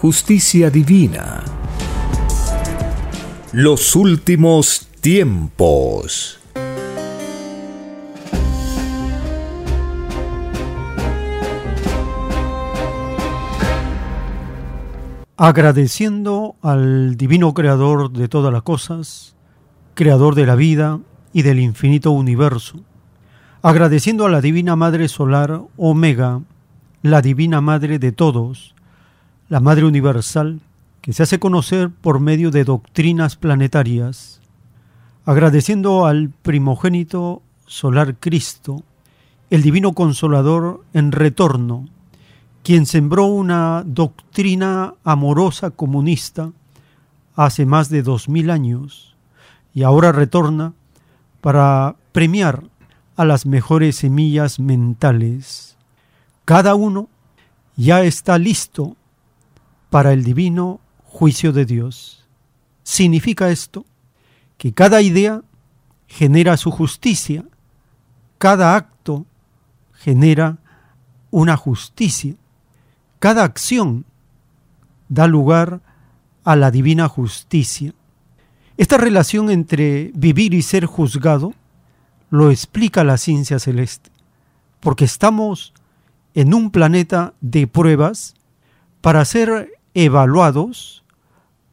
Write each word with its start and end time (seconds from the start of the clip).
justicia 0.00 0.70
divina. 0.70 1.44
Los 3.52 3.94
últimos 3.94 4.88
tiempos. 5.02 6.40
Agradeciendo 15.36 16.56
al 16.62 17.18
divino 17.18 17.52
creador 17.52 18.10
de 18.10 18.28
todas 18.28 18.50
las 18.54 18.62
cosas, 18.62 19.36
creador 19.92 20.34
de 20.34 20.46
la 20.46 20.54
vida 20.54 20.98
y 21.34 21.42
del 21.42 21.60
infinito 21.60 22.10
universo, 22.10 22.80
agradeciendo 23.60 24.24
a 24.24 24.30
la 24.30 24.40
divina 24.40 24.76
Madre 24.76 25.08
Solar 25.08 25.60
Omega, 25.76 26.40
la 27.02 27.20
divina 27.20 27.60
Madre 27.60 27.98
de 27.98 28.12
todos, 28.12 28.74
la 29.50 29.58
Madre 29.58 29.84
Universal, 29.84 30.60
que 31.02 31.12
se 31.12 31.24
hace 31.24 31.40
conocer 31.40 31.90
por 31.90 32.20
medio 32.20 32.52
de 32.52 32.62
doctrinas 32.62 33.34
planetarias, 33.34 34.40
agradeciendo 35.26 36.06
al 36.06 36.30
primogénito 36.30 37.42
solar 37.66 38.14
Cristo, 38.14 38.84
el 39.50 39.62
divino 39.62 39.92
consolador 39.92 40.84
en 40.94 41.10
retorno, 41.10 41.88
quien 42.62 42.86
sembró 42.86 43.24
una 43.24 43.82
doctrina 43.84 44.94
amorosa 45.02 45.70
comunista 45.70 46.52
hace 47.34 47.66
más 47.66 47.88
de 47.88 48.04
dos 48.04 48.28
mil 48.28 48.50
años 48.50 49.16
y 49.74 49.82
ahora 49.82 50.12
retorna 50.12 50.74
para 51.40 51.96
premiar 52.12 52.62
a 53.16 53.24
las 53.24 53.46
mejores 53.46 53.96
semillas 53.96 54.60
mentales. 54.60 55.76
Cada 56.44 56.76
uno 56.76 57.08
ya 57.74 58.02
está 58.02 58.38
listo 58.38 58.96
para 59.90 60.12
el 60.12 60.24
divino 60.24 60.80
juicio 61.04 61.52
de 61.52 61.66
Dios. 61.66 62.24
Significa 62.82 63.50
esto 63.50 63.84
que 64.56 64.72
cada 64.72 65.02
idea 65.02 65.42
genera 66.06 66.56
su 66.56 66.70
justicia, 66.70 67.44
cada 68.38 68.76
acto 68.76 69.26
genera 69.92 70.58
una 71.30 71.56
justicia, 71.56 72.34
cada 73.18 73.44
acción 73.44 74.06
da 75.08 75.26
lugar 75.26 75.80
a 76.44 76.56
la 76.56 76.70
divina 76.70 77.08
justicia. 77.08 77.92
Esta 78.76 78.96
relación 78.96 79.50
entre 79.50 80.10
vivir 80.14 80.54
y 80.54 80.62
ser 80.62 80.86
juzgado 80.86 81.52
lo 82.30 82.50
explica 82.50 83.04
la 83.04 83.18
ciencia 83.18 83.58
celeste, 83.58 84.10
porque 84.78 85.04
estamos 85.04 85.74
en 86.34 86.54
un 86.54 86.70
planeta 86.70 87.34
de 87.40 87.66
pruebas 87.66 88.34
para 89.00 89.24
ser 89.24 89.79
evaluados 89.94 91.04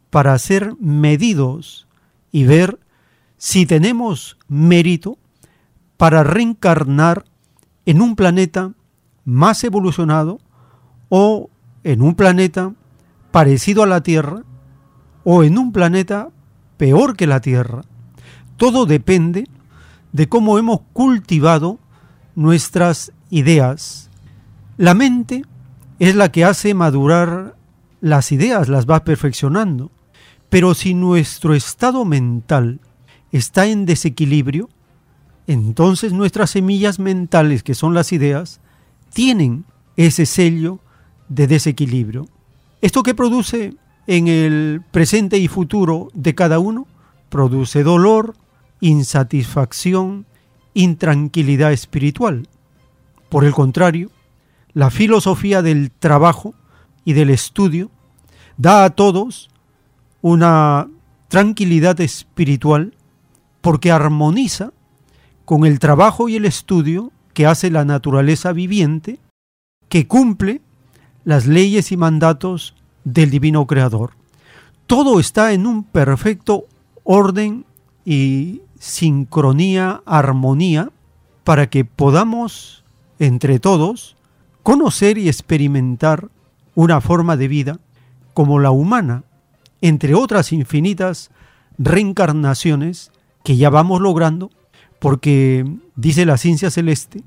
para 0.09 0.37
ser 0.37 0.75
medidos 0.79 1.87
y 2.31 2.45
ver 2.45 2.79
si 3.37 3.65
tenemos 3.65 4.37
mérito 4.47 5.17
para 5.97 6.23
reencarnar 6.23 7.25
en 7.85 8.01
un 8.01 8.15
planeta 8.15 8.73
más 9.25 9.63
evolucionado 9.63 10.39
o 11.09 11.49
en 11.83 12.01
un 12.01 12.15
planeta 12.15 12.73
parecido 13.31 13.83
a 13.83 13.87
la 13.87 14.01
Tierra 14.01 14.43
o 15.23 15.43
en 15.43 15.57
un 15.57 15.71
planeta 15.71 16.29
peor 16.77 17.15
que 17.15 17.27
la 17.27 17.41
Tierra. 17.41 17.81
Todo 18.55 18.85
depende 18.85 19.47
de 20.13 20.29
cómo 20.29 20.57
hemos 20.57 20.81
cultivado 20.93 21.79
nuestras 22.35 23.11
ideas. 23.29 24.09
La 24.77 24.93
mente 24.93 25.43
es 25.99 26.15
la 26.15 26.31
que 26.31 26.45
hace 26.45 26.73
madurar 26.73 27.56
las 28.01 28.31
ideas 28.31 28.69
las 28.69 28.85
va 28.85 29.03
perfeccionando. 29.03 29.91
Pero 30.49 30.73
si 30.73 30.93
nuestro 30.93 31.53
estado 31.53 32.05
mental 32.05 32.79
está 33.31 33.65
en 33.65 33.85
desequilibrio, 33.85 34.69
entonces 35.45 36.13
nuestras 36.13 36.51
semillas 36.51 36.99
mentales, 36.99 37.63
que 37.63 37.75
son 37.75 37.93
las 37.93 38.11
ideas, 38.13 38.59
tienen 39.13 39.65
ese 39.95 40.25
sello 40.25 40.79
de 41.29 41.47
desequilibrio. 41.47 42.27
¿Esto 42.81 43.03
que 43.03 43.15
produce 43.15 43.73
en 44.05 44.27
el 44.27 44.81
presente 44.91 45.37
y 45.37 45.47
futuro 45.47 46.09
de 46.13 46.35
cada 46.35 46.59
uno? 46.59 46.87
Produce 47.29 47.83
dolor, 47.83 48.35
insatisfacción, 48.79 50.25
intranquilidad 50.73 51.73
espiritual. 51.73 52.47
Por 53.29 53.43
el 53.43 53.53
contrario, 53.53 54.11
la 54.73 54.91
filosofía 54.91 55.61
del 55.61 55.91
trabajo 55.91 56.53
y 57.07 57.13
del 57.13 57.29
estudio 57.29 57.89
da 58.57 58.83
a 58.83 58.89
todos 58.89 59.49
una 60.21 60.89
tranquilidad 61.29 62.01
espiritual 62.01 62.95
porque 63.61 63.93
armoniza 63.93 64.73
con 65.45 65.65
el 65.65 65.79
trabajo 65.79 66.27
y 66.27 66.35
el 66.35 66.43
estudio 66.43 67.13
que 67.33 67.45
hace 67.45 67.71
la 67.71 67.85
naturaleza 67.85 68.51
viviente, 68.51 69.19
que 69.87 70.05
cumple 70.05 70.59
las 71.23 71.47
leyes 71.47 71.93
y 71.93 71.97
mandatos 71.97 72.75
del 73.05 73.29
divino 73.29 73.65
creador. 73.67 74.11
Todo 74.85 75.21
está 75.21 75.53
en 75.53 75.65
un 75.65 75.85
perfecto 75.85 76.65
orden 77.05 77.63
y 78.03 78.63
sincronía, 78.79 80.01
armonía, 80.05 80.91
para 81.45 81.69
que 81.69 81.85
podamos, 81.85 82.83
entre 83.17 83.59
todos, 83.59 84.17
conocer 84.61 85.17
y 85.17 85.29
experimentar 85.29 86.27
una 86.77 87.01
forma 87.01 87.37
de 87.37 87.47
vida 87.47 87.79
como 88.35 88.59
la 88.59 88.69
humana, 88.69 89.23
entre 89.81 90.13
otras 90.13 90.53
infinitas 90.53 91.31
reencarnaciones 91.79 93.11
que 93.43 93.57
ya 93.57 93.71
vamos 93.71 93.99
logrando, 93.99 94.51
porque 94.99 95.65
dice 95.95 96.23
la 96.27 96.37
ciencia 96.37 96.69
celeste, 96.69 97.23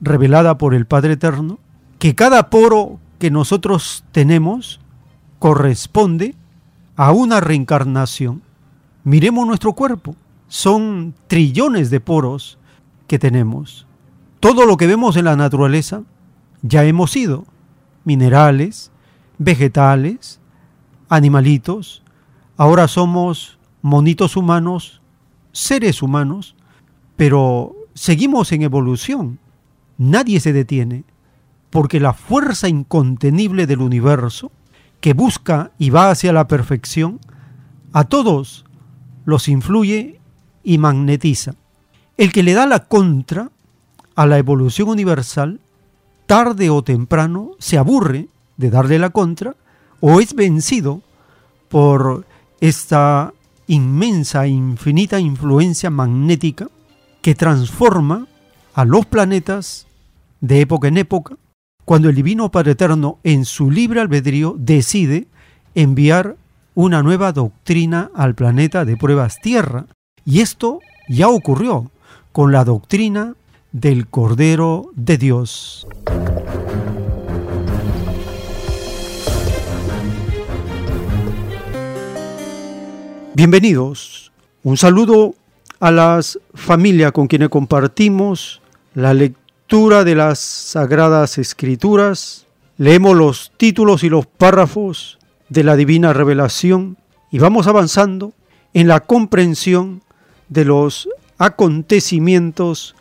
revelada 0.00 0.56
por 0.56 0.72
el 0.72 0.86
Padre 0.86 1.12
Eterno, 1.12 1.58
que 1.98 2.14
cada 2.14 2.48
poro 2.48 2.98
que 3.18 3.30
nosotros 3.30 4.02
tenemos 4.12 4.80
corresponde 5.40 6.34
a 6.96 7.12
una 7.12 7.40
reencarnación. 7.40 8.40
Miremos 9.04 9.46
nuestro 9.46 9.74
cuerpo, 9.74 10.16
son 10.48 11.12
trillones 11.26 11.90
de 11.90 12.00
poros 12.00 12.56
que 13.08 13.18
tenemos. 13.18 13.86
Todo 14.40 14.64
lo 14.64 14.78
que 14.78 14.86
vemos 14.86 15.18
en 15.18 15.26
la 15.26 15.36
naturaleza 15.36 16.02
ya 16.62 16.82
hemos 16.84 17.10
sido 17.10 17.44
minerales, 18.06 18.92
vegetales, 19.36 20.40
animalitos, 21.10 22.02
ahora 22.56 22.88
somos 22.88 23.58
monitos 23.82 24.36
humanos, 24.36 25.02
seres 25.52 26.02
humanos, 26.02 26.54
pero 27.16 27.74
seguimos 27.94 28.52
en 28.52 28.62
evolución. 28.62 29.38
Nadie 29.98 30.40
se 30.40 30.52
detiene, 30.52 31.04
porque 31.70 32.00
la 32.00 32.14
fuerza 32.14 32.68
incontenible 32.68 33.66
del 33.66 33.82
universo, 33.82 34.52
que 35.00 35.12
busca 35.12 35.72
y 35.76 35.90
va 35.90 36.10
hacia 36.10 36.32
la 36.32 36.46
perfección, 36.46 37.20
a 37.92 38.04
todos 38.04 38.64
los 39.24 39.48
influye 39.48 40.20
y 40.62 40.78
magnetiza. 40.78 41.54
El 42.16 42.32
que 42.32 42.42
le 42.42 42.54
da 42.54 42.66
la 42.66 42.84
contra 42.84 43.50
a 44.14 44.26
la 44.26 44.38
evolución 44.38 44.88
universal 44.88 45.60
tarde 46.26 46.70
o 46.70 46.82
temprano 46.82 47.52
se 47.58 47.78
aburre 47.78 48.28
de 48.56 48.70
darle 48.70 48.98
la 48.98 49.10
contra, 49.10 49.54
o 50.00 50.20
es 50.20 50.34
vencido 50.34 51.02
por 51.68 52.26
esta 52.60 53.32
inmensa, 53.66 54.46
infinita 54.46 55.18
influencia 55.18 55.90
magnética 55.90 56.68
que 57.22 57.34
transforma 57.34 58.26
a 58.74 58.84
los 58.84 59.06
planetas 59.06 59.86
de 60.40 60.60
época 60.60 60.88
en 60.88 60.98
época, 60.98 61.36
cuando 61.84 62.08
el 62.08 62.14
Divino 62.14 62.50
Padre 62.50 62.72
Eterno 62.72 63.18
en 63.24 63.44
su 63.44 63.70
libre 63.70 64.00
albedrío 64.00 64.54
decide 64.58 65.26
enviar 65.74 66.36
una 66.74 67.02
nueva 67.02 67.32
doctrina 67.32 68.10
al 68.14 68.34
planeta 68.34 68.84
de 68.84 68.96
pruebas 68.96 69.40
Tierra. 69.40 69.86
Y 70.24 70.40
esto 70.40 70.80
ya 71.08 71.28
ocurrió 71.28 71.90
con 72.32 72.52
la 72.52 72.64
doctrina 72.64 73.34
del 73.80 74.06
Cordero 74.06 74.90
de 74.94 75.18
Dios. 75.18 75.86
Bienvenidos. 83.34 84.32
Un 84.62 84.78
saludo 84.78 85.34
a 85.78 85.90
las 85.90 86.38
familias 86.54 87.12
con 87.12 87.26
quienes 87.26 87.50
compartimos 87.50 88.62
la 88.94 89.12
lectura 89.12 90.04
de 90.04 90.14
las 90.14 90.38
Sagradas 90.38 91.36
Escrituras. 91.36 92.46
Leemos 92.78 93.14
los 93.14 93.52
títulos 93.58 94.04
y 94.04 94.08
los 94.08 94.24
párrafos 94.24 95.18
de 95.50 95.64
la 95.64 95.76
Divina 95.76 96.14
Revelación 96.14 96.96
y 97.30 97.40
vamos 97.40 97.66
avanzando 97.66 98.32
en 98.72 98.88
la 98.88 99.00
comprensión 99.00 100.00
de 100.48 100.64
los 100.64 101.10
acontecimientos 101.36 102.94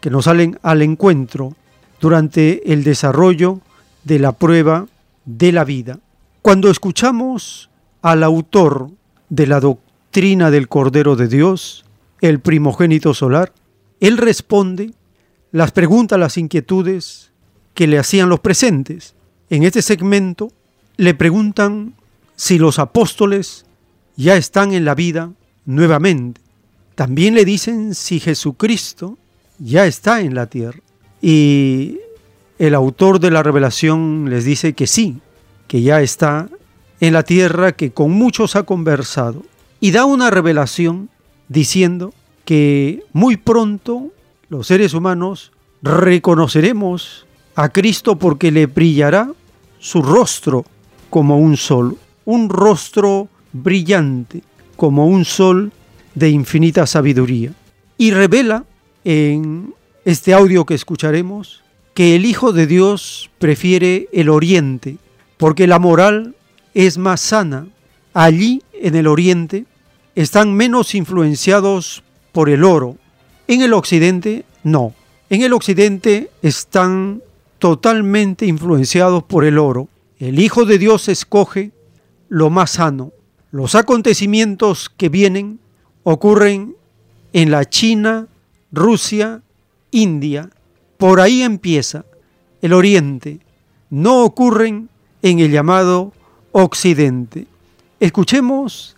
que 0.00 0.10
nos 0.10 0.26
salen 0.26 0.58
al 0.62 0.82
encuentro 0.82 1.54
durante 2.00 2.72
el 2.72 2.84
desarrollo 2.84 3.60
de 4.04 4.18
la 4.18 4.32
prueba 4.32 4.86
de 5.24 5.52
la 5.52 5.64
vida. 5.64 5.98
Cuando 6.42 6.70
escuchamos 6.70 7.70
al 8.02 8.22
autor 8.22 8.90
de 9.28 9.46
la 9.46 9.60
doctrina 9.60 10.50
del 10.50 10.68
Cordero 10.68 11.16
de 11.16 11.28
Dios, 11.28 11.84
el 12.20 12.40
primogénito 12.40 13.14
solar, 13.14 13.52
él 14.00 14.16
responde 14.16 14.92
las 15.52 15.72
preguntas, 15.72 16.18
las 16.18 16.38
inquietudes 16.38 17.30
que 17.74 17.86
le 17.86 17.98
hacían 17.98 18.28
los 18.28 18.40
presentes. 18.40 19.14
En 19.50 19.62
este 19.62 19.82
segmento 19.82 20.52
le 20.96 21.14
preguntan 21.14 21.94
si 22.36 22.58
los 22.58 22.78
apóstoles 22.78 23.66
ya 24.16 24.36
están 24.36 24.72
en 24.72 24.84
la 24.84 24.94
vida 24.94 25.30
nuevamente. 25.64 26.40
También 26.94 27.34
le 27.34 27.44
dicen 27.44 27.94
si 27.94 28.20
Jesucristo 28.20 29.18
ya 29.58 29.86
está 29.86 30.20
en 30.20 30.34
la 30.34 30.46
tierra. 30.46 30.80
Y 31.20 31.98
el 32.58 32.74
autor 32.74 33.20
de 33.20 33.30
la 33.30 33.42
revelación 33.42 34.28
les 34.30 34.44
dice 34.44 34.72
que 34.72 34.86
sí, 34.86 35.20
que 35.66 35.82
ya 35.82 36.00
está 36.00 36.48
en 37.00 37.12
la 37.12 37.22
tierra 37.22 37.72
que 37.72 37.92
con 37.92 38.10
muchos 38.10 38.56
ha 38.56 38.64
conversado 38.64 39.42
y 39.80 39.92
da 39.92 40.04
una 40.04 40.30
revelación 40.30 41.08
diciendo 41.48 42.12
que 42.44 43.04
muy 43.12 43.36
pronto 43.36 44.08
los 44.48 44.66
seres 44.66 44.94
humanos 44.94 45.52
reconoceremos 45.82 47.26
a 47.54 47.68
Cristo 47.68 48.18
porque 48.18 48.50
le 48.50 48.66
brillará 48.66 49.30
su 49.78 50.02
rostro 50.02 50.64
como 51.10 51.38
un 51.38 51.56
sol, 51.56 51.96
un 52.24 52.48
rostro 52.48 53.28
brillante 53.52 54.42
como 54.76 55.06
un 55.06 55.24
sol 55.24 55.72
de 56.14 56.30
infinita 56.30 56.86
sabiduría. 56.86 57.52
Y 57.96 58.12
revela 58.12 58.64
en 59.04 59.74
este 60.04 60.34
audio 60.34 60.64
que 60.64 60.74
escucharemos 60.74 61.62
que 61.94 62.14
el 62.14 62.24
Hijo 62.24 62.52
de 62.52 62.66
Dios 62.66 63.30
prefiere 63.38 64.08
el 64.12 64.28
oriente 64.28 64.98
porque 65.36 65.66
la 65.66 65.78
moral 65.78 66.34
es 66.74 66.98
más 66.98 67.20
sana. 67.20 67.68
Allí, 68.12 68.62
en 68.72 68.94
el 68.94 69.06
oriente, 69.06 69.64
están 70.14 70.52
menos 70.54 70.94
influenciados 70.94 72.02
por 72.32 72.50
el 72.50 72.64
oro. 72.64 72.96
En 73.46 73.62
el 73.62 73.72
occidente, 73.72 74.44
no. 74.62 74.94
En 75.30 75.42
el 75.42 75.52
occidente 75.52 76.30
están 76.42 77.22
totalmente 77.58 78.46
influenciados 78.46 79.22
por 79.22 79.44
el 79.44 79.58
oro. 79.58 79.88
El 80.18 80.38
Hijo 80.40 80.64
de 80.64 80.78
Dios 80.78 81.08
escoge 81.08 81.70
lo 82.28 82.50
más 82.50 82.72
sano. 82.72 83.12
Los 83.50 83.74
acontecimientos 83.74 84.90
que 84.90 85.08
vienen 85.08 85.60
ocurren 86.02 86.76
en 87.32 87.50
la 87.50 87.64
China, 87.64 88.26
Rusia, 88.72 89.42
India. 89.90 90.50
Por 90.96 91.20
ahí 91.20 91.42
empieza 91.42 92.04
el 92.62 92.72
oriente. 92.72 93.40
No 93.90 94.24
ocurren 94.24 94.88
en 95.22 95.38
el 95.38 95.50
llamado 95.50 96.12
Occidente. 96.52 97.46
Escuchemos 98.00 98.96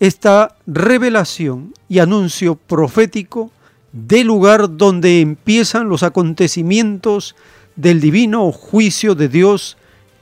esta 0.00 0.56
revelación 0.66 1.74
y 1.88 1.98
anuncio 1.98 2.54
profético 2.54 3.50
del 3.92 4.26
lugar 4.26 4.76
donde 4.76 5.20
empiezan 5.20 5.88
los 5.88 6.02
acontecimientos 6.02 7.34
del 7.76 8.00
divino 8.00 8.52
juicio 8.52 9.14
de 9.14 9.28
Dios 9.28 9.76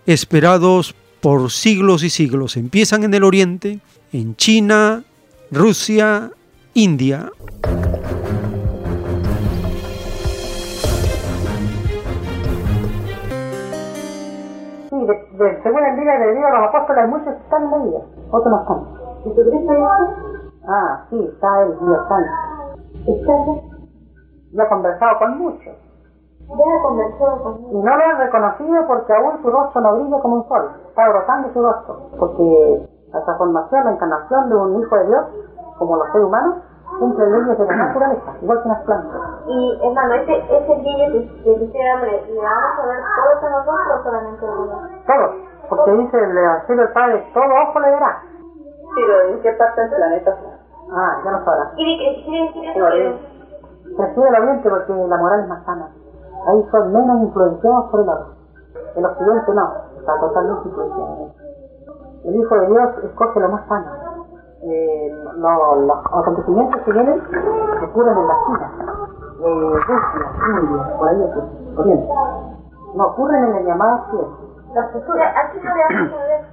esperados 0.06 0.94
por 1.20 1.50
siglos 1.50 2.02
y 2.04 2.10
siglos. 2.10 2.56
Empiezan 2.56 3.04
en 3.04 3.14
el 3.14 3.24
Oriente, 3.24 3.80
en 4.12 4.36
China, 4.36 5.04
Rusia, 5.50 6.30
India. 6.74 7.30
Según 15.62 15.84
el 15.84 15.96
día 16.00 16.18
de 16.18 16.34
Dios, 16.34 16.50
los 16.50 16.68
apóstoles 16.68 17.08
muchos 17.08 17.28
están 17.28 17.64
en 17.64 17.70
la 17.70 17.78
vida, 17.78 17.98
otros 18.30 18.50
no 18.50 18.60
están. 18.60 18.84
¿Jesucristo 19.24 19.72
ya 19.72 20.36
Ah, 20.68 21.04
sí, 21.10 21.30
está 21.32 21.62
él, 21.62 21.78
Dios 21.80 22.08
santo. 22.08 22.30
¿Está? 23.06 23.32
Yo 24.52 24.62
he 24.62 24.68
conversado 24.68 25.18
con 25.18 25.38
muchos. 25.38 25.74
Ya 26.48 26.76
he 26.76 26.82
conversado 26.82 27.42
con 27.42 27.52
muchos. 27.62 27.72
Y 27.72 27.82
no 27.84 27.96
lo 27.96 28.02
he 28.02 28.14
reconocido 28.14 28.86
porque 28.88 29.12
aún 29.14 29.42
su 29.42 29.50
rostro 29.50 29.80
no 29.80 29.94
brilla 29.94 30.18
como 30.20 30.36
un 30.36 30.48
sol. 30.48 30.70
Está 30.88 31.08
brotando 31.08 31.52
su 31.52 31.62
rostro. 31.62 32.10
Porque 32.18 32.88
la 33.12 33.24
transformación, 33.24 33.84
la 33.84 33.92
encarnación 33.92 34.48
de 34.48 34.56
un 34.56 34.80
hijo 34.80 34.96
de 34.96 35.06
Dios, 35.06 35.24
como 35.78 35.96
los 35.96 36.06
seres 36.10 36.26
humanos, 36.26 36.56
cumple 36.98 37.26
leyes 37.26 37.58
de 37.58 37.64
la 37.64 37.76
naturaleza, 37.76 38.32
igual 38.40 38.62
que 38.62 38.68
las 38.68 38.82
plantas. 38.82 39.20
Y 39.46 39.78
hermano, 39.82 40.14
ese, 40.14 40.36
ese 40.36 40.74
brillo 40.74 41.12
que, 41.12 41.42
que 41.42 41.58
quisiera, 41.58 42.02
¿le 42.02 42.40
vamos 42.40 42.78
a 42.78 42.86
ver 42.86 43.00
todos 43.16 43.44
a 43.44 43.50
nosotros 43.50 44.00
o 44.00 44.02
solamente 44.04 44.44
uno? 44.44 44.88
Todos, 45.06 45.30
porque 45.68 45.92
dice 45.92 46.18
el 46.18 46.38
Evangelio 46.38 46.82
del 46.82 46.92
Padre, 46.92 47.30
todo 47.34 47.44
ojo 47.68 47.80
le 47.80 47.90
verá. 47.90 48.22
Pero 48.94 49.22
¿en 49.28 49.42
qué 49.42 49.52
parte 49.52 49.80
del 49.80 49.90
planeta? 49.90 50.36
Ah, 50.92 51.20
ya 51.24 51.30
lo 51.32 51.44
sabrá. 51.44 51.72
¿Y 51.76 51.84
de 51.84 52.04
qué 52.04 52.24
quiere 52.24 52.46
decir 52.46 52.70
eso? 52.70 53.96
Prefiere 53.96 54.28
el 54.28 54.42
oriente 54.42 54.70
porque 54.70 54.92
la 54.92 55.16
moral 55.16 55.40
es 55.40 55.48
más 55.48 55.64
sana. 55.64 55.88
Ahí 56.46 56.64
son 56.70 56.92
menos 56.92 57.22
influenciados 57.22 57.90
por 57.90 58.00
el 58.00 58.08
oro. 58.08 58.26
El 58.94 59.04
occidente 59.04 59.54
no, 59.54 59.72
está 59.98 60.20
totalmente 60.20 60.68
influenciado. 60.68 61.30
El 62.24 62.34
Hijo 62.36 62.54
de 62.54 62.66
Dios 62.66 63.04
escoge 63.04 63.40
lo 63.40 63.48
más 63.48 63.66
sano. 63.68 64.15
Eh, 64.68 65.12
lo- 65.36 65.76
los 65.76 65.96
acontecimientos 66.06 66.82
que 66.82 66.92
vienen 66.92 67.22
ocurren 67.88 68.18
en 68.18 68.26
la 68.26 68.34
China, 68.46 68.72
eh, 69.40 69.74
Rusia, 69.86 70.32
India, 70.60 70.96
por 70.98 71.08
ahí 71.08 71.22
ocurren, 71.22 71.78
oriente. 71.78 72.08
No 72.96 73.06
ocurren 73.06 73.44
en 73.44 73.56
el 73.56 73.66
llamado 73.66 73.96
occidente. 74.02 74.36
La 74.74 74.88
cultura, 74.90 75.34
aquí 75.38 75.58
no 75.62 75.74
le 75.76 75.82
hacen 75.84 76.10
saber. 76.10 76.44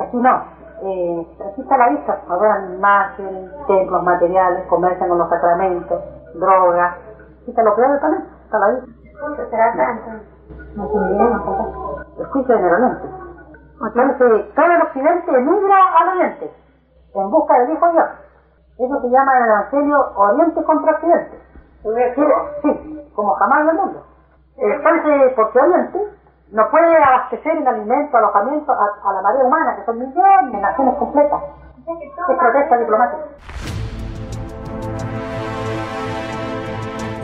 Aquí 0.00 0.16
no. 0.16 0.42
Eh, 0.82 1.28
aquí 1.48 1.60
está 1.60 1.76
la 1.78 1.88
vista. 1.90 2.20
Adoran 2.28 2.74
imágenes, 2.74 3.50
templos 3.68 4.02
materiales, 4.02 4.66
comercian 4.66 5.08
con 5.08 5.18
los 5.18 5.28
sacramentos, 5.28 6.02
drogas. 6.34 6.94
Aquí 7.42 7.50
está 7.50 7.62
lo 7.62 7.74
peor 7.76 7.90
del 7.92 8.00
planeta. 8.00 8.26
Está 8.46 8.58
la 8.58 8.68
vista. 8.70 8.86
Punto, 9.20 9.42
será 9.50 9.70
entonces. 9.72 10.28
No 10.76 10.88
se. 10.88 12.22
Escucha 12.22 12.54
en 12.54 12.64
el 12.64 12.72
oriente. 12.74 13.08
Entonces, 13.80 14.54
todo 14.54 14.66
el 14.66 14.82
occidente 14.82 15.30
emigra 15.36 15.76
al 16.00 16.08
oriente 16.08 16.63
en 17.14 17.30
busca 17.30 17.58
del 17.60 17.72
Hijo 17.72 17.86
de 17.86 17.92
Dios. 17.92 18.06
Eso 18.78 19.00
se 19.00 19.08
llama 19.08 19.36
en 19.36 19.44
el 19.44 19.50
Evangelio 19.50 20.12
Oriente 20.16 20.64
contra 20.64 20.92
Occidente. 20.92 21.40
Sí, 21.82 22.32
sí, 22.62 23.10
como 23.14 23.34
jamás 23.34 23.60
en 23.60 23.68
el 23.68 23.76
mundo. 23.76 24.06
Entonces, 24.56 25.32
porque 25.36 25.58
Oriente 25.58 25.98
no 26.52 26.70
puede 26.70 26.96
abastecer 26.96 27.56
en 27.56 27.68
alimento, 27.68 28.16
alojamiento 28.16 28.72
a, 28.72 28.88
a 29.04 29.12
la 29.12 29.22
marea 29.22 29.44
humana, 29.44 29.76
que 29.76 29.84
son 29.84 29.98
millones 29.98 30.52
de 30.52 30.60
naciones 30.60 30.94
completas. 30.96 31.42
Es 31.86 32.38
protesta 32.38 32.78
diplomática. 32.78 33.24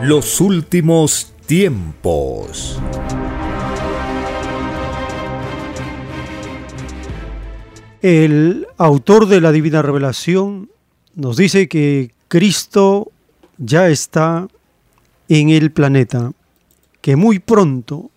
Los 0.01 0.41
últimos 0.41 1.35
tiempos. 1.47 2.81
El 8.01 8.65
autor 8.77 9.27
de 9.27 9.41
la 9.41 9.51
Divina 9.51 9.83
Revelación 9.83 10.71
nos 11.13 11.37
dice 11.37 11.67
que 11.67 12.15
Cristo 12.29 13.11
ya 13.59 13.89
está 13.89 14.47
en 15.29 15.49
el 15.49 15.71
planeta, 15.71 16.31
que 17.01 17.15
muy 17.15 17.37
pronto 17.37 18.09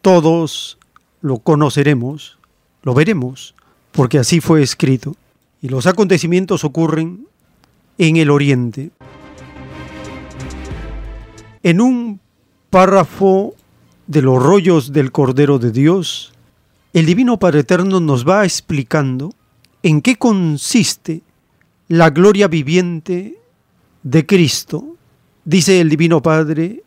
todos 0.00 0.78
lo 1.20 1.38
conoceremos, 1.38 2.38
lo 2.82 2.94
veremos, 2.94 3.54
porque 3.92 4.18
así 4.18 4.40
fue 4.40 4.62
escrito. 4.62 5.14
Y 5.60 5.68
los 5.68 5.86
acontecimientos 5.86 6.64
ocurren 6.64 7.26
en 7.98 8.16
el 8.16 8.30
oriente. 8.30 8.90
En 11.62 11.82
un 11.82 12.20
párrafo 12.70 13.54
de 14.06 14.22
los 14.22 14.42
rollos 14.42 14.92
del 14.94 15.12
Cordero 15.12 15.58
de 15.58 15.72
Dios, 15.72 16.32
el 16.96 17.04
Divino 17.04 17.38
Padre 17.38 17.60
Eterno 17.60 18.00
nos 18.00 18.26
va 18.26 18.44
explicando 18.44 19.34
en 19.82 20.00
qué 20.00 20.16
consiste 20.16 21.20
la 21.88 22.08
gloria 22.08 22.48
viviente 22.48 23.38
de 24.02 24.24
Cristo, 24.24 24.96
dice 25.44 25.82
el 25.82 25.90
Divino 25.90 26.22
Padre 26.22 26.84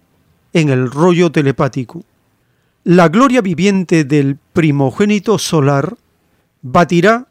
en 0.51 0.69
el 0.69 0.89
rollo 0.89 1.31
telepático. 1.31 2.03
La 2.83 3.09
gloria 3.09 3.41
viviente 3.41 4.03
del 4.03 4.39
primogénito 4.51 5.37
solar 5.37 5.95
batirá 6.63 7.27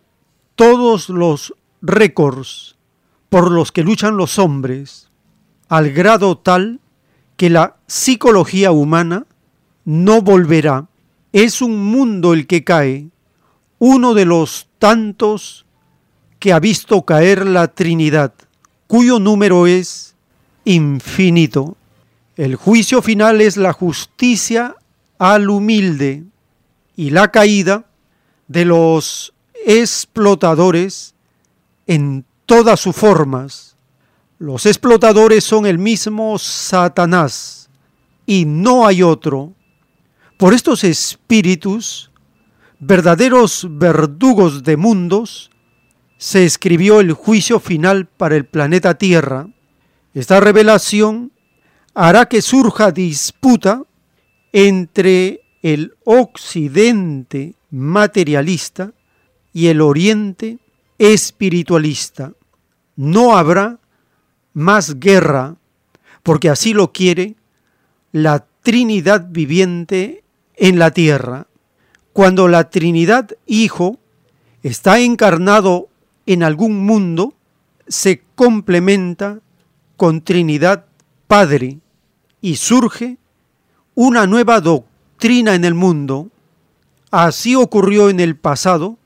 todos 0.54 1.08
los 1.08 1.54
récords 1.82 2.76
por 3.28 3.50
los 3.50 3.72
que 3.72 3.82
luchan 3.82 4.16
los 4.16 4.38
hombres, 4.38 5.08
al 5.68 5.90
grado 5.90 6.38
tal 6.38 6.78
que 7.36 7.50
la 7.50 7.74
psicología 7.88 8.70
humana 8.70 9.26
no 9.84 10.22
volverá. 10.22 10.86
Es 11.32 11.60
un 11.60 11.84
mundo 11.84 12.32
el 12.32 12.46
que 12.46 12.64
cae, 12.64 13.08
uno 13.78 14.14
de 14.14 14.24
los 14.24 14.68
tantos 14.78 15.66
que 16.38 16.52
ha 16.52 16.60
visto 16.60 17.02
caer 17.02 17.46
la 17.46 17.68
Trinidad, 17.68 18.32
cuyo 18.86 19.18
número 19.18 19.66
es 19.66 20.14
infinito. 20.64 21.76
El 22.36 22.56
juicio 22.56 23.02
final 23.02 23.40
es 23.40 23.56
la 23.56 23.72
justicia 23.72 24.76
al 25.18 25.50
humilde 25.50 26.24
y 26.96 27.10
la 27.10 27.30
caída 27.30 27.84
de 28.46 28.64
los 28.64 29.34
explotadores 29.66 31.14
en 31.86 32.24
todas 32.46 32.80
sus 32.80 32.96
formas. 32.96 33.76
Los 34.38 34.66
explotadores 34.66 35.44
son 35.44 35.66
el 35.66 35.78
mismo 35.78 36.38
Satanás 36.38 37.68
y 38.24 38.44
no 38.46 38.86
hay 38.86 39.02
otro. 39.02 39.52
Por 40.38 40.54
estos 40.54 40.84
espíritus, 40.84 42.12
verdaderos 42.78 43.66
verdugos 43.68 44.62
de 44.62 44.76
mundos, 44.76 45.50
se 46.16 46.44
escribió 46.44 47.00
el 47.00 47.12
juicio 47.12 47.58
final 47.58 48.06
para 48.06 48.36
el 48.36 48.46
planeta 48.46 48.94
Tierra. 48.94 49.48
Esta 50.14 50.38
revelación 50.38 51.32
hará 51.92 52.26
que 52.26 52.40
surja 52.40 52.92
disputa 52.92 53.82
entre 54.52 55.40
el 55.62 55.96
occidente 56.04 57.56
materialista 57.72 58.92
y 59.52 59.66
el 59.66 59.80
oriente 59.80 60.60
espiritualista. 60.98 62.32
No 62.94 63.36
habrá 63.36 63.80
más 64.52 65.00
guerra, 65.00 65.56
porque 66.22 66.48
así 66.48 66.74
lo 66.74 66.92
quiere 66.92 67.34
la 68.12 68.46
Trinidad 68.62 69.26
viviente 69.30 70.22
en 70.58 70.78
la 70.78 70.90
tierra. 70.90 71.46
Cuando 72.12 72.48
la 72.48 72.68
Trinidad 72.68 73.30
Hijo 73.46 73.98
está 74.62 74.98
encarnado 74.98 75.88
en 76.26 76.42
algún 76.42 76.84
mundo, 76.84 77.34
se 77.86 78.22
complementa 78.34 79.40
con 79.96 80.22
Trinidad 80.22 80.84
Padre 81.26 81.78
y 82.40 82.56
surge 82.56 83.18
una 83.94 84.26
nueva 84.26 84.60
doctrina 84.60 85.54
en 85.54 85.64
el 85.64 85.74
mundo. 85.74 86.30
Así 87.10 87.54
ocurrió 87.54 88.10
en 88.10 88.20
el 88.20 88.36
pasado 88.36 88.98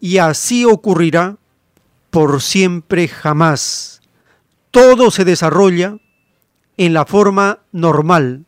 y 0.00 0.18
así 0.18 0.64
ocurrirá 0.64 1.36
por 2.10 2.40
siempre 2.40 3.08
jamás. 3.08 4.00
Todo 4.70 5.10
se 5.10 5.24
desarrolla 5.24 5.98
en 6.76 6.94
la 6.94 7.06
forma 7.06 7.60
normal. 7.72 8.45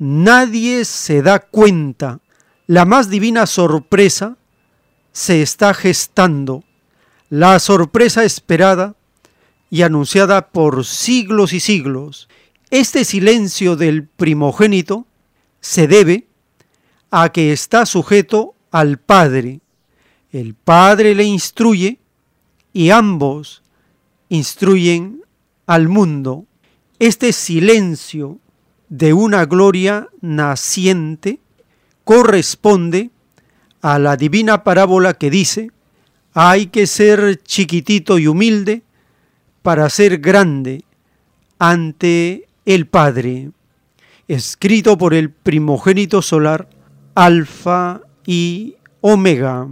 Nadie 0.00 0.86
se 0.86 1.20
da 1.20 1.40
cuenta. 1.40 2.20
La 2.66 2.86
más 2.86 3.10
divina 3.10 3.46
sorpresa 3.46 4.38
se 5.12 5.42
está 5.42 5.74
gestando. 5.74 6.64
La 7.28 7.58
sorpresa 7.58 8.24
esperada 8.24 8.96
y 9.68 9.82
anunciada 9.82 10.52
por 10.52 10.86
siglos 10.86 11.52
y 11.52 11.60
siglos. 11.60 12.30
Este 12.70 13.04
silencio 13.04 13.76
del 13.76 14.06
primogénito 14.06 15.06
se 15.60 15.86
debe 15.86 16.28
a 17.10 17.30
que 17.30 17.52
está 17.52 17.84
sujeto 17.84 18.54
al 18.70 18.96
Padre. 18.96 19.60
El 20.32 20.54
Padre 20.54 21.14
le 21.14 21.24
instruye 21.24 22.00
y 22.72 22.88
ambos 22.88 23.62
instruyen 24.30 25.20
al 25.66 25.88
mundo. 25.88 26.46
Este 26.98 27.34
silencio 27.34 28.38
de 28.90 29.14
una 29.14 29.46
gloria 29.46 30.08
naciente 30.20 31.38
corresponde 32.04 33.10
a 33.80 33.98
la 33.98 34.16
divina 34.16 34.62
parábola 34.64 35.14
que 35.14 35.30
dice, 35.30 35.70
hay 36.34 36.66
que 36.66 36.86
ser 36.86 37.40
chiquitito 37.42 38.18
y 38.18 38.26
humilde 38.26 38.82
para 39.62 39.88
ser 39.88 40.18
grande 40.18 40.84
ante 41.58 42.48
el 42.66 42.86
Padre, 42.86 43.50
escrito 44.28 44.98
por 44.98 45.14
el 45.14 45.30
primogénito 45.30 46.20
solar, 46.20 46.68
Alfa 47.14 48.00
y 48.26 48.76
Omega. 49.00 49.66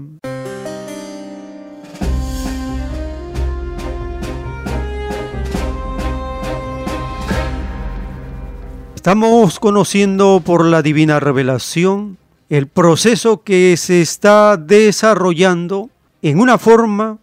Estamos 8.98 9.60
conociendo 9.60 10.42
por 10.44 10.64
la 10.64 10.82
divina 10.82 11.20
revelación 11.20 12.18
el 12.48 12.66
proceso 12.66 13.44
que 13.44 13.76
se 13.76 14.02
está 14.02 14.56
desarrollando 14.56 15.88
en 16.20 16.40
una 16.40 16.58
forma 16.58 17.18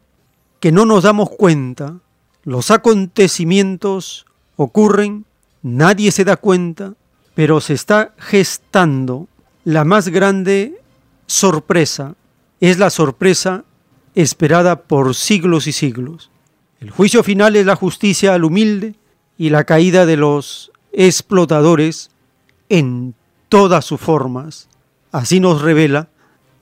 que 0.62 0.72
no 0.72 0.86
nos 0.86 1.04
damos 1.04 1.30
cuenta. 1.32 1.98
Los 2.46 2.72
acontecimientos 2.72 4.26
ocurren, 4.56 5.26
nadie 5.64 6.14
se 6.14 6.24
da 6.24 6.38
cuenta, 6.38 6.94
pero 7.34 7.60
se 7.60 7.74
está 7.74 8.14
gestando 8.20 9.28
la 9.66 9.84
más 9.84 10.08
grande 10.08 10.80
sorpresa. 11.28 12.16
Es 12.62 12.80
la 12.80 12.90
sorpresa 12.90 13.66
esperada 14.16 14.84
por 14.84 15.14
siglos 15.14 15.68
y 15.68 15.74
siglos. 15.74 16.32
El 16.80 16.92
juicio 16.92 17.22
final 17.22 17.58
es 17.58 17.66
la 17.66 17.76
justicia 17.76 18.34
al 18.34 18.46
humilde 18.46 18.96
y 19.38 19.50
la 19.50 19.66
caída 19.66 20.06
de 20.06 20.16
los 20.16 20.72
explotadores 20.96 22.10
en 22.70 23.14
todas 23.50 23.86
sus 23.86 24.00
formas. 24.00 24.68
Así 25.12 25.40
nos 25.40 25.62
revela 25.62 26.10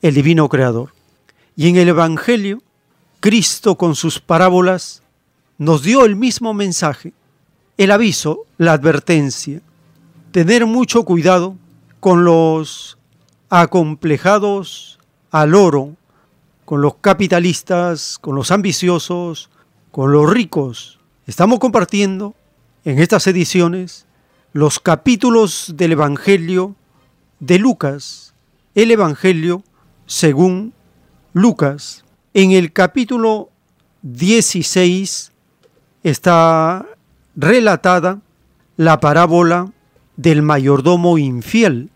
el 0.02 0.14
divino 0.14 0.48
Creador. 0.48 0.92
Y 1.56 1.68
en 1.68 1.76
el 1.76 1.88
Evangelio, 1.88 2.62
Cristo 3.20 3.76
con 3.76 3.94
sus 3.94 4.20
parábolas 4.20 5.02
nos 5.56 5.82
dio 5.82 6.04
el 6.04 6.16
mismo 6.16 6.52
mensaje, 6.52 7.12
el 7.78 7.90
aviso, 7.90 8.44
la 8.58 8.72
advertencia, 8.72 9.62
tener 10.32 10.66
mucho 10.66 11.04
cuidado 11.04 11.56
con 12.00 12.24
los 12.24 12.98
acomplejados 13.50 14.98
al 15.30 15.54
oro, 15.54 15.94
con 16.64 16.80
los 16.80 16.96
capitalistas, 16.96 18.18
con 18.18 18.34
los 18.34 18.50
ambiciosos, 18.50 19.48
con 19.90 20.12
los 20.12 20.28
ricos. 20.28 20.98
Estamos 21.26 21.60
compartiendo 21.60 22.34
en 22.84 22.98
estas 22.98 23.26
ediciones 23.26 24.06
los 24.54 24.78
capítulos 24.78 25.72
del 25.74 25.92
Evangelio 25.92 26.76
de 27.40 27.58
Lucas, 27.58 28.34
el 28.76 28.92
Evangelio 28.92 29.64
según 30.06 30.72
Lucas. 31.32 32.04
En 32.34 32.52
el 32.52 32.72
capítulo 32.72 33.50
16 34.02 35.32
está 36.04 36.86
relatada 37.34 38.20
la 38.76 39.00
parábola 39.00 39.72
del 40.16 40.42
mayordomo 40.42 41.18
infiel, 41.18 41.90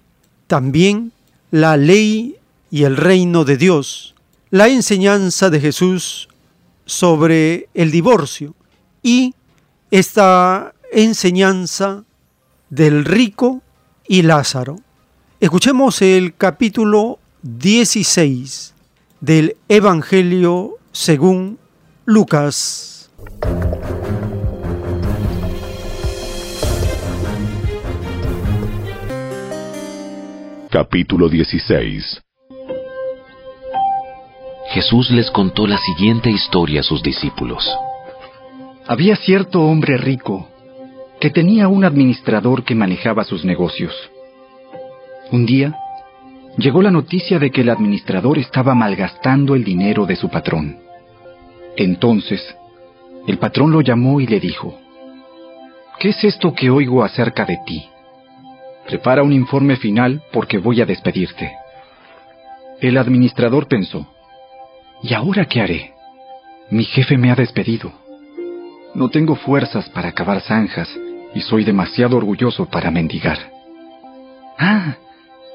también 0.48 1.12
la 1.52 1.76
ley 1.76 2.38
y 2.72 2.82
el 2.82 2.96
reino 2.96 3.44
de 3.44 3.56
Dios, 3.56 4.16
la 4.50 4.66
enseñanza 4.66 5.48
de 5.48 5.60
Jesús 5.60 6.28
sobre 6.86 7.68
el 7.74 7.92
divorcio 7.92 8.56
y 9.00 9.36
esta 9.92 10.74
enseñanza 10.90 12.02
del 12.70 13.04
rico 13.04 13.62
y 14.06 14.22
Lázaro. 14.22 14.76
Escuchemos 15.40 16.02
el 16.02 16.34
capítulo 16.34 17.18
16 17.42 18.74
del 19.20 19.56
Evangelio 19.68 20.72
según 20.92 21.58
Lucas. 22.04 23.10
Capítulo 30.70 31.28
16 31.28 32.20
Jesús 34.70 35.10
les 35.10 35.30
contó 35.30 35.66
la 35.66 35.78
siguiente 35.78 36.30
historia 36.30 36.80
a 36.80 36.82
sus 36.82 37.02
discípulos. 37.02 37.66
Había 38.86 39.16
cierto 39.16 39.62
hombre 39.62 39.96
rico 39.96 40.48
que 41.20 41.30
tenía 41.30 41.68
un 41.68 41.84
administrador 41.84 42.64
que 42.64 42.74
manejaba 42.74 43.24
sus 43.24 43.44
negocios. 43.44 43.92
Un 45.32 45.46
día, 45.46 45.74
llegó 46.56 46.80
la 46.80 46.90
noticia 46.90 47.38
de 47.38 47.50
que 47.50 47.62
el 47.62 47.70
administrador 47.70 48.38
estaba 48.38 48.74
malgastando 48.74 49.54
el 49.54 49.64
dinero 49.64 50.06
de 50.06 50.16
su 50.16 50.28
patrón. 50.28 50.78
Entonces, 51.76 52.56
el 53.26 53.38
patrón 53.38 53.72
lo 53.72 53.80
llamó 53.80 54.20
y 54.20 54.26
le 54.26 54.38
dijo, 54.38 54.78
¿Qué 55.98 56.10
es 56.10 56.22
esto 56.22 56.54
que 56.54 56.70
oigo 56.70 57.02
acerca 57.02 57.44
de 57.44 57.58
ti? 57.66 57.88
Prepara 58.86 59.22
un 59.22 59.32
informe 59.32 59.76
final 59.76 60.22
porque 60.32 60.58
voy 60.58 60.80
a 60.80 60.86
despedirte. 60.86 61.52
El 62.80 62.96
administrador 62.96 63.66
pensó, 63.66 64.06
¿y 65.02 65.12
ahora 65.14 65.44
qué 65.46 65.60
haré? 65.60 65.92
Mi 66.70 66.84
jefe 66.84 67.18
me 67.18 67.32
ha 67.32 67.34
despedido. 67.34 67.92
No 68.94 69.08
tengo 69.10 69.34
fuerzas 69.34 69.88
para 69.90 70.12
cavar 70.12 70.40
zanjas 70.40 70.88
y 71.34 71.40
soy 71.40 71.64
demasiado 71.64 72.16
orgulloso 72.16 72.66
para 72.66 72.90
mendigar. 72.90 73.38
Ah, 74.58 74.96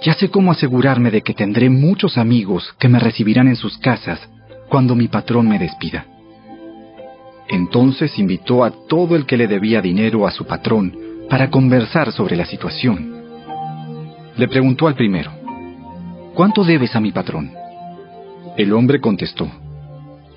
ya 0.01 0.13
sé 0.13 0.29
cómo 0.29 0.51
asegurarme 0.51 1.11
de 1.11 1.21
que 1.21 1.33
tendré 1.33 1.69
muchos 1.69 2.17
amigos 2.17 2.73
que 2.79 2.89
me 2.89 2.99
recibirán 2.99 3.47
en 3.47 3.55
sus 3.55 3.77
casas 3.77 4.19
cuando 4.69 4.95
mi 4.95 5.07
patrón 5.07 5.47
me 5.47 5.59
despida. 5.59 6.05
Entonces 7.47 8.17
invitó 8.17 8.63
a 8.63 8.71
todo 8.87 9.15
el 9.15 9.25
que 9.25 9.37
le 9.37 9.47
debía 9.47 9.81
dinero 9.81 10.25
a 10.25 10.31
su 10.31 10.45
patrón 10.45 10.97
para 11.29 11.49
conversar 11.49 12.11
sobre 12.11 12.35
la 12.35 12.45
situación. 12.45 13.13
Le 14.35 14.47
preguntó 14.47 14.87
al 14.87 14.95
primero, 14.95 15.31
¿cuánto 16.33 16.63
debes 16.63 16.95
a 16.95 16.99
mi 16.99 17.11
patrón? 17.11 17.51
El 18.57 18.73
hombre 18.73 18.99
contestó, 18.99 19.47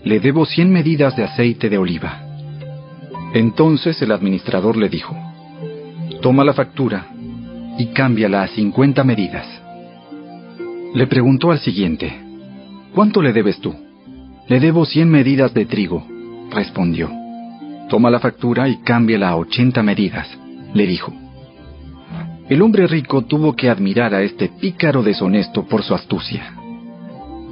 le 0.04 0.20
debo 0.20 0.44
cien 0.44 0.70
medidas 0.70 1.16
de 1.16 1.24
aceite 1.24 1.68
de 1.68 1.78
oliva. 1.78 2.25
Entonces 3.34 4.00
el 4.02 4.12
administrador 4.12 4.76
le 4.76 4.88
dijo, 4.88 5.16
toma 6.22 6.44
la 6.44 6.52
factura 6.52 7.06
y 7.78 7.86
cámbiala 7.86 8.42
a 8.42 8.48
cincuenta 8.48 9.04
medidas. 9.04 9.46
Le 10.94 11.06
preguntó 11.06 11.50
al 11.50 11.58
siguiente, 11.58 12.12
¿cuánto 12.94 13.20
le 13.20 13.32
debes 13.32 13.60
tú? 13.60 13.74
Le 14.48 14.60
debo 14.60 14.86
cien 14.86 15.10
medidas 15.10 15.52
de 15.52 15.66
trigo 15.66 16.06
respondió. 16.50 17.10
Toma 17.88 18.10
la 18.10 18.18
factura 18.18 18.68
y 18.68 18.78
cámbiala 18.78 19.30
a 19.30 19.36
ochenta 19.36 19.82
medidas, 19.82 20.28
le 20.74 20.86
dijo. 20.86 21.12
El 22.48 22.62
hombre 22.62 22.86
rico 22.86 23.22
tuvo 23.22 23.54
que 23.54 23.68
admirar 23.68 24.14
a 24.14 24.22
este 24.22 24.48
pícaro 24.48 25.02
deshonesto 25.02 25.64
por 25.66 25.82
su 25.82 25.94
astucia. 25.94 26.54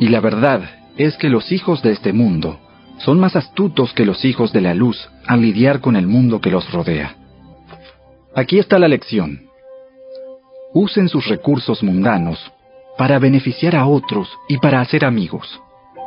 Y 0.00 0.08
la 0.08 0.20
verdad 0.20 0.62
es 0.96 1.16
que 1.16 1.28
los 1.28 1.50
hijos 1.52 1.82
de 1.82 1.92
este 1.92 2.12
mundo 2.12 2.58
son 2.98 3.18
más 3.18 3.36
astutos 3.36 3.92
que 3.92 4.04
los 4.04 4.24
hijos 4.24 4.52
de 4.52 4.60
la 4.60 4.74
luz 4.74 5.08
al 5.26 5.42
lidiar 5.42 5.80
con 5.80 5.96
el 5.96 6.06
mundo 6.06 6.40
que 6.40 6.50
los 6.50 6.70
rodea. 6.72 7.16
Aquí 8.34 8.58
está 8.58 8.78
la 8.78 8.88
lección. 8.88 9.48
Usen 10.72 11.08
sus 11.08 11.26
recursos 11.28 11.82
mundanos 11.82 12.52
para 12.98 13.18
beneficiar 13.18 13.76
a 13.76 13.86
otros 13.86 14.28
y 14.48 14.58
para 14.58 14.80
hacer 14.80 15.04
amigos. 15.04 15.60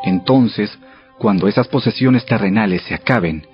Entonces 0.04 0.78
cuando 1.18 1.48
esas 1.48 1.68
posesiones 1.68 2.26
terrenales 2.26 2.84
se 2.84 2.94
acaben, 2.94 3.48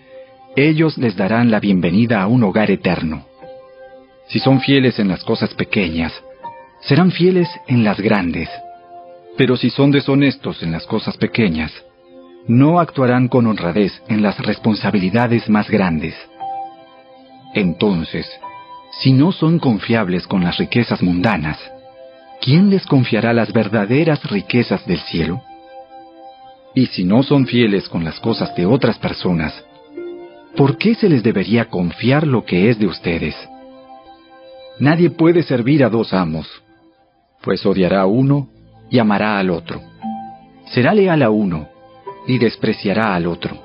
ellos 0.56 0.98
les 0.98 1.16
darán 1.16 1.50
la 1.50 1.60
bienvenida 1.60 2.22
a 2.22 2.28
un 2.28 2.44
hogar 2.44 2.70
eterno. 2.70 3.26
Si 4.28 4.40
son 4.40 4.60
fieles 4.60 5.00
en 5.00 5.08
las 5.08 5.24
cosas 5.24 5.54
pequeñas, 5.54 6.14
serán 6.82 7.12
fieles 7.12 7.50
en 7.68 7.84
las 7.84 8.00
grandes. 8.00 8.50
Pero 9.38 9.56
si 9.56 9.70
son 9.70 9.92
deshonestos 9.92 10.62
en 10.62 10.72
las 10.72 10.86
cosas 10.86 11.18
pequeñas, 11.18 11.72
no 12.48 12.80
actuarán 12.80 13.28
con 13.28 13.48
honradez 13.48 14.02
en 14.08 14.22
las 14.22 14.38
responsabilidades 14.40 15.50
más 15.50 15.70
grandes. 15.70 16.16
Entonces, 17.54 18.28
si 19.00 19.14
no 19.14 19.32
son 19.32 19.60
confiables 19.60 20.28
con 20.28 20.44
las 20.44 20.58
riquezas 20.58 21.02
mundanas, 21.02 21.58
¿quién 22.42 22.70
les 22.70 22.86
confiará 22.86 23.34
las 23.34 23.54
verdaderas 23.54 24.24
riquezas 24.30 24.86
del 24.86 25.00
cielo? 25.00 25.42
Y 26.76 26.88
si 26.88 27.04
no 27.04 27.24
son 27.24 27.46
fieles 27.46 27.88
con 27.88 28.04
las 28.04 28.20
cosas 28.20 28.56
de 28.56 28.66
otras 28.66 28.98
personas, 28.98 29.64
¿por 30.58 30.78
qué 30.78 30.96
se 30.96 31.08
les 31.08 31.24
debería 31.24 31.66
confiar 31.66 32.28
lo 32.28 32.44
que 32.44 32.70
es 32.70 32.80
de 32.80 32.88
ustedes? 32.88 33.36
Nadie 34.80 35.12
puede 35.12 35.44
servir 35.44 35.84
a 35.84 35.90
dos 35.90 36.14
amos, 36.14 36.48
pues 37.42 37.66
odiará 37.66 38.02
a 38.02 38.06
uno 38.08 38.50
y 38.90 39.00
amará 39.00 39.38
al 39.38 39.50
otro. 39.50 39.82
Será 40.66 40.94
leal 40.94 41.22
a 41.22 41.30
uno 41.30 41.73
y 42.28 42.38
despreciará 42.38 43.16
al 43.16 43.28
otro. 43.28 43.58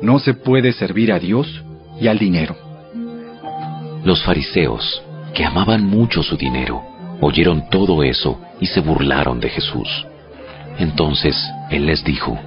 No 0.00 0.18
se 0.18 0.34
puede 0.34 0.72
servir 0.72 1.12
a 1.12 1.18
Dios 1.18 1.62
y 2.00 2.08
al 2.08 2.18
dinero. 2.18 2.56
Los 4.04 4.22
fariseos, 4.24 5.02
que 5.34 5.44
amaban 5.44 5.84
mucho 5.84 6.22
su 6.22 6.36
dinero, 6.36 6.82
oyeron 7.20 7.68
todo 7.70 8.02
eso 8.02 8.40
y 8.60 8.66
se 8.66 8.80
burlaron 8.80 9.38
de 9.40 9.48
Jesús. 9.48 9.88
Entonces 10.78 11.36
él 11.70 11.86
les 11.86 12.02
dijo, 12.04 12.38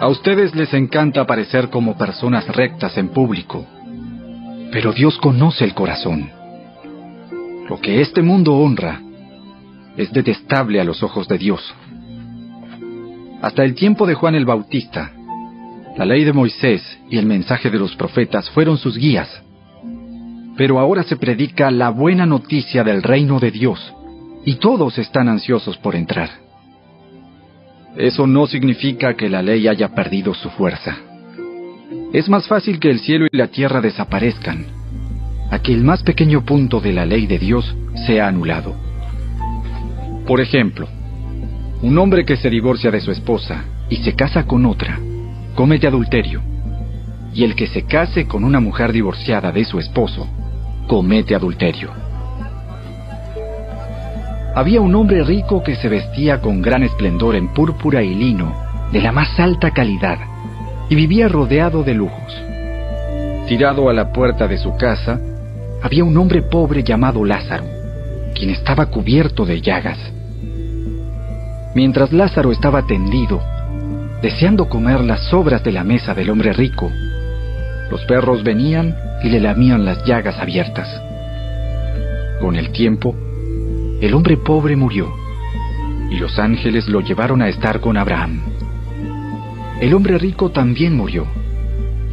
A 0.00 0.08
ustedes 0.08 0.54
les 0.54 0.74
encanta 0.74 1.26
parecer 1.26 1.70
como 1.70 1.96
personas 1.96 2.46
rectas 2.48 2.96
en 2.98 3.08
público, 3.08 3.64
pero 4.72 4.92
Dios 4.92 5.16
conoce 5.18 5.64
el 5.64 5.74
corazón. 5.74 6.30
Lo 7.68 7.80
que 7.80 8.00
este 8.00 8.22
mundo 8.22 8.54
honra 8.54 9.00
es 9.96 10.10
detestable 10.12 10.80
a 10.80 10.84
los 10.84 11.02
ojos 11.02 11.28
de 11.28 11.38
Dios. 11.38 11.74
Hasta 13.42 13.64
el 13.64 13.74
tiempo 13.74 14.06
de 14.06 14.14
Juan 14.14 14.36
el 14.36 14.44
Bautista, 14.44 15.10
la 15.96 16.04
ley 16.04 16.22
de 16.22 16.32
Moisés 16.32 16.80
y 17.10 17.18
el 17.18 17.26
mensaje 17.26 17.70
de 17.70 17.78
los 17.78 17.96
profetas 17.96 18.48
fueron 18.50 18.78
sus 18.78 18.96
guías. 18.96 19.42
Pero 20.56 20.78
ahora 20.78 21.02
se 21.02 21.16
predica 21.16 21.68
la 21.72 21.90
buena 21.90 22.24
noticia 22.24 22.84
del 22.84 23.02
reino 23.02 23.40
de 23.40 23.50
Dios, 23.50 23.92
y 24.44 24.54
todos 24.54 24.96
están 24.96 25.28
ansiosos 25.28 25.76
por 25.76 25.96
entrar. 25.96 26.30
Eso 27.96 28.28
no 28.28 28.46
significa 28.46 29.14
que 29.16 29.28
la 29.28 29.42
ley 29.42 29.66
haya 29.66 29.88
perdido 29.88 30.34
su 30.34 30.48
fuerza. 30.50 30.96
Es 32.12 32.28
más 32.28 32.46
fácil 32.46 32.78
que 32.78 32.90
el 32.90 33.00
cielo 33.00 33.26
y 33.30 33.36
la 33.36 33.48
tierra 33.48 33.80
desaparezcan, 33.80 34.66
a 35.50 35.58
que 35.58 35.72
el 35.72 35.82
más 35.82 36.04
pequeño 36.04 36.44
punto 36.44 36.80
de 36.80 36.92
la 36.92 37.06
ley 37.06 37.26
de 37.26 37.40
Dios 37.40 37.74
sea 38.06 38.28
anulado. 38.28 38.76
Por 40.28 40.40
ejemplo, 40.40 40.86
un 41.82 41.98
hombre 41.98 42.24
que 42.24 42.36
se 42.36 42.48
divorcia 42.48 42.90
de 42.92 43.00
su 43.00 43.10
esposa 43.10 43.64
y 43.88 43.96
se 43.96 44.14
casa 44.14 44.44
con 44.44 44.64
otra, 44.66 44.98
comete 45.56 45.88
adulterio, 45.88 46.40
y 47.34 47.42
el 47.42 47.56
que 47.56 47.66
se 47.66 47.82
case 47.82 48.26
con 48.26 48.44
una 48.44 48.60
mujer 48.60 48.92
divorciada 48.92 49.50
de 49.50 49.64
su 49.64 49.80
esposo, 49.80 50.28
comete 50.86 51.34
adulterio. 51.34 51.90
Había 54.54 54.80
un 54.80 54.94
hombre 54.94 55.24
rico 55.24 55.62
que 55.62 55.74
se 55.74 55.88
vestía 55.88 56.40
con 56.40 56.62
gran 56.62 56.84
esplendor 56.84 57.34
en 57.34 57.48
púrpura 57.48 58.02
y 58.02 58.14
lino, 58.14 58.54
de 58.92 59.00
la 59.00 59.10
más 59.10 59.40
alta 59.40 59.72
calidad, 59.72 60.18
y 60.88 60.94
vivía 60.94 61.26
rodeado 61.26 61.82
de 61.82 61.94
lujos. 61.94 62.42
Tirado 63.48 63.88
a 63.88 63.92
la 63.92 64.12
puerta 64.12 64.46
de 64.46 64.58
su 64.58 64.76
casa, 64.76 65.18
había 65.82 66.04
un 66.04 66.16
hombre 66.16 66.42
pobre 66.42 66.84
llamado 66.84 67.24
Lázaro, 67.24 67.64
quien 68.34 68.50
estaba 68.50 68.86
cubierto 68.86 69.44
de 69.44 69.60
llagas. 69.60 69.98
Mientras 71.74 72.12
Lázaro 72.12 72.52
estaba 72.52 72.82
tendido, 72.86 73.42
deseando 74.20 74.68
comer 74.68 75.00
las 75.00 75.20
sobras 75.30 75.64
de 75.64 75.72
la 75.72 75.84
mesa 75.84 76.14
del 76.14 76.28
hombre 76.28 76.52
rico, 76.52 76.92
los 77.90 78.04
perros 78.04 78.42
venían 78.42 78.94
y 79.22 79.30
le 79.30 79.40
lamían 79.40 79.84
las 79.84 80.04
llagas 80.04 80.38
abiertas. 80.38 80.88
Con 82.40 82.56
el 82.56 82.72
tiempo, 82.72 83.14
el 84.00 84.12
hombre 84.12 84.36
pobre 84.36 84.76
murió, 84.76 85.08
y 86.10 86.16
los 86.16 86.38
ángeles 86.38 86.88
lo 86.88 87.00
llevaron 87.00 87.40
a 87.40 87.48
estar 87.48 87.80
con 87.80 87.96
Abraham. 87.96 88.42
El 89.80 89.94
hombre 89.94 90.18
rico 90.18 90.50
también 90.50 90.94
murió, 90.94 91.26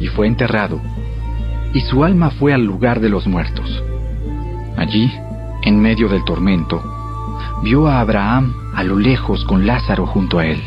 y 0.00 0.06
fue 0.06 0.26
enterrado, 0.26 0.80
y 1.74 1.80
su 1.80 2.02
alma 2.02 2.30
fue 2.30 2.54
al 2.54 2.64
lugar 2.64 3.00
de 3.00 3.10
los 3.10 3.26
muertos. 3.26 3.82
Allí, 4.76 5.12
en 5.62 5.78
medio 5.78 6.08
del 6.08 6.24
tormento, 6.24 6.99
vio 7.62 7.86
a 7.88 8.00
Abraham 8.00 8.54
a 8.74 8.82
lo 8.82 8.98
lejos 8.98 9.44
con 9.44 9.66
Lázaro 9.66 10.06
junto 10.06 10.38
a 10.38 10.46
él. 10.46 10.62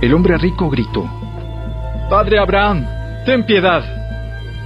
El 0.00 0.14
hombre 0.14 0.38
rico 0.38 0.70
gritó, 0.70 1.04
Padre 2.08 2.38
Abraham, 2.38 2.86
ten 3.26 3.44
piedad. 3.44 3.84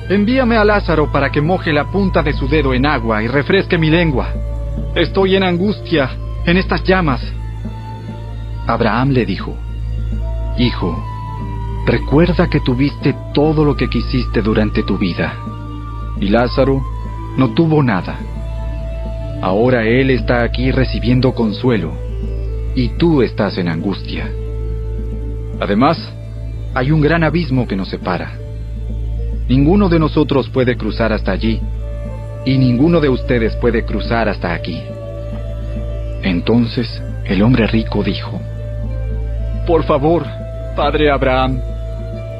Envíame 0.08 0.56
a 0.56 0.64
Lázaro 0.64 1.10
para 1.10 1.30
que 1.30 1.40
moje 1.40 1.72
la 1.72 1.90
punta 1.90 2.22
de 2.22 2.32
su 2.32 2.46
dedo 2.46 2.74
en 2.74 2.86
agua 2.86 3.22
y 3.22 3.26
refresque 3.26 3.78
mi 3.78 3.90
lengua. 3.90 4.28
Estoy 4.94 5.36
en 5.36 5.42
angustia, 5.42 6.10
en 6.46 6.56
estas 6.56 6.84
llamas. 6.84 7.20
Abraham 8.66 9.10
le 9.10 9.26
dijo, 9.26 9.56
Hijo, 10.58 10.96
recuerda 11.86 12.48
que 12.48 12.60
tuviste 12.60 13.14
todo 13.32 13.64
lo 13.64 13.76
que 13.76 13.88
quisiste 13.88 14.40
durante 14.40 14.82
tu 14.82 14.98
vida, 14.98 15.34
y 16.20 16.28
Lázaro 16.28 16.80
no 17.36 17.50
tuvo 17.50 17.82
nada. 17.82 18.18
Ahora 19.44 19.84
él 19.84 20.08
está 20.08 20.42
aquí 20.42 20.70
recibiendo 20.70 21.34
consuelo, 21.34 21.92
y 22.74 22.88
tú 22.96 23.20
estás 23.20 23.58
en 23.58 23.68
angustia. 23.68 24.26
Además, 25.60 25.98
hay 26.72 26.90
un 26.90 27.02
gran 27.02 27.22
abismo 27.22 27.68
que 27.68 27.76
nos 27.76 27.90
separa. 27.90 28.38
Ninguno 29.46 29.90
de 29.90 29.98
nosotros 29.98 30.48
puede 30.48 30.78
cruzar 30.78 31.12
hasta 31.12 31.32
allí, 31.32 31.60
y 32.46 32.56
ninguno 32.56 33.00
de 33.00 33.10
ustedes 33.10 33.54
puede 33.56 33.84
cruzar 33.84 34.30
hasta 34.30 34.54
aquí. 34.54 34.80
Entonces 36.22 37.02
el 37.26 37.42
hombre 37.42 37.66
rico 37.66 38.02
dijo, 38.02 38.40
Por 39.66 39.84
favor, 39.84 40.24
padre 40.74 41.10
Abraham, 41.10 41.60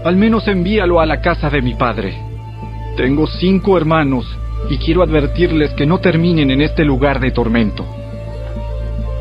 al 0.06 0.16
menos 0.16 0.48
envíalo 0.48 1.00
a 1.00 1.04
la 1.04 1.20
casa 1.20 1.50
de 1.50 1.60
mi 1.60 1.74
padre. 1.74 2.14
Tengo 2.96 3.26
cinco 3.26 3.76
hermanos 3.76 4.24
y 4.70 4.78
quiero 4.78 5.02
advertirles 5.02 5.72
que 5.74 5.86
no 5.86 5.98
terminen 5.98 6.50
en 6.50 6.62
este 6.62 6.84
lugar 6.84 7.20
de 7.20 7.30
tormento. 7.30 7.84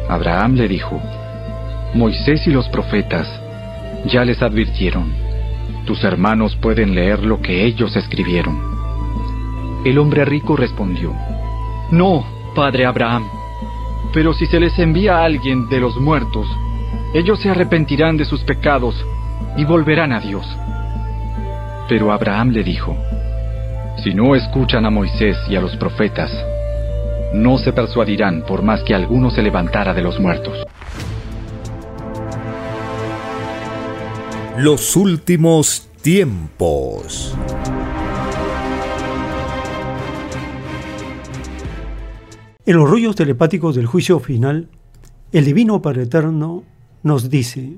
Abraham 0.10 0.56
le 0.56 0.68
dijo, 0.68 1.02
Moisés 1.94 2.46
y 2.48 2.52
los 2.52 2.68
profetas 2.70 3.28
ya 4.06 4.26
les 4.26 4.42
advirtieron, 4.42 5.14
tus 5.86 6.04
hermanos 6.04 6.56
pueden 6.56 6.96
leer 6.96 7.24
lo 7.24 7.42
que 7.42 7.66
ellos 7.66 7.96
escribieron. 7.96 8.58
El 9.86 9.98
hombre 9.98 10.24
rico 10.26 10.56
respondió, 10.56 11.14
No, 11.92 12.26
padre 12.56 12.86
Abraham, 12.86 13.24
pero 14.14 14.34
si 14.34 14.46
se 14.46 14.60
les 14.60 14.78
envía 14.80 15.18
a 15.18 15.26
alguien 15.26 15.68
de 15.70 15.80
los 15.80 15.98
muertos, 15.98 16.48
ellos 17.14 17.40
se 17.40 17.50
arrepentirán 17.50 18.18
de 18.18 18.26
sus 18.26 18.42
pecados 18.42 18.96
y 19.58 19.66
volverán 19.66 20.14
a 20.14 20.20
Dios. 20.20 20.46
Pero 21.90 22.12
Abraham 22.12 22.50
le 22.50 22.64
dijo, 22.64 22.96
Si 24.02 24.14
no 24.14 24.36
escuchan 24.36 24.86
a 24.86 24.90
Moisés 24.90 25.38
y 25.50 25.56
a 25.56 25.62
los 25.62 25.76
profetas, 25.78 26.32
no 27.34 27.58
se 27.58 27.74
persuadirán 27.74 28.44
por 28.46 28.62
más 28.62 28.82
que 28.84 28.94
alguno 28.94 29.30
se 29.32 29.42
levantara 29.42 29.94
de 29.94 30.02
los 30.02 30.20
muertos. 30.20 30.66
Los 34.58 34.96
últimos 34.96 35.90
tiempos. 36.02 37.36
En 42.66 42.78
los 42.78 42.90
rollos 42.90 43.16
telepáticos 43.16 43.76
del 43.76 43.86
juicio 43.86 44.20
final, 44.20 44.70
el 45.32 45.46
Divino 45.46 45.82
Padre 45.82 46.04
Eterno 46.04 46.64
nos 47.04 47.30
dice, 47.30 47.78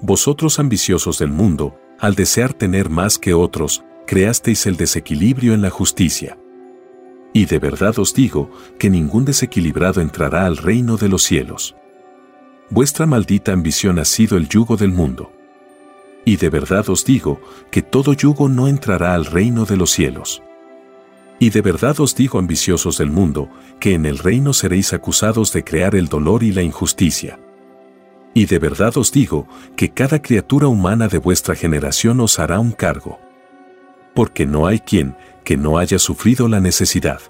Vosotros 0.00 0.58
ambiciosos 0.58 1.18
del 1.18 1.30
mundo, 1.30 1.76
al 1.98 2.14
desear 2.14 2.54
tener 2.54 2.90
más 2.90 3.18
que 3.18 3.34
otros, 3.34 3.82
creasteis 4.08 4.66
el 4.66 4.78
desequilibrio 4.78 5.52
en 5.52 5.60
la 5.60 5.68
justicia. 5.68 6.38
Y 7.34 7.44
de 7.44 7.58
verdad 7.58 7.98
os 7.98 8.14
digo 8.14 8.50
que 8.78 8.88
ningún 8.88 9.26
desequilibrado 9.26 10.00
entrará 10.00 10.46
al 10.46 10.56
reino 10.56 10.96
de 10.96 11.10
los 11.10 11.22
cielos. 11.22 11.76
Vuestra 12.70 13.04
maldita 13.04 13.52
ambición 13.52 13.98
ha 13.98 14.06
sido 14.06 14.38
el 14.38 14.48
yugo 14.48 14.78
del 14.78 14.92
mundo. 14.92 15.30
Y 16.24 16.36
de 16.36 16.48
verdad 16.48 16.88
os 16.88 17.04
digo 17.04 17.38
que 17.70 17.82
todo 17.82 18.14
yugo 18.14 18.48
no 18.48 18.66
entrará 18.66 19.12
al 19.12 19.26
reino 19.26 19.66
de 19.66 19.76
los 19.76 19.90
cielos. 19.90 20.42
Y 21.38 21.50
de 21.50 21.60
verdad 21.60 22.00
os 22.00 22.14
digo 22.14 22.38
ambiciosos 22.38 22.96
del 22.96 23.10
mundo, 23.10 23.50
que 23.78 23.92
en 23.92 24.06
el 24.06 24.16
reino 24.16 24.54
seréis 24.54 24.94
acusados 24.94 25.52
de 25.52 25.64
crear 25.64 25.94
el 25.94 26.08
dolor 26.08 26.42
y 26.42 26.52
la 26.52 26.62
injusticia. 26.62 27.38
Y 28.32 28.46
de 28.46 28.58
verdad 28.58 28.96
os 28.96 29.12
digo 29.12 29.46
que 29.76 29.90
cada 29.90 30.22
criatura 30.22 30.66
humana 30.66 31.08
de 31.08 31.18
vuestra 31.18 31.54
generación 31.54 32.20
os 32.20 32.38
hará 32.38 32.58
un 32.58 32.72
cargo. 32.72 33.27
Porque 34.18 34.46
no 34.46 34.66
hay 34.66 34.80
quien 34.80 35.14
que 35.44 35.56
no 35.56 35.78
haya 35.78 36.00
sufrido 36.00 36.48
la 36.48 36.58
necesidad. 36.58 37.20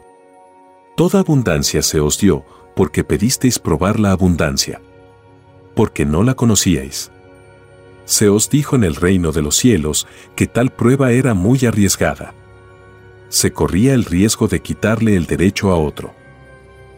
Toda 0.96 1.20
abundancia 1.20 1.83
se 1.83 2.01
os 2.01 2.18
dio, 2.18 2.46
porque 2.74 3.05
pedisteis 3.05 3.59
probar 3.59 4.01
la 4.01 4.12
abundancia. 4.12 4.81
Porque 5.74 6.07
no 6.07 6.22
la 6.22 6.33
conocíais. 6.33 7.11
Se 8.07 8.31
os 8.31 8.48
dijo 8.48 8.74
en 8.74 8.85
el 8.85 8.94
reino 8.94 9.33
de 9.33 9.42
los 9.42 9.57
cielos 9.57 10.07
que 10.35 10.46
tal 10.46 10.70
prueba 10.70 11.12
era 11.12 11.35
muy 11.35 11.66
arriesgada 11.66 12.33
se 13.29 13.53
corría 13.53 13.94
el 13.94 14.05
riesgo 14.05 14.48
de 14.48 14.61
quitarle 14.61 15.16
el 15.16 15.27
derecho 15.27 15.70
a 15.70 15.77
otro. 15.77 16.14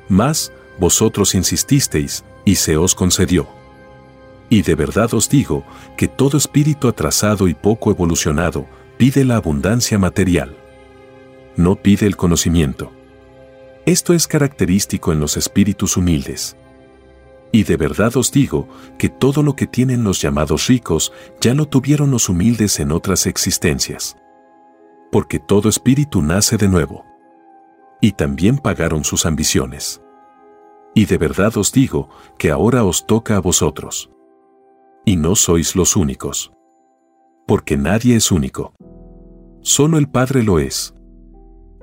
Mas, 0.08 0.52
vosotros 0.78 1.34
insististeis, 1.34 2.24
y 2.44 2.54
se 2.54 2.76
os 2.76 2.94
concedió. 2.94 3.48
Y 4.48 4.62
de 4.62 4.74
verdad 4.74 5.12
os 5.14 5.28
digo 5.28 5.64
que 5.96 6.08
todo 6.08 6.38
espíritu 6.38 6.88
atrasado 6.88 7.48
y 7.48 7.54
poco 7.54 7.90
evolucionado 7.90 8.66
pide 9.00 9.24
la 9.24 9.36
abundancia 9.36 9.98
material. 9.98 10.54
No 11.56 11.76
pide 11.76 12.04
el 12.04 12.18
conocimiento. 12.18 12.92
Esto 13.86 14.12
es 14.12 14.26
característico 14.26 15.10
en 15.10 15.20
los 15.20 15.38
espíritus 15.38 15.96
humildes. 15.96 16.54
Y 17.50 17.62
de 17.62 17.78
verdad 17.78 18.14
os 18.18 18.30
digo 18.30 18.68
que 18.98 19.08
todo 19.08 19.42
lo 19.42 19.56
que 19.56 19.66
tienen 19.66 20.04
los 20.04 20.20
llamados 20.20 20.66
ricos 20.66 21.14
ya 21.40 21.54
lo 21.54 21.64
tuvieron 21.64 22.10
los 22.10 22.28
humildes 22.28 22.78
en 22.78 22.92
otras 22.92 23.24
existencias 23.24 24.18
porque 25.10 25.38
todo 25.38 25.70
espíritu 25.70 26.20
nace 26.20 26.58
de 26.58 26.68
nuevo. 26.68 27.04
Y 28.00 28.12
también 28.12 28.58
pagaron 28.58 29.02
sus 29.02 29.24
ambiciones. 29.24 30.02
Y 30.94 31.06
de 31.06 31.16
verdad 31.16 31.56
os 31.56 31.72
digo 31.72 32.10
que 32.38 32.50
ahora 32.50 32.84
os 32.84 33.06
toca 33.06 33.36
a 33.36 33.40
vosotros. 33.40 34.10
Y 35.06 35.16
no 35.16 35.36
sois 35.36 35.74
los 35.74 35.96
únicos. 35.96 36.52
Porque 37.50 37.76
nadie 37.76 38.14
es 38.14 38.30
único. 38.30 38.72
Solo 39.60 39.98
el 39.98 40.08
Padre 40.08 40.44
lo 40.44 40.60
es. 40.60 40.94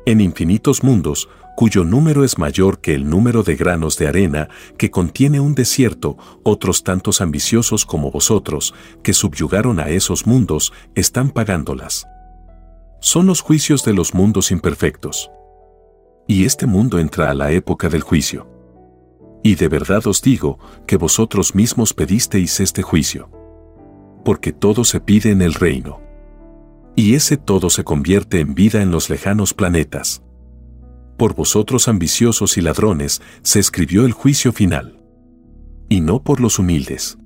En 0.05 0.21
infinitos 0.21 0.81
mundos, 0.81 1.27
cuyo 1.57 1.83
número 1.83 2.23
es 2.23 2.37
mayor 2.37 2.79
que 2.79 2.95
el 2.95 3.09
número 3.09 3.43
de 3.43 3.57
granos 3.57 3.97
de 3.97 4.07
arena 4.07 4.47
que 4.77 4.89
contiene 4.89 5.41
un 5.41 5.55
desierto, 5.55 6.15
otros 6.43 6.85
tantos 6.85 7.19
ambiciosos 7.19 7.85
como 7.85 8.11
vosotros, 8.11 8.73
que 9.03 9.11
subyugaron 9.11 9.81
a 9.81 9.89
esos 9.89 10.25
mundos, 10.25 10.71
están 10.95 11.31
pagándolas 11.31 12.07
son 12.99 13.27
los 13.27 13.41
juicios 13.41 13.83
de 13.83 13.93
los 13.93 14.13
mundos 14.13 14.51
imperfectos. 14.51 15.29
Y 16.27 16.45
este 16.45 16.65
mundo 16.65 16.97
entra 16.99 17.29
a 17.29 17.33
la 17.33 17.51
época 17.51 17.89
del 17.89 18.01
juicio. 18.01 18.47
Y 19.43 19.55
de 19.55 19.67
verdad 19.67 20.05
os 20.07 20.21
digo 20.21 20.57
que 20.87 20.97
vosotros 20.97 21.53
mismos 21.53 21.93
pedisteis 21.93 22.59
este 22.59 22.81
juicio. 22.81 23.36
Porque 24.23 24.51
todo 24.51 24.83
se 24.83 24.99
pide 24.99 25.31
en 25.31 25.41
el 25.41 25.53
reino. 25.53 26.01
Y 26.95 27.15
ese 27.15 27.37
todo 27.37 27.69
se 27.69 27.83
convierte 27.83 28.39
en 28.39 28.55
vida 28.55 28.81
en 28.81 28.91
los 28.91 29.09
lejanos 29.09 29.53
planetas. 29.53 30.23
Por 31.17 31.35
vosotros 31.35 31.87
ambiciosos 31.87 32.57
y 32.57 32.61
ladrones 32.61 33.21
se 33.41 33.59
escribió 33.59 34.05
el 34.05 34.13
juicio 34.13 34.51
final. 34.51 34.99
Y 35.89 36.01
no 36.01 36.23
por 36.23 36.39
los 36.39 36.59
humildes. 36.59 37.17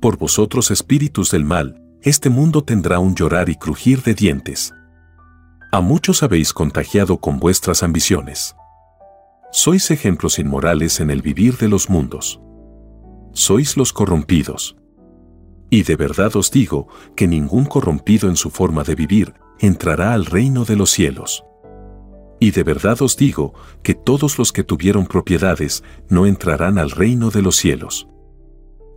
Por 0.00 0.18
vosotros 0.18 0.70
espíritus 0.70 1.30
del 1.30 1.44
mal, 1.44 1.82
este 2.02 2.28
mundo 2.28 2.62
tendrá 2.62 2.98
un 2.98 3.14
llorar 3.14 3.48
y 3.48 3.56
crujir 3.56 4.02
de 4.02 4.14
dientes. 4.14 4.74
A 5.72 5.80
muchos 5.80 6.22
habéis 6.22 6.52
contagiado 6.52 7.16
con 7.16 7.38
vuestras 7.38 7.82
ambiciones. 7.82 8.54
Sois 9.50 9.90
ejemplos 9.90 10.38
inmorales 10.38 11.00
en 11.00 11.10
el 11.10 11.22
vivir 11.22 11.56
de 11.56 11.68
los 11.68 11.88
mundos. 11.88 12.40
Sois 13.32 13.76
los 13.76 13.92
corrompidos. 13.92 14.76
Y 15.74 15.82
de 15.82 15.96
verdad 15.96 16.36
os 16.36 16.52
digo 16.52 16.86
que 17.16 17.26
ningún 17.26 17.64
corrompido 17.64 18.28
en 18.28 18.36
su 18.36 18.50
forma 18.50 18.84
de 18.84 18.94
vivir 18.94 19.34
entrará 19.58 20.12
al 20.12 20.24
reino 20.24 20.64
de 20.64 20.76
los 20.76 20.90
cielos. 20.90 21.42
Y 22.38 22.52
de 22.52 22.62
verdad 22.62 23.02
os 23.02 23.16
digo 23.16 23.54
que 23.82 23.94
todos 23.94 24.38
los 24.38 24.52
que 24.52 24.62
tuvieron 24.62 25.04
propiedades 25.06 25.82
no 26.08 26.26
entrarán 26.26 26.78
al 26.78 26.92
reino 26.92 27.30
de 27.30 27.42
los 27.42 27.56
cielos. 27.56 28.06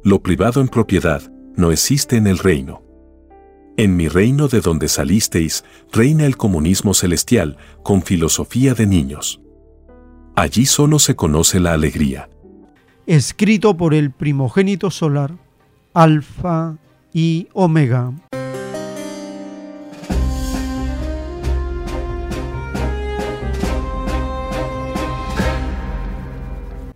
Lo 0.04 0.22
privado 0.22 0.62
en 0.62 0.68
propiedad 0.68 1.24
no 1.56 1.72
existe 1.72 2.16
en 2.16 2.28
el 2.28 2.38
reino. 2.38 2.84
En 3.76 3.96
mi 3.96 4.08
reino 4.08 4.48
de 4.48 4.62
donde 4.62 4.88
salisteis, 4.88 5.66
reina 5.92 6.28
el 6.28 6.38
comunismo 6.38 6.94
celestial, 6.94 7.58
con 7.82 8.04
filosofía 8.04 8.76
de 8.76 8.86
niños. 8.86 9.42
Allí 10.36 10.68
solo 10.68 11.00
se 11.00 11.16
conoce 11.16 11.60
la 11.60 11.74
alegría. 11.74 12.30
Escrito 13.08 13.76
por 13.78 13.96
el 13.96 14.12
primogénito 14.12 14.92
solar, 14.92 15.47
Alfa 16.00 16.78
y 17.12 17.48
Omega. 17.54 18.14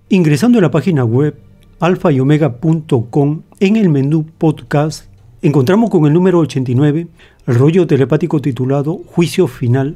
Ingresando 0.08 0.60
a 0.60 0.62
la 0.62 0.70
página 0.70 1.04
web 1.04 1.36
alfayomega.com 1.80 3.42
en 3.60 3.76
el 3.76 3.90
menú 3.90 4.24
podcast 4.38 5.06
encontramos 5.42 5.90
con 5.90 6.06
el 6.06 6.14
número 6.14 6.38
89 6.38 7.08
el 7.48 7.56
rollo 7.56 7.88
telepático 7.88 8.40
titulado 8.40 9.02
Juicio 9.08 9.48
Final. 9.48 9.96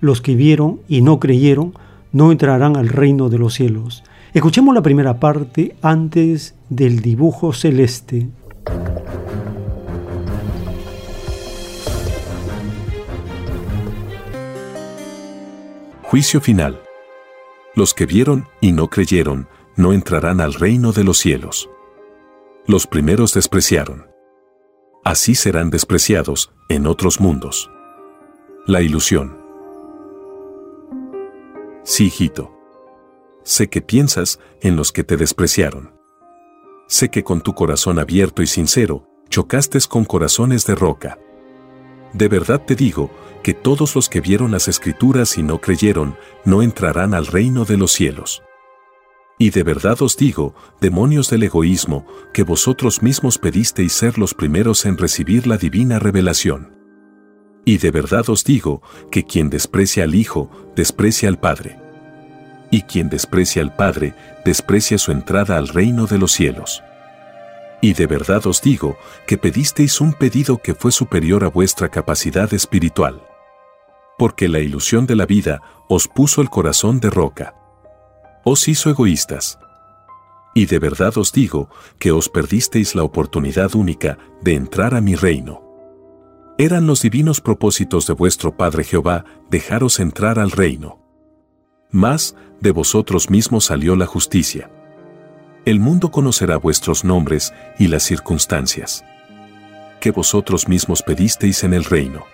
Los 0.00 0.22
que 0.22 0.34
vieron 0.34 0.80
y 0.88 1.02
no 1.02 1.20
creyeron 1.20 1.74
no 2.10 2.32
entrarán 2.32 2.78
al 2.78 2.88
reino 2.88 3.28
de 3.28 3.36
los 3.36 3.52
cielos. 3.52 4.02
Escuchemos 4.32 4.74
la 4.74 4.80
primera 4.80 5.20
parte 5.20 5.76
antes 5.82 6.54
del 6.70 7.00
dibujo 7.00 7.52
celeste. 7.52 8.28
Juicio 16.02 16.40
final. 16.40 16.80
Los 17.74 17.94
que 17.94 18.06
vieron 18.06 18.48
y 18.60 18.72
no 18.72 18.88
creyeron 18.88 19.48
no 19.76 19.92
entrarán 19.92 20.40
al 20.40 20.54
reino 20.54 20.92
de 20.92 21.04
los 21.04 21.18
cielos. 21.18 21.68
Los 22.66 22.86
primeros 22.86 23.34
despreciaron 23.34 24.16
así 25.06 25.36
serán 25.36 25.70
despreciados 25.70 26.52
en 26.68 26.88
otros 26.88 27.20
mundos. 27.20 27.70
La 28.66 28.82
ilusión. 28.82 29.40
Sí, 31.84 32.06
hijito. 32.06 32.52
Sé 33.44 33.70
que 33.70 33.82
piensas 33.82 34.40
en 34.62 34.74
los 34.74 34.90
que 34.90 35.04
te 35.04 35.16
despreciaron. 35.16 35.95
Sé 36.86 37.10
que 37.10 37.24
con 37.24 37.40
tu 37.40 37.54
corazón 37.54 37.98
abierto 37.98 38.42
y 38.42 38.46
sincero, 38.46 39.08
chocaste 39.28 39.78
con 39.88 40.04
corazones 40.04 40.66
de 40.66 40.74
roca. 40.74 41.18
De 42.12 42.28
verdad 42.28 42.62
te 42.64 42.74
digo 42.74 43.10
que 43.42 43.54
todos 43.54 43.94
los 43.94 44.08
que 44.08 44.20
vieron 44.20 44.52
las 44.52 44.68
escrituras 44.68 45.36
y 45.36 45.42
no 45.42 45.60
creyeron, 45.60 46.16
no 46.44 46.62
entrarán 46.62 47.14
al 47.14 47.26
reino 47.26 47.64
de 47.64 47.76
los 47.76 47.92
cielos. 47.92 48.42
Y 49.38 49.50
de 49.50 49.62
verdad 49.64 50.00
os 50.00 50.16
digo, 50.16 50.54
demonios 50.80 51.28
del 51.28 51.42
egoísmo, 51.42 52.06
que 52.32 52.42
vosotros 52.42 53.02
mismos 53.02 53.38
pedisteis 53.38 53.92
ser 53.92 54.16
los 54.16 54.32
primeros 54.32 54.86
en 54.86 54.96
recibir 54.96 55.46
la 55.46 55.58
divina 55.58 55.98
revelación. 55.98 56.74
Y 57.64 57.78
de 57.78 57.90
verdad 57.90 58.30
os 58.30 58.44
digo, 58.44 58.80
que 59.10 59.24
quien 59.24 59.50
desprecia 59.50 60.04
al 60.04 60.14
Hijo, 60.14 60.50
desprecia 60.74 61.28
al 61.28 61.38
Padre. 61.38 61.85
Y 62.70 62.82
quien 62.82 63.08
desprecia 63.08 63.62
al 63.62 63.74
Padre, 63.74 64.14
desprecia 64.44 64.98
su 64.98 65.12
entrada 65.12 65.56
al 65.56 65.68
reino 65.68 66.06
de 66.06 66.18
los 66.18 66.32
cielos. 66.32 66.82
Y 67.80 67.92
de 67.92 68.06
verdad 68.06 68.46
os 68.46 68.62
digo, 68.62 68.96
que 69.26 69.38
pedisteis 69.38 70.00
un 70.00 70.12
pedido 70.12 70.58
que 70.58 70.74
fue 70.74 70.92
superior 70.92 71.44
a 71.44 71.48
vuestra 71.48 71.90
capacidad 71.90 72.52
espiritual. 72.54 73.22
Porque 74.18 74.48
la 74.48 74.60
ilusión 74.60 75.06
de 75.06 75.14
la 75.14 75.26
vida 75.26 75.60
os 75.88 76.08
puso 76.08 76.40
el 76.40 76.50
corazón 76.50 77.00
de 77.00 77.10
roca 77.10 77.54
os 78.48 78.68
hizo 78.68 78.90
egoístas. 78.90 79.58
Y 80.54 80.66
de 80.66 80.78
verdad 80.78 81.18
os 81.18 81.32
digo 81.32 81.68
que 81.98 82.12
os 82.12 82.28
perdisteis 82.28 82.94
la 82.94 83.02
oportunidad 83.02 83.74
única 83.74 84.18
de 84.40 84.54
entrar 84.54 84.94
a 84.94 85.00
mi 85.00 85.16
reino. 85.16 85.64
Eran 86.56 86.86
los 86.86 87.02
divinos 87.02 87.40
propósitos 87.40 88.06
de 88.06 88.12
vuestro 88.12 88.56
Padre 88.56 88.84
Jehová 88.84 89.24
dejaros 89.50 89.98
entrar 89.98 90.38
al 90.38 90.52
reino. 90.52 91.00
Mas, 91.90 92.34
de 92.60 92.70
vosotros 92.70 93.30
mismos 93.30 93.66
salió 93.66 93.96
la 93.96 94.06
justicia. 94.06 94.70
El 95.64 95.80
mundo 95.80 96.10
conocerá 96.10 96.56
vuestros 96.56 97.04
nombres 97.04 97.52
y 97.78 97.88
las 97.88 98.02
circunstancias 98.02 99.04
que 100.00 100.10
vosotros 100.10 100.68
mismos 100.68 101.02
pedisteis 101.02 101.64
en 101.64 101.72
el 101.72 101.82
reino. 101.82 102.24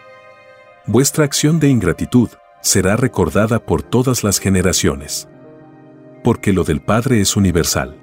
Vuestra 0.87 1.25
acción 1.25 1.61
de 1.61 1.69
ingratitud 1.69 2.29
será 2.61 2.97
recordada 2.97 3.61
por 3.61 3.83
todas 3.83 4.25
las 4.25 4.41
generaciones 4.41 5.29
porque 6.23 6.53
lo 6.53 6.65
del 6.65 6.81
Padre 6.81 7.21
es 7.21 7.37
universal. 7.37 7.99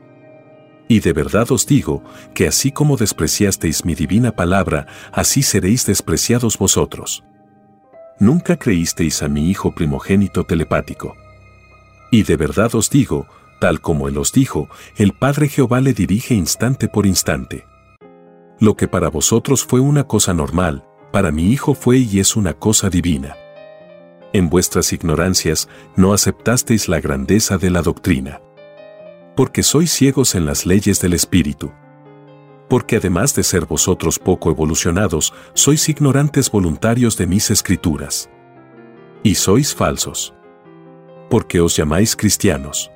Y 0.88 1.02
de 1.02 1.14
verdad 1.14 1.52
os 1.52 1.66
digo, 1.66 2.04
que 2.34 2.48
así 2.48 2.72
como 2.72 2.98
despreciasteis 2.98 3.86
mi 3.86 3.96
divina 3.96 4.36
palabra, 4.36 4.88
así 5.12 5.44
seréis 5.44 5.86
despreciados 5.86 6.58
vosotros. 6.58 7.24
Nunca 8.20 8.58
creísteis 8.58 9.22
a 9.24 9.30
mi 9.30 9.50
Hijo 9.50 9.74
primogénito 9.74 10.46
telepático. 10.46 11.16
Y 12.12 12.24
de 12.24 12.38
verdad 12.38 12.74
os 12.76 12.90
digo, 12.90 13.28
tal 13.60 13.82
como 13.82 14.08
Él 14.08 14.18
os 14.18 14.32
dijo, 14.32 14.70
el 14.96 15.14
Padre 15.14 15.48
Jehová 15.48 15.82
le 15.82 15.94
dirige 15.94 16.34
instante 16.34 16.88
por 16.88 17.06
instante. 17.06 17.66
Lo 18.60 18.76
que 18.76 18.88
para 18.88 19.10
vosotros 19.10 19.64
fue 19.64 19.80
una 19.80 20.06
cosa 20.06 20.34
normal, 20.34 20.86
para 21.12 21.32
mi 21.32 21.52
Hijo 21.52 21.74
fue 21.74 21.98
y 21.98 22.20
es 22.20 22.36
una 22.36 22.54
cosa 22.54 22.90
divina 22.90 23.36
en 24.34 24.50
vuestras 24.50 24.94
ignorancias 24.94 25.68
no 25.96 26.14
aceptasteis 26.14 26.88
la 26.88 27.00
grandeza 27.00 27.58
de 27.58 27.70
la 27.70 27.82
doctrina. 27.82 28.42
Porque 29.36 29.64
sois 29.64 29.92
ciegos 29.92 30.36
en 30.36 30.46
las 30.46 30.66
leyes 30.66 31.02
del 31.02 31.14
Espíritu. 31.14 31.72
Porque 32.68 32.98
además 32.98 33.34
de 33.36 33.44
ser 33.44 33.66
vosotros 33.66 34.20
poco 34.20 34.52
evolucionados, 34.52 35.34
sois 35.54 35.90
ignorantes 35.90 36.52
voluntarios 36.52 37.18
de 37.18 37.26
mis 37.26 37.50
escrituras. 37.50 38.30
Y 39.24 39.36
sois 39.36 39.74
falsos. 39.74 40.34
Porque 41.30 41.62
os 41.62 41.76
llamáis 41.76 42.16
cristianos. 42.16 42.92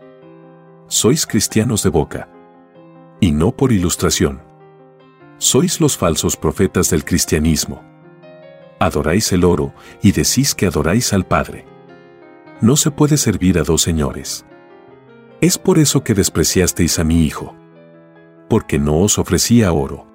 Sois 0.87 1.25
cristianos 1.25 1.83
de 1.83 1.89
boca. 1.89 2.29
Y 3.19 3.31
no 3.31 3.55
por 3.55 3.71
ilustración. 3.71 4.41
Sois 5.37 5.79
los 5.79 5.97
falsos 5.97 6.35
profetas 6.35 6.89
del 6.89 7.05
cristianismo 7.05 7.93
adoráis 8.83 9.31
el 9.31 9.43
oro 9.43 9.73
y 10.01 10.11
decís 10.11 10.53
que 10.53 10.67
adoráis 10.67 11.13
al 11.13 11.25
Padre. 11.25 11.65
No 12.61 12.75
se 12.75 12.91
puede 12.91 13.17
servir 13.17 13.57
a 13.57 13.63
dos 13.63 13.81
señores. 13.81 14.45
Es 15.41 15.57
por 15.57 15.79
eso 15.79 16.03
que 16.03 16.13
despreciasteis 16.13 16.99
a 16.99 17.03
mi 17.03 17.25
Hijo. 17.25 17.55
Porque 18.49 18.79
no 18.79 18.99
os 18.99 19.17
ofrecía 19.17 19.71
oro. 19.71 20.07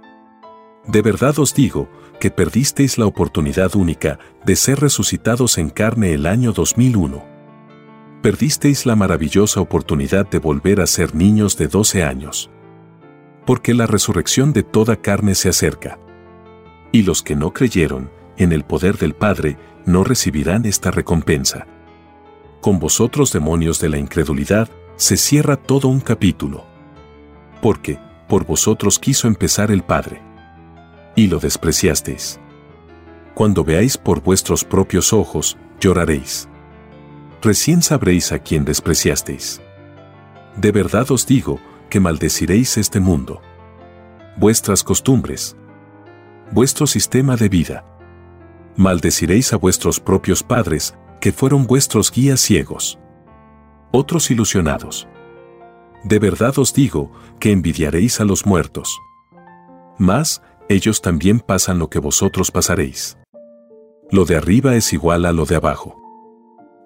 De 0.86 1.02
verdad 1.02 1.38
os 1.38 1.54
digo 1.54 1.88
que 2.20 2.30
perdisteis 2.30 2.98
la 2.98 3.06
oportunidad 3.06 3.74
única 3.76 4.18
de 4.44 4.56
ser 4.56 4.80
resucitados 4.80 5.58
en 5.58 5.70
carne 5.70 6.12
el 6.12 6.26
año 6.26 6.52
2001. 6.52 7.24
Perdisteis 8.22 8.84
la 8.84 8.96
maravillosa 8.96 9.60
oportunidad 9.60 10.28
de 10.28 10.40
volver 10.40 10.80
a 10.80 10.88
ser 10.88 11.14
niños 11.14 11.56
de 11.56 11.68
12 11.68 12.02
años. 12.02 12.50
Porque 13.46 13.74
la 13.74 13.86
resurrección 13.86 14.52
de 14.52 14.64
toda 14.64 14.96
carne 14.96 15.36
se 15.36 15.48
acerca. 15.48 16.00
Y 16.90 17.02
los 17.02 17.22
que 17.22 17.36
no 17.36 17.52
creyeron, 17.52 18.10
en 18.36 18.52
el 18.52 18.64
poder 18.64 18.98
del 18.98 19.14
Padre, 19.14 19.56
no 19.86 20.02
recibirán 20.02 20.66
esta 20.66 20.90
recompensa. 20.90 21.68
Con 22.60 22.80
vosotros 22.80 23.32
demonios 23.32 23.78
de 23.80 23.88
la 23.88 23.98
incredulidad, 23.98 24.68
se 24.96 25.16
cierra 25.16 25.54
todo 25.54 25.86
un 25.86 26.00
capítulo. 26.00 26.64
Porque, 27.62 28.00
por 28.26 28.44
vosotros 28.44 28.98
quiso 28.98 29.28
empezar 29.28 29.70
el 29.70 29.84
Padre. 29.84 30.20
Y 31.14 31.28
lo 31.28 31.38
despreciasteis. 31.38 32.40
Cuando 33.34 33.62
veáis 33.62 33.96
por 33.96 34.24
vuestros 34.24 34.64
propios 34.64 35.12
ojos, 35.12 35.56
lloraréis. 35.80 36.47
Recién 37.42 37.82
sabréis 37.82 38.32
a 38.32 38.38
quién 38.38 38.64
despreciasteis. 38.64 39.60
De 40.56 40.72
verdad 40.72 41.10
os 41.10 41.26
digo, 41.26 41.60
que 41.88 42.00
maldeciréis 42.00 42.76
este 42.76 43.00
mundo. 43.00 43.40
Vuestras 44.36 44.82
costumbres. 44.82 45.56
Vuestro 46.50 46.86
sistema 46.86 47.36
de 47.36 47.48
vida 47.48 47.84
maldeciréis 48.78 49.52
a 49.52 49.56
vuestros 49.56 49.98
propios 49.98 50.44
padres, 50.44 50.94
que 51.20 51.32
fueron 51.32 51.66
vuestros 51.66 52.12
guías 52.12 52.40
ciegos. 52.40 52.96
Otros 53.90 54.30
ilusionados. 54.30 55.08
De 56.04 56.20
verdad 56.20 56.56
os 56.60 56.72
digo 56.72 57.10
que 57.40 57.50
envidiaréis 57.50 58.20
a 58.20 58.24
los 58.24 58.46
muertos. 58.46 58.96
Mas, 59.98 60.42
ellos 60.68 61.02
también 61.02 61.40
pasan 61.40 61.80
lo 61.80 61.90
que 61.90 61.98
vosotros 61.98 62.52
pasaréis. 62.52 63.18
Lo 64.12 64.24
de 64.24 64.36
arriba 64.36 64.76
es 64.76 64.92
igual 64.92 65.24
a 65.26 65.32
lo 65.32 65.44
de 65.44 65.56
abajo. 65.56 66.07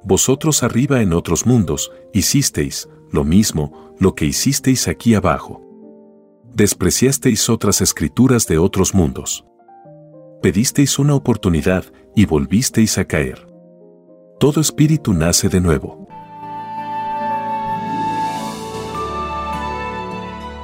Vosotros 0.04 0.62
arriba 0.62 1.02
en 1.02 1.12
otros 1.12 1.46
mundos 1.46 1.92
hicisteis 2.12 2.88
lo 3.10 3.24
mismo, 3.24 3.94
lo 3.98 4.14
que 4.14 4.24
hicisteis 4.24 4.88
aquí 4.88 5.14
abajo. 5.14 5.60
Despreciasteis 6.54 7.48
otras 7.48 7.80
escrituras 7.80 8.46
de 8.46 8.58
otros 8.58 8.94
mundos 8.94 9.44
pedisteis 10.42 10.98
una 10.98 11.14
oportunidad 11.14 11.84
y 12.14 12.26
volvisteis 12.26 12.98
a 12.98 13.04
caer. 13.06 13.46
Todo 14.38 14.60
espíritu 14.60 15.14
nace 15.14 15.48
de 15.48 15.60
nuevo. 15.60 16.06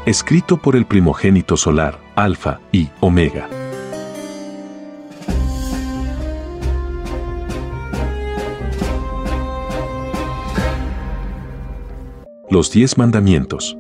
Escrito 0.05 0.57
por 0.61 0.75
el 0.75 0.85
primogénito 0.85 1.57
solar, 1.57 2.01
Alfa 2.17 2.61
y 2.73 2.89
Omega. 3.01 3.49
Los 12.51 12.71
diez 12.71 12.97
mandamientos. 12.97 13.77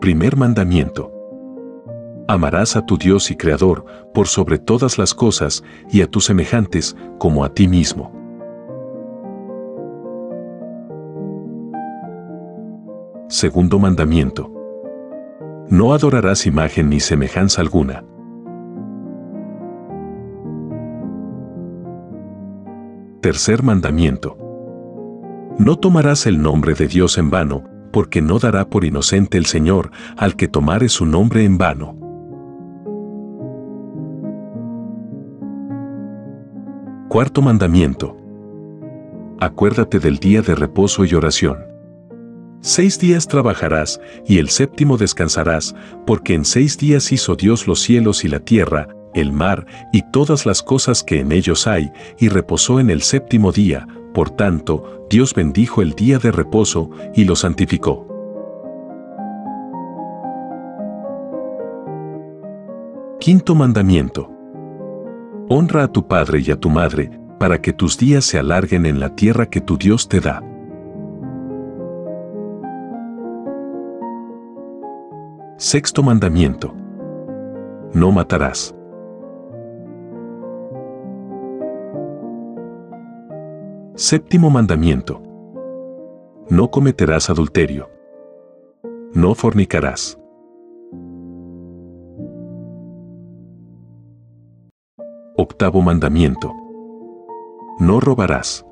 Primer 0.00 0.36
mandamiento. 0.36 1.12
Amarás 2.26 2.74
a 2.74 2.84
tu 2.84 2.98
Dios 2.98 3.30
y 3.30 3.36
Creador 3.36 3.84
por 4.12 4.26
sobre 4.26 4.58
todas 4.58 4.98
las 4.98 5.14
cosas 5.14 5.62
y 5.92 6.02
a 6.02 6.08
tus 6.08 6.24
semejantes 6.24 6.96
como 7.20 7.44
a 7.44 7.54
ti 7.54 7.68
mismo. 7.68 8.10
Segundo 13.28 13.78
mandamiento. 13.78 14.50
No 15.68 15.94
adorarás 15.94 16.46
imagen 16.46 16.88
ni 16.88 16.98
semejanza 16.98 17.60
alguna. 17.60 18.04
Tercer 23.22 23.62
mandamiento. 23.62 24.36
No 25.56 25.78
tomarás 25.78 26.26
el 26.26 26.42
nombre 26.42 26.74
de 26.74 26.88
Dios 26.88 27.18
en 27.18 27.30
vano, 27.30 27.62
porque 27.92 28.20
no 28.20 28.40
dará 28.40 28.68
por 28.68 28.84
inocente 28.84 29.38
el 29.38 29.46
Señor 29.46 29.92
al 30.16 30.34
que 30.34 30.48
tomare 30.48 30.88
su 30.88 31.06
nombre 31.06 31.44
en 31.44 31.56
vano. 31.56 31.96
Cuarto 37.08 37.42
mandamiento. 37.42 38.16
Acuérdate 39.38 40.00
del 40.00 40.18
día 40.18 40.42
de 40.42 40.56
reposo 40.56 41.04
y 41.04 41.14
oración. 41.14 41.58
Seis 42.60 42.98
días 42.98 43.28
trabajarás, 43.28 44.00
y 44.26 44.38
el 44.38 44.48
séptimo 44.48 44.96
descansarás, 44.96 45.76
porque 46.08 46.34
en 46.34 46.44
seis 46.44 46.76
días 46.76 47.12
hizo 47.12 47.36
Dios 47.36 47.68
los 47.68 47.78
cielos 47.78 48.24
y 48.24 48.28
la 48.28 48.40
tierra, 48.40 48.88
el 49.14 49.32
mar, 49.32 49.66
y 49.92 50.02
todas 50.10 50.46
las 50.46 50.62
cosas 50.62 51.02
que 51.02 51.20
en 51.20 51.32
ellos 51.32 51.66
hay, 51.66 51.92
y 52.18 52.28
reposó 52.28 52.80
en 52.80 52.90
el 52.90 53.02
séptimo 53.02 53.52
día, 53.52 53.86
por 54.14 54.30
tanto, 54.30 55.06
Dios 55.08 55.34
bendijo 55.34 55.82
el 55.82 55.92
día 55.92 56.18
de 56.18 56.32
reposo, 56.32 56.90
y 57.14 57.24
lo 57.24 57.36
santificó. 57.36 58.06
Quinto 63.20 63.54
mandamiento. 63.54 64.30
Honra 65.48 65.84
a 65.84 65.88
tu 65.88 66.08
padre 66.08 66.40
y 66.44 66.50
a 66.50 66.56
tu 66.56 66.70
madre, 66.70 67.10
para 67.38 67.60
que 67.60 67.72
tus 67.72 67.96
días 67.96 68.24
se 68.24 68.38
alarguen 68.38 68.86
en 68.86 69.00
la 69.00 69.14
tierra 69.14 69.46
que 69.46 69.60
tu 69.60 69.76
Dios 69.76 70.08
te 70.08 70.20
da. 70.20 70.42
Sexto 75.56 76.02
mandamiento. 76.02 76.74
No 77.94 78.10
matarás. 78.10 78.74
Séptimo 83.94 84.48
mandamiento. 84.48 85.20
No 86.48 86.70
cometerás 86.70 87.28
adulterio. 87.28 87.90
No 89.12 89.34
fornicarás. 89.34 90.18
Octavo 95.36 95.82
mandamiento. 95.82 96.54
No 97.80 98.00
robarás. 98.00 98.64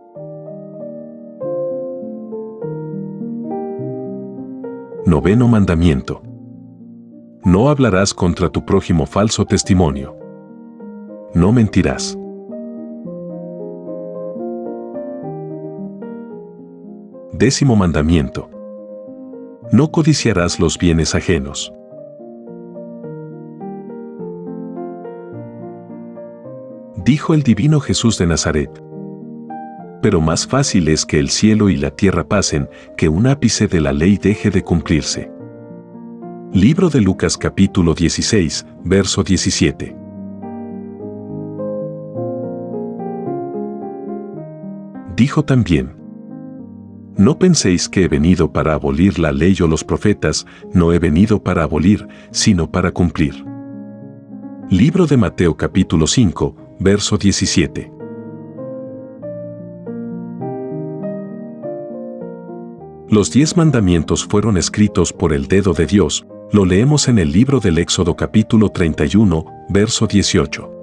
Noveno 5.04 5.48
mandamiento. 5.48 6.22
No 7.44 7.68
hablarás 7.68 8.14
contra 8.14 8.48
tu 8.48 8.64
prójimo 8.64 9.04
falso 9.04 9.44
testimonio. 9.44 10.16
No 11.34 11.52
mentirás. 11.52 12.18
Décimo 17.40 17.74
mandamiento. 17.74 18.50
No 19.72 19.90
codiciarás 19.90 20.60
los 20.60 20.76
bienes 20.76 21.14
ajenos. 21.14 21.72
Dijo 27.02 27.32
el 27.32 27.42
divino 27.42 27.80
Jesús 27.80 28.18
de 28.18 28.26
Nazaret. 28.26 28.70
Pero 30.02 30.20
más 30.20 30.46
fácil 30.46 30.88
es 30.88 31.06
que 31.06 31.18
el 31.18 31.30
cielo 31.30 31.70
y 31.70 31.78
la 31.78 31.90
tierra 31.90 32.28
pasen, 32.28 32.68
que 32.98 33.08
un 33.08 33.26
ápice 33.26 33.68
de 33.68 33.80
la 33.80 33.94
ley 33.94 34.18
deje 34.18 34.50
de 34.50 34.62
cumplirse. 34.62 35.32
Libro 36.52 36.90
de 36.90 37.00
Lucas 37.00 37.38
capítulo 37.38 37.94
16, 37.94 38.66
verso 38.84 39.22
17. 39.22 39.96
Dijo 45.16 45.42
también, 45.42 45.99
No 47.20 47.38
penséis 47.38 47.86
que 47.86 48.04
he 48.04 48.08
venido 48.08 48.50
para 48.50 48.72
abolir 48.72 49.18
la 49.18 49.30
ley 49.30 49.54
o 49.60 49.66
los 49.66 49.84
profetas, 49.84 50.46
no 50.72 50.94
he 50.94 50.98
venido 50.98 51.42
para 51.42 51.64
abolir, 51.64 52.08
sino 52.30 52.70
para 52.70 52.92
cumplir. 52.92 53.44
Libro 54.70 55.06
de 55.06 55.18
Mateo 55.18 55.54
capítulo 55.54 56.06
5, 56.06 56.76
verso 56.78 57.18
17. 57.18 57.92
Los 63.10 63.30
diez 63.30 63.54
mandamientos 63.54 64.24
fueron 64.24 64.56
escritos 64.56 65.12
por 65.12 65.34
el 65.34 65.46
dedo 65.46 65.74
de 65.74 65.84
Dios, 65.84 66.26
lo 66.52 66.64
leemos 66.64 67.06
en 67.06 67.18
el 67.18 67.32
libro 67.32 67.60
del 67.60 67.76
Éxodo 67.76 68.16
capítulo 68.16 68.70
31, 68.70 69.44
verso 69.68 70.06
18. 70.06 70.79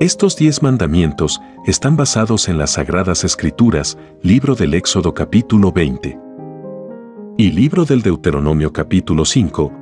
Estos 0.00 0.36
diez 0.36 0.62
mandamientos 0.62 1.40
están 1.66 1.96
basados 1.96 2.48
en 2.48 2.56
las 2.56 2.74
Sagradas 2.74 3.24
Escrituras, 3.24 3.98
libro 4.22 4.54
del 4.54 4.74
Éxodo 4.74 5.12
capítulo 5.12 5.72
20 5.72 6.16
y 7.36 7.50
libro 7.50 7.84
del 7.84 8.02
Deuteronomio 8.02 8.72
capítulo 8.72 9.24
5, 9.24 9.72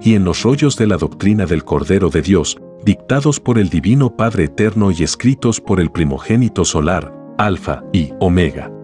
y 0.00 0.14
en 0.14 0.24
los 0.24 0.42
rollos 0.42 0.78
de 0.78 0.86
la 0.86 0.96
doctrina 0.96 1.44
del 1.44 1.62
Cordero 1.62 2.08
de 2.08 2.22
Dios, 2.22 2.58
dictados 2.86 3.38
por 3.38 3.58
el 3.58 3.68
Divino 3.68 4.16
Padre 4.16 4.44
Eterno 4.44 4.90
y 4.90 5.02
escritos 5.02 5.60
por 5.60 5.78
el 5.78 5.90
primogénito 5.90 6.64
solar, 6.64 7.12
Alfa 7.36 7.84
y 7.92 8.12
Omega. 8.18 8.75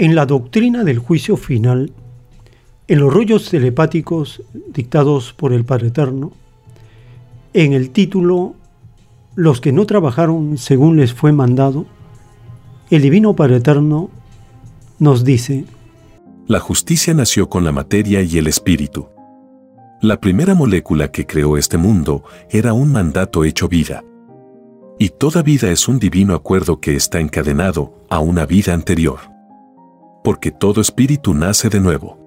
En 0.00 0.14
la 0.14 0.26
doctrina 0.26 0.84
del 0.84 1.00
juicio 1.00 1.36
final, 1.36 1.90
en 2.86 3.00
los 3.00 3.12
rollos 3.12 3.50
telepáticos 3.50 4.44
dictados 4.72 5.32
por 5.32 5.52
el 5.52 5.64
Padre 5.64 5.88
Eterno, 5.88 6.30
en 7.52 7.72
el 7.72 7.90
título 7.90 8.54
Los 9.34 9.60
que 9.60 9.72
no 9.72 9.86
trabajaron 9.86 10.56
según 10.56 10.98
les 10.98 11.12
fue 11.12 11.32
mandado, 11.32 11.84
el 12.90 13.02
Divino 13.02 13.34
Padre 13.34 13.56
Eterno 13.56 14.08
nos 15.00 15.24
dice, 15.24 15.64
La 16.46 16.60
justicia 16.60 17.12
nació 17.12 17.48
con 17.48 17.64
la 17.64 17.72
materia 17.72 18.22
y 18.22 18.38
el 18.38 18.46
espíritu. 18.46 19.08
La 20.00 20.20
primera 20.20 20.54
molécula 20.54 21.10
que 21.10 21.26
creó 21.26 21.56
este 21.56 21.76
mundo 21.76 22.22
era 22.50 22.72
un 22.72 22.92
mandato 22.92 23.44
hecho 23.44 23.68
vida. 23.68 24.04
Y 24.96 25.08
toda 25.08 25.42
vida 25.42 25.72
es 25.72 25.88
un 25.88 25.98
divino 25.98 26.36
acuerdo 26.36 26.78
que 26.78 26.94
está 26.94 27.18
encadenado 27.18 27.94
a 28.08 28.20
una 28.20 28.46
vida 28.46 28.74
anterior 28.74 29.37
porque 30.22 30.50
todo 30.50 30.80
espíritu 30.80 31.34
nace 31.34 31.68
de 31.68 31.80
nuevo. 31.80 32.18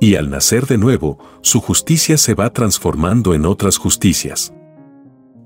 Y 0.00 0.16
al 0.16 0.28
nacer 0.28 0.66
de 0.66 0.76
nuevo, 0.76 1.18
su 1.40 1.60
justicia 1.60 2.18
se 2.18 2.34
va 2.34 2.52
transformando 2.52 3.34
en 3.34 3.46
otras 3.46 3.78
justicias. 3.78 4.52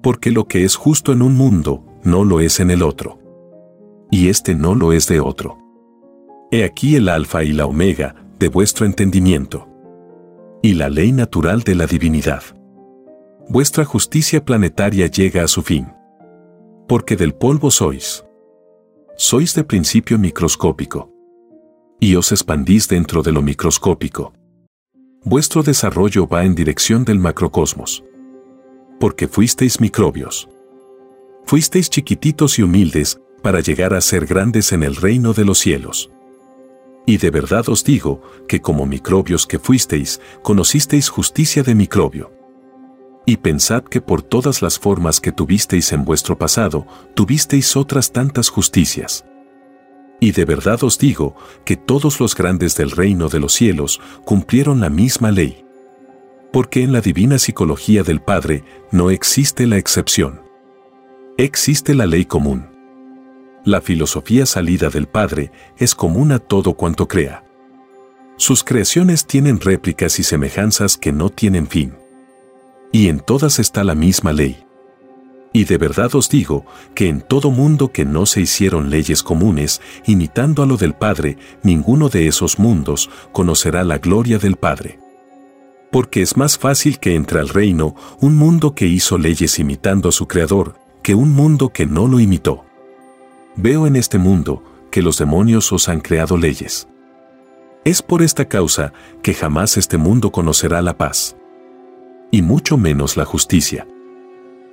Porque 0.03 0.31
lo 0.31 0.47
que 0.47 0.65
es 0.65 0.75
justo 0.75 1.13
en 1.13 1.23
un 1.23 1.37
mundo, 1.37 1.85
no 2.03 2.25
lo 2.25 2.41
es 2.41 2.59
en 2.59 2.71
el 2.71 2.83
otro. 2.83 3.19
Y 4.11 4.29
este 4.29 4.55
no 4.55 4.75
lo 4.75 4.93
es 4.93 5.07
de 5.07 5.21
otro. 5.21 5.59
He 6.51 6.65
aquí 6.65 6.97
el 6.97 7.09
alfa 7.09 7.45
y 7.45 7.53
la 7.53 7.67
omega 7.67 8.17
de 8.39 8.49
vuestro 8.49 8.87
entendimiento. 8.87 9.69
Y 10.63 10.75
la 10.75 10.89
ley 10.89 11.13
natural 11.13 11.63
de 11.63 11.77
la 11.77 11.87
divinidad. 11.87 12.43
Vuestra 13.49 13.85
justicia 13.85 14.45
planetaria 14.45 15.07
llega 15.07 15.45
a 15.45 15.49
su 15.49 15.63
fin. 15.63 15.87
Porque 16.89 17.15
del 17.15 17.35
polvo 17.35 17.71
sois. 17.71 18.25
Sois 19.17 19.55
de 19.55 19.63
principio 19.63 20.19
microscópico 20.19 21.10
y 22.01 22.17
os 22.17 22.33
expandís 22.33 22.89
dentro 22.89 23.23
de 23.23 23.31
lo 23.31 23.43
microscópico. 23.43 24.33
Vuestro 25.23 25.63
desarrollo 25.63 26.27
va 26.27 26.47
en 26.47 26.55
dirección 26.55 27.05
del 27.05 27.19
macrocosmos. 27.19 28.03
Porque 28.99 29.29
fuisteis 29.29 29.81
microbios. 29.81 30.49
Fuisteis 31.45 31.91
chiquititos 31.91 32.59
y 32.59 32.63
humildes 32.63 33.21
para 33.43 33.61
llegar 33.61 33.93
a 33.93 34.01
ser 34.01 34.25
grandes 34.25 34.73
en 34.73 34.83
el 34.83 34.97
reino 34.97 35.35
de 35.35 35.45
los 35.45 35.59
cielos. 35.59 36.11
Y 37.07 37.19
de 37.19 37.31
verdad 37.31 37.69
os 37.69 37.85
digo 37.85 38.23
que 38.49 38.61
como 38.61 38.87
microbios 38.87 39.47
que 39.47 39.59
fuisteis, 39.59 40.21
conocisteis 40.43 41.11
justicia 41.11 41.63
de 41.63 41.75
microbio. 41.75 42.33
Y 43.27 43.37
pensad 43.37 43.85
que 43.85 44.01
por 44.01 44.23
todas 44.23 44.63
las 44.63 44.79
formas 44.79 45.21
que 45.21 45.33
tuvisteis 45.33 45.93
en 45.93 46.05
vuestro 46.07 46.39
pasado, 46.39 46.87
tuvisteis 47.15 47.77
otras 47.77 48.13
tantas 48.13 48.49
justicias. 48.49 49.25
Y 50.21 50.33
de 50.33 50.45
verdad 50.45 50.85
os 50.85 50.99
digo 50.99 51.35
que 51.65 51.77
todos 51.77 52.21
los 52.21 52.37
grandes 52.37 52.77
del 52.77 52.91
reino 52.91 53.29
de 53.29 53.41
los 53.41 53.55
cielos 53.55 54.01
cumplieron 54.25 54.81
la 54.81 54.91
misma 54.91 55.31
ley. 55.31 55.65
Porque 56.53 56.83
en 56.83 56.93
la 56.93 57.01
divina 57.01 57.39
psicología 57.39 58.03
del 58.03 58.21
Padre 58.21 58.63
no 58.93 59.11
existe 59.11 59.67
la 59.67 59.79
excepción. 59.79 60.43
Existe 61.39 61.95
la 61.95 62.07
ley 62.07 62.27
común. 62.27 62.67
La 63.65 63.81
filosofía 63.81 64.45
salida 64.45 64.91
del 64.91 65.07
Padre 65.07 65.53
es 65.79 65.95
común 65.95 66.33
a 66.33 66.39
todo 66.39 66.75
cuanto 66.75 67.09
crea. 67.09 67.45
Sus 68.37 68.65
creaciones 68.65 69.27
tienen 69.27 69.61
réplicas 69.61 70.19
y 70.19 70.23
semejanzas 70.23 70.97
que 70.97 71.13
no 71.13 71.31
tienen 71.31 71.67
fin. 71.67 71.95
Y 72.93 73.09
en 73.09 73.21
todas 73.21 73.59
está 73.59 73.85
la 73.85 73.95
misma 73.95 74.33
ley. 74.33 74.65
Y 75.53 75.65
de 75.65 75.79
verdad 75.79 76.15
os 76.15 76.29
digo 76.29 76.65
que 76.95 77.09
en 77.09 77.21
todo 77.21 77.51
mundo 77.51 77.91
que 77.91 78.05
no 78.05 78.25
se 78.27 78.41
hicieron 78.41 78.89
leyes 78.89 79.23
comunes, 79.23 79.81
imitando 80.07 80.63
a 80.63 80.67
lo 80.67 80.77
del 80.77 80.95
Padre, 80.95 81.39
ninguno 81.63 82.09
de 82.09 82.29
esos 82.29 82.59
mundos 82.59 83.11
conocerá 83.33 83.83
la 83.83 83.99
gloria 83.99 84.39
del 84.39 84.57
Padre. 84.57 85.01
Porque 85.91 86.23
es 86.23 86.37
más 86.37 86.57
fácil 86.57 87.01
que 87.01 87.17
entre 87.17 87.41
al 87.41 87.49
reino 87.49 87.97
un 88.21 88.37
mundo 88.37 88.77
que 88.77 88.87
hizo 88.87 89.19
leyes 89.19 89.59
imitando 89.59 90.09
a 90.09 90.13
su 90.13 90.29
Creador, 90.29 90.77
que 91.03 91.17
un 91.17 91.33
mundo 91.33 91.71
que 91.71 91.85
no 91.85 92.07
lo 92.07 92.21
imitó. 92.21 92.65
Veo 93.57 93.89
en 93.89 93.97
este 93.97 94.19
mundo 94.19 94.63
que 94.93 95.03
los 95.03 95.19
demonios 95.19 95.73
os 95.73 95.89
han 95.89 96.01
creado 96.01 96.37
leyes. 96.37 96.87
Es 97.85 98.03
por 98.03 98.23
esta 98.23 98.45
causa 98.45 98.93
que 99.23 99.35
jamás 99.35 99.77
este 99.77 99.97
mundo 99.97 100.31
conocerá 100.31 100.81
la 100.81 100.97
paz. 100.97 101.37
Y 102.31 102.43
mucho 102.43 102.77
menos 102.77 103.17
la 103.17 103.25
justicia. 103.25 103.87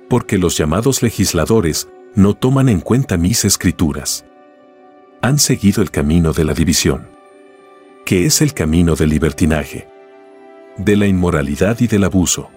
Porque 0.08 0.38
los 0.38 0.56
llamados 0.56 1.02
legisladores 1.02 1.88
no 2.14 2.34
toman 2.34 2.68
en 2.68 2.80
cuenta 2.80 3.16
mis 3.16 3.44
escrituras. 3.44 4.24
Han 5.20 5.38
seguido 5.38 5.82
el 5.82 5.90
camino 5.90 6.32
de 6.32 6.44
la 6.44 6.54
división. 6.54 7.08
Que 8.04 8.24
es 8.24 8.40
el 8.40 8.54
camino 8.54 8.94
del 8.94 9.10
libertinaje. 9.10 9.88
De 10.76 10.96
la 10.96 11.06
inmoralidad 11.06 11.78
y 11.80 11.86
del 11.86 12.04
abuso. 12.04 12.50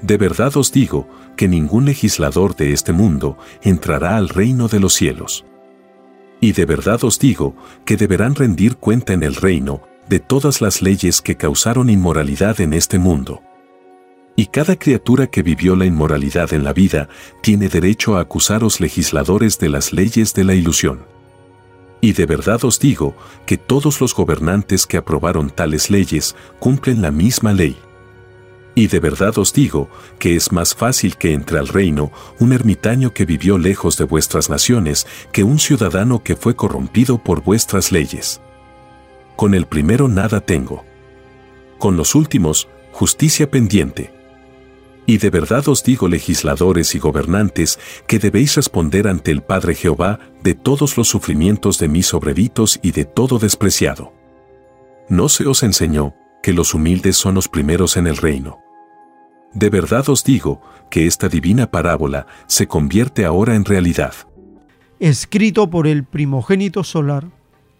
De 0.00 0.16
verdad 0.16 0.56
os 0.56 0.72
digo 0.72 1.08
que 1.36 1.48
ningún 1.48 1.84
legislador 1.84 2.56
de 2.56 2.72
este 2.72 2.92
mundo 2.92 3.38
entrará 3.62 4.16
al 4.16 4.28
reino 4.28 4.68
de 4.68 4.80
los 4.80 4.94
cielos. 4.94 5.44
Y 6.40 6.52
de 6.52 6.64
verdad 6.64 7.02
os 7.04 7.18
digo 7.18 7.54
que 7.84 7.96
deberán 7.96 8.34
rendir 8.34 8.76
cuenta 8.76 9.12
en 9.12 9.22
el 9.22 9.34
reino 9.34 9.82
de 10.08 10.20
todas 10.20 10.60
las 10.60 10.82
leyes 10.82 11.22
que 11.22 11.36
causaron 11.36 11.90
inmoralidad 11.90 12.60
en 12.60 12.74
este 12.74 12.98
mundo. 12.98 13.42
Y 14.36 14.46
cada 14.46 14.76
criatura 14.76 15.28
que 15.28 15.42
vivió 15.42 15.76
la 15.76 15.86
inmoralidad 15.86 16.52
en 16.52 16.64
la 16.64 16.72
vida 16.72 17.08
tiene 17.40 17.68
derecho 17.68 18.16
a 18.16 18.20
acusaros 18.20 18.80
legisladores 18.80 19.58
de 19.58 19.68
las 19.68 19.92
leyes 19.92 20.34
de 20.34 20.44
la 20.44 20.54
ilusión. 20.54 21.06
Y 22.00 22.12
de 22.12 22.26
verdad 22.26 22.64
os 22.64 22.80
digo 22.80 23.14
que 23.46 23.56
todos 23.56 24.00
los 24.00 24.14
gobernantes 24.14 24.86
que 24.86 24.96
aprobaron 24.96 25.50
tales 25.50 25.90
leyes 25.90 26.34
cumplen 26.58 27.00
la 27.00 27.10
misma 27.10 27.52
ley. 27.52 27.76
Y 28.74 28.88
de 28.88 28.98
verdad 28.98 29.38
os 29.38 29.52
digo 29.52 29.88
que 30.18 30.34
es 30.34 30.50
más 30.50 30.74
fácil 30.74 31.16
que 31.16 31.32
entre 31.32 31.58
al 31.58 31.68
reino 31.68 32.10
un 32.40 32.52
ermitaño 32.52 33.14
que 33.14 33.24
vivió 33.24 33.56
lejos 33.56 33.96
de 33.96 34.04
vuestras 34.04 34.50
naciones 34.50 35.06
que 35.32 35.44
un 35.44 35.58
ciudadano 35.60 36.22
que 36.24 36.34
fue 36.34 36.56
corrompido 36.56 37.18
por 37.18 37.42
vuestras 37.42 37.92
leyes. 37.92 38.40
Con 39.36 39.54
el 39.54 39.66
primero 39.66 40.08
nada 40.08 40.40
tengo. 40.40 40.84
Con 41.78 41.96
los 41.96 42.14
últimos, 42.14 42.68
justicia 42.92 43.50
pendiente. 43.50 44.13
Y 45.06 45.18
de 45.18 45.30
verdad 45.30 45.68
os 45.68 45.84
digo 45.84 46.08
legisladores 46.08 46.94
y 46.94 46.98
gobernantes 46.98 47.78
que 48.06 48.18
debéis 48.18 48.56
responder 48.56 49.06
ante 49.06 49.30
el 49.30 49.42
Padre 49.42 49.74
Jehová 49.74 50.18
de 50.42 50.54
todos 50.54 50.96
los 50.96 51.08
sufrimientos 51.08 51.78
de 51.78 51.88
mis 51.88 52.06
sobreditos 52.06 52.80
y 52.82 52.92
de 52.92 53.04
todo 53.04 53.38
despreciado. 53.38 54.12
¿No 55.08 55.28
se 55.28 55.46
os 55.46 55.62
enseñó 55.62 56.14
que 56.42 56.54
los 56.54 56.72
humildes 56.72 57.16
son 57.16 57.34
los 57.34 57.48
primeros 57.48 57.96
en 57.98 58.06
el 58.06 58.16
reino? 58.16 58.58
De 59.52 59.70
verdad 59.70 60.08
os 60.08 60.24
digo 60.24 60.62
que 60.90 61.06
esta 61.06 61.28
divina 61.28 61.70
parábola 61.70 62.26
se 62.46 62.66
convierte 62.66 63.24
ahora 63.24 63.54
en 63.54 63.64
realidad. 63.64 64.14
Escrito 65.00 65.68
por 65.68 65.86
el 65.86 66.04
primogénito 66.04 66.82
solar, 66.82 67.26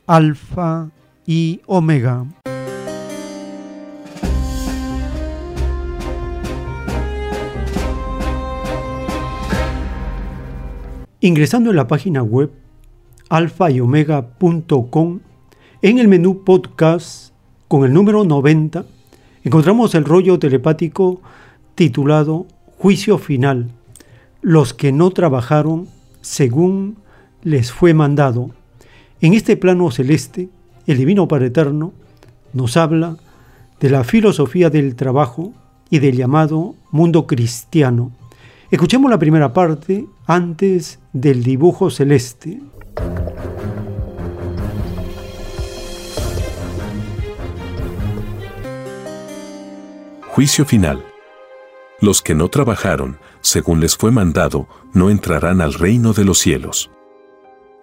Alfa 0.07 0.91
y 1.27 1.63
Omega. 1.67 2.27
Ingresando 11.25 11.71
en 11.71 11.77
la 11.77 11.89
página 11.89 12.23
web 12.23 12.51
alfa 13.31 13.71
y 13.71 13.81
omega.com, 13.81 15.21
en 15.81 15.99
el 15.99 16.07
menú 16.07 16.45
podcast 16.45 17.33
con 17.67 17.87
el 17.87 17.95
número 17.95 18.25
90, 18.27 18.85
encontramos 19.43 19.95
el 19.95 20.05
rollo 20.05 20.39
telepático 20.39 21.23
titulado 21.77 22.47
Juicio 22.77 23.17
Final, 23.17 23.71
los 24.43 24.75
que 24.75 24.93
no 24.93 25.13
trabajaron 25.13 25.89
según 26.21 26.99
les 27.43 27.73
fue 27.73 27.95
mandado. 27.95 28.51
En 29.23 29.33
este 29.33 29.57
plano 29.57 29.91
celeste, 29.91 30.51
el 30.87 30.99
Divino 30.99 31.27
Padre 31.27 31.47
Eterno 31.47 31.95
nos 32.53 32.77
habla 32.77 33.17
de 33.81 33.89
la 33.89 34.05
filosofía 34.05 34.69
del 34.69 34.95
trabajo 34.95 35.55
y 35.89 36.01
del 36.01 36.19
llamado 36.19 36.75
mundo 36.91 37.27
cristiano. 37.27 38.13
Escuchemos 38.75 39.09
la 39.09 39.21
primera 39.21 39.53
parte 39.53 40.05
antes 40.27 40.99
del 41.13 41.45
dibujo 41.45 41.91
celeste. 41.91 42.61
Juicio 50.27 50.65
final. 50.65 51.05
Los 52.01 52.21
que 52.21 52.35
no 52.35 52.49
trabajaron, 52.49 53.19
según 53.43 53.79
les 53.79 53.97
fue 53.97 54.11
mandado, 54.11 54.67
no 54.93 55.09
entrarán 55.09 55.61
al 55.61 55.75
reino 55.75 56.13
de 56.13 56.25
los 56.25 56.41
cielos. 56.41 56.91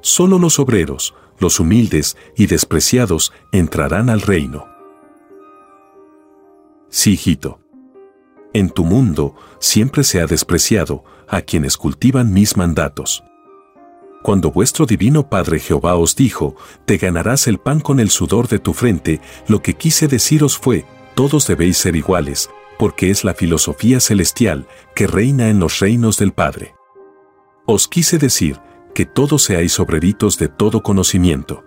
Solo 0.02 0.39
los 0.39 0.60
obreros, 0.60 1.16
los 1.39 1.62
humildes 1.62 2.18
y 2.36 2.48
despreciados 2.48 3.32
entrarán 3.54 4.10
al 4.10 4.20
reino. 4.20 4.66
Sí, 6.89 7.14
hijito. 7.14 7.62
En 8.54 8.70
tu 8.70 8.84
mundo 8.84 9.36
siempre 9.60 10.04
se 10.04 10.22
ha 10.22 10.26
despreciado 10.26 11.04
a 11.28 11.41
quienes 11.41 11.78
cultivan 11.78 12.34
mis 12.34 12.58
mandatos. 12.58 13.24
Cuando 14.24 14.52
vuestro 14.52 14.86
divino 14.86 15.30
Padre 15.30 15.60
Jehová 15.60 15.95
os 15.95 16.16
dijo, 16.16 16.56
te 16.86 16.97
ganarás 16.97 17.47
el 17.47 17.58
pan 17.58 17.80
con 17.80 17.99
el 17.99 18.10
sudor 18.10 18.47
de 18.49 18.60
tu 18.60 18.74
frente, 18.74 19.22
lo 19.47 19.62
que 19.62 19.76
quise 19.76 20.08
deciros 20.08 20.58
fue, 20.58 20.86
todos 21.16 21.47
debéis 21.47 21.78
ser 21.78 21.95
iguales, 21.95 22.49
porque 22.78 23.10
es 23.10 23.24
la 23.24 23.34
filosofía 23.34 23.99
celestial 23.99 24.68
que 24.95 25.08
reina 25.08 25.49
en 25.49 25.60
los 25.60 25.80
reinos 25.80 26.18
del 26.18 26.34
Padre. 26.34 26.76
Os 27.66 27.88
quise 27.88 28.18
decir 28.18 28.60
que 28.93 29.06
todos 29.06 29.43
seáis 29.43 29.80
obreritos 29.80 30.38
de 30.38 30.49
todo 30.49 30.84
conocimiento. 30.84 31.64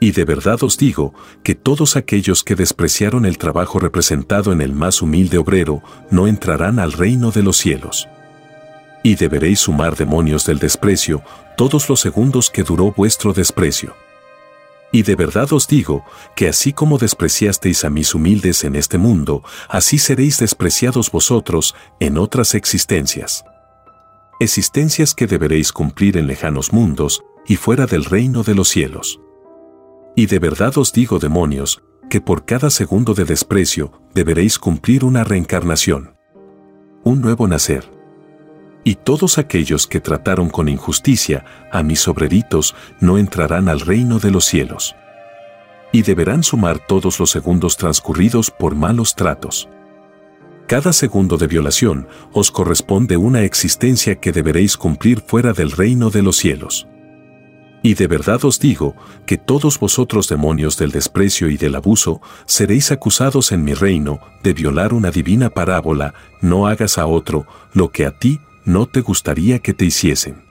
Y 0.00 0.10
de 0.12 0.24
verdad 0.24 0.62
os 0.62 0.76
digo 0.76 1.14
que 1.42 1.54
todos 1.54 1.96
aquellos 1.96 2.44
que 2.44 2.54
despreciaron 2.54 3.24
el 3.24 3.38
trabajo 3.38 3.78
representado 3.78 4.52
en 4.52 4.60
el 4.60 4.72
más 4.72 5.02
humilde 5.02 5.38
obrero 5.38 5.82
no 6.10 6.26
entrarán 6.26 6.78
al 6.78 6.92
reino 6.92 7.30
de 7.30 7.42
los 7.42 7.56
cielos. 7.56 8.08
Y 9.02 9.14
deberéis 9.14 9.60
sumar 9.60 9.96
demonios 9.96 10.46
del 10.46 10.58
desprecio 10.58 11.22
todos 11.56 11.88
los 11.88 12.00
segundos 12.00 12.50
que 12.50 12.64
duró 12.64 12.92
vuestro 12.92 13.32
desprecio. 13.32 13.94
Y 14.92 15.02
de 15.02 15.16
verdad 15.16 15.52
os 15.52 15.66
digo 15.66 16.04
que 16.36 16.48
así 16.48 16.72
como 16.72 16.98
despreciasteis 16.98 17.84
a 17.84 17.90
mis 17.90 18.14
humildes 18.14 18.62
en 18.62 18.76
este 18.76 18.96
mundo, 18.96 19.42
así 19.68 19.98
seréis 19.98 20.38
despreciados 20.38 21.10
vosotros 21.10 21.74
en 21.98 22.16
otras 22.16 22.54
existencias. 22.54 23.44
Existencias 24.38 25.14
que 25.14 25.26
deberéis 25.26 25.72
cumplir 25.72 26.16
en 26.16 26.28
lejanos 26.28 26.72
mundos 26.72 27.24
y 27.46 27.56
fuera 27.56 27.86
del 27.86 28.04
reino 28.04 28.44
de 28.44 28.54
los 28.54 28.68
cielos. 28.68 29.18
Y 30.16 30.26
de 30.26 30.38
verdad 30.38 30.76
os 30.78 30.92
digo, 30.92 31.18
demonios, 31.18 31.82
que 32.08 32.20
por 32.20 32.44
cada 32.44 32.70
segundo 32.70 33.14
de 33.14 33.24
desprecio 33.24 33.92
deberéis 34.14 34.58
cumplir 34.58 35.04
una 35.04 35.24
reencarnación. 35.24 36.16
Un 37.02 37.20
nuevo 37.20 37.48
nacer 37.48 37.94
y 38.84 38.96
todos 38.96 39.38
aquellos 39.38 39.86
que 39.86 40.00
trataron 40.00 40.50
con 40.50 40.68
injusticia 40.68 41.44
a 41.72 41.82
mis 41.82 42.06
obreritos 42.06 42.76
no 43.00 43.18
entrarán 43.18 43.68
al 43.68 43.80
reino 43.80 44.18
de 44.18 44.30
los 44.30 44.44
cielos. 44.44 44.94
Y 45.90 46.02
deberán 46.02 46.42
sumar 46.42 46.78
todos 46.78 47.18
los 47.18 47.30
segundos 47.30 47.76
transcurridos 47.76 48.50
por 48.50 48.74
malos 48.74 49.14
tratos. 49.14 49.68
Cada 50.66 50.92
segundo 50.92 51.38
de 51.38 51.46
violación 51.46 52.08
os 52.32 52.50
corresponde 52.50 53.16
una 53.16 53.42
existencia 53.42 54.16
que 54.16 54.32
deberéis 54.32 54.76
cumplir 54.76 55.20
fuera 55.20 55.52
del 55.52 55.70
reino 55.70 56.10
de 56.10 56.22
los 56.22 56.36
cielos. 56.36 56.86
Y 57.84 57.92
de 57.92 58.06
verdad 58.06 58.42
os 58.46 58.58
digo 58.58 58.96
que 59.26 59.36
todos 59.36 59.78
vosotros 59.78 60.26
demonios 60.26 60.78
del 60.78 60.90
desprecio 60.90 61.50
y 61.50 61.58
del 61.58 61.74
abuso 61.74 62.22
seréis 62.46 62.90
acusados 62.90 63.52
en 63.52 63.62
mi 63.62 63.74
reino 63.74 64.20
de 64.42 64.54
violar 64.54 64.94
una 64.94 65.10
divina 65.10 65.50
parábola, 65.50 66.14
no 66.40 66.66
hagas 66.66 66.96
a 66.96 67.04
otro 67.04 67.46
lo 67.74 67.90
que 67.90 68.06
a 68.06 68.18
ti 68.18 68.40
no 68.64 68.86
te 68.86 69.02
gustaría 69.02 69.58
que 69.58 69.74
te 69.74 69.84
hiciesen. 69.84 70.44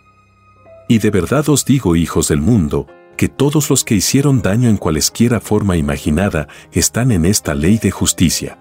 Y 0.88 1.00
de 1.00 1.10
verdad 1.10 1.50
os 1.50 1.66
digo, 1.66 1.96
hijos 1.96 2.28
del 2.28 2.40
mundo, 2.40 2.86
que 3.18 3.30
todos 3.30 3.68
los 3.72 3.84
que 3.84 3.96
hicieron 3.96 4.44
daño 4.44 4.70
en 4.70 4.78
cualesquiera 4.78 5.40
forma 5.40 5.76
imaginada 5.76 6.48
están 6.72 7.12
en 7.12 7.26
esta 7.26 7.56
ley 7.56 7.80
de 7.80 7.90
justicia. 7.90 8.60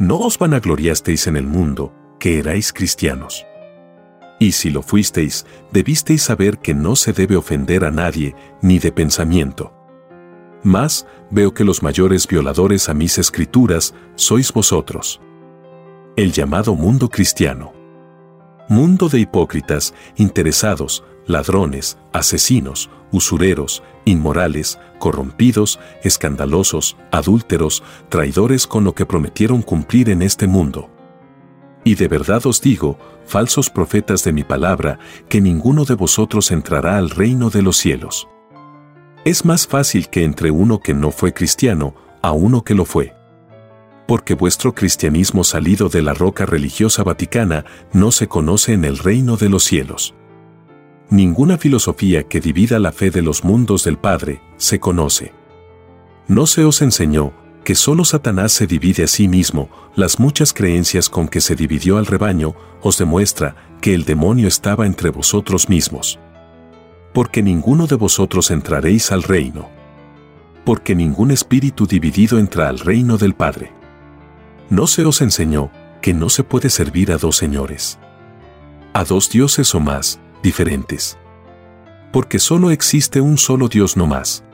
No 0.00 0.18
os 0.18 0.36
vanagloriasteis 0.36 1.28
en 1.28 1.36
el 1.36 1.46
mundo, 1.46 1.94
que 2.18 2.40
erais 2.40 2.72
cristianos. 2.72 3.46
Y 4.38 4.52
si 4.52 4.70
lo 4.70 4.82
fuisteis, 4.82 5.46
debisteis 5.72 6.22
saber 6.22 6.58
que 6.58 6.74
no 6.74 6.96
se 6.96 7.12
debe 7.12 7.36
ofender 7.36 7.84
a 7.84 7.90
nadie, 7.90 8.36
ni 8.62 8.78
de 8.78 8.92
pensamiento. 8.92 9.72
Mas, 10.62 11.06
veo 11.30 11.54
que 11.54 11.64
los 11.64 11.82
mayores 11.82 12.26
violadores 12.26 12.88
a 12.88 12.94
mis 12.94 13.18
escrituras 13.18 13.94
sois 14.14 14.52
vosotros. 14.52 15.20
El 16.16 16.32
llamado 16.32 16.74
mundo 16.74 17.08
cristiano. 17.08 17.72
Mundo 18.68 19.08
de 19.08 19.20
hipócritas, 19.20 19.94
interesados, 20.16 21.04
ladrones, 21.26 21.96
asesinos, 22.12 22.90
usureros, 23.12 23.82
inmorales, 24.04 24.78
corrompidos, 24.98 25.78
escandalosos, 26.02 26.96
adúlteros, 27.10 27.82
traidores 28.08 28.66
con 28.66 28.84
lo 28.84 28.94
que 28.94 29.06
prometieron 29.06 29.62
cumplir 29.62 30.10
en 30.10 30.22
este 30.22 30.46
mundo. 30.46 30.90
Y 31.88 31.94
de 31.94 32.06
verdad 32.06 32.44
os 32.44 32.60
digo, 32.60 32.98
falsos 33.24 33.70
profetas 33.70 34.22
de 34.22 34.30
mi 34.30 34.44
palabra, 34.44 34.98
que 35.30 35.40
ninguno 35.40 35.86
de 35.86 35.94
vosotros 35.94 36.50
entrará 36.50 36.98
al 36.98 37.08
reino 37.08 37.48
de 37.48 37.62
los 37.62 37.78
cielos. 37.78 38.28
Es 39.24 39.46
más 39.46 39.66
fácil 39.66 40.10
que 40.10 40.22
entre 40.22 40.50
uno 40.50 40.80
que 40.80 40.92
no 40.92 41.12
fue 41.12 41.32
cristiano 41.32 41.94
a 42.20 42.32
uno 42.32 42.62
que 42.62 42.74
lo 42.74 42.84
fue. 42.84 43.14
Porque 44.06 44.34
vuestro 44.34 44.74
cristianismo 44.74 45.44
salido 45.44 45.88
de 45.88 46.02
la 46.02 46.12
roca 46.12 46.44
religiosa 46.44 47.04
vaticana 47.04 47.64
no 47.94 48.10
se 48.10 48.28
conoce 48.28 48.74
en 48.74 48.84
el 48.84 48.98
reino 48.98 49.38
de 49.38 49.48
los 49.48 49.64
cielos. 49.64 50.14
Ninguna 51.08 51.56
filosofía 51.56 52.24
que 52.24 52.42
divida 52.42 52.78
la 52.78 52.92
fe 52.92 53.10
de 53.10 53.22
los 53.22 53.44
mundos 53.44 53.84
del 53.84 53.96
Padre 53.96 54.42
se 54.58 54.78
conoce. 54.78 55.32
No 56.26 56.46
se 56.46 56.66
os 56.66 56.82
enseñó 56.82 57.32
que 57.64 57.74
solo 57.74 58.04
Satanás 58.04 58.52
se 58.52 58.66
divide 58.66 59.04
a 59.04 59.06
sí 59.06 59.28
mismo, 59.28 59.68
las 59.94 60.18
muchas 60.18 60.52
creencias 60.52 61.08
con 61.08 61.28
que 61.28 61.40
se 61.40 61.54
dividió 61.54 61.98
al 61.98 62.06
rebaño 62.06 62.54
os 62.82 62.98
demuestra 62.98 63.56
que 63.80 63.94
el 63.94 64.04
demonio 64.04 64.48
estaba 64.48 64.86
entre 64.86 65.10
vosotros 65.10 65.68
mismos. 65.68 66.18
Porque 67.12 67.42
ninguno 67.42 67.86
de 67.86 67.96
vosotros 67.96 68.50
entraréis 68.50 69.12
al 69.12 69.22
reino. 69.22 69.68
Porque 70.64 70.94
ningún 70.94 71.30
espíritu 71.30 71.86
dividido 71.86 72.38
entra 72.38 72.68
al 72.68 72.78
reino 72.78 73.18
del 73.18 73.34
Padre. 73.34 73.72
¿No 74.70 74.86
se 74.86 75.04
os 75.04 75.20
enseñó 75.20 75.70
que 76.00 76.14
no 76.14 76.28
se 76.28 76.44
puede 76.44 76.70
servir 76.70 77.12
a 77.12 77.18
dos 77.18 77.36
señores? 77.36 77.98
A 78.92 79.04
dos 79.04 79.30
dioses 79.30 79.74
o 79.74 79.80
más, 79.80 80.20
diferentes. 80.42 81.18
Porque 82.12 82.38
solo 82.38 82.70
existe 82.70 83.20
un 83.20 83.38
solo 83.38 83.68
Dios 83.68 83.96
no 83.96 84.06
más. 84.06 84.44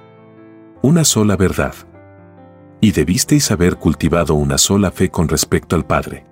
Una 0.82 1.04
sola 1.04 1.36
verdad 1.36 1.74
y 2.84 2.92
debisteis 2.92 3.50
haber 3.50 3.76
cultivado 3.76 4.34
una 4.34 4.58
sola 4.58 4.90
fe 4.90 5.08
con 5.08 5.26
respecto 5.26 5.74
al 5.74 5.86
Padre. 5.86 6.26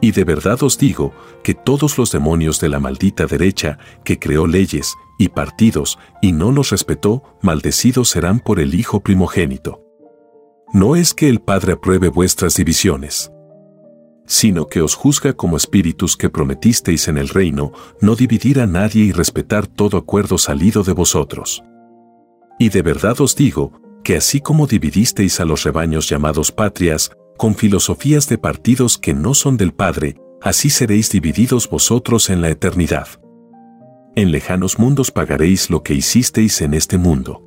Y 0.00 0.12
de 0.12 0.24
verdad 0.24 0.62
os 0.62 0.78
digo 0.78 1.12
que 1.44 1.52
todos 1.52 1.98
los 1.98 2.10
demonios 2.10 2.58
de 2.58 2.70
la 2.70 2.80
maldita 2.80 3.26
derecha, 3.26 3.78
que 4.02 4.18
creó 4.18 4.46
leyes 4.46 4.94
y 5.18 5.28
partidos 5.28 5.98
y 6.22 6.32
no 6.32 6.52
los 6.52 6.70
respetó, 6.70 7.22
maldecidos 7.42 8.08
serán 8.08 8.40
por 8.40 8.60
el 8.60 8.74
Hijo 8.74 9.00
primogénito. 9.00 9.82
No 10.72 10.96
es 10.96 11.12
que 11.12 11.28
el 11.28 11.38
Padre 11.38 11.74
apruebe 11.74 12.08
vuestras 12.08 12.54
divisiones, 12.54 13.30
sino 14.24 14.68
que 14.68 14.80
os 14.80 14.94
juzga 14.94 15.34
como 15.34 15.58
espíritus 15.58 16.16
que 16.16 16.30
prometisteis 16.30 17.08
en 17.08 17.18
el 17.18 17.28
reino, 17.28 17.72
no 18.00 18.16
dividir 18.16 18.60
a 18.60 18.66
nadie 18.66 19.04
y 19.04 19.12
respetar 19.12 19.66
todo 19.66 19.98
acuerdo 19.98 20.38
salido 20.38 20.82
de 20.82 20.92
vosotros. 20.92 21.62
Y 22.58 22.70
de 22.70 22.80
verdad 22.80 23.20
os 23.20 23.36
digo, 23.36 23.82
que 24.08 24.16
así 24.16 24.40
como 24.40 24.66
dividisteis 24.66 25.38
a 25.38 25.44
los 25.44 25.64
rebaños 25.64 26.08
llamados 26.08 26.50
patrias, 26.50 27.10
con 27.36 27.54
filosofías 27.54 28.26
de 28.26 28.38
partidos 28.38 28.96
que 28.96 29.12
no 29.12 29.34
son 29.34 29.58
del 29.58 29.74
Padre, 29.74 30.16
así 30.40 30.70
seréis 30.70 31.10
divididos 31.10 31.68
vosotros 31.68 32.30
en 32.30 32.40
la 32.40 32.48
eternidad. 32.48 33.06
En 34.16 34.32
lejanos 34.32 34.78
mundos 34.78 35.10
pagaréis 35.10 35.68
lo 35.68 35.82
que 35.82 35.92
hicisteis 35.92 36.62
en 36.62 36.72
este 36.72 36.96
mundo. 36.96 37.46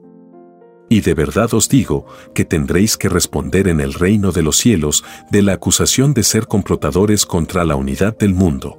Y 0.88 1.02
de 1.02 1.16
verdad 1.16 1.52
os 1.56 1.68
digo 1.68 2.06
que 2.36 2.46
tendréis 2.46 2.96
que 2.96 3.10
responder 3.10 3.68
en 3.68 3.82
el 3.82 3.96
reino 3.96 4.32
de 4.32 4.44
los 4.44 4.58
cielos 4.58 5.04
de 5.32 5.42
la 5.42 5.54
acusación 5.54 6.14
de 6.14 6.22
ser 6.22 6.46
complotadores 6.46 7.26
contra 7.26 7.66
la 7.66 7.76
unidad 7.76 8.16
del 8.20 8.36
mundo. 8.36 8.78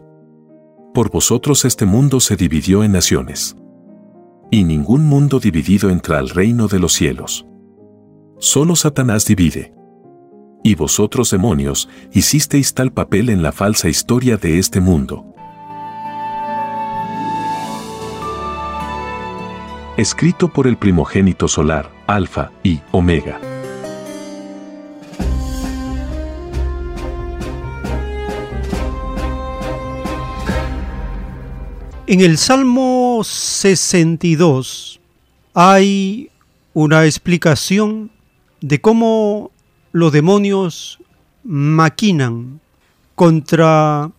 Por 0.95 1.11
vosotros 1.11 1.64
este 1.64 1.85
mundo 1.85 2.20
se 2.20 2.37
dividió 2.37 2.85
en 2.85 2.93
naciones. 2.93 3.57
Y 4.53 4.62
ningún 4.62 5.05
mundo 5.05 5.41
dividido 5.41 5.91
entra 5.91 6.20
al 6.20 6.28
reino 6.28 6.68
de 6.68 6.78
los 6.78 6.93
cielos. 6.93 7.45
Solo 8.43 8.74
Satanás 8.74 9.24
divide. 9.24 9.72
Y 10.64 10.74
vosotros 10.74 11.30
demonios, 11.30 11.88
hicisteis 12.12 12.74
tal 12.74 12.93
papel 12.93 13.28
en 13.28 13.40
la 13.40 13.53
falsa 13.53 13.88
historia 13.88 14.36
de 14.36 14.59
este 14.59 14.80
mundo. 14.80 15.24
Escrito 19.97 20.53
por 20.53 20.66
el 20.66 20.76
primogénito 20.76 21.47
solar, 21.47 21.93
Alfa 22.09 22.51
y 22.64 22.80
Omega. 22.90 23.40
En 32.09 32.20
el 32.20 32.36
Salmo 32.38 33.20
62 33.22 35.01
hay 35.55 36.28
una 36.74 37.05
explicación 37.05 38.11
de 38.62 38.80
cómo 38.80 39.50
los 39.90 40.12
demonios 40.12 40.98
maquinan 41.44 42.60
contra 43.14 44.10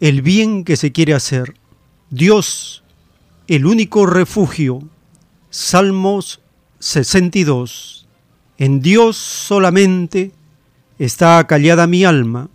el 0.00 0.20
bien 0.20 0.64
que 0.64 0.76
se 0.76 0.92
quiere 0.92 1.14
hacer. 1.14 1.54
Dios, 2.10 2.82
el 3.46 3.64
único 3.64 4.04
refugio. 4.04 4.82
Salmos 5.50 6.40
62. 6.80 8.06
En 8.58 8.80
Dios 8.80 9.16
solamente 9.16 10.32
está 10.98 11.46
callada 11.46 11.86
mi 11.86 12.04
alma. 12.04 12.50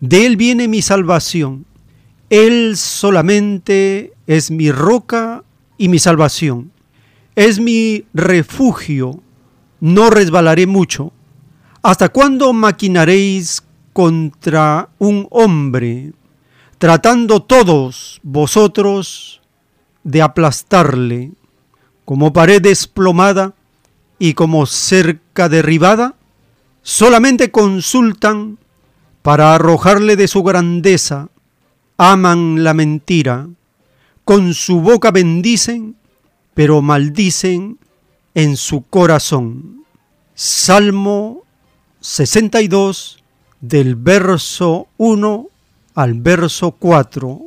De 0.00 0.26
Él 0.26 0.36
viene 0.36 0.66
mi 0.66 0.82
salvación. 0.82 1.64
Él 2.28 2.76
solamente 2.76 4.12
es 4.26 4.50
mi 4.50 4.72
roca 4.72 5.44
y 5.78 5.88
mi 5.88 5.98
salvación. 5.98 6.72
Es 7.36 7.60
mi 7.60 8.04
refugio 8.12 9.22
no 9.80 10.10
resbalaré 10.10 10.66
mucho. 10.66 11.12
¿Hasta 11.82 12.08
cuándo 12.08 12.52
maquinaréis 12.52 13.62
contra 13.92 14.88
un 14.98 15.26
hombre, 15.30 16.12
tratando 16.78 17.42
todos 17.42 18.20
vosotros 18.22 19.40
de 20.02 20.22
aplastarle 20.22 21.32
como 22.04 22.32
pared 22.32 22.60
desplomada 22.60 23.54
y 24.18 24.34
como 24.34 24.66
cerca 24.66 25.48
derribada? 25.48 26.14
Solamente 26.82 27.50
consultan 27.50 28.58
para 29.22 29.54
arrojarle 29.54 30.16
de 30.16 30.28
su 30.28 30.42
grandeza, 30.42 31.28
aman 31.96 32.64
la 32.64 32.74
mentira, 32.74 33.48
con 34.24 34.54
su 34.54 34.80
boca 34.80 35.10
bendicen, 35.10 35.96
pero 36.54 36.82
maldicen 36.82 37.77
en 38.38 38.56
su 38.56 38.82
corazón. 38.82 39.82
Salmo 40.36 41.42
62 41.98 43.24
del 43.60 43.96
verso 43.96 44.86
1 44.96 45.48
al 45.96 46.14
verso 46.14 46.70
4. 46.70 47.40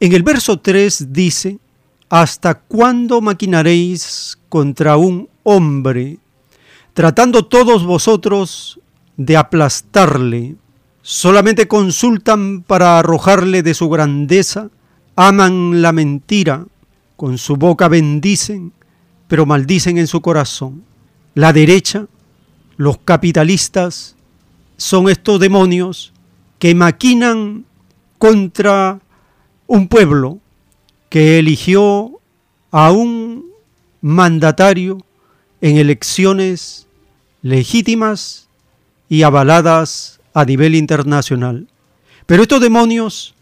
En 0.00 0.12
el 0.12 0.24
verso 0.24 0.58
3 0.58 1.12
dice, 1.12 1.60
¿Hasta 2.08 2.54
cuándo 2.54 3.20
maquinaréis 3.20 4.36
contra 4.48 4.96
un 4.96 5.28
hombre, 5.44 6.18
tratando 6.94 7.44
todos 7.44 7.84
vosotros 7.86 8.80
de 9.16 9.36
aplastarle? 9.36 10.56
Solamente 11.00 11.68
consultan 11.68 12.62
para 12.62 12.98
arrojarle 12.98 13.62
de 13.62 13.72
su 13.74 13.88
grandeza, 13.88 14.68
aman 15.14 15.80
la 15.80 15.92
mentira, 15.92 16.66
con 17.14 17.38
su 17.38 17.54
boca 17.54 17.86
bendicen, 17.86 18.72
pero 19.34 19.46
maldicen 19.46 19.98
en 19.98 20.06
su 20.06 20.20
corazón. 20.20 20.84
La 21.34 21.52
derecha, 21.52 22.06
los 22.76 22.98
capitalistas, 22.98 24.14
son 24.76 25.08
estos 25.08 25.40
demonios 25.40 26.12
que 26.60 26.72
maquinan 26.72 27.64
contra 28.16 29.00
un 29.66 29.88
pueblo 29.88 30.38
que 31.08 31.40
eligió 31.40 32.12
a 32.70 32.92
un 32.92 33.46
mandatario 34.00 34.98
en 35.60 35.78
elecciones 35.78 36.86
legítimas 37.42 38.48
y 39.08 39.24
avaladas 39.24 40.20
a 40.32 40.44
nivel 40.44 40.76
internacional. 40.76 41.66
Pero 42.26 42.44
estos 42.44 42.60
demonios 42.60 43.34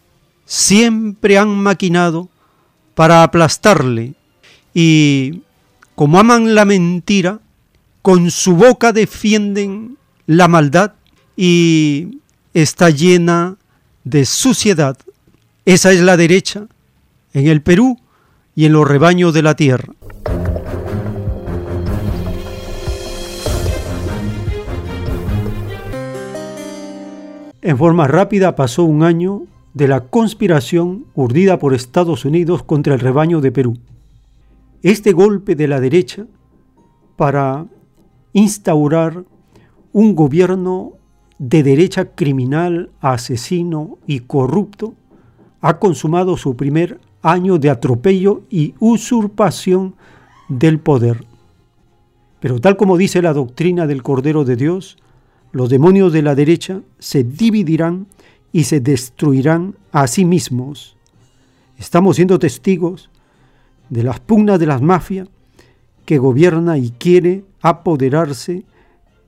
siempre 0.46 1.36
han 1.36 1.50
maquinado 1.50 2.30
para 2.94 3.22
aplastarle 3.24 4.14
y 4.72 5.42
como 5.94 6.18
aman 6.18 6.54
la 6.54 6.64
mentira, 6.64 7.40
con 8.02 8.30
su 8.30 8.56
boca 8.56 8.92
defienden 8.92 9.96
la 10.26 10.48
maldad 10.48 10.94
y 11.36 12.18
está 12.54 12.90
llena 12.90 13.56
de 14.04 14.24
suciedad. 14.24 14.96
Esa 15.64 15.92
es 15.92 16.00
la 16.00 16.16
derecha 16.16 16.66
en 17.32 17.46
el 17.46 17.62
Perú 17.62 17.98
y 18.54 18.66
en 18.66 18.72
los 18.72 18.86
rebaños 18.86 19.32
de 19.32 19.42
la 19.42 19.54
tierra. 19.54 19.92
En 27.62 27.78
forma 27.78 28.08
rápida 28.08 28.56
pasó 28.56 28.82
un 28.82 29.04
año 29.04 29.42
de 29.72 29.86
la 29.86 30.00
conspiración 30.00 31.06
urdida 31.14 31.60
por 31.60 31.74
Estados 31.74 32.24
Unidos 32.24 32.64
contra 32.64 32.94
el 32.94 33.00
rebaño 33.00 33.40
de 33.40 33.52
Perú. 33.52 33.78
Este 34.82 35.12
golpe 35.12 35.54
de 35.54 35.68
la 35.68 35.80
derecha 35.80 36.26
para 37.16 37.66
instaurar 38.32 39.24
un 39.92 40.14
gobierno 40.16 40.94
de 41.38 41.62
derecha 41.62 42.06
criminal, 42.14 42.90
asesino 43.00 43.98
y 44.06 44.20
corrupto 44.20 44.94
ha 45.60 45.78
consumado 45.78 46.36
su 46.36 46.56
primer 46.56 47.00
año 47.22 47.58
de 47.58 47.70
atropello 47.70 48.42
y 48.50 48.74
usurpación 48.80 49.94
del 50.48 50.80
poder. 50.80 51.24
Pero 52.40 52.60
tal 52.60 52.76
como 52.76 52.96
dice 52.96 53.22
la 53.22 53.32
doctrina 53.32 53.86
del 53.86 54.02
Cordero 54.02 54.44
de 54.44 54.56
Dios, 54.56 54.98
los 55.52 55.70
demonios 55.70 56.12
de 56.12 56.22
la 56.22 56.34
derecha 56.34 56.82
se 56.98 57.22
dividirán 57.22 58.08
y 58.50 58.64
se 58.64 58.80
destruirán 58.80 59.76
a 59.92 60.08
sí 60.08 60.24
mismos. 60.24 60.96
Estamos 61.78 62.16
siendo 62.16 62.40
testigos 62.40 63.10
de 63.92 64.02
las 64.02 64.20
pugnas 64.20 64.58
de 64.58 64.64
las 64.64 64.80
mafias 64.80 65.28
que 66.06 66.16
gobierna 66.16 66.78
y 66.78 66.92
quiere 66.92 67.44
apoderarse 67.60 68.64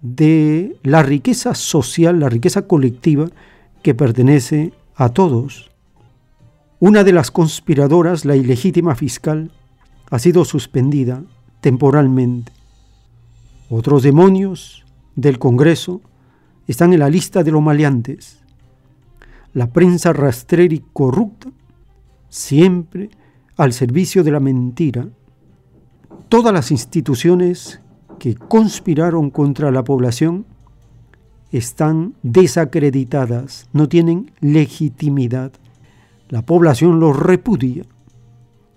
de 0.01 0.79
la 0.83 1.03
riqueza 1.03 1.55
social, 1.55 2.19
la 2.19 2.31
riqueza 2.31 2.67
colectiva 2.67 3.29
que 3.83 3.95
pertenece 3.95 4.73
a 4.95 5.11
todos. 5.11 5.71
Una 6.81 7.05
de 7.05 7.13
las 7.13 7.31
conspiradoras, 7.31 8.25
la 8.25 8.37
ilegítima 8.37 8.95
fiscal, 8.95 9.51
ha 10.11 10.19
sido 10.19 10.47
suspendida 10.47 11.23
temporalmente. 11.61 12.51
Otros 13.69 14.03
demonios 14.03 14.87
del 15.15 15.39
Congreso 15.39 16.01
están 16.67 16.95
en 16.95 17.01
la 17.01 17.11
lista 17.11 17.43
de 17.43 17.51
los 17.51 17.61
maleantes. 17.61 18.39
La 19.53 19.67
prensa 19.67 20.15
rastrera 20.15 20.73
y 20.73 20.83
corrupta, 20.95 21.51
siempre 22.31 23.11
al 23.57 23.73
servicio 23.73 24.25
de 24.25 24.31
la 24.31 24.41
mentira. 24.41 25.07
Todas 26.29 26.53
las 26.53 26.71
instituciones 26.71 27.81
que 28.19 28.35
conspiraron 28.35 29.31
contra 29.31 29.71
la 29.71 29.85
población 29.85 30.47
están 31.53 32.15
desacreditadas, 32.23 33.69
no 33.73 33.89
tienen 33.89 34.33
legitimidad. 34.41 35.53
La 36.29 36.43
población 36.43 36.99
los 36.99 37.17
repudia 37.17 37.85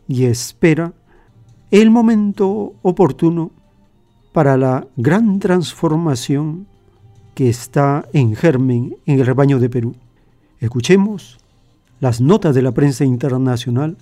y 0.07 0.25
espera 0.25 0.93
el 1.71 1.89
momento 1.89 2.75
oportuno 2.81 3.51
para 4.31 4.57
la 4.57 4.87
gran 4.95 5.39
transformación 5.39 6.67
que 7.33 7.49
está 7.49 8.05
en 8.13 8.35
germen 8.35 8.97
en 9.05 9.19
el 9.19 9.25
rebaño 9.25 9.59
de 9.59 9.69
Perú. 9.69 9.95
Escuchemos 10.59 11.39
las 11.99 12.21
notas 12.21 12.53
de 12.53 12.61
la 12.61 12.71
prensa 12.71 13.03
internacional 13.03 13.97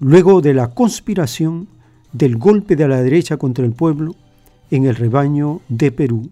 luego 0.00 0.40
de 0.40 0.54
la 0.54 0.68
conspiración 0.68 1.68
del 2.12 2.36
golpe 2.38 2.74
de 2.74 2.88
la 2.88 3.02
derecha 3.02 3.36
contra 3.36 3.64
el 3.64 3.72
pueblo 3.72 4.16
en 4.70 4.86
el 4.86 4.96
rebaño 4.96 5.60
de 5.68 5.92
Perú. 5.92 6.30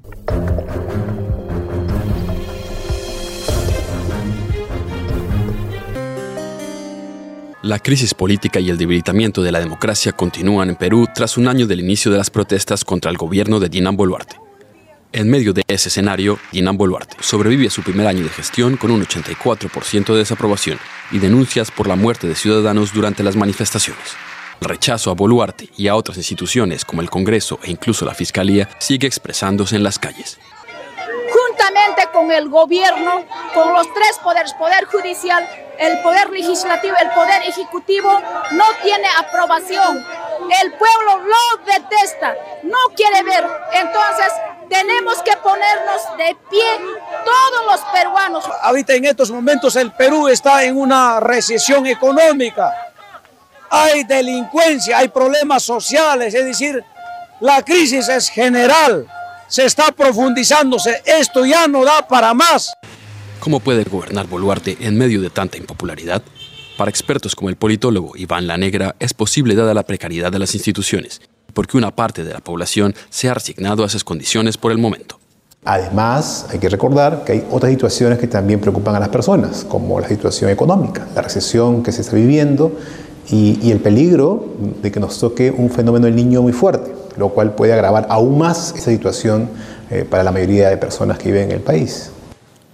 La 7.62 7.78
crisis 7.80 8.14
política 8.14 8.60
y 8.60 8.70
el 8.70 8.78
debilitamiento 8.78 9.42
de 9.42 9.52
la 9.52 9.60
democracia 9.60 10.12
continúan 10.12 10.70
en 10.70 10.76
Perú 10.76 11.06
tras 11.14 11.36
un 11.36 11.48
año 11.48 11.66
del 11.66 11.80
inicio 11.80 12.10
de 12.10 12.16
las 12.16 12.30
protestas 12.30 12.84
contra 12.84 13.10
el 13.10 13.18
gobierno 13.18 13.60
de 13.60 13.68
Dinan 13.68 13.96
Boluarte. 13.96 14.47
En 15.10 15.30
medio 15.30 15.54
de 15.54 15.62
ese 15.68 15.88
escenario, 15.88 16.38
Dinan 16.52 16.76
Boluarte 16.76 17.16
sobrevive 17.20 17.68
a 17.68 17.70
su 17.70 17.82
primer 17.82 18.06
año 18.06 18.22
de 18.22 18.28
gestión 18.28 18.76
con 18.76 18.90
un 18.90 19.02
84% 19.02 20.12
de 20.12 20.18
desaprobación 20.18 20.78
y 21.10 21.18
denuncias 21.18 21.70
por 21.70 21.86
la 21.88 21.96
muerte 21.96 22.28
de 22.28 22.34
ciudadanos 22.34 22.92
durante 22.92 23.22
las 23.22 23.34
manifestaciones. 23.34 24.16
El 24.60 24.68
rechazo 24.68 25.10
a 25.10 25.14
Boluarte 25.14 25.70
y 25.78 25.88
a 25.88 25.94
otras 25.94 26.18
instituciones 26.18 26.84
como 26.84 27.00
el 27.00 27.08
Congreso 27.08 27.58
e 27.62 27.70
incluso 27.70 28.04
la 28.04 28.14
Fiscalía 28.14 28.68
sigue 28.80 29.06
expresándose 29.06 29.76
en 29.76 29.82
las 29.82 29.98
calles 29.98 30.38
con 32.12 32.30
el 32.30 32.48
gobierno, 32.48 33.24
con 33.54 33.72
los 33.72 33.92
tres 33.92 34.18
poderes, 34.22 34.52
poder 34.54 34.84
judicial, 34.86 35.46
el 35.78 36.00
poder 36.00 36.30
legislativo, 36.30 36.96
el 37.00 37.10
poder 37.10 37.42
ejecutivo, 37.42 38.10
no 38.52 38.64
tiene 38.82 39.06
aprobación. 39.18 40.04
El 40.62 40.72
pueblo 40.74 41.18
lo 41.18 41.64
detesta, 41.64 42.34
no 42.62 42.78
quiere 42.94 43.22
ver. 43.22 43.44
Entonces 43.72 44.32
tenemos 44.68 45.22
que 45.22 45.36
ponernos 45.38 46.02
de 46.16 46.36
pie 46.50 46.64
todos 47.24 47.66
los 47.66 47.80
peruanos. 47.92 48.44
Ahorita 48.62 48.94
en 48.94 49.04
estos 49.06 49.30
momentos 49.30 49.76
el 49.76 49.92
Perú 49.92 50.28
está 50.28 50.64
en 50.64 50.76
una 50.76 51.20
recesión 51.20 51.86
económica. 51.86 52.72
Hay 53.70 54.04
delincuencia, 54.04 54.98
hay 54.98 55.08
problemas 55.08 55.62
sociales, 55.62 56.32
es 56.32 56.44
decir, 56.44 56.82
la 57.40 57.62
crisis 57.62 58.08
es 58.08 58.30
general 58.30 59.06
se 59.48 59.64
está 59.64 59.90
profundizándose. 59.92 61.02
Esto 61.04 61.44
ya 61.44 61.66
no 61.66 61.84
da 61.84 62.06
para 62.06 62.34
más. 62.34 62.72
¿Cómo 63.40 63.60
puede 63.60 63.84
gobernar 63.84 64.26
Boluarte 64.26 64.76
en 64.80 64.96
medio 64.96 65.20
de 65.20 65.30
tanta 65.30 65.56
impopularidad? 65.56 66.22
Para 66.76 66.90
expertos 66.90 67.34
como 67.34 67.48
el 67.48 67.56
politólogo 67.56 68.16
Iván 68.16 68.46
La 68.46 68.56
Negra, 68.56 68.94
es 69.00 69.14
posible 69.14 69.54
dada 69.54 69.74
la 69.74 69.82
precariedad 69.82 70.30
de 70.30 70.38
las 70.38 70.54
instituciones, 70.54 71.20
porque 71.54 71.76
una 71.76 71.94
parte 71.94 72.24
de 72.24 72.32
la 72.32 72.40
población 72.40 72.94
se 73.10 73.28
ha 73.28 73.34
resignado 73.34 73.82
a 73.82 73.86
esas 73.86 74.04
condiciones 74.04 74.56
por 74.56 74.70
el 74.70 74.78
momento. 74.78 75.18
Además, 75.64 76.46
hay 76.50 76.60
que 76.60 76.68
recordar 76.68 77.24
que 77.24 77.32
hay 77.32 77.46
otras 77.50 77.72
situaciones 77.72 78.18
que 78.18 78.28
también 78.28 78.60
preocupan 78.60 78.94
a 78.94 79.00
las 79.00 79.08
personas, 79.08 79.64
como 79.64 79.98
la 79.98 80.08
situación 80.08 80.50
económica, 80.50 81.06
la 81.14 81.22
recesión 81.22 81.82
que 81.82 81.90
se 81.90 82.02
está 82.02 82.14
viviendo 82.14 82.78
y, 83.28 83.58
y 83.60 83.72
el 83.72 83.80
peligro 83.80 84.54
de 84.80 84.92
que 84.92 85.00
nos 85.00 85.18
toque 85.18 85.50
un 85.50 85.70
fenómeno 85.70 86.06
del 86.06 86.14
niño 86.14 86.42
muy 86.42 86.52
fuerte 86.52 86.92
lo 87.18 87.30
cual 87.30 87.54
puede 87.54 87.72
agravar 87.72 88.06
aún 88.10 88.38
más 88.38 88.74
esa 88.76 88.90
situación 88.90 89.50
eh, 89.90 90.06
para 90.08 90.22
la 90.22 90.32
mayoría 90.32 90.68
de 90.70 90.76
personas 90.76 91.18
que 91.18 91.30
viven 91.30 91.44
en 91.44 91.52
el 91.52 91.60
país. 91.60 92.10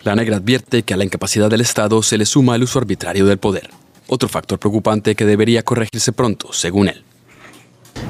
La 0.02 0.14
negra 0.14 0.36
advierte 0.36 0.82
que 0.82 0.92
a 0.92 0.96
la 0.96 1.04
incapacidad 1.04 1.48
del 1.48 1.62
Estado 1.62 2.02
se 2.02 2.18
le 2.18 2.26
suma 2.26 2.56
el 2.56 2.62
uso 2.62 2.78
arbitrario 2.78 3.24
del 3.24 3.38
poder, 3.38 3.70
otro 4.06 4.28
factor 4.28 4.58
preocupante 4.58 5.14
que 5.14 5.24
debería 5.24 5.62
corregirse 5.62 6.12
pronto, 6.12 6.52
según 6.52 6.88
él. 6.88 7.02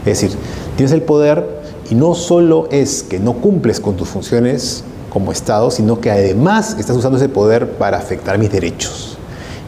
Es 0.00 0.20
decir, 0.20 0.36
tienes 0.76 0.92
el 0.92 1.02
poder 1.02 1.46
y 1.90 1.94
no 1.94 2.14
solo 2.14 2.68
es 2.70 3.04
que 3.04 3.20
no 3.20 3.34
cumples 3.34 3.78
con 3.78 3.96
tus 3.96 4.08
funciones 4.08 4.82
como 5.10 5.30
Estado, 5.30 5.70
sino 5.70 6.00
que 6.00 6.10
además 6.10 6.76
estás 6.78 6.96
usando 6.96 7.18
ese 7.18 7.28
poder 7.28 7.72
para 7.72 7.98
afectar 7.98 8.38
mis 8.38 8.50
derechos. 8.50 9.16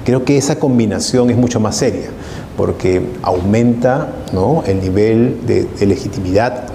Creo 0.05 0.25
que 0.25 0.37
esa 0.37 0.59
combinación 0.59 1.31
es 1.31 1.37
mucho 1.37 1.61
más 1.61 1.77
seria 1.77 2.11
porque 2.57 3.03
aumenta 3.23 4.13
el 4.67 4.81
nivel 4.81 5.47
de, 5.47 5.87
legitimidad, 5.87 6.73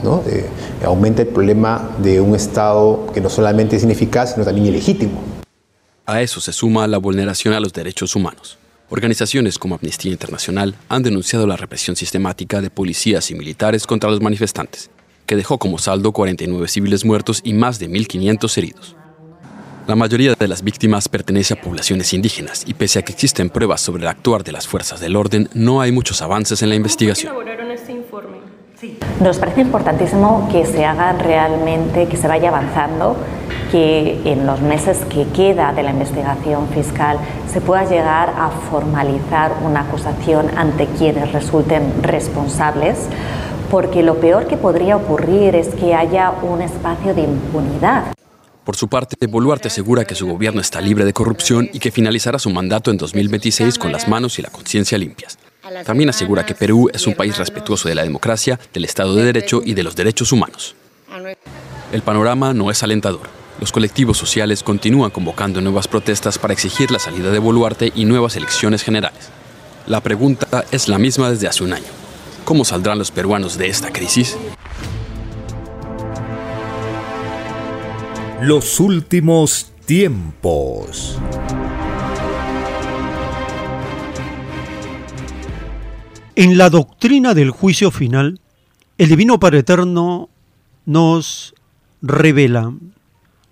aumenta 0.85 1.23
el 1.23 1.27
problema 1.29 1.89
de 1.99 2.21
un 2.21 2.35
Estado 2.35 3.07
que 3.13 3.21
no 3.21 3.29
solamente 3.29 3.75
es 3.75 3.83
ineficaz, 3.83 4.33
sino 4.33 4.45
también 4.45 4.67
ilegítimo. 4.67 5.21
A 6.05 6.21
eso 6.21 6.41
se 6.41 6.53
suma 6.53 6.87
la 6.87 6.97
vulneración 6.97 7.53
a 7.53 7.59
los 7.59 7.73
derechos 7.73 8.15
humanos. 8.15 8.57
Organizaciones 8.89 9.57
como 9.57 9.75
Amnistía 9.75 10.11
Internacional 10.11 10.75
han 10.89 11.03
denunciado 11.03 11.47
la 11.47 11.55
represión 11.55 11.95
sistemática 11.95 12.59
de 12.59 12.69
policías 12.69 13.31
y 13.31 13.35
militares 13.35 13.87
contra 13.87 14.09
los 14.09 14.21
manifestantes, 14.21 14.89
que 15.25 15.37
dejó 15.37 15.57
como 15.57 15.77
saldo 15.77 16.11
49 16.11 16.67
civiles 16.67 17.05
muertos 17.05 17.39
y 17.43 17.53
más 17.53 17.79
de 17.79 17.89
1.500 17.89 18.57
heridos. 18.57 18.95
La 19.91 19.97
mayoría 19.97 20.35
de 20.39 20.47
las 20.47 20.63
víctimas 20.63 21.09
pertenece 21.09 21.53
a 21.53 21.59
poblaciones 21.59 22.13
indígenas 22.13 22.63
y 22.65 22.75
pese 22.75 22.99
a 22.99 23.01
que 23.01 23.11
existen 23.11 23.49
pruebas 23.49 23.81
sobre 23.81 24.03
el 24.03 24.07
actuar 24.07 24.41
de 24.41 24.53
las 24.53 24.65
fuerzas 24.65 25.01
del 25.01 25.17
orden, 25.17 25.49
no 25.53 25.81
hay 25.81 25.91
muchos 25.91 26.21
avances 26.21 26.61
en 26.63 26.69
la 26.69 26.75
investigación. 26.75 27.33
Nos 29.19 29.37
parece 29.37 29.59
importantísimo 29.59 30.47
que 30.49 30.65
se 30.65 30.85
haga 30.85 31.11
realmente, 31.11 32.07
que 32.07 32.15
se 32.15 32.29
vaya 32.29 32.47
avanzando, 32.47 33.17
que 33.69 34.21
en 34.23 34.45
los 34.47 34.61
meses 34.61 34.99
que 35.09 35.27
queda 35.35 35.73
de 35.73 35.83
la 35.83 35.91
investigación 35.91 36.69
fiscal 36.69 37.17
se 37.51 37.59
pueda 37.59 37.83
llegar 37.83 38.29
a 38.29 38.49
formalizar 38.49 39.57
una 39.61 39.81
acusación 39.81 40.57
ante 40.57 40.85
quienes 40.85 41.33
resulten 41.33 42.01
responsables, 42.01 42.97
porque 43.69 44.03
lo 44.03 44.21
peor 44.21 44.47
que 44.47 44.55
podría 44.55 44.95
ocurrir 44.95 45.53
es 45.53 45.67
que 45.75 45.93
haya 45.93 46.31
un 46.43 46.61
espacio 46.61 47.13
de 47.13 47.23
impunidad. 47.23 48.13
Por 48.71 48.77
su 48.77 48.87
parte, 48.87 49.27
Boluarte 49.27 49.67
asegura 49.67 50.05
que 50.05 50.15
su 50.15 50.25
gobierno 50.25 50.61
está 50.61 50.79
libre 50.79 51.03
de 51.03 51.11
corrupción 51.11 51.69
y 51.73 51.79
que 51.79 51.91
finalizará 51.91 52.39
su 52.39 52.49
mandato 52.49 52.89
en 52.89 52.95
2026 52.95 53.77
con 53.77 53.91
las 53.91 54.07
manos 54.07 54.39
y 54.39 54.41
la 54.41 54.49
conciencia 54.49 54.97
limpias. 54.97 55.37
También 55.85 56.07
asegura 56.07 56.45
que 56.45 56.55
Perú 56.55 56.89
es 56.93 57.05
un 57.05 57.13
país 57.13 57.37
respetuoso 57.37 57.89
de 57.89 57.95
la 57.95 58.03
democracia, 58.03 58.57
del 58.73 58.85
Estado 58.85 59.13
de 59.13 59.25
Derecho 59.25 59.61
y 59.61 59.73
de 59.73 59.83
los 59.83 59.97
derechos 59.97 60.31
humanos. 60.31 60.73
El 61.91 62.01
panorama 62.01 62.53
no 62.53 62.71
es 62.71 62.81
alentador. 62.81 63.27
Los 63.59 63.73
colectivos 63.73 64.17
sociales 64.17 64.63
continúan 64.63 65.11
convocando 65.11 65.59
nuevas 65.59 65.89
protestas 65.89 66.39
para 66.39 66.53
exigir 66.53 66.91
la 66.91 66.99
salida 66.99 67.29
de 67.29 67.39
Boluarte 67.39 67.91
y 67.93 68.05
nuevas 68.05 68.37
elecciones 68.37 68.83
generales. 68.83 69.31
La 69.85 69.99
pregunta 69.99 70.63
es 70.71 70.87
la 70.87 70.97
misma 70.97 71.29
desde 71.29 71.49
hace 71.49 71.65
un 71.65 71.73
año. 71.73 71.91
¿Cómo 72.45 72.63
saldrán 72.63 72.99
los 72.99 73.11
peruanos 73.11 73.57
de 73.57 73.67
esta 73.67 73.91
crisis? 73.91 74.37
Los 78.43 78.79
últimos 78.79 79.71
tiempos. 79.85 81.19
En 86.35 86.57
la 86.57 86.71
doctrina 86.71 87.35
del 87.35 87.51
juicio 87.51 87.91
final, 87.91 88.41
el 88.97 89.09
Divino 89.09 89.39
Padre 89.39 89.59
Eterno 89.59 90.29
nos 90.87 91.53
revela, 92.01 92.73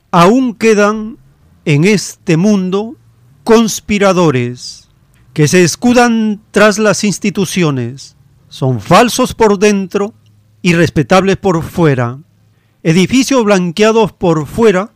aún 0.10 0.56
quedan 0.56 1.18
en 1.66 1.84
este 1.84 2.36
mundo 2.36 2.96
conspiradores 3.44 4.90
que 5.34 5.48
se 5.48 5.64
escudan 5.64 6.42
tras 6.50 6.80
las 6.80 7.04
instituciones, 7.04 8.16
son 8.48 8.82
falsos 8.82 9.36
por 9.36 9.60
dentro 9.60 10.16
y 10.64 10.74
respetables 10.74 11.38
por 11.38 11.62
fuera 11.62 12.18
edificios 12.84 13.44
blanqueados 13.44 14.12
por 14.14 14.46
fuera 14.48 14.92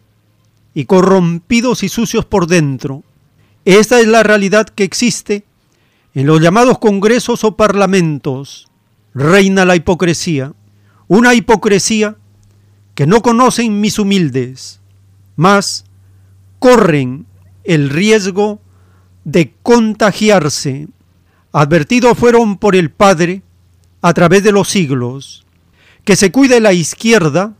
y 0.73 0.85
corrompidos 0.85 1.83
y 1.83 1.89
sucios 1.89 2.25
por 2.25 2.47
dentro. 2.47 3.03
Esta 3.65 3.99
es 3.99 4.07
la 4.07 4.23
realidad 4.23 4.67
que 4.67 4.83
existe 4.83 5.45
en 6.13 6.27
los 6.27 6.41
llamados 6.41 6.79
congresos 6.79 7.43
o 7.43 7.55
parlamentos. 7.55 8.67
Reina 9.13 9.65
la 9.65 9.75
hipocresía, 9.75 10.53
una 11.07 11.33
hipocresía 11.33 12.15
que 12.95 13.07
no 13.07 13.21
conocen 13.21 13.81
mis 13.81 13.99
humildes, 13.99 14.79
mas 15.35 15.85
corren 16.59 17.25
el 17.63 17.89
riesgo 17.89 18.59
de 19.23 19.53
contagiarse. 19.61 20.87
Advertidos 21.51 22.17
fueron 22.17 22.57
por 22.57 22.75
el 22.75 22.89
Padre 22.89 23.41
a 24.01 24.13
través 24.13 24.43
de 24.43 24.51
los 24.51 24.69
siglos, 24.69 25.45
que 26.03 26.15
se 26.15 26.31
cuide 26.31 26.59
la 26.59 26.73
izquierda 26.73 27.53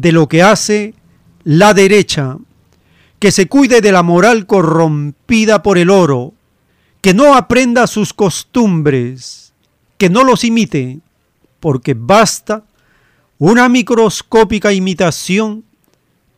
de 0.00 0.12
lo 0.12 0.28
que 0.28 0.42
hace 0.42 0.94
la 1.44 1.74
derecha, 1.74 2.38
que 3.18 3.30
se 3.30 3.48
cuide 3.48 3.82
de 3.82 3.92
la 3.92 4.02
moral 4.02 4.46
corrompida 4.46 5.62
por 5.62 5.76
el 5.76 5.90
oro, 5.90 6.32
que 7.02 7.12
no 7.12 7.34
aprenda 7.34 7.86
sus 7.86 8.14
costumbres, 8.14 9.52
que 9.98 10.08
no 10.08 10.24
los 10.24 10.42
imite, 10.44 11.00
porque 11.60 11.94
basta 11.94 12.64
una 13.38 13.68
microscópica 13.68 14.72
imitación 14.72 15.64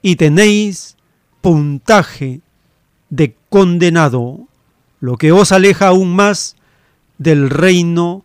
y 0.03 0.17
tenéis 0.17 0.97
puntaje 1.41 2.41
de 3.11 3.37
condenado, 3.49 4.41
lo 4.99 5.17
que 5.17 5.31
os 5.31 5.53
aleja 5.53 5.89
aún 5.89 6.17
más 6.17 6.57
del 7.19 7.49
reino 7.49 8.25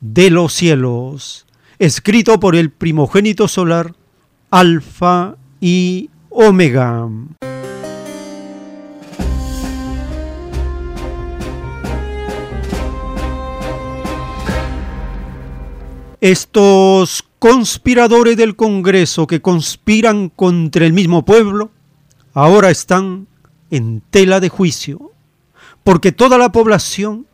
de 0.00 0.30
los 0.30 0.54
cielos, 0.54 1.46
escrito 1.78 2.40
por 2.40 2.56
el 2.56 2.70
primogénito 2.70 3.48
solar, 3.48 3.94
Alfa 4.50 5.36
y 5.60 6.08
Omega. 6.30 7.06
Estos 16.22 17.24
conspiradores 17.38 18.38
del 18.38 18.56
Congreso 18.56 19.26
que 19.26 19.42
conspiran 19.42 20.30
contra 20.30 20.86
el 20.86 20.94
mismo 20.94 21.26
pueblo, 21.26 21.70
ahora 22.32 22.70
están 22.70 23.26
en 23.70 24.00
tela 24.10 24.40
de 24.40 24.48
juicio, 24.48 25.12
porque 25.84 26.10
toda 26.10 26.38
la 26.38 26.52
población 26.52 27.26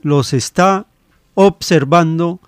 los 0.00 0.32
está 0.32 0.86
observando 1.34 2.40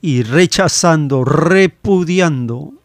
y 0.00 0.22
rechazando, 0.22 1.24
repudiando. 1.24 2.79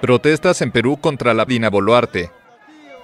Protestas 0.00 0.62
en 0.62 0.70
Perú 0.70 0.96
contra 1.00 1.34
la 1.34 1.44
Dina 1.44 1.70
Boluarte. 1.70 2.30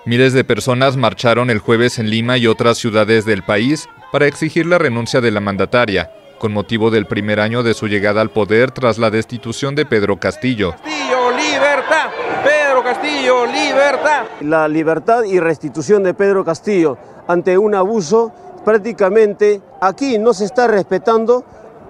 Miles 0.07 0.32
de 0.32 0.45
personas 0.45 0.97
marcharon 0.97 1.51
el 1.51 1.59
jueves 1.59 1.99
en 1.99 2.09
Lima 2.09 2.38
y 2.38 2.47
otras 2.47 2.78
ciudades 2.78 3.24
del 3.24 3.42
país 3.42 3.88
para 4.12 4.26
exigir 4.26 4.64
la 4.64 4.78
renuncia 4.78 5.20
de 5.20 5.30
la 5.30 5.40
mandataria, 5.40 6.11
con 6.38 6.53
motivo 6.53 6.90
del 6.90 7.07
primer 7.07 7.40
año 7.40 7.62
de 7.62 7.74
su 7.74 7.88
llegada 7.88 8.20
al 8.20 8.30
poder 8.30 8.70
tras 8.70 8.99
la 8.99 9.11
destitución 9.11 9.74
de 9.74 9.86
Pedro 9.86 10.18
Castillo. 10.18 10.70
Castillo, 10.70 11.30
libertad. 11.30 12.11
Pedro 12.45 12.82
Castillo, 12.84 13.47
libertad. 13.47 14.24
La 14.40 14.68
libertad 14.68 15.24
y 15.24 15.40
restitución 15.40 16.03
de 16.05 16.14
Pedro 16.14 16.45
Castillo 16.45 16.97
ante 17.26 17.59
un 17.59 17.74
abuso, 17.74 18.32
prácticamente 18.65 19.61
aquí 19.81 20.19
no 20.19 20.35
se 20.35 20.45
está 20.45 20.67
respetando 20.67 21.45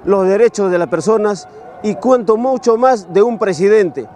los 0.05 0.27
derechos 0.27 0.70
de 0.70 0.79
las 0.79 0.89
personas 0.89 1.49
y 1.83 1.95
cuanto 1.95 2.37
mucho 2.37 2.77
más 2.77 3.12
de 3.12 3.22
un 3.22 3.39
presidente. 3.39 4.07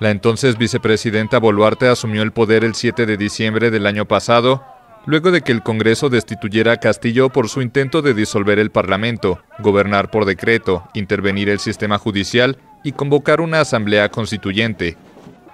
La 0.00 0.10
entonces 0.10 0.56
vicepresidenta 0.56 1.38
Boluarte 1.38 1.88
asumió 1.88 2.22
el 2.22 2.32
poder 2.32 2.64
el 2.64 2.74
7 2.74 3.06
de 3.06 3.16
diciembre 3.16 3.70
del 3.70 3.86
año 3.86 4.06
pasado 4.06 4.62
luego 5.08 5.30
de 5.30 5.40
que 5.40 5.52
el 5.52 5.62
Congreso 5.62 6.10
destituyera 6.10 6.72
a 6.72 6.76
Castillo 6.76 7.30
por 7.30 7.48
su 7.48 7.62
intento 7.62 8.02
de 8.02 8.12
disolver 8.12 8.58
el 8.58 8.70
Parlamento, 8.70 9.40
gobernar 9.58 10.10
por 10.10 10.26
decreto, 10.26 10.86
intervenir 10.92 11.48
el 11.48 11.60
sistema 11.60 11.96
judicial 11.96 12.58
y 12.84 12.92
convocar 12.92 13.40
una 13.40 13.60
asamblea 13.60 14.10
constituyente. 14.10 14.98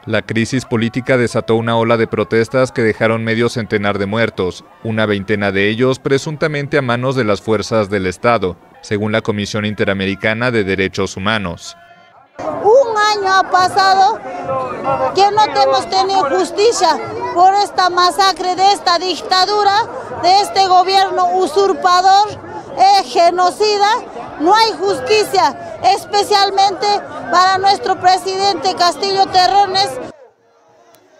La 0.07 0.21
crisis 0.21 0.67
política 0.67 1.17
desató 1.17 1.55
una 1.55 1.79
ola 1.79 1.97
de 1.97 2.07
protestas 2.07 2.73
que 2.73 2.83
dejaron 2.83 3.25
medio 3.25 3.49
centenar 3.49 3.99
de 3.99 4.05
muertos, 4.05 4.63
una 4.83 5.07
veintena 5.07 5.51
de 5.51 5.71
ellos 5.71 5.99
presuntamente 5.99 6.77
a 6.77 6.83
manos 6.83 7.17
de 7.17 7.25
las 7.25 7.41
fuerzas 7.41 7.89
del 7.89 8.07
Estado, 8.07 8.59
según 8.83 9.13
la 9.13 9.23
Comisión 9.23 9.65
Interamericana 9.65 10.51
de 10.51 10.63
Derechos 10.63 11.17
Humanos. 11.17 11.79
Un 12.39 12.97
año 12.97 13.33
ha 13.33 13.51
pasado 13.51 14.19
que 15.15 15.31
no 15.31 15.45
hemos 15.45 15.89
tenido 15.89 16.25
justicia 16.37 16.99
por 17.33 17.55
esta 17.55 17.91
masacre 17.91 18.57
de 18.57 18.73
esta 18.73 18.99
dictadura, 18.99 19.87
de 20.23 20.41
este 20.41 20.67
gobierno 20.67 21.39
usurpador, 21.39 22.29
genocida. 23.05 23.89
No 24.41 24.55
hay 24.55 24.73
justicia, 24.73 25.79
especialmente 25.97 26.87
para 27.31 27.59
nuestro 27.59 28.01
presidente 28.01 28.75
Castillo 28.77 29.27
Terrones. 29.27 29.91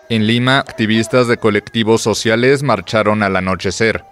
En 0.09 0.27
Lima, 0.27 0.59
activistas 0.59 1.29
de 1.29 1.39
colectivos 1.39 2.03
sociales 2.03 2.63
marcharon 2.63 3.23
al 3.23 3.37
anochecer. 3.37 4.05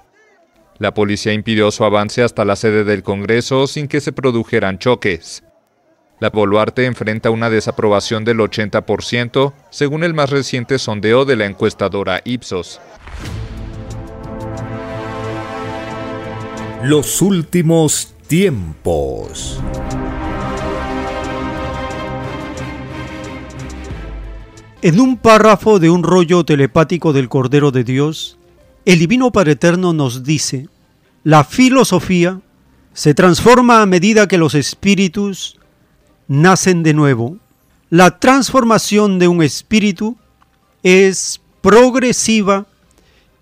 La 0.78 0.94
policía 0.94 1.32
impidió 1.32 1.70
su 1.70 1.84
avance 1.84 2.22
hasta 2.22 2.44
la 2.44 2.56
sede 2.56 2.84
del 2.84 3.02
Congreso 3.02 3.66
sin 3.66 3.88
que 3.88 4.00
se 4.00 4.12
produjeran 4.12 4.78
choques. 4.78 5.42
La 6.22 6.30
Boluarte 6.30 6.86
enfrenta 6.86 7.30
una 7.30 7.50
desaprobación 7.50 8.24
del 8.24 8.38
80%, 8.38 9.52
según 9.70 10.04
el 10.04 10.14
más 10.14 10.30
reciente 10.30 10.78
sondeo 10.78 11.24
de 11.24 11.34
la 11.34 11.46
encuestadora 11.46 12.20
Ipsos. 12.24 12.80
Los 16.84 17.20
últimos 17.22 18.14
tiempos. 18.28 19.58
En 24.80 25.00
un 25.00 25.16
párrafo 25.16 25.80
de 25.80 25.90
un 25.90 26.04
rollo 26.04 26.44
telepático 26.44 27.12
del 27.12 27.28
Cordero 27.28 27.72
de 27.72 27.82
Dios, 27.82 28.38
el 28.84 29.00
Divino 29.00 29.32
Padre 29.32 29.54
Eterno 29.54 29.92
nos 29.92 30.22
dice, 30.22 30.68
la 31.24 31.42
filosofía 31.42 32.40
se 32.92 33.12
transforma 33.12 33.82
a 33.82 33.86
medida 33.86 34.28
que 34.28 34.38
los 34.38 34.54
espíritus 34.54 35.58
nacen 36.32 36.82
de 36.82 36.94
nuevo. 36.94 37.36
La 37.90 38.18
transformación 38.18 39.18
de 39.18 39.28
un 39.28 39.42
espíritu 39.42 40.16
es 40.82 41.42
progresiva 41.60 42.66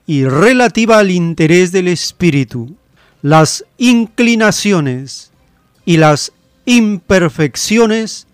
y 0.07 0.25
relativa 0.25 0.99
al 0.99 1.13
interés 1.13 1.71
del 1.71 1.87
espíritu. 1.87 2.75
Las 3.23 3.65
inclinaciones 3.79 5.31
y 5.85 5.99
las 5.99 6.33
imperfecciones 6.67 8.27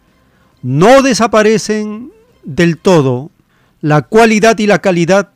no 0.63 1.03
desaparecen 1.03 2.11
del 2.43 2.79
todo. 2.79 3.31
La 3.83 4.03
cualidad 4.03 4.59
y 4.59 4.67
la 4.67 4.79
calidad 4.79 5.33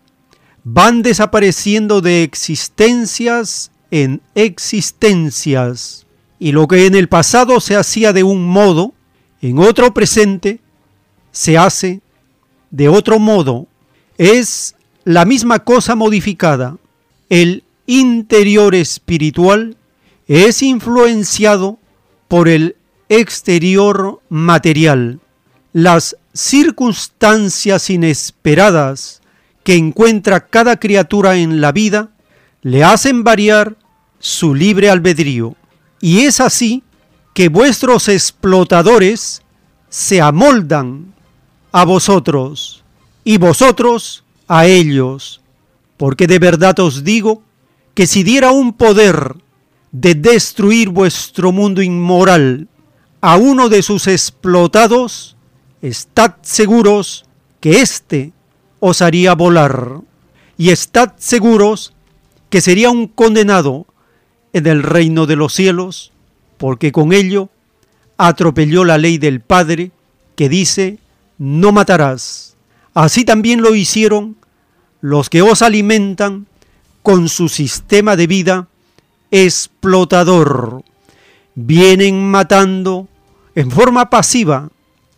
van 0.65 1.03
desapareciendo 1.03 2.01
de 2.01 2.23
existencias 2.23 3.71
en 3.91 4.23
existencias. 4.35 6.07
Y 6.39 6.53
lo 6.53 6.67
que 6.69 6.87
en 6.87 6.95
el 6.95 7.09
pasado 7.09 7.61
se 7.61 7.77
hacía 7.77 8.15
de 8.15 8.23
un 8.23 8.47
modo, 8.47 8.95
en 9.43 9.59
otro 9.59 9.95
presente 9.95 10.61
se 11.33 11.57
hace 11.57 12.01
de 12.71 12.89
otro 12.89 13.19
modo. 13.19 13.67
Es 14.19 14.75
la 15.05 15.25
misma 15.25 15.61
cosa 15.61 15.95
modificada. 15.95 16.77
El 17.29 17.65
interior 17.87 18.75
espiritual 18.75 19.77
es 20.29 20.63
influenciado 20.63 21.79
por 22.29 22.49
el 22.49 22.77
exterior 23.09 24.21
material. 24.29 25.21
Las 25.73 26.17
circunstancias 26.33 27.91
inesperadas 27.91 29.21
que 29.65 29.77
encuentra 29.77 30.47
cada 30.47 30.79
criatura 30.79 31.37
en 31.37 31.61
la 31.61 31.73
vida 31.73 32.11
le 32.63 32.85
hacen 32.85 33.25
variar 33.25 33.77
su 34.19 34.55
libre 34.55 34.91
albedrío. 34.91 35.57
Y 36.01 36.21
es 36.21 36.41
así 36.41 36.83
que 37.35 37.49
vuestros 37.49 38.09
explotadores 38.09 39.43
se 39.89 40.21
amoldan 40.21 41.15
a 41.73 41.85
vosotros 41.85 42.85
y 43.25 43.39
vosotros 43.39 44.25
a 44.49 44.67
ellos, 44.67 45.41
porque 45.97 46.27
de 46.27 46.39
verdad 46.39 46.79
os 46.81 47.05
digo 47.05 47.43
que 47.95 48.07
si 48.07 48.23
diera 48.23 48.51
un 48.51 48.73
poder 48.73 49.37
de 49.93 50.15
destruir 50.15 50.89
vuestro 50.89 51.53
mundo 51.53 51.83
inmoral 51.83 52.69
a 53.21 53.37
uno 53.37 53.69
de 53.69 53.83
sus 53.83 54.07
explotados, 54.07 55.37
estad 55.83 56.35
seguros 56.43 57.25
que 57.61 57.81
éste 57.81 58.33
os 58.79 59.03
haría 59.03 59.35
volar, 59.35 60.01
y 60.57 60.71
estad 60.71 61.13
seguros 61.17 61.93
que 62.49 62.61
sería 62.61 62.91
un 62.91 63.07
condenado 63.07 63.87
en 64.53 64.67
el 64.67 64.83
reino 64.83 65.27
de 65.27 65.37
los 65.37 65.53
cielos, 65.53 66.13
porque 66.61 66.93
con 66.93 67.15
ello 67.15 67.49
atropelló 68.19 68.85
la 68.85 68.99
ley 68.99 69.17
del 69.17 69.41
Padre 69.41 69.93
que 70.37 70.51
dice, 70.51 70.99
no 71.39 71.73
matarás. 71.73 72.55
Así 72.93 73.25
también 73.25 73.63
lo 73.63 73.75
hicieron 73.75 74.37
los 75.01 75.31
que 75.31 75.41
os 75.41 75.63
alimentan 75.63 76.47
con 77.03 77.31
su 77.31 77.49
sistema 77.49 78.15
de 78.15 78.27
vida 78.27 78.69
explotador. 79.31 80.85
Vienen 81.55 82.31
matando 82.31 83.09
en 83.55 83.71
forma 83.71 84.11
pasiva 84.11 84.69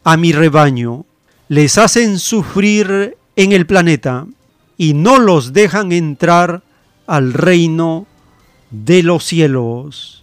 a 0.05 0.17
mi 0.17 0.31
rebaño, 0.31 1.07
les 1.49 1.77
hacen 1.77 2.21
sufrir 2.21 3.17
en 3.35 3.51
el 3.51 3.67
planeta 3.67 4.29
y 4.79 4.95
no 4.95 5.19
los 5.19 5.53
dejan 5.53 5.91
entrar 5.91 6.63
al 7.09 7.33
reino 7.33 8.07
de 8.71 9.03
los 9.03 9.25
cielos. 9.25 10.22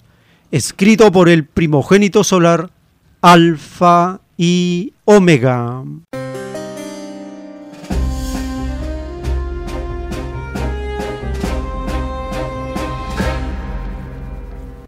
Escrito 0.51 1.11
por 1.11 1.29
el 1.29 1.45
primogénito 1.45 2.23
solar, 2.23 2.71
Alfa 3.21 4.21
y 4.35 4.93
Omega. 5.05 5.83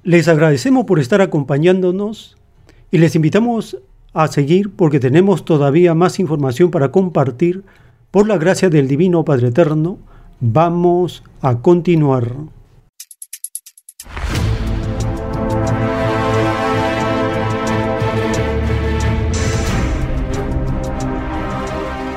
Les 0.01 0.27
agradecemos 0.27 0.85
por 0.85 0.99
estar 0.99 1.21
acompañándonos 1.21 2.37
y 2.89 2.97
les 2.97 3.15
invitamos 3.15 3.77
a 4.13 4.29
seguir 4.29 4.71
porque 4.71 4.99
tenemos 4.99 5.45
todavía 5.45 5.93
más 5.93 6.19
información 6.19 6.71
para 6.71 6.91
compartir. 6.91 7.63
Por 8.09 8.27
la 8.27 8.39
gracia 8.39 8.71
del 8.71 8.87
Divino 8.87 9.23
Padre 9.23 9.49
Eterno, 9.49 9.99
vamos 10.39 11.21
a 11.39 11.59
continuar. 11.59 12.33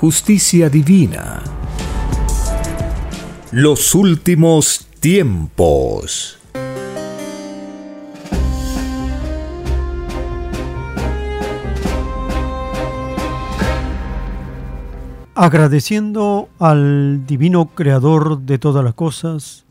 justicia 0.00 0.70
divina. 0.70 1.42
Los 3.50 3.94
últimos 3.94 4.86
tiempos. 4.98 6.38
Agradeciendo 15.34 16.48
al 16.58 17.26
divino 17.26 17.66
creador 17.74 18.40
de 18.40 18.58
todas 18.58 18.82
las 18.82 18.94
cosas, 18.94 19.66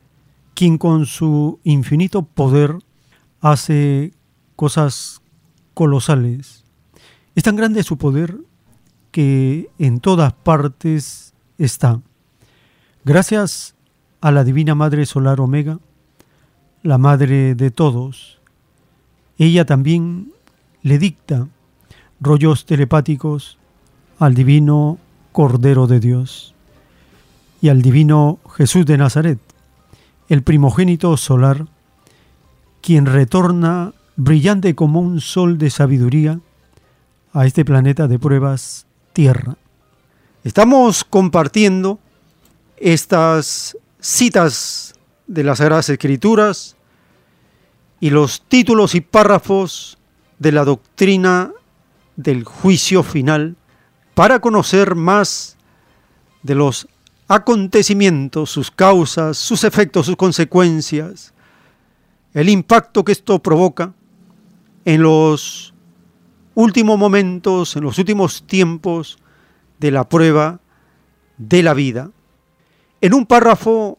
quien 0.53 0.77
con 0.77 1.07
su 1.07 1.59
infinito 1.63 2.21
poder 2.21 2.75
hace 3.41 4.13
cosas 4.55 5.23
colosales. 5.73 6.65
Es 7.33 7.41
tan 7.41 7.55
grande 7.55 7.81
su 7.81 7.97
poder 7.97 8.37
que 9.11 9.69
en 9.79 9.99
todas 9.99 10.33
partes 10.33 11.33
está. 11.57 11.99
Gracias 13.05 13.75
a 14.21 14.31
la 14.31 14.43
Divina 14.43 14.75
Madre 14.75 15.05
Solar 15.05 15.41
Omega, 15.41 15.79
la 16.83 16.97
Madre 16.97 17.55
de 17.55 17.71
todos, 17.71 18.39
ella 19.37 19.65
también 19.65 20.31
le 20.81 20.97
dicta 20.97 21.47
rollos 22.19 22.65
telepáticos 22.65 23.57
al 24.17 24.33
Divino 24.33 24.97
Cordero 25.31 25.87
de 25.87 25.99
Dios 25.99 26.53
y 27.61 27.69
al 27.69 27.81
Divino 27.81 28.39
Jesús 28.55 28.85
de 28.85 28.97
Nazaret, 28.97 29.39
el 30.27 30.43
primogénito 30.43 31.15
solar, 31.17 31.67
quien 32.81 33.05
retorna 33.05 33.93
brillante 34.15 34.75
como 34.75 34.99
un 34.99 35.21
sol 35.21 35.57
de 35.57 35.69
sabiduría 35.69 36.39
a 37.33 37.45
este 37.45 37.63
planeta 37.63 38.07
de 38.07 38.19
pruebas 38.19 38.85
tierra. 39.19 39.57
Estamos 40.45 41.03
compartiendo 41.03 41.99
estas 42.77 43.75
citas 43.99 44.95
de 45.27 45.43
las 45.43 45.57
Sagradas 45.57 45.89
Escrituras 45.89 46.77
y 47.99 48.11
los 48.11 48.41
títulos 48.43 48.95
y 48.95 49.01
párrafos 49.01 49.97
de 50.37 50.53
la 50.53 50.63
doctrina 50.63 51.51
del 52.15 52.45
juicio 52.45 53.03
final 53.03 53.57
para 54.13 54.39
conocer 54.39 54.95
más 54.95 55.57
de 56.41 56.55
los 56.55 56.87
acontecimientos, 57.27 58.49
sus 58.49 58.71
causas, 58.71 59.37
sus 59.37 59.65
efectos, 59.65 60.05
sus 60.05 60.15
consecuencias, 60.15 61.33
el 62.33 62.47
impacto 62.47 63.03
que 63.03 63.11
esto 63.11 63.39
provoca 63.39 63.93
en 64.85 65.03
los 65.03 65.73
últimos 66.59 66.99
momentos, 66.99 67.77
en 67.77 67.83
los 67.83 67.97
últimos 67.99 68.43
tiempos 68.43 69.17
de 69.79 69.91
la 69.91 70.09
prueba 70.09 70.59
de 71.37 71.63
la 71.63 71.73
vida. 71.73 72.11
En 72.99 73.13
un 73.13 73.25
párrafo 73.25 73.97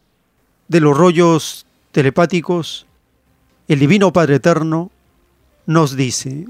de 0.68 0.80
los 0.80 0.94
rollos 0.94 1.64
telepáticos, 1.90 2.86
el 3.66 3.78
Divino 3.78 4.12
Padre 4.12 4.34
Eterno 4.36 4.90
nos 5.64 5.96
dice, 5.96 6.46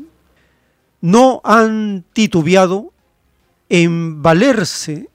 no 1.01 1.41
han 1.45 2.05
titubeado 2.13 2.93
en 3.69 4.21
valerse 4.21 5.09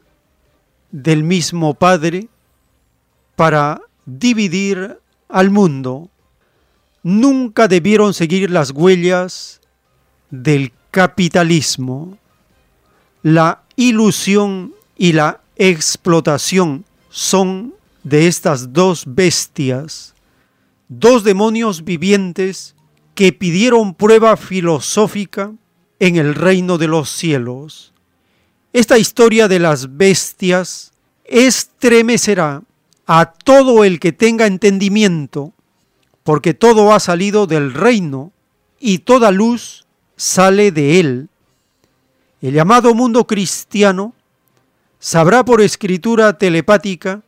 del 0.92 1.24
mismo 1.24 1.74
Padre 1.74 2.30
para 3.36 3.82
dividir 4.06 4.98
al 5.28 5.50
mundo. 5.50 6.10
Nunca 7.04 7.68
debieron 7.68 8.14
seguir 8.14 8.50
las 8.50 8.72
huellas 8.72 9.60
del 10.30 10.72
capitalismo, 10.96 12.18
la 13.22 13.64
ilusión 13.76 14.74
y 14.98 15.12
la 15.12 15.42
explotación 15.58 16.86
son 17.10 17.74
de 18.04 18.28
estas 18.28 18.72
dos 18.72 19.04
bestias, 19.06 20.16
dos 20.88 21.26
demonios 21.26 21.84
vivientes 21.84 22.76
que 23.14 23.34
pidieron 23.34 23.94
prueba 23.94 24.38
filosófica 24.38 25.52
en 26.00 26.16
el 26.16 26.34
reino 26.34 26.78
de 26.78 26.88
los 26.88 27.10
cielos. 27.10 27.92
Esta 28.72 28.98
historia 28.98 29.50
de 29.50 29.60
las 29.60 29.98
bestias 29.98 30.94
estremecerá 31.26 32.64
a 33.06 33.34
todo 33.34 33.84
el 33.84 34.00
que 34.00 34.14
tenga 34.14 34.48
entendimiento, 34.48 35.52
porque 36.24 36.54
todo 36.54 36.94
ha 36.94 37.02
salido 37.02 37.48
del 37.48 37.74
reino 37.74 38.32
y 38.80 39.00
toda 39.00 39.32
luz 39.32 39.85
sale 40.16 40.72
de 40.72 41.00
él. 41.00 41.30
El 42.42 42.54
llamado 42.54 42.94
mundo 42.94 43.26
cristiano 43.26 44.14
sabrá 45.00 45.44
por 45.44 45.62
escritura 45.62 46.38
telepática 46.38 47.22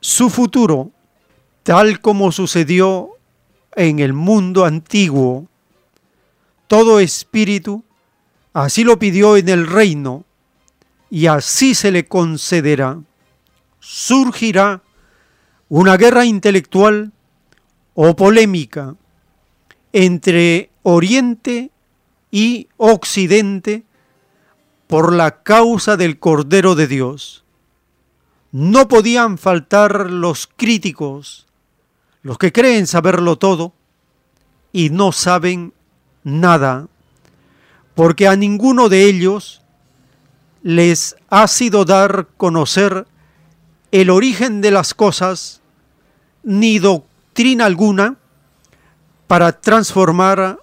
su 0.00 0.30
futuro, 0.30 0.90
tal 1.62 2.00
como 2.00 2.32
sucedió 2.32 3.10
en 3.74 3.98
el 3.98 4.12
mundo 4.12 4.64
antiguo. 4.64 5.46
Todo 6.66 7.00
espíritu 7.00 7.84
así 8.52 8.84
lo 8.84 8.98
pidió 8.98 9.36
en 9.36 9.48
el 9.48 9.66
reino 9.66 10.24
y 11.10 11.26
así 11.26 11.74
se 11.74 11.90
le 11.90 12.06
concederá. 12.06 12.98
Surgirá 13.80 14.82
una 15.68 15.96
guerra 15.96 16.24
intelectual 16.24 17.12
o 17.94 18.14
polémica 18.16 18.94
entre 19.92 20.70
Oriente 20.82 21.70
y 22.36 22.68
Occidente 22.76 23.84
por 24.88 25.14
la 25.14 25.42
causa 25.42 25.96
del 25.96 26.18
Cordero 26.18 26.74
de 26.74 26.86
Dios. 26.86 27.44
No 28.52 28.88
podían 28.88 29.38
faltar 29.38 30.10
los 30.10 30.46
críticos, 30.46 31.46
los 32.20 32.36
que 32.36 32.52
creen 32.52 32.86
saberlo 32.86 33.36
todo 33.38 33.72
y 34.70 34.90
no 34.90 35.12
saben 35.12 35.72
nada, 36.24 36.88
porque 37.94 38.28
a 38.28 38.36
ninguno 38.36 38.90
de 38.90 39.06
ellos 39.06 39.62
les 40.62 41.16
ha 41.30 41.48
sido 41.48 41.86
dar 41.86 42.28
conocer 42.36 43.06
el 43.92 44.10
origen 44.10 44.60
de 44.60 44.72
las 44.72 44.92
cosas, 44.92 45.62
ni 46.42 46.80
doctrina 46.80 47.64
alguna 47.64 48.18
para 49.26 49.58
transformar 49.58 50.60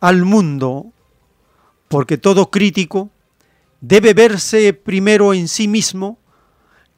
al 0.00 0.22
mundo 0.26 0.92
porque 1.88 2.18
todo 2.18 2.50
crítico 2.50 3.10
debe 3.80 4.14
verse 4.14 4.72
primero 4.72 5.34
en 5.34 5.48
sí 5.48 5.68
mismo 5.68 6.18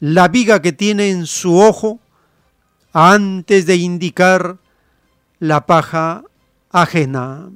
la 0.01 0.28
viga 0.28 0.62
que 0.62 0.72
tiene 0.72 1.11
en 1.11 1.26
su 1.26 1.59
ojo 1.59 2.01
antes 2.93 3.66
de 3.66 3.76
indicar 3.76 4.59
la 5.39 5.66
paja 5.66 6.24
ajena. 6.70 7.51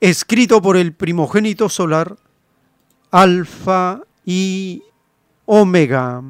Escrito 0.00 0.60
por 0.60 0.76
el 0.76 0.92
primogénito 0.94 1.68
solar, 1.68 2.16
Alfa 3.10 4.02
y 4.24 4.82
Omega. 5.46 6.22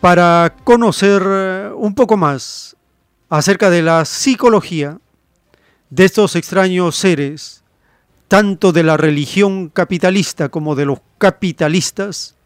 Para 0.00 0.56
conocer 0.64 1.22
eh, 1.24 1.70
un 1.74 1.94
poco 1.94 2.16
más 2.16 2.76
acerca 3.28 3.70
de 3.70 3.82
la 3.82 4.04
psicología 4.04 4.98
de 5.90 6.04
estos 6.04 6.36
extraños 6.36 6.96
seres, 6.96 7.62
tanto 8.28 8.72
de 8.72 8.82
la 8.82 8.96
religión 8.96 9.68
capitalista 9.68 10.48
como 10.48 10.74
de 10.74 10.86
los 10.86 11.00
capitalistas, 11.18 12.36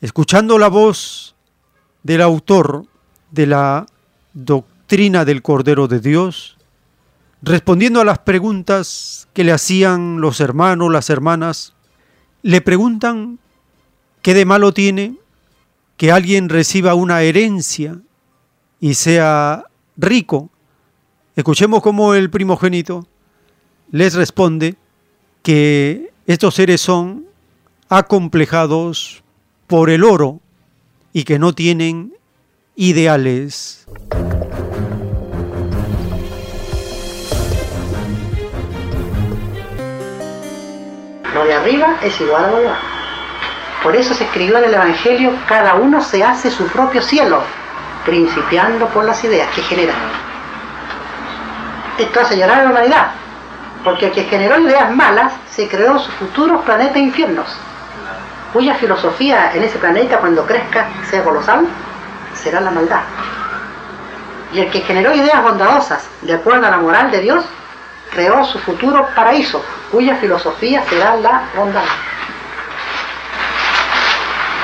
escuchando 0.00 0.58
la 0.58 0.68
voz 0.68 1.34
del 2.02 2.20
autor 2.20 2.84
de 3.30 3.46
la 3.46 3.86
doctrina 4.34 5.24
del 5.24 5.42
Cordero 5.42 5.88
de 5.88 6.00
Dios, 6.00 6.58
respondiendo 7.42 8.00
a 8.00 8.04
las 8.04 8.18
preguntas 8.18 9.28
que 9.32 9.44
le 9.44 9.52
hacían 9.52 10.20
los 10.20 10.40
hermanos, 10.40 10.92
las 10.92 11.10
hermanas, 11.10 11.74
le 12.42 12.60
preguntan 12.60 13.38
qué 14.22 14.34
de 14.34 14.44
malo 14.44 14.72
tiene 14.72 15.16
que 16.00 16.10
alguien 16.10 16.48
reciba 16.48 16.94
una 16.94 17.20
herencia 17.20 17.98
y 18.80 18.94
sea 18.94 19.64
rico. 19.98 20.48
Escuchemos 21.36 21.82
cómo 21.82 22.14
el 22.14 22.30
primogénito 22.30 23.06
les 23.90 24.14
responde 24.14 24.76
que 25.42 26.10
estos 26.26 26.54
seres 26.54 26.80
son 26.80 27.26
acomplejados 27.90 29.22
por 29.66 29.90
el 29.90 30.02
oro 30.02 30.40
y 31.12 31.24
que 31.24 31.38
no 31.38 31.52
tienen 31.52 32.14
ideales. 32.76 33.86
Lo 41.34 41.44
de 41.44 41.52
arriba 41.52 41.98
es 42.02 42.18
igual 42.22 42.44
a 42.46 42.50
lo 42.52 42.58
de 42.58 42.68
abajo. 42.68 42.89
Por 43.82 43.96
eso 43.96 44.12
se 44.12 44.24
escribió 44.24 44.58
en 44.58 44.64
el 44.64 44.74
Evangelio, 44.74 45.32
cada 45.48 45.74
uno 45.74 46.02
se 46.02 46.22
hace 46.22 46.50
su 46.50 46.66
propio 46.68 47.00
cielo, 47.00 47.42
principiando 48.04 48.86
por 48.88 49.04
las 49.04 49.22
ideas 49.24 49.48
que 49.54 49.62
generan. 49.62 49.96
esto 51.98 52.20
hace 52.20 52.36
llorar 52.36 52.60
a 52.60 52.64
la 52.64 52.70
humanidad. 52.70 53.10
Porque 53.82 54.06
el 54.06 54.12
que 54.12 54.24
generó 54.24 54.58
ideas 54.58 54.94
malas 54.94 55.32
se 55.50 55.66
creó 55.66 55.98
sus 55.98 56.12
futuros 56.14 56.62
planetas 56.64 56.98
infiernos, 56.98 57.46
cuya 58.52 58.74
filosofía 58.74 59.52
en 59.54 59.62
ese 59.62 59.78
planeta 59.78 60.18
cuando 60.18 60.44
crezca 60.44 60.88
sea 61.08 61.24
colosal, 61.24 61.66
será 62.34 62.60
la 62.60 62.70
maldad. 62.70 63.00
Y 64.52 64.60
el 64.60 64.70
que 64.70 64.80
generó 64.80 65.14
ideas 65.14 65.42
bondadosas 65.42 66.06
de 66.20 66.34
acuerdo 66.34 66.66
a 66.66 66.70
la 66.70 66.78
moral 66.78 67.10
de 67.10 67.20
Dios, 67.20 67.44
creó 68.10 68.44
su 68.44 68.58
futuro 68.58 69.08
paraíso, 69.14 69.64
cuya 69.90 70.16
filosofía 70.16 70.84
será 70.88 71.16
la 71.16 71.44
bondad. 71.56 71.84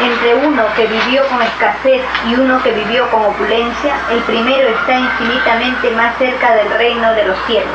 Entre 0.00 0.34
uno 0.34 0.62
que 0.76 0.86
vivió 0.86 1.26
con 1.28 1.40
escasez 1.40 2.02
y 2.28 2.34
uno 2.34 2.62
que 2.62 2.70
vivió 2.72 3.10
con 3.10 3.24
opulencia, 3.24 3.94
el 4.10 4.20
primero 4.20 4.68
está 4.68 4.92
infinitamente 4.92 5.90
más 5.92 6.16
cerca 6.18 6.54
del 6.54 6.70
reino 6.76 7.14
de 7.14 7.24
los 7.24 7.36
cielos. 7.46 7.72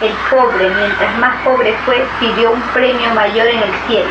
El 0.00 0.12
pobre, 0.28 0.68
mientras 0.68 1.18
más 1.18 1.36
pobre 1.44 1.76
fue, 1.84 2.04
pidió 2.18 2.50
un 2.50 2.60
premio 2.74 3.14
mayor 3.14 3.46
en 3.46 3.62
el 3.62 3.72
cielo. 3.86 4.10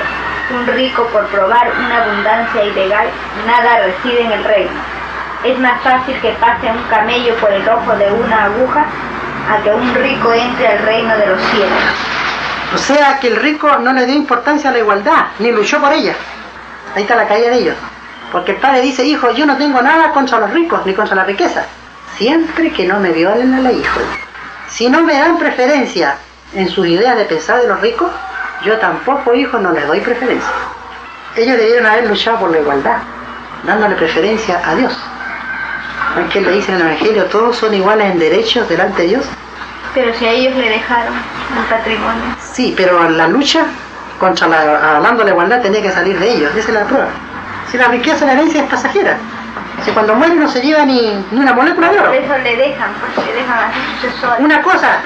Un 0.52 0.66
rico 0.68 1.06
por 1.12 1.28
probar 1.28 1.74
una 1.78 2.04
abundancia 2.04 2.64
ilegal, 2.64 3.10
nada 3.46 3.80
recibe 3.80 4.22
en 4.22 4.32
el 4.32 4.44
reino. 4.46 4.80
Es 5.44 5.60
más 5.60 5.82
fácil 5.82 6.18
que 6.22 6.32
pase 6.40 6.68
un 6.68 6.84
camello 6.84 7.36
por 7.36 7.52
el 7.52 7.68
ojo 7.68 7.96
de 7.98 8.14
una 8.14 8.46
aguja 8.46 8.86
a 9.52 9.62
que 9.62 9.74
un 9.74 9.94
rico 9.96 10.32
entre 10.32 10.68
al 10.70 10.80
reino 10.80 11.18
de 11.18 11.28
los 11.28 11.42
cielos. 11.42 11.80
O 12.74 12.78
sea 12.78 13.20
que 13.20 13.28
el 13.28 13.36
rico 13.36 13.78
no 13.80 13.92
le 13.92 14.06
dio 14.06 14.16
importancia 14.16 14.70
a 14.70 14.74
la 14.74 14.80
igualdad, 14.80 15.26
ni 15.40 15.52
luchó 15.52 15.82
por 15.82 15.92
ella. 15.92 16.16
Ahí 16.96 17.04
está 17.04 17.16
la 17.16 17.28
caída 17.28 17.50
de 17.50 17.60
ellos. 17.60 17.76
Porque 18.32 18.52
el 18.52 18.58
padre 18.58 18.82
dice, 18.82 19.04
hijo, 19.04 19.32
yo 19.32 19.46
no 19.46 19.58
tengo 19.58 19.82
nada 19.82 20.12
contra 20.12 20.40
los 20.40 20.52
ricos 20.52 20.86
ni 20.86 20.94
contra 20.94 21.16
la 21.16 21.24
riqueza. 21.26 21.66
Siempre 22.18 22.72
que 22.72 22.88
no 22.88 23.00
me 23.00 23.12
violen 23.12 23.54
a 23.54 23.60
la 23.60 23.72
hijo. 23.72 24.00
Si 24.70 24.90
no 24.90 25.02
me 25.02 25.18
dan 25.18 25.38
preferencia 25.38 26.16
en 26.54 26.70
sus 26.70 26.88
ideas 26.88 27.18
de 27.18 27.26
pensar 27.26 27.62
de 27.62 27.68
los 27.68 27.82
ricos, 27.82 28.10
yo 28.64 28.78
tampoco, 28.78 29.34
hijo, 29.34 29.58
no 29.58 29.72
les 29.72 29.86
doy 29.88 30.00
preferencia. 30.00 30.52
Ellos 31.36 31.58
debieron 31.58 31.86
haber 31.86 32.08
luchado 32.08 32.40
por 32.40 32.52
la 32.52 32.60
igualdad, 32.60 32.98
dándole 33.64 33.96
preferencia 33.96 34.62
a 34.64 34.76
Dios. 34.76 34.98
¿No 36.16 36.22
es 36.22 36.30
que 36.32 36.42
le 36.42 36.52
dice 36.52 36.72
en 36.72 36.78
el 36.78 36.88
Evangelio, 36.88 37.26
todos 37.26 37.56
son 37.58 37.74
iguales 37.74 38.12
en 38.12 38.20
derechos 38.20 38.68
delante 38.68 39.04
de 39.04 39.08
Dios? 39.10 39.26
Pero 39.94 40.14
si 40.14 40.26
a 40.26 40.32
ellos 40.32 40.56
le 40.56 40.70
dejaron 40.70 41.14
el 41.14 41.66
patrimonio. 41.70 42.36
Sí, 42.54 42.74
pero 42.78 43.10
la 43.10 43.28
lucha 43.28 43.66
contra 44.22 44.48
la, 44.48 44.98
hablando 44.98 45.20
de 45.20 45.26
la 45.26 45.32
igualdad 45.32 45.62
tenía 45.62 45.82
que 45.82 45.92
salir 45.92 46.18
de 46.20 46.32
ellos, 46.32 46.56
esa 46.56 46.70
es 46.70 46.74
la 46.76 46.86
prueba. 46.86 47.08
Si 47.72 47.78
la 47.78 47.88
riqueza, 47.88 48.26
la 48.26 48.34
herencia 48.34 48.62
es 48.62 48.70
pasajera. 48.70 49.18
Si 49.84 49.90
cuando 49.92 50.14
muere 50.14 50.36
no 50.36 50.48
se 50.48 50.62
lleva 50.62 50.86
ni, 50.86 51.26
ni 51.32 51.40
una 51.40 51.54
molécula 51.54 51.90
de 51.90 52.00
oro. 52.00 52.08
Por 52.10 52.16
eso 52.16 52.38
le 52.38 52.56
dejan, 52.56 52.92
porque 53.02 53.32
le 53.32 53.38
dejan 53.42 53.58
a 53.58 53.72
sucesores. 54.00 54.40
Una 54.40 54.62
cosa 54.62 55.00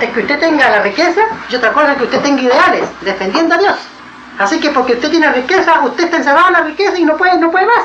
es 0.00 0.08
que 0.10 0.20
usted 0.20 0.40
tenga 0.40 0.70
la 0.70 0.80
riqueza 0.80 1.20
y 1.50 1.54
otra 1.54 1.70
cosa 1.72 1.92
es 1.92 1.98
que 1.98 2.04
usted 2.04 2.20
tenga 2.22 2.42
ideales, 2.42 2.88
defendiendo 3.02 3.54
a 3.54 3.58
Dios. 3.58 3.76
Así 4.38 4.58
que 4.58 4.70
porque 4.70 4.94
usted 4.94 5.10
tiene 5.10 5.30
riqueza, 5.32 5.80
usted 5.82 6.04
está 6.04 6.16
encerrado 6.16 6.46
en 6.48 6.52
la 6.54 6.60
riqueza 6.62 6.96
y 6.98 7.04
no 7.04 7.16
puede, 7.18 7.36
no 7.38 7.50
puede 7.50 7.66
más. 7.66 7.84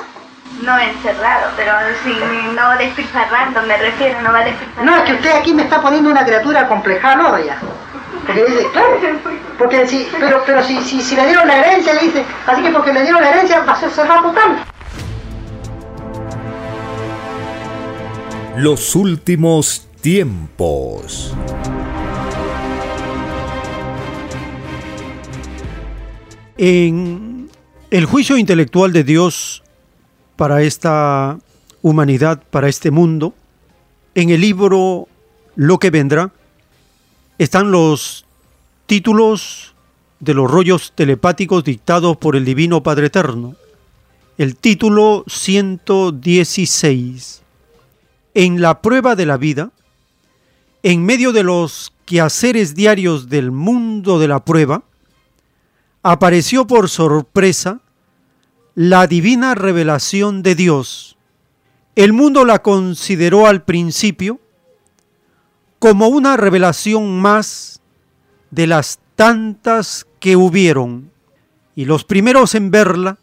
No 0.61 0.78
encerrado, 0.80 1.49
pero 1.57 1.74
si 2.03 2.13
no 2.55 2.78
despilfarrando, 2.78 3.61
me 3.63 3.76
refiero, 3.76 4.22
no 4.22 4.32
va 4.32 4.39
despilfarrando. 4.45 4.91
No, 4.91 4.97
es 4.97 5.03
que 5.03 5.13
usted 5.13 5.36
aquí 5.36 5.53
me 5.53 5.63
está 5.63 5.82
poniendo 5.82 6.09
una 6.09 6.24
criatura 6.24 6.67
compleja 6.69 7.11
al 7.11 7.17
lodo 7.17 7.39
ya. 7.39 7.57
Porque 8.34 8.49
dice, 8.49 8.67
claro, 8.71 8.89
porque 9.57 9.88
si, 9.88 10.07
pero, 10.17 10.41
pero 10.45 10.63
si, 10.63 10.79
si, 10.82 11.01
si 11.01 11.15
le 11.17 11.25
dieron 11.25 11.47
la 11.47 11.59
herencia, 11.59 11.93
le 11.93 12.01
dice, 12.01 12.23
así 12.47 12.63
que 12.63 12.69
porque 12.69 12.93
le 12.93 13.01
dieron 13.01 13.21
la 13.21 13.29
herencia 13.29 13.59
va 13.61 13.73
a 13.73 13.79
ser 13.79 13.89
cerrado. 13.89 14.34
Los 18.55 18.95
últimos 18.95 19.86
tiempos. 19.99 21.34
En 26.57 27.49
el 27.89 28.05
juicio 28.05 28.38
intelectual 28.38 28.93
de 28.93 29.03
Dios 29.03 29.61
para 30.38 30.61
esta 30.61 31.38
humanidad, 31.82 32.41
para 32.49 32.69
este 32.69 32.91
mundo, 32.91 33.34
en 34.15 34.29
el 34.29 34.39
libro 34.39 35.09
Lo 35.55 35.79
que 35.79 35.89
vendrá, 35.89 36.32
están 37.41 37.71
los 37.71 38.25
títulos 38.85 39.73
de 40.19 40.35
los 40.35 40.51
rollos 40.51 40.93
telepáticos 40.93 41.63
dictados 41.63 42.17
por 42.17 42.35
el 42.35 42.45
Divino 42.45 42.83
Padre 42.83 43.07
Eterno. 43.07 43.55
El 44.37 44.55
título 44.55 45.23
116. 45.25 47.41
En 48.35 48.61
la 48.61 48.83
prueba 48.83 49.15
de 49.15 49.25
la 49.25 49.37
vida, 49.37 49.71
en 50.83 51.03
medio 51.03 51.31
de 51.31 51.41
los 51.41 51.91
quehaceres 52.05 52.75
diarios 52.75 53.27
del 53.27 53.49
mundo 53.49 54.19
de 54.19 54.27
la 54.27 54.45
prueba, 54.45 54.83
apareció 56.03 56.67
por 56.67 56.89
sorpresa 56.89 57.81
la 58.75 59.07
divina 59.07 59.55
revelación 59.55 60.43
de 60.43 60.53
Dios. 60.53 61.17
El 61.95 62.13
mundo 62.13 62.45
la 62.45 62.61
consideró 62.61 63.47
al 63.47 63.63
principio 63.63 64.39
como 65.82 66.09
una 66.09 66.38
revelación 66.38 67.19
más 67.19 67.82
de 68.51 68.67
las 68.67 68.99
tantas 69.15 70.05
que 70.19 70.36
hubieron, 70.36 71.09
y 71.75 71.86
los 71.86 72.03
primeros 72.03 72.53
en 72.53 72.69
verla 72.69 73.17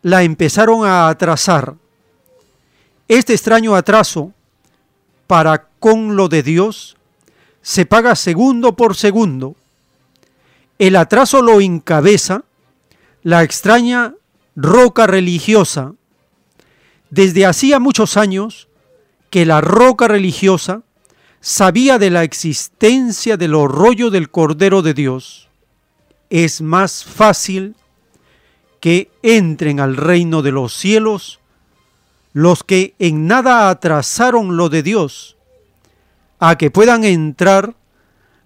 la 0.00 0.22
empezaron 0.22 0.86
a 0.86 1.08
atrasar. 1.08 1.74
Este 3.08 3.32
extraño 3.32 3.74
atraso 3.74 4.32
para 5.26 5.66
con 5.80 6.14
lo 6.14 6.28
de 6.28 6.44
Dios 6.44 6.96
se 7.62 7.84
paga 7.84 8.14
segundo 8.14 8.76
por 8.76 8.94
segundo. 8.94 9.56
El 10.78 10.94
atraso 10.94 11.42
lo 11.42 11.60
encabeza 11.60 12.44
la 13.24 13.42
extraña 13.42 14.14
roca 14.54 15.08
religiosa. 15.08 15.94
Desde 17.10 17.44
hacía 17.44 17.80
muchos 17.80 18.16
años 18.16 18.68
que 19.30 19.44
la 19.44 19.60
roca 19.60 20.06
religiosa 20.06 20.82
sabía 21.42 21.98
de 21.98 22.08
la 22.08 22.22
existencia 22.22 23.36
del 23.36 23.52
rollo 23.52 24.10
del 24.10 24.30
Cordero 24.30 24.80
de 24.80 24.94
Dios. 24.94 25.48
Es 26.30 26.62
más 26.62 27.04
fácil 27.04 27.74
que 28.80 29.10
entren 29.22 29.80
al 29.80 29.96
reino 29.96 30.40
de 30.40 30.52
los 30.52 30.72
cielos 30.72 31.40
los 32.32 32.64
que 32.64 32.94
en 32.98 33.26
nada 33.26 33.68
atrasaron 33.68 34.56
lo 34.56 34.70
de 34.70 34.82
Dios, 34.82 35.36
a 36.38 36.56
que 36.56 36.70
puedan 36.70 37.04
entrar 37.04 37.74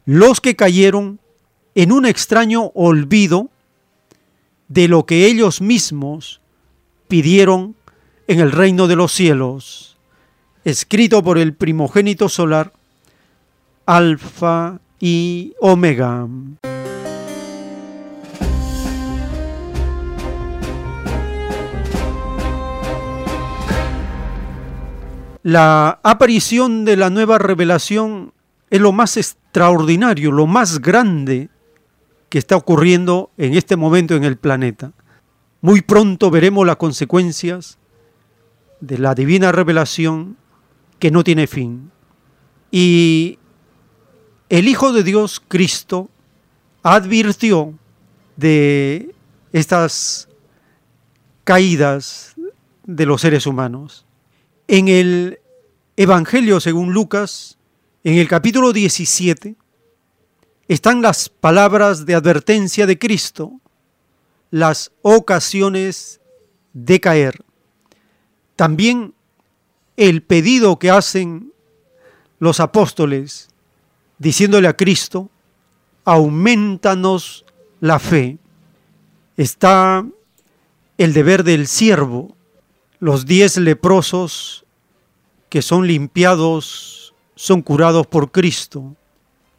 los 0.07 0.41
que 0.41 0.57
cayeron 0.57 1.21
en 1.77 1.93
un 1.93 2.05
extraño 2.05 2.73
olvido 2.75 3.51
de 4.69 4.89
lo 4.89 5.07
que 5.07 5.27
ellos 5.27 5.61
mismos 5.61 6.41
pidieron 7.07 7.77
en 8.27 8.41
el 8.41 8.51
reino 8.51 8.89
de 8.89 8.97
los 8.97 9.13
cielos, 9.13 9.97
escrito 10.65 11.23
por 11.23 11.39
el 11.39 11.55
primogénito 11.55 12.29
solar, 12.29 12.73
Alfa 13.87 14.81
y 14.99 15.55
Omega. 15.61 16.27
La 25.45 26.01
aparición 26.03 26.85
de 26.85 26.97
la 26.97 27.11
nueva 27.11 27.39
revelación 27.39 28.33
es 28.71 28.81
lo 28.81 28.91
más 28.91 29.17
extraordinario, 29.17 30.33
lo 30.33 30.49
más 30.49 30.81
grande 30.81 31.49
que 32.29 32.39
está 32.39 32.57
ocurriendo 32.57 33.31
en 33.37 33.55
este 33.55 33.77
momento 33.77 34.17
en 34.17 34.25
el 34.25 34.37
planeta. 34.37 34.91
Muy 35.61 35.83
pronto 35.83 36.33
veremos 36.33 36.67
las 36.67 36.75
consecuencias 36.75 37.79
de 38.81 38.99
la 38.99 39.15
divina 39.15 39.53
revelación 39.53 40.37
que 40.99 41.13
no 41.13 41.23
tiene 41.23 41.47
fin. 41.47 41.93
Y 42.73 43.39
el 44.49 44.69
Hijo 44.69 44.93
de 44.93 45.03
Dios, 45.03 45.43
Cristo, 45.47 46.09
advirtió 46.83 47.75
de 48.37 49.15
estas 49.53 50.29
caídas 51.45 52.35
de 52.85 53.07
los 53.07 53.21
seres 53.21 53.47
humanos. 53.47 54.05
En 54.69 54.89
el 54.89 55.41
Evangelio 55.97 56.61
según 56.61 56.93
Lucas, 56.93 57.59
en 58.05 58.15
el 58.19 58.29
capítulo 58.29 58.73
17, 58.73 59.57
están 60.69 61.03
las 61.03 61.29
palabras 61.29 62.07
de 62.07 62.15
advertencia 62.15 62.87
de 62.87 62.99
Cristo, 62.99 63.53
las 64.51 64.93
ocasiones 65.03 66.21
de 66.73 67.01
caer. 67.01 67.45
También 68.55 69.15
el 69.97 70.23
pedido 70.23 70.79
que 70.79 70.91
hacen 70.91 71.53
los 72.39 72.61
apóstoles 72.61 73.49
diciéndole 74.19 74.69
a 74.69 74.77
Cristo, 74.77 75.31
aumentanos 76.05 77.45
la 77.81 77.99
fe. 77.99 78.39
Está 79.37 80.07
el 80.99 81.13
deber 81.13 81.45
del 81.45 81.67
siervo, 81.67 82.35
los 82.99 83.27
diez 83.27 83.57
leprosos 83.59 84.65
que 85.49 85.63
son 85.63 85.87
limpiados 85.87 87.15
son 87.35 87.61
curados 87.63 88.07
por 88.07 88.33
Cristo 88.33 88.97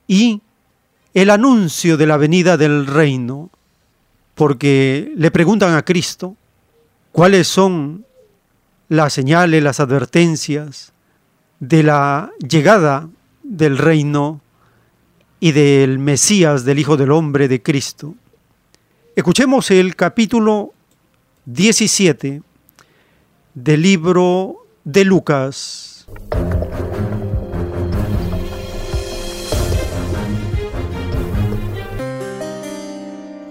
y 0.07 0.41
el 1.13 1.29
anuncio 1.29 1.97
de 1.97 2.07
la 2.07 2.17
venida 2.17 2.57
del 2.57 2.87
reino, 2.87 3.49
porque 4.35 5.13
le 5.15 5.31
preguntan 5.31 5.75
a 5.75 5.83
Cristo 5.83 6.35
cuáles 7.11 7.47
son 7.47 8.05
las 8.89 9.13
señales, 9.13 9.63
las 9.63 9.79
advertencias 9.79 10.93
de 11.59 11.83
la 11.83 12.31
llegada 12.39 13.09
del 13.43 13.77
reino 13.77 14.41
y 15.39 15.51
del 15.51 15.99
Mesías, 15.99 16.65
del 16.65 16.79
Hijo 16.79 16.97
del 16.97 17.11
Hombre, 17.11 17.47
de 17.47 17.61
Cristo. 17.61 18.15
Escuchemos 19.15 19.69
el 19.71 19.95
capítulo 19.95 20.73
17 21.45 22.41
del 23.53 23.81
libro 23.81 24.57
de 24.83 25.05
Lucas. 25.05 26.07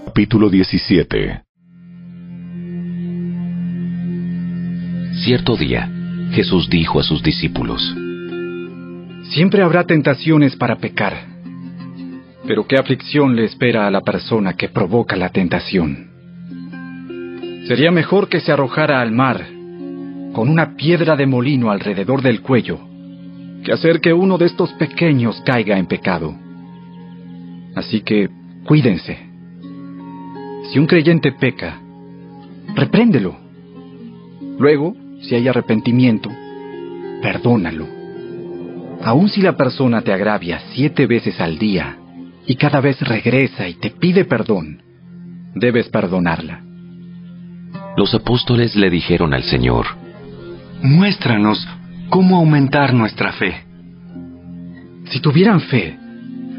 Capítulo 0.05 0.49
17 0.49 1.43
Cierto 5.23 5.57
día, 5.57 5.91
Jesús 6.31 6.69
dijo 6.69 6.99
a 6.99 7.03
sus 7.03 7.21
discípulos, 7.21 7.81
Siempre 9.33 9.61
habrá 9.61 9.83
tentaciones 9.83 10.55
para 10.55 10.77
pecar, 10.77 11.36
pero 12.47 12.65
qué 12.65 12.77
aflicción 12.77 13.35
le 13.35 13.43
espera 13.43 13.85
a 13.85 13.91
la 13.91 14.01
persona 14.01 14.53
que 14.53 14.69
provoca 14.69 15.17
la 15.17 15.29
tentación. 15.29 16.07
Sería 17.67 17.91
mejor 17.91 18.29
que 18.29 18.39
se 18.39 18.53
arrojara 18.53 19.01
al 19.01 19.11
mar 19.11 19.45
con 20.31 20.47
una 20.49 20.77
piedra 20.77 21.17
de 21.17 21.25
molino 21.25 21.69
alrededor 21.69 22.21
del 22.21 22.41
cuello 22.41 22.79
que 23.63 23.73
hacer 23.73 23.99
que 23.99 24.13
uno 24.13 24.37
de 24.37 24.45
estos 24.45 24.71
pequeños 24.73 25.41
caiga 25.45 25.77
en 25.77 25.87
pecado. 25.87 26.33
Así 27.75 27.99
que 28.01 28.29
cuídense. 28.65 29.17
Si 30.71 30.79
un 30.79 30.87
creyente 30.87 31.33
peca, 31.33 31.81
repréndelo. 32.75 33.35
Luego, 34.57 34.95
si 35.21 35.35
hay 35.35 35.49
arrepentimiento, 35.49 36.29
perdónalo. 37.21 37.87
Aun 39.03 39.27
si 39.27 39.41
la 39.41 39.57
persona 39.57 40.01
te 40.01 40.13
agravia 40.13 40.61
siete 40.73 41.05
veces 41.07 41.39
al 41.41 41.57
día 41.57 41.97
y 42.47 42.55
cada 42.55 42.79
vez 42.79 42.99
regresa 43.01 43.67
y 43.67 43.73
te 43.75 43.91
pide 43.91 44.23
perdón, 44.23 44.81
debes 45.53 45.89
perdonarla. 45.89 46.63
Los 47.97 48.13
apóstoles 48.15 48.75
le 48.75 48.89
dijeron 48.89 49.33
al 49.33 49.43
Señor, 49.43 49.85
Muéstranos 50.81 51.67
cómo 52.09 52.37
aumentar 52.37 52.93
nuestra 52.93 53.33
fe. 53.33 53.65
Si 55.09 55.19
tuvieran 55.19 55.59
fe, 55.59 55.97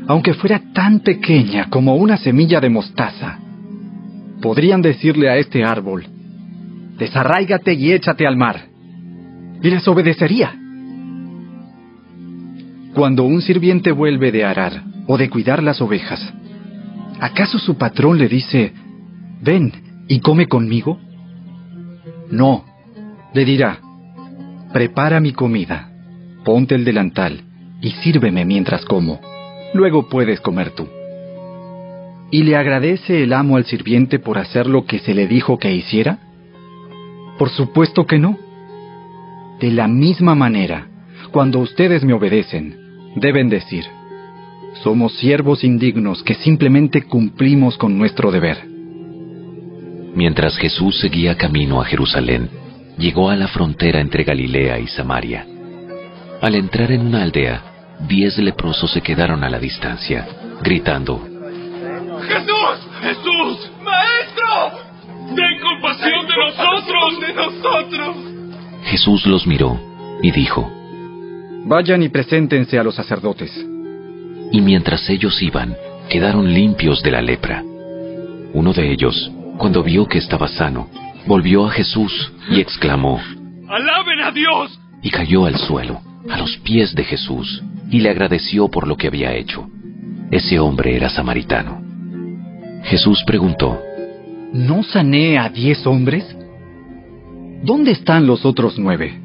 aunque 0.07 0.35
fuera 0.35 0.61
tan 0.75 1.01
pequeña 1.01 1.71
como 1.71 1.95
una 1.97 2.19
semilla 2.19 2.61
de 2.61 2.69
mostaza, 2.69 3.39
podrían 4.43 4.83
decirle 4.83 5.31
a 5.31 5.37
este 5.37 5.65
árbol, 5.65 6.05
desarráigate 6.99 7.73
y 7.75 7.93
échate 7.93 8.27
al 8.27 8.37
mar, 8.37 8.67
y 9.63 9.71
les 9.71 9.87
obedecería. 9.89 10.55
Cuando 12.95 13.25
un 13.25 13.41
sirviente 13.41 13.93
vuelve 13.93 14.33
de 14.33 14.45
arar 14.45 14.83
o 15.09 15.17
de 15.17 15.29
cuidar 15.31 15.63
las 15.63 15.81
ovejas, 15.81 16.21
¿acaso 17.19 17.59
su 17.59 17.77
patrón 17.77 18.19
le 18.19 18.29
dice, 18.29 18.73
ven 19.43 19.73
y 20.07 20.21
come 20.21 20.47
conmigo? 20.47 21.01
No, 22.31 22.65
le 23.33 23.45
dirá, 23.45 23.81
prepara 24.73 25.19
mi 25.19 25.33
comida, 25.33 25.91
ponte 26.45 26.75
el 26.75 26.85
delantal 26.85 27.41
y 27.81 27.91
sírveme 28.03 28.45
mientras 28.45 28.85
como, 28.85 29.19
luego 29.73 30.09
puedes 30.09 30.41
comer 30.41 30.73
tú. 30.73 30.87
¿Y 32.31 32.43
le 32.43 32.57
agradece 32.57 33.23
el 33.23 33.33
amo 33.33 33.57
al 33.57 33.65
sirviente 33.65 34.19
por 34.19 34.37
hacer 34.37 34.67
lo 34.67 34.85
que 34.85 34.99
se 34.99 35.15
le 35.15 35.27
dijo 35.27 35.59
que 35.59 35.75
hiciera? 35.75 36.19
Por 37.39 37.49
supuesto 37.49 38.07
que 38.07 38.19
no. 38.19 38.37
De 39.59 39.71
la 39.71 39.89
misma 39.89 40.35
manera, 40.35 40.87
cuando 41.33 41.61
ustedes 41.61 42.05
me 42.05 42.13
obedecen, 42.13 42.77
deben 43.17 43.49
decir, 43.49 43.85
somos 44.83 45.17
siervos 45.19 45.65
indignos 45.65 46.23
que 46.23 46.35
simplemente 46.35 47.03
cumplimos 47.03 47.77
con 47.77 47.99
nuestro 47.99 48.31
deber. 48.31 48.65
Mientras 50.15 50.57
Jesús 50.57 50.99
seguía 51.01 51.37
camino 51.37 51.81
a 51.81 51.85
Jerusalén, 51.85 52.49
llegó 52.99 53.31
a 53.31 53.37
la 53.37 53.49
frontera 53.49 54.01
entre 54.01 54.25
Galilea 54.25 54.79
y 54.79 54.87
Samaria. 54.89 55.47
Al 56.41 56.55
entrar 56.55 56.93
en 56.93 57.07
una 57.07 57.23
aldea, 57.23 57.63
diez 58.09 58.39
leprosos 58.39 58.93
se 58.93 59.01
quedaron 59.01 59.45
a 59.45 59.51
la 59.51 59.59
distancia, 59.59 60.27
gritando, 60.63 61.21
¡Jesús! 62.29 62.89
¡Jesús! 63.01 63.71
¡Maestro! 63.83 64.79
¡Ten 65.35 65.61
compasión 65.61 66.27
de 66.27 66.35
nosotros! 66.37 67.21
¡De 67.21 67.33
nosotros! 67.35 68.17
Jesús 68.85 69.27
los 69.27 69.47
miró 69.47 69.81
y 70.23 70.31
dijo, 70.31 70.71
Vayan 71.65 72.03
y 72.03 72.09
preséntense 72.09 72.79
a 72.79 72.83
los 72.83 72.95
sacerdotes. 72.95 73.53
Y 74.53 74.61
mientras 74.61 75.09
ellos 75.11 75.43
iban, 75.43 75.77
quedaron 76.09 76.53
limpios 76.53 77.03
de 77.03 77.11
la 77.11 77.23
lepra. 77.23 77.63
Uno 78.55 78.73
de 78.73 78.93
ellos, 78.93 79.31
cuando 79.59 79.83
vio 79.83 80.07
que 80.07 80.19
estaba 80.19 80.49
sano, 80.49 80.89
volvió 81.27 81.67
a 81.67 81.71
Jesús 81.71 82.33
y 82.51 82.61
exclamó, 82.61 83.21
¡Alaben 83.69 84.21
a 84.21 84.31
Dios! 84.31 84.81
Y 85.03 85.11
cayó 85.11 85.45
al 85.45 85.57
suelo, 85.57 86.01
a 86.31 86.39
los 86.39 86.57
pies 86.59 86.95
de 86.95 87.05
Jesús, 87.05 87.63
y 87.91 88.01
le 88.01 88.11
agradeció 88.11 88.69
por 88.69 88.89
lo 88.89 88.97
que 88.97 89.09
había 89.09 89.35
hecho. 89.35 89.69
Ese 90.31 90.59
hombre 90.59 90.97
era 90.97 91.09
samaritano. 91.11 91.83
Jesús 92.85 93.23
preguntó, 93.27 93.81
¿No 94.53 94.83
sané 94.83 95.39
a 95.39 95.51
diez 95.51 95.87
hombres? 95.87 96.25
¿Dónde 97.63 97.91
están 97.91 98.27
los 98.27 98.47
otros 98.47 98.79
nueve? 98.79 99.21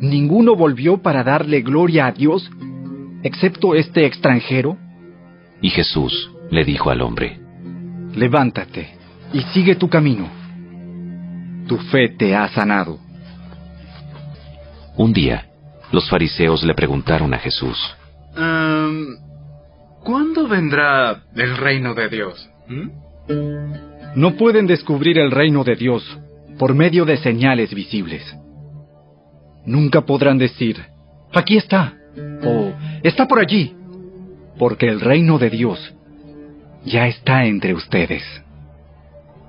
¿Ninguno 0.00 0.54
volvió 0.54 1.02
para 1.02 1.24
darle 1.24 1.60
gloria 1.60 2.06
a 2.06 2.12
Dios, 2.12 2.48
excepto 3.22 3.74
este 3.74 4.06
extranjero? 4.06 4.76
Y 5.60 5.70
Jesús 5.70 6.30
le 6.50 6.64
dijo 6.64 6.90
al 6.90 7.02
hombre, 7.02 7.40
Levántate 8.14 8.96
y 9.32 9.40
sigue 9.52 9.74
tu 9.74 9.88
camino. 9.88 10.28
Tu 11.66 11.76
fe 11.76 12.08
te 12.08 12.34
ha 12.34 12.48
sanado. 12.48 12.98
Un 14.96 15.12
día, 15.12 15.46
los 15.92 16.08
fariseos 16.08 16.64
le 16.64 16.74
preguntaron 16.74 17.32
a 17.34 17.38
Jesús, 17.38 17.78
um, 18.36 19.28
¿Cuándo 20.02 20.48
vendrá 20.48 21.24
el 21.34 21.56
reino 21.56 21.94
de 21.94 22.08
Dios? 22.08 22.50
¿Mm? 22.66 22.88
No 24.14 24.36
pueden 24.36 24.66
descubrir 24.66 25.18
el 25.18 25.30
reino 25.30 25.64
de 25.64 25.76
Dios 25.76 26.02
por 26.58 26.74
medio 26.74 27.04
de 27.04 27.18
señales 27.18 27.74
visibles. 27.74 28.24
Nunca 29.66 30.00
podrán 30.02 30.38
decir, 30.38 30.82
aquí 31.34 31.58
está, 31.58 31.97
o 32.44 32.72
está 33.02 33.26
por 33.26 33.38
allí, 33.38 33.74
porque 34.58 34.86
el 34.86 35.00
reino 35.00 35.38
de 35.38 35.50
Dios 35.50 35.94
ya 36.84 37.06
está 37.06 37.44
entre 37.46 37.74
ustedes. 37.74 38.22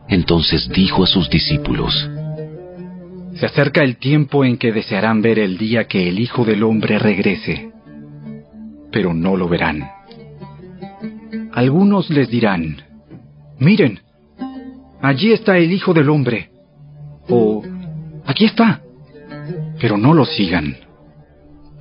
Entonces 0.07 0.69
dijo 0.69 1.03
a 1.03 1.07
sus 1.07 1.29
discípulos, 1.29 2.09
Se 3.35 3.45
acerca 3.45 3.83
el 3.83 3.97
tiempo 3.97 4.43
en 4.43 4.57
que 4.57 4.71
desearán 4.71 5.21
ver 5.21 5.39
el 5.39 5.57
día 5.57 5.85
que 5.85 6.09
el 6.09 6.19
Hijo 6.19 6.43
del 6.43 6.63
Hombre 6.63 6.99
regrese, 6.99 7.71
pero 8.91 9.13
no 9.13 9.37
lo 9.37 9.47
verán. 9.47 9.89
Algunos 11.53 12.09
les 12.09 12.29
dirán, 12.29 12.77
miren, 13.59 13.99
allí 15.01 15.31
está 15.31 15.57
el 15.57 15.71
Hijo 15.71 15.93
del 15.93 16.09
Hombre, 16.09 16.49
o 17.29 17.63
aquí 18.25 18.45
está, 18.45 18.81
pero 19.79 19.97
no 19.97 20.13
lo 20.13 20.25
sigan, 20.25 20.75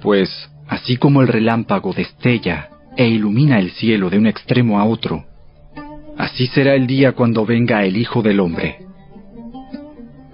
pues 0.01 0.31
así 0.69 0.97
como 0.97 1.23
el 1.23 1.29
relámpago 1.29 1.93
destella 1.93 2.69
e 2.97 3.09
ilumina 3.09 3.59
el 3.59 3.71
cielo 3.71 4.11
de 4.11 4.19
un 4.19 4.27
extremo 4.27 4.79
a 4.79 4.85
otro, 4.85 5.25
así 6.17 6.47
será 6.49 6.75
el 6.75 6.87
día 6.87 7.13
cuando 7.13 7.47
venga 7.47 7.85
el 7.85 7.97
Hijo 7.97 8.23
del 8.23 8.41
Hombre. 8.41 8.79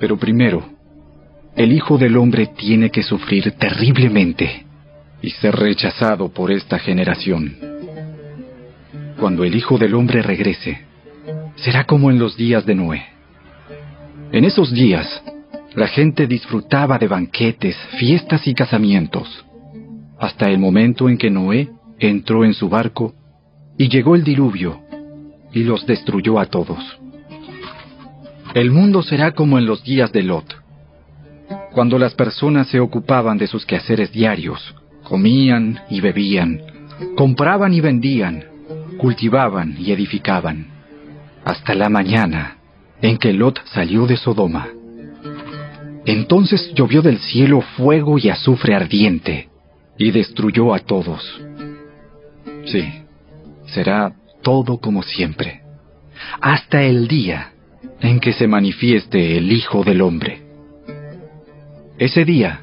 Pero 0.01 0.19
primero, 0.19 0.65
el 1.57 1.73
Hijo 1.73 1.99
del 1.99 2.17
Hombre 2.17 2.49
tiene 2.57 2.91
que 2.91 3.03
sufrir 3.03 3.53
terriblemente 3.53 4.65
y 5.23 5.31
ser 5.31 5.55
rechazado 5.55 6.31
por 6.31 6.51
esta 6.51 6.79
generación. 6.79 7.57
Cuando 9.19 9.45
el 9.45 9.55
Hijo 9.55 9.79
del 9.79 9.95
Hombre 9.95 10.21
regrese, 10.23 10.85
será 11.57 11.85
como 11.85 12.11
en 12.11 12.19
los 12.19 12.37
días 12.37 12.67
de 12.67 12.75
Noé. 12.75 13.05
En 14.33 14.45
esos 14.45 14.73
días, 14.73 15.23
la 15.75 15.87
gente 15.87 16.27
disfrutaba 16.27 16.99
de 16.99 17.07
banquetes, 17.07 17.77
fiestas 17.99 18.47
y 18.49 18.55
casamientos, 18.55 19.45
hasta 20.19 20.49
el 20.51 20.59
momento 20.59 21.09
en 21.09 21.19
que 21.19 21.31
Noé 21.31 21.71
entró 21.99 22.45
en 22.45 22.55
su 22.55 22.69
barco 22.69 23.15
y 23.77 23.89
llegó 23.89 24.15
el 24.15 24.25
diluvio 24.25 24.81
y 25.53 25.65
los 25.65 25.87
destruyó 25.87 26.39
a 26.39 26.47
todos. 26.47 26.79
El 28.55 28.71
mundo 28.71 29.03
será 29.03 29.33
como 29.33 29.59
en 29.59 29.67
los 29.67 29.83
días 29.83 30.13
de 30.13 30.23
Lot, 30.23 30.55
cuando 31.73 31.99
las 31.99 32.15
personas 32.15 32.69
se 32.69 32.79
ocupaban 32.79 33.37
de 33.37 33.49
sus 33.49 33.67
quehaceres 33.67 34.13
diarios, 34.13 34.75
Comían 35.05 35.81
y 35.91 36.01
bebían, 36.01 36.63
compraban 37.15 37.75
y 37.75 37.81
vendían, 37.81 38.45
cultivaban 38.97 39.77
y 39.79 39.93
edificaban, 39.93 40.69
hasta 41.45 41.75
la 41.75 41.91
mañana 41.91 42.57
en 43.03 43.19
que 43.19 43.35
Lot 43.35 43.61
salió 43.67 44.07
de 44.07 44.17
Sodoma. 44.17 44.69
Entonces 46.07 46.73
llovió 46.75 47.03
del 47.03 47.19
cielo 47.19 47.61
fuego 47.61 48.19
y 48.19 48.31
azufre 48.31 48.75
ardiente, 48.75 49.49
y 49.99 50.11
destruyó 50.11 50.75
a 50.75 50.81
todos. 50.81 51.23
Sí, 52.67 53.03
será 53.67 54.13
todo 54.43 54.79
como 54.79 55.03
siempre, 55.03 55.63
hasta 56.41 56.83
el 56.83 57.09
día 57.09 57.53
en 58.01 58.21
que 58.21 58.33
se 58.33 58.47
manifieste 58.47 59.39
el 59.39 59.51
Hijo 59.53 59.83
del 59.83 60.03
Hombre. 60.03 60.43
Ese 61.99 62.25
día, 62.25 62.61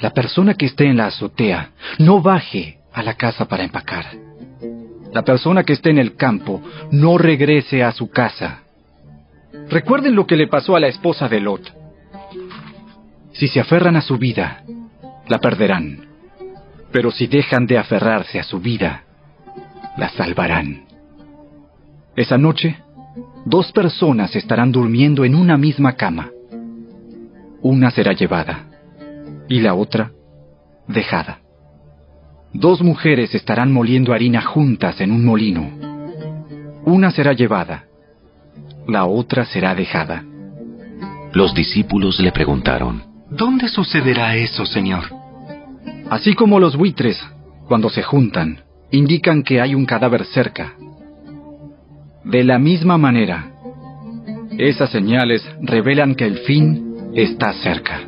la 0.00 0.10
persona 0.10 0.54
que 0.54 0.66
esté 0.66 0.86
en 0.86 0.98
la 0.98 1.06
azotea 1.06 1.70
no 1.98 2.20
baje 2.22 2.78
a 2.92 3.02
la 3.02 3.14
casa 3.14 3.46
para 3.46 3.64
empacar. 3.64 4.06
La 5.12 5.22
persona 5.22 5.64
que 5.64 5.72
esté 5.72 5.90
en 5.90 5.98
el 5.98 6.16
campo 6.16 6.62
no 6.90 7.18
regrese 7.18 7.82
a 7.82 7.92
su 7.92 8.10
casa. 8.10 8.62
Recuerden 9.70 10.14
lo 10.14 10.26
que 10.26 10.36
le 10.36 10.46
pasó 10.46 10.76
a 10.76 10.80
la 10.80 10.88
esposa 10.88 11.28
de 11.28 11.40
Lot. 11.40 11.72
Si 13.32 13.48
se 13.48 13.60
aferran 13.60 13.96
a 13.96 14.02
su 14.02 14.18
vida, 14.18 14.64
la 15.28 15.38
perderán. 15.38 16.07
Pero 16.92 17.10
si 17.10 17.26
dejan 17.26 17.66
de 17.66 17.78
aferrarse 17.78 18.38
a 18.38 18.44
su 18.44 18.60
vida, 18.60 19.04
la 19.96 20.08
salvarán. 20.10 20.84
Esa 22.16 22.38
noche, 22.38 22.76
dos 23.44 23.72
personas 23.72 24.34
estarán 24.34 24.72
durmiendo 24.72 25.24
en 25.24 25.34
una 25.34 25.56
misma 25.56 25.94
cama. 25.94 26.30
Una 27.60 27.90
será 27.90 28.12
llevada 28.12 28.66
y 29.48 29.60
la 29.60 29.74
otra 29.74 30.12
dejada. 30.86 31.40
Dos 32.52 32.82
mujeres 32.82 33.34
estarán 33.34 33.72
moliendo 33.72 34.12
harina 34.12 34.40
juntas 34.40 35.00
en 35.00 35.12
un 35.12 35.24
molino. 35.24 35.70
Una 36.84 37.10
será 37.10 37.34
llevada, 37.34 37.84
la 38.86 39.04
otra 39.04 39.44
será 39.44 39.74
dejada. 39.74 40.24
Los 41.32 41.54
discípulos 41.54 42.18
le 42.20 42.32
preguntaron, 42.32 43.02
¿Dónde 43.30 43.68
sucederá 43.68 44.34
eso, 44.36 44.64
Señor? 44.64 45.17
Así 46.10 46.34
como 46.34 46.58
los 46.58 46.76
buitres, 46.76 47.18
cuando 47.66 47.90
se 47.90 48.02
juntan, 48.02 48.62
indican 48.90 49.42
que 49.42 49.60
hay 49.60 49.74
un 49.74 49.84
cadáver 49.84 50.24
cerca. 50.24 50.74
De 52.24 52.44
la 52.44 52.58
misma 52.58 52.96
manera, 52.96 53.52
esas 54.58 54.90
señales 54.90 55.42
revelan 55.60 56.14
que 56.14 56.24
el 56.24 56.38
fin 56.38 57.12
está 57.14 57.52
cerca. 57.52 58.00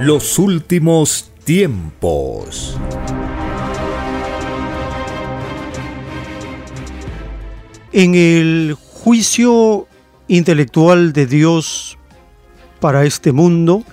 Los 0.00 0.38
últimos 0.38 1.30
tiempos. 1.44 2.78
En 7.92 8.14
el 8.14 8.74
juicio 8.74 9.86
intelectual 10.28 11.12
de 11.12 11.26
Dios 11.26 11.98
para 12.80 13.04
este 13.04 13.32
mundo, 13.32 13.84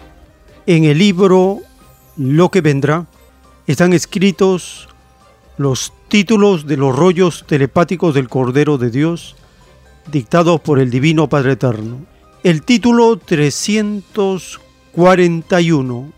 en 0.65 0.85
el 0.85 0.97
libro 0.97 1.59
Lo 2.17 2.49
que 2.49 2.61
vendrá, 2.61 3.05
están 3.67 3.93
escritos 3.93 4.89
los 5.57 5.93
títulos 6.07 6.65
de 6.67 6.77
los 6.77 6.95
rollos 6.95 7.45
telepáticos 7.47 8.13
del 8.13 8.29
Cordero 8.29 8.77
de 8.77 8.91
Dios, 8.91 9.35
dictados 10.11 10.61
por 10.61 10.79
el 10.79 10.89
Divino 10.89 11.29
Padre 11.29 11.51
Eterno. 11.53 12.05
El 12.43 12.63
título 12.63 13.17
341. 13.17 16.11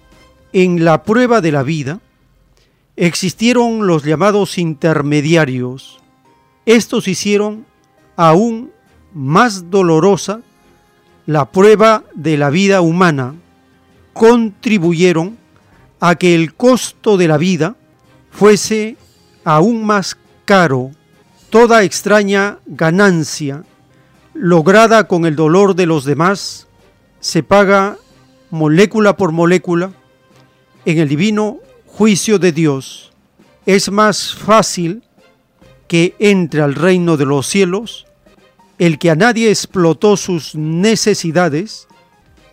En 0.54 0.86
la 0.86 1.04
prueba 1.04 1.42
de 1.42 1.52
la 1.52 1.64
vida 1.64 2.00
existieron 2.96 3.88
los 3.88 4.04
llamados 4.04 4.58
intermediarios. 4.58 6.00
Estos 6.66 7.08
hicieron 7.08 7.66
aún 8.16 8.73
más 9.14 9.70
dolorosa 9.70 10.42
la 11.26 11.52
prueba 11.52 12.04
de 12.16 12.38
la 12.38 12.50
vida 12.50 12.82
humana. 12.82 13.36
Contribuyeron 14.14 15.38
a 16.00 16.16
que 16.16 16.36
el 16.36 16.54
costo 16.54 17.18
de 17.18 17.28
la 17.28 17.38
vida 17.38 17.76
fuese 18.32 18.98
aún 19.44 19.86
más 19.86 20.18
caro. 20.46 20.92
Toda 21.50 21.84
extraña 21.84 22.60
ganancia 22.66 23.64
lograda 24.34 25.08
con 25.08 25.26
el 25.26 25.36
dolor 25.36 25.76
de 25.76 25.86
los 25.86 26.04
demás 26.06 26.68
se 27.20 27.44
paga 27.44 27.98
molécula 28.50 29.16
por 29.16 29.32
molécula 29.32 29.92
en 30.86 30.98
el 31.00 31.08
divino 31.08 31.60
juicio 31.86 32.40
de 32.40 32.52
Dios. 32.52 33.14
Es 33.66 33.90
más 33.92 34.34
fácil 34.34 35.04
que 35.88 36.16
entre 36.20 36.62
al 36.62 36.76
reino 36.76 37.18
de 37.18 37.26
los 37.26 37.48
cielos 37.48 38.08
el 38.78 38.98
que 39.00 39.12
a 39.12 39.16
nadie 39.16 39.50
explotó 39.50 40.18
sus 40.18 40.56
necesidades 40.56 41.88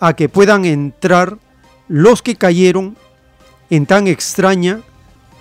a 0.01 0.15
que 0.15 0.29
puedan 0.29 0.65
entrar 0.65 1.39
los 1.89 2.23
que 2.23 2.37
cayeron 2.37 2.97
en 3.69 3.87
tan 3.87 4.07
extraña 4.07 4.81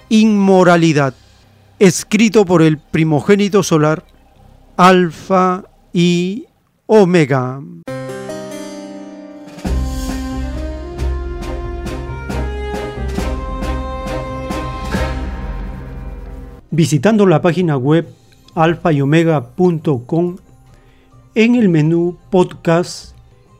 inmoralidad, 0.09 1.13
escrito 1.79 2.45
por 2.45 2.61
el 2.61 2.77
primogénito 2.77 3.63
solar, 3.63 4.03
Alfa 4.77 5.63
y 5.93 6.45
Omega. 6.87 7.61
Visitando 16.71 17.25
la 17.25 17.41
página 17.41 17.77
web 17.77 18.07
alfayomega.com, 18.55 20.37
en 21.41 21.55
el 21.55 21.69
menú 21.69 22.17
podcast 22.29 23.15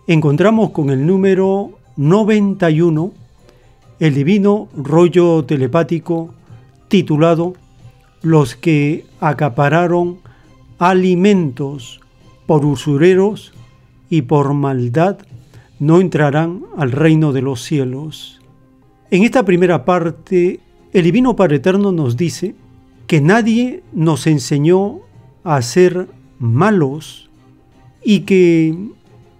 encontramos 0.06 0.72
con 0.72 0.90
el 0.90 1.06
número 1.08 1.80
91 1.96 3.14
el 4.02 4.14
divino 4.14 4.68
rollo 4.76 5.46
telepático 5.46 6.34
titulado 6.90 7.54
Los 8.22 8.56
que 8.56 9.06
acapararon 9.22 10.18
alimentos 10.78 12.02
por 12.48 12.66
usureros 12.66 13.54
y 14.10 14.24
por 14.24 14.54
maldad 14.54 15.18
no 15.80 16.02
entrarán 16.02 16.66
al 16.76 16.92
reino 16.92 17.32
de 17.32 17.44
los 17.44 17.64
cielos. 17.64 18.42
En 19.10 19.24
esta 19.24 19.46
primera 19.46 19.86
parte, 19.86 20.60
el 20.92 21.04
Divino 21.04 21.38
Padre 21.38 21.56
Eterno 21.56 21.94
nos 21.94 22.18
dice 22.18 22.56
que 23.08 23.22
nadie 23.22 23.84
nos 23.94 24.28
enseñó 24.28 25.00
a 25.46 25.62
ser 25.62 26.10
malos 26.40 27.29
y 28.04 28.22
que 28.22 28.78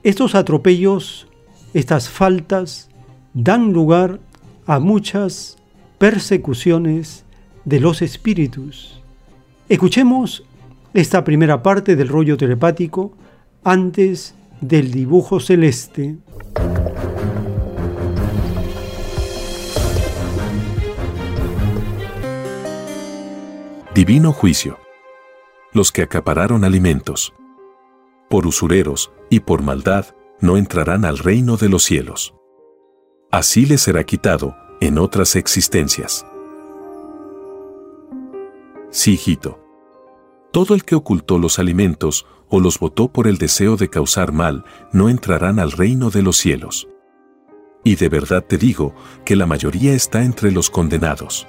estos 0.04 0.36
atropellos, 0.36 1.28
estas 1.74 2.10
faltas, 2.10 2.90
dan 3.34 3.74
lugar 3.74 4.20
a 4.66 4.80
muchas 4.80 5.58
persecuciones 5.98 7.26
de 7.66 7.80
los 7.80 8.02
espíritus. 8.02 9.02
Escuchemos 9.68 10.44
esta 10.94 11.24
primera 11.24 11.62
parte 11.62 11.96
del 11.96 12.08
rollo 12.08 12.38
telepático 12.38 13.14
antes 13.64 14.34
del 14.62 14.92
dibujo 14.92 15.40
celeste. 15.40 16.18
Divino 23.94 24.32
juicio. 24.32 24.80
Los 25.74 25.92
que 25.92 26.04
acapararon 26.04 26.64
alimentos. 26.64 27.34
Por 28.30 28.46
usureros 28.46 29.12
y 29.30 29.40
por 29.40 29.64
maldad 29.64 30.16
no 30.40 30.58
entrarán 30.58 31.04
al 31.04 31.18
reino 31.18 31.58
de 31.58 31.70
los 31.70 31.84
cielos. 31.84 32.36
Así 33.32 33.66
les 33.66 33.82
será 33.82 34.04
quitado 34.04 34.56
en 34.82 34.98
otras 34.98 35.36
existencias. 35.36 36.26
Sí, 38.92 39.14
hijito. 39.14 39.60
Todo 40.52 40.74
el 40.74 40.84
que 40.84 40.96
ocultó 40.96 41.38
los 41.38 41.60
alimentos 41.60 42.26
o 42.50 42.60
los 42.60 42.80
votó 42.80 43.12
por 43.12 43.28
el 43.28 43.38
deseo 43.38 43.76
de 43.78 43.90
causar 43.90 44.32
mal 44.32 44.66
no 44.92 45.10
entrarán 45.10 45.60
al 45.60 45.72
reino 45.72 46.10
de 46.10 46.24
los 46.24 46.38
cielos. 46.38 46.88
Y 47.84 47.96
de 47.96 48.10
verdad 48.10 48.44
te 48.44 48.58
digo 48.58 48.94
que 49.26 49.36
la 49.36 49.46
mayoría 49.46 49.94
está 49.94 50.24
entre 50.24 50.52
los 50.52 50.70
condenados. 50.70 51.48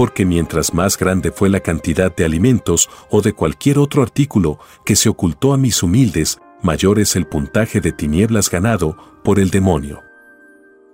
Porque 0.00 0.24
mientras 0.24 0.72
más 0.72 0.96
grande 0.96 1.30
fue 1.30 1.50
la 1.50 1.60
cantidad 1.60 2.16
de 2.16 2.24
alimentos 2.24 2.88
o 3.10 3.20
de 3.20 3.34
cualquier 3.34 3.78
otro 3.78 4.00
artículo 4.00 4.58
que 4.82 4.96
se 4.96 5.10
ocultó 5.10 5.52
a 5.52 5.58
mis 5.58 5.82
humildes, 5.82 6.38
mayor 6.62 6.98
es 6.98 7.16
el 7.16 7.26
puntaje 7.26 7.82
de 7.82 7.92
tinieblas 7.92 8.48
ganado 8.48 8.96
por 9.22 9.38
el 9.38 9.50
demonio. 9.50 10.02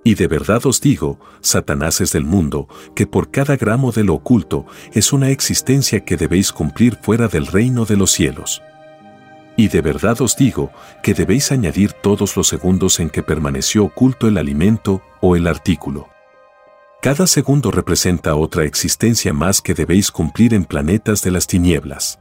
Y 0.03 0.17
de 0.17 0.27
verdad 0.27 0.67
os 0.67 0.81
digo, 0.81 1.21
Satanás 1.41 2.01
es 2.01 2.11
del 2.15 2.25
mundo, 2.25 2.67
que 2.97 3.07
por 3.07 3.31
cada 3.31 3.57
gramo 3.57 3.93
de 3.93 4.03
lo 4.03 4.15
oculto 4.15 4.67
es 4.93 5.13
una 5.13 5.31
existencia 5.31 6.05
que 6.05 6.17
debéis 6.17 6.51
cumplir 6.51 6.99
fuera 7.01 7.29
del 7.29 7.47
reino 7.47 7.85
de 7.85 7.97
los 7.97 8.11
cielos. 8.11 8.61
Y 9.57 9.69
de 9.69 9.83
verdad 9.83 10.21
os 10.21 10.37
digo 10.37 10.73
que 11.05 11.15
debéis 11.15 11.53
añadir 11.53 11.93
todos 11.93 12.37
los 12.37 12.49
segundos 12.49 12.99
en 12.99 13.11
que 13.11 13.23
permaneció 13.23 13.85
oculto 13.85 14.27
el 14.27 14.37
alimento 14.37 15.01
o 15.21 15.37
el 15.37 15.47
artículo. 15.47 16.09
Cada 17.07 17.29
segundo 17.29 17.71
representa 17.71 18.35
otra 18.35 18.65
existencia 18.65 19.33
más 19.33 19.61
que 19.61 19.75
debéis 19.75 20.11
cumplir 20.11 20.53
en 20.53 20.65
planetas 20.65 21.23
de 21.23 21.31
las 21.31 21.47
tinieblas. 21.47 22.19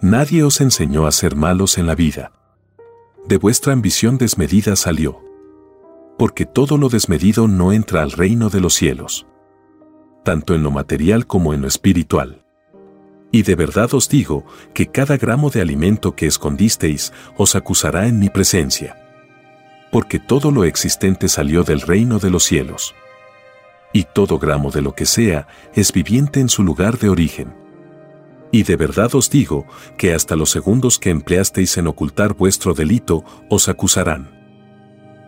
Nadie 0.00 0.44
os 0.44 0.62
enseñó 0.62 1.06
a 1.06 1.12
ser 1.12 1.36
malos 1.36 1.76
en 1.76 1.86
la 1.86 1.94
vida. 1.94 2.32
De 3.28 3.36
vuestra 3.36 3.74
ambición 3.74 4.16
desmedida 4.16 4.76
salió. 4.76 5.20
Porque 6.16 6.46
todo 6.46 6.78
lo 6.78 6.88
desmedido 6.88 7.48
no 7.48 7.70
entra 7.70 8.00
al 8.00 8.12
reino 8.12 8.48
de 8.48 8.62
los 8.62 8.72
cielos. 8.72 9.26
Tanto 10.24 10.54
en 10.54 10.62
lo 10.62 10.70
material 10.70 11.26
como 11.26 11.52
en 11.52 11.60
lo 11.60 11.68
espiritual. 11.68 12.46
Y 13.30 13.42
de 13.42 13.56
verdad 13.56 13.92
os 13.92 14.08
digo 14.08 14.46
que 14.72 14.86
cada 14.86 15.18
gramo 15.18 15.50
de 15.50 15.60
alimento 15.60 16.16
que 16.16 16.26
escondisteis 16.26 17.12
os 17.36 17.54
acusará 17.56 18.06
en 18.06 18.18
mi 18.18 18.30
presencia. 18.30 18.96
Porque 19.90 20.18
todo 20.18 20.50
lo 20.50 20.64
existente 20.64 21.28
salió 21.28 21.62
del 21.62 21.82
reino 21.82 22.18
de 22.18 22.30
los 22.30 22.44
cielos. 22.44 22.94
Y 23.92 24.04
todo 24.14 24.38
gramo 24.38 24.70
de 24.70 24.82
lo 24.82 24.94
que 24.94 25.06
sea 25.06 25.46
es 25.74 25.92
viviente 25.92 26.40
en 26.40 26.48
su 26.48 26.62
lugar 26.62 26.98
de 26.98 27.08
origen. 27.08 27.54
Y 28.50 28.64
de 28.64 28.76
verdad 28.76 29.14
os 29.14 29.30
digo 29.30 29.66
que 29.96 30.14
hasta 30.14 30.36
los 30.36 30.50
segundos 30.50 30.98
que 30.98 31.10
empleasteis 31.10 31.78
en 31.78 31.86
ocultar 31.86 32.34
vuestro 32.34 32.74
delito 32.74 33.24
os 33.48 33.68
acusarán. 33.68 34.42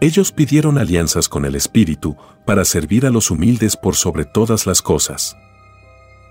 Ellos 0.01 0.32
pidieron 0.32 0.77
alianzas 0.77 1.28
con 1.28 1.47
el 1.47 1.55
Espíritu 1.55 2.16
para 2.45 2.65
servir 2.65 3.07
a 3.07 3.11
los 3.11 3.31
humildes 3.31 3.77
por 3.77 3.97
sobre 3.97 4.27
todas 4.27 4.66
las 4.66 4.82
cosas. 4.82 5.36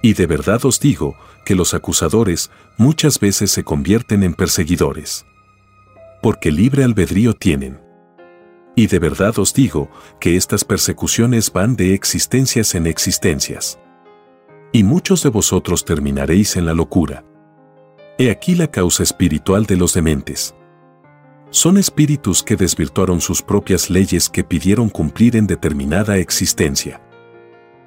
Y 0.03 0.13
de 0.13 0.27
verdad 0.27 0.63
os 0.65 0.79
digo 0.79 1.15
que 1.45 1.55
los 1.55 1.73
acusadores 1.73 2.51
muchas 2.77 3.19
veces 3.19 3.51
se 3.51 3.63
convierten 3.63 4.21
en 4.21 4.35
perseguidores. 4.35 5.25
Porque 6.21 6.51
libre 6.51 6.83
albedrío 6.83 7.33
tienen. 7.33 7.82
Y 8.75 8.87
de 8.87 8.99
verdad 8.99 9.37
os 9.37 9.53
digo 9.53 9.89
que 10.19 10.35
estas 10.35 10.65
persecuciones 10.65 11.51
van 11.51 11.75
de 11.75 11.93
existencias 11.93 12.73
en 12.75 12.87
existencias. 12.87 13.79
Y 14.71 14.83
muchos 14.83 15.21
de 15.21 15.29
vosotros 15.29 15.85
terminaréis 15.85 16.55
en 16.55 16.65
la 16.65 16.73
locura. 16.73 17.23
He 18.17 18.31
aquí 18.31 18.55
la 18.55 18.67
causa 18.67 19.03
espiritual 19.03 19.65
de 19.65 19.77
los 19.77 19.93
dementes. 19.93 20.55
Son 21.51 21.77
espíritus 21.77 22.41
que 22.41 22.55
desvirtuaron 22.55 23.21
sus 23.21 23.43
propias 23.43 23.91
leyes 23.91 24.27
que 24.27 24.43
pidieron 24.43 24.89
cumplir 24.89 25.35
en 25.35 25.45
determinada 25.45 26.17
existencia. 26.17 26.99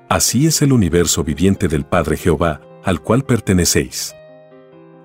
Así 0.09 0.47
es 0.47 0.63
el 0.63 0.73
universo 0.73 1.25
viviente 1.25 1.67
del 1.67 1.85
Padre 1.85 2.17
Jehová, 2.17 2.61
al 2.85 3.01
cual 3.01 3.25
pertenecéis. 3.25 4.15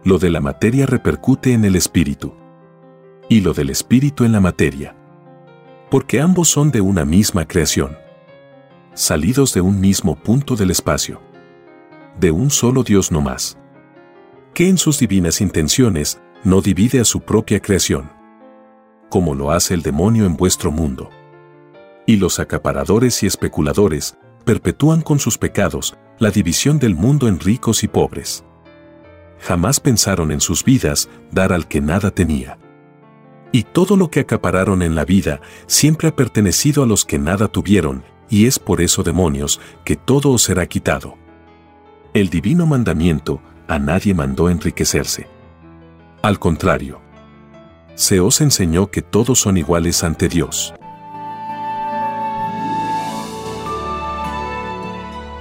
Lo 0.03 0.19
de 0.19 0.29
la 0.29 0.41
materia 0.41 0.85
repercute 0.85 1.53
en 1.53 1.65
el 1.65 1.75
espíritu. 1.75 2.35
Y 3.29 3.41
lo 3.41 3.53
del 3.53 3.71
espíritu 3.71 4.25
en 4.25 4.31
la 4.31 4.39
materia. 4.39 4.95
Porque 5.91 6.21
ambos 6.21 6.47
son 6.47 6.71
de 6.71 6.79
una 6.79 7.03
misma 7.03 7.45
creación. 7.45 7.97
Salidos 8.93 9.53
de 9.53 9.59
un 9.59 9.81
mismo 9.81 10.15
punto 10.15 10.55
del 10.55 10.71
espacio. 10.71 11.21
De 12.17 12.31
un 12.31 12.49
solo 12.49 12.83
Dios 12.83 13.11
no 13.11 13.19
más. 13.19 13.57
Que 14.53 14.69
en 14.69 14.77
sus 14.77 14.99
divinas 14.99 15.41
intenciones 15.41 16.21
no 16.45 16.61
divide 16.61 17.01
a 17.01 17.03
su 17.03 17.19
propia 17.19 17.59
creación. 17.59 18.09
Como 19.09 19.35
lo 19.35 19.51
hace 19.51 19.73
el 19.73 19.81
demonio 19.81 20.25
en 20.25 20.37
vuestro 20.37 20.71
mundo. 20.71 21.09
Y 22.05 22.15
los 22.15 22.39
acaparadores 22.39 23.21
y 23.23 23.27
especuladores 23.27 24.17
perpetúan 24.45 25.01
con 25.01 25.19
sus 25.19 25.37
pecados 25.37 25.97
la 26.19 26.31
división 26.31 26.79
del 26.79 26.95
mundo 26.95 27.27
en 27.27 27.37
ricos 27.37 27.83
y 27.83 27.89
pobres. 27.89 28.45
Jamás 29.41 29.81
pensaron 29.81 30.31
en 30.31 30.39
sus 30.39 30.63
vidas 30.63 31.09
dar 31.31 31.51
al 31.51 31.67
que 31.67 31.81
nada 31.81 32.11
tenía. 32.11 32.57
Y 33.51 33.63
todo 33.63 33.97
lo 33.97 34.09
que 34.09 34.21
acapararon 34.21 34.81
en 34.81 34.95
la 34.95 35.05
vida 35.05 35.41
siempre 35.67 36.07
ha 36.07 36.15
pertenecido 36.15 36.83
a 36.83 36.85
los 36.85 37.05
que 37.05 37.19
nada 37.19 37.47
tuvieron, 37.47 38.03
y 38.29 38.45
es 38.45 38.59
por 38.59 38.81
eso, 38.81 39.03
demonios, 39.03 39.59
que 39.83 39.95
todo 39.95 40.31
os 40.31 40.43
será 40.43 40.65
quitado. 40.67 41.15
El 42.13 42.29
divino 42.29 42.65
mandamiento 42.65 43.41
a 43.67 43.79
nadie 43.79 44.13
mandó 44.13 44.49
enriquecerse. 44.49 45.27
Al 46.21 46.39
contrario, 46.39 47.01
se 47.95 48.19
os 48.19 48.41
enseñó 48.41 48.89
que 48.89 49.01
todos 49.01 49.39
son 49.39 49.57
iguales 49.57 50.03
ante 50.03 50.29
Dios. 50.29 50.73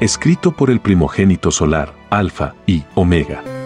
escrito 0.01 0.53
por 0.53 0.71
el 0.71 0.81
primogénito 0.81 1.51
solar, 1.51 1.95
Alfa 2.09 2.55
y 2.67 2.85
Omega. 2.95 3.60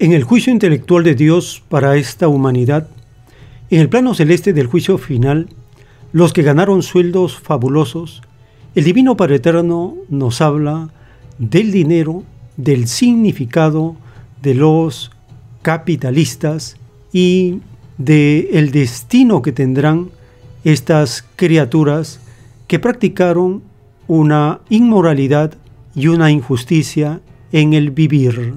En 0.00 0.14
el 0.14 0.24
juicio 0.24 0.50
intelectual 0.50 1.04
de 1.04 1.14
Dios 1.14 1.62
para 1.68 1.98
esta 1.98 2.26
humanidad, 2.26 2.88
en 3.68 3.80
el 3.80 3.90
plano 3.90 4.14
celeste 4.14 4.54
del 4.54 4.66
juicio 4.66 4.96
final, 4.96 5.50
los 6.14 6.32
que 6.32 6.42
ganaron 6.42 6.82
sueldos 6.82 7.38
fabulosos, 7.38 8.22
el 8.74 8.84
Divino 8.84 9.18
Padre 9.18 9.36
Eterno 9.36 9.94
nos 10.08 10.40
habla 10.40 10.88
del 11.38 11.70
dinero, 11.70 12.22
del 12.56 12.88
significado 12.88 13.94
de 14.40 14.54
los 14.54 15.10
capitalistas 15.60 16.78
y 17.12 17.58
de 17.98 18.48
el 18.54 18.70
destino 18.70 19.42
que 19.42 19.52
tendrán 19.52 20.08
estas 20.64 21.26
criaturas 21.36 22.20
que 22.68 22.78
practicaron 22.78 23.62
una 24.08 24.60
inmoralidad 24.70 25.52
y 25.94 26.06
una 26.08 26.30
injusticia 26.30 27.20
en 27.52 27.74
el 27.74 27.90
vivir. 27.90 28.54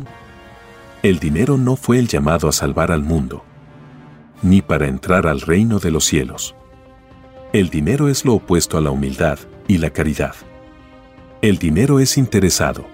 El 1.04 1.20
dinero 1.20 1.58
no 1.58 1.76
fue 1.76 2.00
el 2.00 2.08
llamado 2.08 2.48
a 2.48 2.54
salvar 2.54 2.90
al 2.90 3.04
mundo, 3.04 3.44
ni 4.42 4.62
para 4.62 4.88
entrar 4.88 5.28
al 5.28 5.42
reino 5.42 5.80
de 5.80 5.92
los 5.92 6.06
cielos. 6.06 6.56
El 7.52 7.70
dinero 7.70 8.08
es 8.08 8.24
lo 8.24 8.36
opuesto 8.36 8.78
a 8.78 8.82
la 8.82 8.90
humildad 8.90 9.38
y 9.68 9.80
la 9.80 9.90
caridad. 9.90 10.34
El 11.42 11.58
dinero 11.58 12.00
es 12.00 12.18
interesado. 12.18 12.86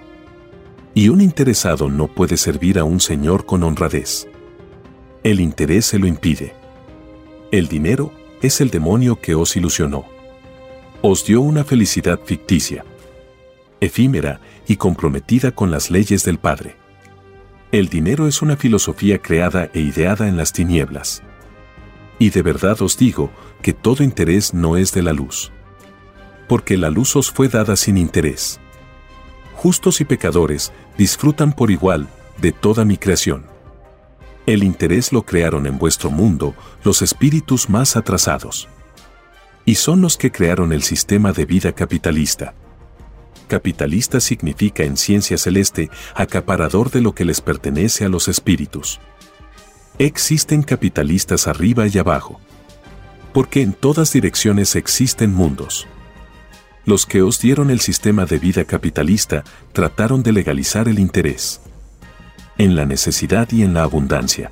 Y 0.95 1.09
un 1.09 1.21
interesado 1.21 1.87
no 1.87 2.07
puede 2.07 2.37
servir 2.37 2.79
a 2.79 2.83
un 2.83 2.99
señor 2.99 3.45
con 3.45 3.61
honradez. 3.61 4.27
El 5.21 5.39
interés 5.39 5.85
se 5.85 5.99
lo 5.99 6.07
impide. 6.07 6.55
El 7.51 7.67
dinero 7.67 8.11
es 8.41 8.59
el 8.59 8.71
demonio 8.71 9.21
que 9.21 9.35
os 9.35 9.55
ilusionó. 9.55 10.05
Os 11.03 11.27
dio 11.27 11.41
una 11.41 11.63
felicidad 11.63 12.19
ficticia, 12.25 12.83
efímera 13.79 14.41
y 14.67 14.77
comprometida 14.77 15.51
con 15.51 15.69
las 15.69 15.91
leyes 15.91 16.25
del 16.25 16.39
Padre. 16.39 16.78
El 17.71 17.87
dinero 17.87 18.27
es 18.27 18.41
una 18.41 18.57
filosofía 18.57 19.21
creada 19.21 19.69
e 19.75 19.79
ideada 19.79 20.27
en 20.27 20.37
las 20.37 20.53
tinieblas. 20.53 21.21
Y 22.17 22.31
de 22.31 22.41
verdad 22.41 22.81
os 22.81 22.97
digo 22.97 23.29
que 23.61 23.73
todo 23.73 24.03
interés 24.03 24.55
no 24.55 24.75
es 24.75 24.91
de 24.91 25.03
la 25.03 25.13
luz. 25.13 25.51
Porque 26.47 26.77
la 26.77 26.89
luz 26.89 27.15
os 27.15 27.29
fue 27.29 27.47
dada 27.47 27.75
sin 27.75 27.99
interés. 27.99 28.59
Justos 29.53 30.01
y 30.01 30.05
pecadores 30.05 30.73
disfrutan 30.97 31.53
por 31.53 31.69
igual 31.69 32.07
de 32.41 32.51
toda 32.51 32.85
mi 32.85 32.97
creación. 32.97 33.45
El 34.47 34.63
interés 34.63 35.13
lo 35.13 35.21
crearon 35.21 35.67
en 35.67 35.77
vuestro 35.77 36.09
mundo 36.09 36.55
los 36.83 37.03
espíritus 37.03 37.69
más 37.69 37.95
atrasados. 37.95 38.67
Y 39.65 39.75
son 39.75 40.01
los 40.01 40.17
que 40.17 40.31
crearon 40.31 40.73
el 40.73 40.81
sistema 40.81 41.33
de 41.33 41.45
vida 41.45 41.71
capitalista. 41.73 42.55
Capitalista 43.49 44.21
significa 44.21 44.83
en 44.83 44.95
ciencia 44.95 45.37
celeste 45.37 45.89
acaparador 46.15 46.89
de 46.91 47.01
lo 47.01 47.13
que 47.13 47.25
les 47.25 47.41
pertenece 47.41 48.05
a 48.05 48.09
los 48.09 48.29
espíritus. 48.29 49.01
Existen 49.97 50.63
capitalistas 50.63 51.49
arriba 51.49 51.85
y 51.87 51.97
abajo. 51.97 52.39
Porque 53.33 53.61
en 53.61 53.73
todas 53.73 54.13
direcciones 54.13 54.77
existen 54.77 55.33
mundos. 55.33 55.85
Los 56.85 57.05
que 57.05 57.21
os 57.21 57.41
dieron 57.41 57.69
el 57.69 57.81
sistema 57.81 58.25
de 58.25 58.39
vida 58.39 58.63
capitalista 58.63 59.43
trataron 59.73 60.23
de 60.23 60.31
legalizar 60.31 60.87
el 60.87 60.99
interés 60.99 61.59
en 62.59 62.75
la 62.75 62.85
necesidad 62.85 63.47
y 63.51 63.63
en 63.63 63.73
la 63.73 63.83
abundancia. 63.83 64.51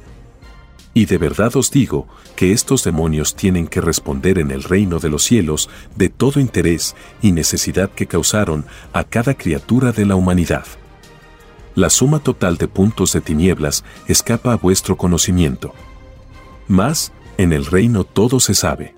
Y 0.97 1.05
de 1.05 1.19
verdad 1.19 1.55
os 1.55 1.69
digo 1.69 2.07
que 2.35 2.53
estos 2.53 2.83
demonios 2.83 3.35
tienen 3.35 3.67
que 3.67 3.81
responder 3.81 4.39
en 4.39 4.49
el 4.49 4.63
reino 4.63 4.97
de 4.97 5.09
los 5.09 5.21
cielos 5.21 5.69
de 5.95 6.09
todo 6.09 6.39
interés 6.39 6.95
y 7.21 7.33
necesidad 7.33 7.91
que 7.91 8.07
causaron 8.07 8.65
a 8.93 9.03
cada 9.03 9.35
criatura 9.35 9.91
de 9.91 10.07
la 10.07 10.15
humanidad. 10.15 10.65
La 11.75 11.91
suma 11.91 12.17
total 12.17 12.57
de 12.57 12.67
puntos 12.67 13.13
de 13.13 13.21
tinieblas 13.21 13.83
escapa 14.07 14.53
a 14.53 14.57
vuestro 14.57 14.97
conocimiento. 14.97 15.71
Mas, 16.67 17.11
en 17.37 17.53
el 17.53 17.67
reino 17.67 18.03
todo 18.03 18.39
se 18.39 18.55
sabe. 18.55 18.95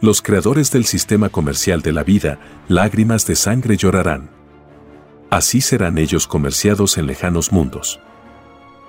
Los 0.00 0.22
creadores 0.22 0.70
del 0.70 0.84
sistema 0.84 1.28
comercial 1.28 1.82
de 1.82 1.90
la 1.90 2.04
vida, 2.04 2.38
lágrimas 2.68 3.26
de 3.26 3.34
sangre 3.34 3.76
llorarán. 3.76 4.30
Así 5.28 5.60
serán 5.60 5.98
ellos 5.98 6.28
comerciados 6.28 6.98
en 6.98 7.08
lejanos 7.08 7.50
mundos. 7.50 7.98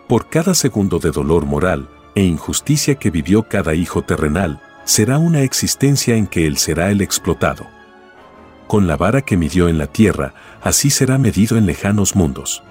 Por 0.07 0.29
cada 0.29 0.53
segundo 0.53 0.99
de 0.99 1.09
dolor 1.09 1.47
moral 1.47 1.89
e 2.15 2.23
injusticia 2.23 2.95
que 2.95 3.09
vivió 3.09 3.43
cada 3.43 3.73
hijo 3.73 4.01
terrenal, 4.01 4.61
será 4.83 5.17
una 5.17 5.41
existencia 5.41 6.15
en 6.15 6.27
que 6.27 6.47
él 6.47 6.57
será 6.57 6.91
el 6.91 7.01
explotado. 7.01 7.67
con 8.67 8.87
la 8.87 8.95
vara 8.95 9.21
que 9.21 9.35
midió 9.35 9.67
en 9.67 9.77
la 9.77 9.87
tierra, 9.87 10.33
así 10.61 10.89
será 10.89 11.17
medido 11.17 11.57
en 11.57 11.65
lejanos 11.65 12.15
mundos. 12.15 12.63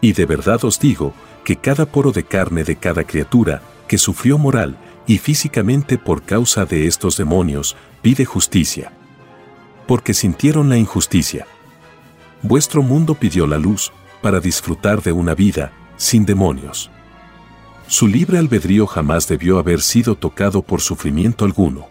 Y 0.00 0.14
de 0.14 0.24
verdad 0.24 0.64
os 0.64 0.80
digo, 0.80 1.12
que 1.44 1.56
cada 1.56 1.86
poro 1.86 2.12
de 2.12 2.24
carne 2.24 2.64
de 2.64 2.76
cada 2.76 3.04
criatura, 3.04 3.60
que 3.88 3.98
sufrió 3.98 4.38
moral 4.38 4.78
y 5.06 5.18
físicamente 5.18 5.98
por 5.98 6.22
causa 6.22 6.64
de 6.64 6.86
estos 6.86 7.16
demonios, 7.16 7.76
pide 8.00 8.24
justicia. 8.24 8.92
Porque 9.86 10.14
sintieron 10.14 10.68
la 10.68 10.78
injusticia. 10.78 11.46
Vuestro 12.42 12.82
mundo 12.82 13.14
pidió 13.14 13.46
la 13.46 13.58
luz, 13.58 13.92
para 14.22 14.40
disfrutar 14.40 15.02
de 15.02 15.12
una 15.12 15.34
vida, 15.34 15.72
sin 15.96 16.24
demonios. 16.24 16.91
Su 17.86 18.06
libre 18.06 18.38
albedrío 18.38 18.86
jamás 18.86 19.28
debió 19.28 19.58
haber 19.58 19.80
sido 19.80 20.14
tocado 20.14 20.62
por 20.62 20.80
sufrimiento 20.80 21.44
alguno. 21.44 21.86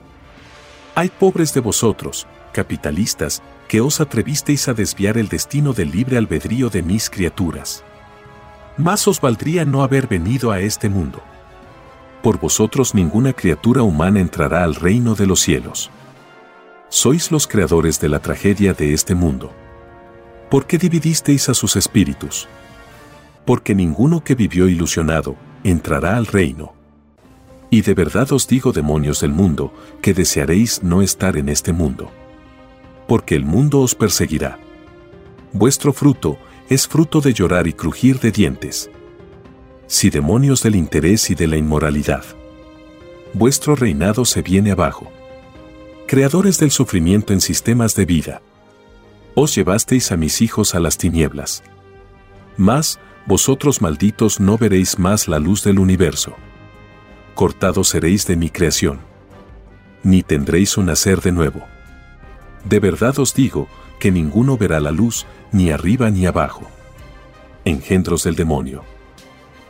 Hay 0.96 1.10
pobres 1.10 1.54
de 1.54 1.60
vosotros, 1.60 2.28
capitalistas, 2.54 3.42
que 3.68 3.82
os 3.82 4.02
atrevisteis 4.02 4.68
a 4.68 4.74
desviar 4.74 5.18
el 5.18 5.30
destino 5.30 5.74
del 5.74 5.92
libre 5.92 6.18
albedrío 6.18 6.70
de 6.70 6.82
mis 6.82 7.10
criaturas. 7.10 7.84
Más 8.78 9.08
os 9.08 9.22
valdría 9.22 9.64
no 9.64 9.84
haber 9.84 10.08
venido 10.08 10.52
a 10.52 10.60
este 10.60 10.90
mundo. 10.90 11.22
Por 12.24 12.40
vosotros 12.40 12.94
ninguna 12.94 13.34
criatura 13.34 13.84
humana 13.84 14.20
entrará 14.20 14.64
al 14.64 14.76
reino 14.76 15.16
de 15.16 15.28
los 15.28 15.40
cielos. 15.40 15.90
Sois 16.90 17.32
los 17.32 17.48
creadores 17.48 18.00
de 18.00 18.10
la 18.10 18.20
tragedia 18.20 18.74
de 18.74 18.94
este 18.94 19.16
mundo. 19.16 19.54
¿Por 20.50 20.66
qué 20.66 20.78
dividisteis 20.78 21.48
a 21.48 21.54
sus 21.54 21.76
espíritus? 21.76 22.48
Porque 23.46 23.74
ninguno 23.74 24.24
que 24.24 24.36
vivió 24.36 24.68
ilusionado 24.68 25.38
entrará 25.64 26.18
al 26.18 26.26
reino. 26.26 26.74
Y 27.70 27.82
de 27.82 27.94
verdad 27.94 28.32
os 28.34 28.48
digo, 28.48 28.74
demonios 28.74 29.22
del 29.22 29.32
mundo, 29.32 29.74
que 30.02 30.14
desearéis 30.14 30.84
no 30.84 31.02
estar 31.02 31.38
en 31.38 31.50
este 31.50 31.72
mundo. 31.72 32.12
Porque 33.08 33.36
el 33.36 33.46
mundo 33.46 33.80
os 33.80 33.96
perseguirá. 33.96 34.60
Vuestro 35.54 35.94
fruto 35.94 36.38
es 36.70 36.88
fruto 36.88 37.22
de 37.22 37.34
llorar 37.34 37.68
y 37.68 37.74
crujir 37.74 38.20
de 38.20 38.32
dientes. 38.32 38.90
Si 39.88 40.10
demonios 40.10 40.64
del 40.64 40.76
interés 40.76 41.30
y 41.30 41.36
de 41.36 41.48
la 41.48 41.58
inmoralidad. 41.58 42.24
Vuestro 43.34 43.76
reinado 43.76 44.26
se 44.26 44.42
viene 44.42 44.72
abajo. 44.72 45.12
Creadores 46.08 46.60
del 46.60 46.72
sufrimiento 46.72 47.32
en 47.32 47.40
sistemas 47.40 47.96
de 47.96 48.06
vida. 48.06 48.42
Os 49.36 49.56
llevasteis 49.56 50.12
a 50.12 50.18
mis 50.18 50.42
hijos 50.42 50.76
a 50.76 50.82
las 50.82 50.98
tinieblas. 50.98 51.64
Mas, 52.58 53.00
vosotros 53.26 53.82
malditos 53.82 54.40
no 54.40 54.58
veréis 54.58 55.00
más 55.00 55.28
la 55.28 55.40
luz 55.40 55.64
del 55.64 55.80
universo 55.80 56.36
cortados 57.42 57.90
seréis 57.90 58.28
de 58.28 58.36
mi 58.36 58.52
creación. 58.52 59.00
Ni 60.04 60.22
tendréis 60.22 60.78
un 60.78 60.86
nacer 60.86 61.22
de 61.22 61.32
nuevo. 61.32 61.62
De 62.66 62.80
verdad 62.80 63.18
os 63.18 63.34
digo, 63.34 63.68
que 64.00 64.12
ninguno 64.12 64.58
verá 64.58 64.80
la 64.80 64.92
luz, 64.92 65.26
ni 65.52 65.72
arriba 65.72 66.12
ni 66.12 66.28
abajo. 66.28 66.68
Engendros 67.66 68.26
del 68.26 68.36
demonio. 68.36 68.84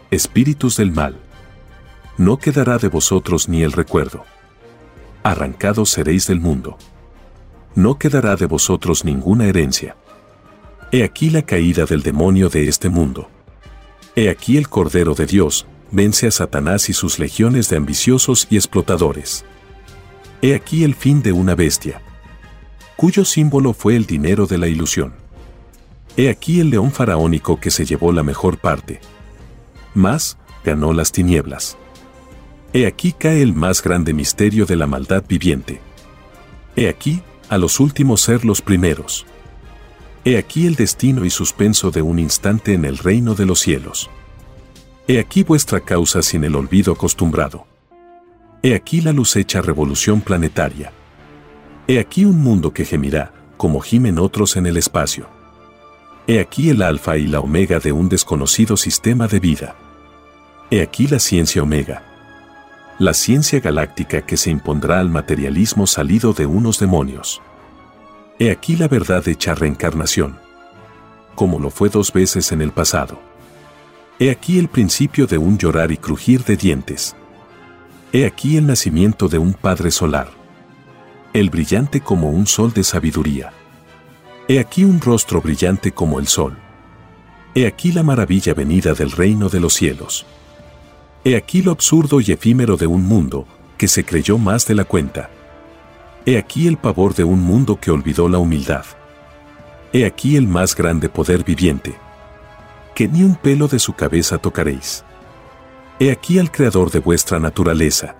Espíritus 0.09 0.75
del 0.75 0.91
mal. 0.91 1.17
No 2.17 2.37
quedará 2.37 2.77
de 2.77 2.89
vosotros 2.89 3.47
ni 3.47 3.63
el 3.63 3.71
recuerdo. 3.71 4.25
Arrancados 5.23 5.91
seréis 5.91 6.27
del 6.27 6.41
mundo. 6.41 6.77
No 7.73 7.97
quedará 7.97 8.35
de 8.35 8.47
vosotros 8.47 9.05
ninguna 9.05 9.45
herencia. 9.45 9.95
He 10.91 11.05
aquí 11.05 11.29
la 11.29 11.43
caída 11.43 11.85
del 11.85 12.03
demonio 12.03 12.49
de 12.49 12.67
este 12.67 12.89
mundo. 12.89 13.29
He 14.15 14.29
aquí 14.29 14.57
el 14.57 14.67
Cordero 14.67 15.13
de 15.15 15.25
Dios, 15.25 15.65
vence 15.89 16.27
a 16.27 16.31
Satanás 16.31 16.89
y 16.89 16.93
sus 16.93 17.17
legiones 17.17 17.69
de 17.69 17.77
ambiciosos 17.77 18.45
y 18.49 18.57
explotadores. 18.57 19.45
He 20.41 20.53
aquí 20.53 20.83
el 20.83 20.95
fin 20.95 21.21
de 21.21 21.31
una 21.31 21.55
bestia, 21.55 22.01
cuyo 22.97 23.23
símbolo 23.23 23.73
fue 23.73 23.95
el 23.95 24.05
dinero 24.05 24.47
de 24.47 24.57
la 24.57 24.67
ilusión. 24.67 25.13
He 26.17 26.29
aquí 26.29 26.59
el 26.59 26.69
león 26.69 26.91
faraónico 26.91 27.59
que 27.59 27.71
se 27.71 27.85
llevó 27.85 28.11
la 28.11 28.21
mejor 28.21 28.57
parte. 28.57 28.99
Más, 29.93 30.37
ganó 30.65 30.91
las 30.91 31.11
tinieblas. 31.11 31.77
He 32.73 32.85
aquí 32.85 33.13
cae 33.13 33.41
el 33.41 33.53
más 33.53 33.81
grande 33.81 34.13
misterio 34.13 34.65
de 34.65 34.75
la 34.75 34.87
maldad 34.87 35.23
viviente. 35.27 35.81
He 36.75 36.89
aquí, 36.89 37.21
a 37.49 37.57
los 37.57 37.79
últimos 37.79 38.21
ser 38.21 38.45
los 38.45 38.61
primeros. 38.61 39.25
He 40.23 40.37
aquí 40.37 40.67
el 40.67 40.75
destino 40.75 41.25
y 41.25 41.31
suspenso 41.31 41.89
de 41.89 42.03
un 42.03 42.19
instante 42.19 42.73
en 42.73 42.85
el 42.85 42.99
reino 42.99 43.33
de 43.33 43.47
los 43.47 43.59
cielos. 43.59 44.09
He 45.07 45.19
aquí 45.19 45.43
vuestra 45.43 45.79
causa 45.79 46.21
sin 46.21 46.43
el 46.43 46.55
olvido 46.55 46.93
acostumbrado. 46.93 47.65
He 48.61 48.75
aquí 48.75 49.01
la 49.01 49.13
luz 49.13 49.35
hecha 49.35 49.61
revolución 49.61 50.21
planetaria. 50.21 50.93
He 51.87 51.97
aquí 51.97 52.25
un 52.25 52.39
mundo 52.39 52.71
que 52.71 52.85
gemirá, 52.85 53.33
como 53.57 53.79
gimen 53.79 54.19
otros 54.19 54.55
en 54.57 54.67
el 54.67 54.77
espacio. 54.77 55.27
He 56.27 56.39
aquí 56.39 56.69
el 56.69 56.83
alfa 56.83 57.17
y 57.17 57.25
la 57.25 57.39
omega 57.39 57.79
de 57.79 57.91
un 57.91 58.07
desconocido 58.07 58.77
sistema 58.77 59.27
de 59.27 59.39
vida. 59.39 59.75
He 60.69 60.83
aquí 60.83 61.07
la 61.07 61.19
ciencia 61.19 61.63
omega. 61.63 62.03
La 62.99 63.15
ciencia 63.15 63.59
galáctica 63.59 64.21
que 64.21 64.37
se 64.37 64.51
impondrá 64.51 64.99
al 64.99 65.09
materialismo 65.09 65.87
salido 65.87 66.33
de 66.33 66.45
unos 66.45 66.79
demonios. 66.79 67.41
He 68.41 68.49
aquí 68.49 68.75
la 68.75 68.87
verdad 68.87 69.27
hecha 69.27 69.53
reencarnación. 69.53 70.39
Como 71.35 71.59
lo 71.59 71.69
fue 71.69 71.89
dos 71.89 72.11
veces 72.11 72.51
en 72.51 72.63
el 72.63 72.71
pasado. 72.71 73.19
He 74.17 74.31
aquí 74.31 74.57
el 74.57 74.67
principio 74.67 75.27
de 75.27 75.37
un 75.37 75.59
llorar 75.59 75.91
y 75.91 75.97
crujir 75.97 76.43
de 76.43 76.57
dientes. 76.57 77.15
He 78.11 78.25
aquí 78.25 78.57
el 78.57 78.65
nacimiento 78.65 79.27
de 79.27 79.37
un 79.37 79.53
Padre 79.53 79.91
solar. 79.91 80.31
El 81.33 81.51
brillante 81.51 82.01
como 82.01 82.31
un 82.31 82.47
sol 82.47 82.73
de 82.73 82.83
sabiduría. 82.83 83.53
He 84.47 84.57
aquí 84.57 84.85
un 84.85 84.99
rostro 84.99 85.39
brillante 85.39 85.91
como 85.91 86.19
el 86.19 86.25
sol. 86.25 86.57
He 87.53 87.67
aquí 87.67 87.91
la 87.91 88.01
maravilla 88.01 88.55
venida 88.55 88.95
del 88.95 89.11
reino 89.11 89.49
de 89.49 89.59
los 89.59 89.75
cielos. 89.75 90.25
He 91.23 91.35
aquí 91.35 91.61
lo 91.61 91.71
absurdo 91.71 92.19
y 92.19 92.31
efímero 92.31 92.75
de 92.75 92.87
un 92.87 93.03
mundo 93.03 93.45
que 93.77 93.87
se 93.87 94.03
creyó 94.03 94.39
más 94.39 94.65
de 94.65 94.73
la 94.73 94.85
cuenta. 94.85 95.29
He 96.25 96.37
aquí 96.37 96.67
el 96.67 96.77
pavor 96.77 97.15
de 97.15 97.23
un 97.23 97.41
mundo 97.41 97.79
que 97.79 97.91
olvidó 97.91 98.29
la 98.29 98.37
humildad. 98.37 98.85
He 99.93 100.05
aquí 100.05 100.35
el 100.35 100.47
más 100.47 100.75
grande 100.75 101.09
poder 101.09 101.43
viviente 101.43 101.95
que 102.93 103.07
ni 103.07 103.23
un 103.23 103.35
pelo 103.35 103.67
de 103.67 103.79
su 103.79 103.93
cabeza 103.93 104.37
tocaréis. 104.37 105.03
He 105.99 106.11
aquí 106.11 106.39
al 106.39 106.51
Creador 106.51 106.91
de 106.91 106.99
vuestra 106.99 107.39
naturaleza. 107.39 108.15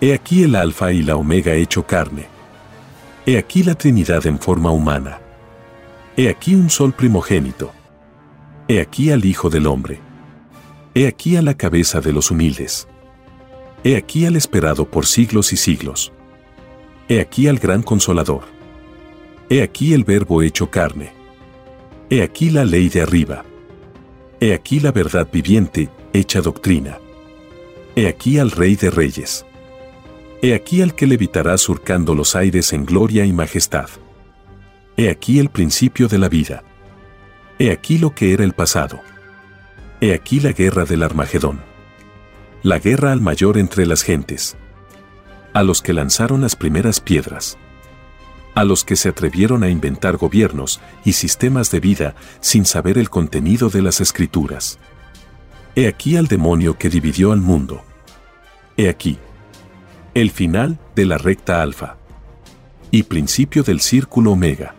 He 0.00 0.14
aquí 0.14 0.42
el 0.42 0.54
Alfa 0.56 0.92
y 0.92 1.02
la 1.02 1.16
Omega 1.16 1.54
hecho 1.54 1.86
carne. 1.86 2.26
He 3.26 3.38
aquí 3.38 3.62
la 3.62 3.74
Trinidad 3.74 4.26
en 4.26 4.38
forma 4.38 4.70
humana. 4.70 5.20
He 6.16 6.28
aquí 6.28 6.54
un 6.54 6.70
sol 6.70 6.92
primogénito. 6.92 7.72
He 8.68 8.80
aquí 8.80 9.10
al 9.10 9.24
Hijo 9.24 9.48
del 9.48 9.66
Hombre. 9.66 10.00
He 10.94 11.06
aquí 11.06 11.36
a 11.36 11.42
la 11.42 11.54
cabeza 11.54 12.00
de 12.00 12.12
los 12.12 12.30
humildes. 12.30 12.88
He 13.84 13.96
aquí 13.96 14.26
al 14.26 14.36
esperado 14.36 14.84
por 14.84 15.06
siglos 15.06 15.52
y 15.52 15.56
siglos. 15.56 16.12
He 17.08 17.20
aquí 17.20 17.48
al 17.48 17.58
gran 17.58 17.82
consolador. 17.82 18.44
He 19.48 19.62
aquí 19.62 19.92
el 19.92 20.04
Verbo 20.04 20.42
hecho 20.42 20.70
carne. 20.70 21.12
He 22.08 22.22
aquí 22.22 22.50
la 22.50 22.64
ley 22.64 22.88
de 22.88 23.02
arriba. 23.02 23.44
He 24.40 24.54
aquí 24.54 24.80
la 24.80 24.92
verdad 24.92 25.28
viviente, 25.32 25.88
hecha 26.12 26.40
doctrina. 26.40 26.98
He 27.94 28.08
aquí 28.08 28.38
al 28.38 28.50
Rey 28.50 28.76
de 28.76 28.90
Reyes. 28.90 29.44
He 30.40 30.54
aquí 30.54 30.82
al 30.82 30.94
que 30.94 31.06
levitará 31.06 31.56
surcando 31.58 32.14
los 32.14 32.34
aires 32.34 32.72
en 32.72 32.84
gloria 32.84 33.24
y 33.24 33.32
majestad. 33.32 33.88
He 34.96 35.10
aquí 35.10 35.38
el 35.38 35.50
principio 35.50 36.08
de 36.08 36.18
la 36.18 36.28
vida. 36.28 36.64
He 37.58 37.70
aquí 37.70 37.98
lo 37.98 38.14
que 38.14 38.32
era 38.32 38.42
el 38.42 38.52
pasado. 38.52 39.00
He 40.00 40.14
aquí 40.14 40.40
la 40.40 40.52
guerra 40.52 40.84
del 40.84 41.02
Armagedón. 41.02 41.60
La 42.62 42.78
guerra 42.78 43.12
al 43.12 43.20
mayor 43.20 43.58
entre 43.58 43.86
las 43.86 44.02
gentes. 44.02 44.56
A 45.54 45.62
los 45.62 45.82
que 45.82 45.92
lanzaron 45.92 46.40
las 46.40 46.56
primeras 46.56 47.00
piedras 47.00 47.58
a 48.54 48.64
los 48.64 48.84
que 48.84 48.96
se 48.96 49.08
atrevieron 49.08 49.62
a 49.62 49.70
inventar 49.70 50.16
gobiernos 50.16 50.80
y 51.04 51.14
sistemas 51.14 51.70
de 51.70 51.80
vida 51.80 52.14
sin 52.40 52.64
saber 52.64 52.98
el 52.98 53.08
contenido 53.08 53.70
de 53.70 53.82
las 53.82 54.00
escrituras. 54.00 54.78
He 55.74 55.86
aquí 55.86 56.16
al 56.16 56.26
demonio 56.26 56.76
que 56.76 56.90
dividió 56.90 57.32
al 57.32 57.40
mundo. 57.40 57.82
He 58.76 58.88
aquí. 58.88 59.18
El 60.14 60.30
final 60.30 60.78
de 60.94 61.06
la 61.06 61.16
recta 61.16 61.62
alfa. 61.62 61.96
Y 62.90 63.04
principio 63.04 63.62
del 63.62 63.80
círculo 63.80 64.32
omega. 64.32 64.74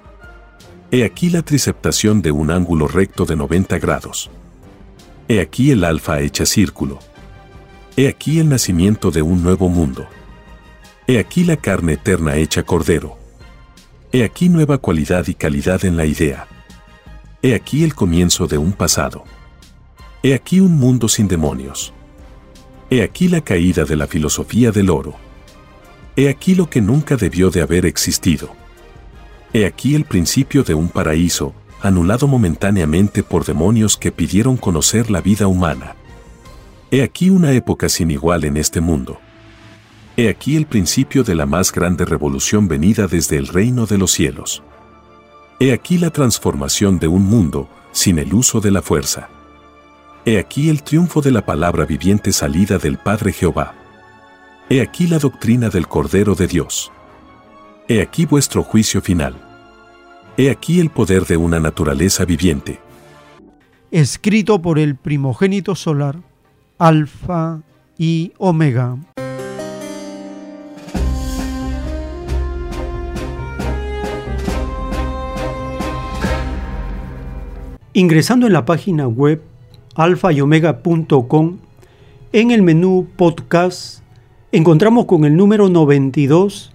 He 0.91 1.03
aquí 1.03 1.31
la 1.31 1.41
triceptación 1.41 2.21
de 2.21 2.31
un 2.31 2.51
ángulo 2.51 2.87
recto 2.87 3.25
de 3.25 3.35
90 3.35 3.79
grados. 3.79 4.29
He 5.27 5.39
aquí 5.39 5.71
el 5.71 5.83
alfa 5.83 6.19
hecha 6.19 6.45
círculo. 6.45 6.99
He 7.97 8.07
aquí 8.07 8.39
el 8.39 8.49
nacimiento 8.49 9.09
de 9.09 9.23
un 9.23 9.41
nuevo 9.41 9.69
mundo. 9.69 10.07
He 11.05 11.19
aquí 11.19 11.43
la 11.43 11.57
carne 11.57 11.93
eterna 11.93 12.37
hecha 12.37 12.63
cordero. 12.63 13.17
He 14.13 14.23
aquí 14.23 14.47
nueva 14.47 14.77
cualidad 14.77 15.27
y 15.27 15.33
calidad 15.33 15.83
en 15.83 15.97
la 15.97 16.05
idea. 16.05 16.47
He 17.41 17.55
aquí 17.55 17.83
el 17.83 17.93
comienzo 17.93 18.47
de 18.47 18.57
un 18.57 18.71
pasado. 18.71 19.25
He 20.21 20.33
aquí 20.33 20.61
un 20.61 20.77
mundo 20.77 21.09
sin 21.09 21.27
demonios. 21.27 21.93
He 22.89 23.03
aquí 23.03 23.27
la 23.27 23.41
caída 23.41 23.83
de 23.83 23.97
la 23.97 24.07
filosofía 24.07 24.71
del 24.71 24.89
oro. 24.89 25.15
He 26.15 26.29
aquí 26.29 26.55
lo 26.55 26.69
que 26.69 26.79
nunca 26.79 27.17
debió 27.17 27.49
de 27.49 27.61
haber 27.61 27.85
existido. 27.85 28.55
He 29.51 29.65
aquí 29.65 29.95
el 29.95 30.05
principio 30.05 30.63
de 30.63 30.73
un 30.73 30.87
paraíso, 30.87 31.53
anulado 31.81 32.29
momentáneamente 32.29 33.23
por 33.23 33.43
demonios 33.43 33.97
que 33.97 34.13
pidieron 34.13 34.55
conocer 34.55 35.11
la 35.11 35.19
vida 35.19 35.47
humana. 35.47 35.97
He 36.91 37.01
aquí 37.01 37.29
una 37.29 37.51
época 37.51 37.89
sin 37.89 38.09
igual 38.09 38.45
en 38.45 38.55
este 38.55 38.79
mundo. 38.79 39.19
He 40.15 40.29
aquí 40.29 40.55
el 40.55 40.67
principio 40.67 41.23
de 41.23 41.33
la 41.33 41.47
más 41.47 41.71
grande 41.71 42.05
revolución 42.05 42.67
venida 42.67 43.07
desde 43.07 43.37
el 43.37 43.47
reino 43.47 43.87
de 43.87 43.97
los 43.97 44.11
cielos. 44.11 44.61
He 45.59 45.73
aquí 45.73 45.97
la 45.97 46.11
transformación 46.11 46.99
de 46.99 47.07
un 47.07 47.23
mundo 47.23 47.67
sin 47.91 48.19
el 48.19 48.33
uso 48.33 48.61
de 48.61 48.69
la 48.69 48.83
fuerza. 48.83 49.29
He 50.25 50.37
aquí 50.37 50.69
el 50.69 50.83
triunfo 50.83 51.21
de 51.21 51.31
la 51.31 51.45
palabra 51.45 51.85
viviente 51.85 52.31
salida 52.31 52.77
del 52.77 52.97
Padre 52.99 53.33
Jehová. 53.33 53.73
He 54.69 54.81
aquí 54.81 55.07
la 55.07 55.17
doctrina 55.17 55.69
del 55.69 55.87
Cordero 55.87 56.35
de 56.35 56.47
Dios. 56.47 56.91
He 57.87 58.01
aquí 58.01 58.25
vuestro 58.25 58.63
juicio 58.63 59.01
final. 59.01 59.35
He 60.37 60.51
aquí 60.51 60.79
el 60.79 60.91
poder 60.91 61.25
de 61.25 61.37
una 61.37 61.59
naturaleza 61.59 62.23
viviente. 62.23 62.79
Escrito 63.89 64.61
por 64.61 64.77
el 64.77 64.95
primogénito 64.95 65.75
solar, 65.75 66.19
Alfa 66.77 67.61
y 67.97 68.31
Omega. 68.37 68.97
Ingresando 77.95 78.47
en 78.47 78.53
la 78.53 78.65
página 78.65 79.07
web 79.07 79.43
alfayomega.com, 79.93 81.57
en 82.31 82.49
el 82.49 82.63
menú 82.63 83.07
podcast 83.15 83.99
encontramos 84.51 85.05
con 85.05 85.25
el 85.25 85.35
número 85.35 85.69
92 85.69 86.71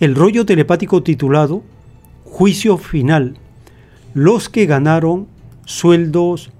el 0.00 0.14
rollo 0.14 0.46
telepático 0.46 1.02
titulado 1.02 1.62
Juicio 2.24 2.78
Final, 2.78 3.36
los 4.14 4.48
que 4.48 4.64
ganaron 4.64 5.26
sueldos 5.66 6.50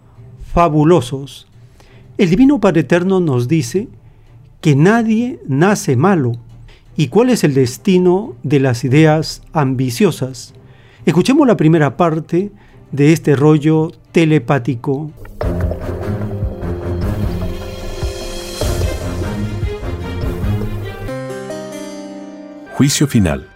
fabulosos. 0.52 1.48
El 2.19 2.28
Divino 2.28 2.60
Padre 2.60 2.82
Eterno 2.82 3.20
nos 3.20 3.48
dice 3.48 3.89
que 4.60 4.77
nadie 4.77 5.40
nace 5.48 5.97
malo 5.97 6.32
y 6.94 7.09
cuál 7.09 7.31
es 7.31 7.43
el 7.43 7.55
destino 7.55 8.35
de 8.43 8.60
las 8.60 8.85
ideas 8.85 9.40
ambiciosas. 9.55 10.52
Escuchemos 11.06 11.47
la 11.47 11.56
primera 11.56 11.97
parte 11.97 12.52
de 12.93 13.12
este 13.12 13.36
rollo 13.36 13.93
telepático. 14.12 15.10
Juicio 22.73 23.06
final. 23.06 23.48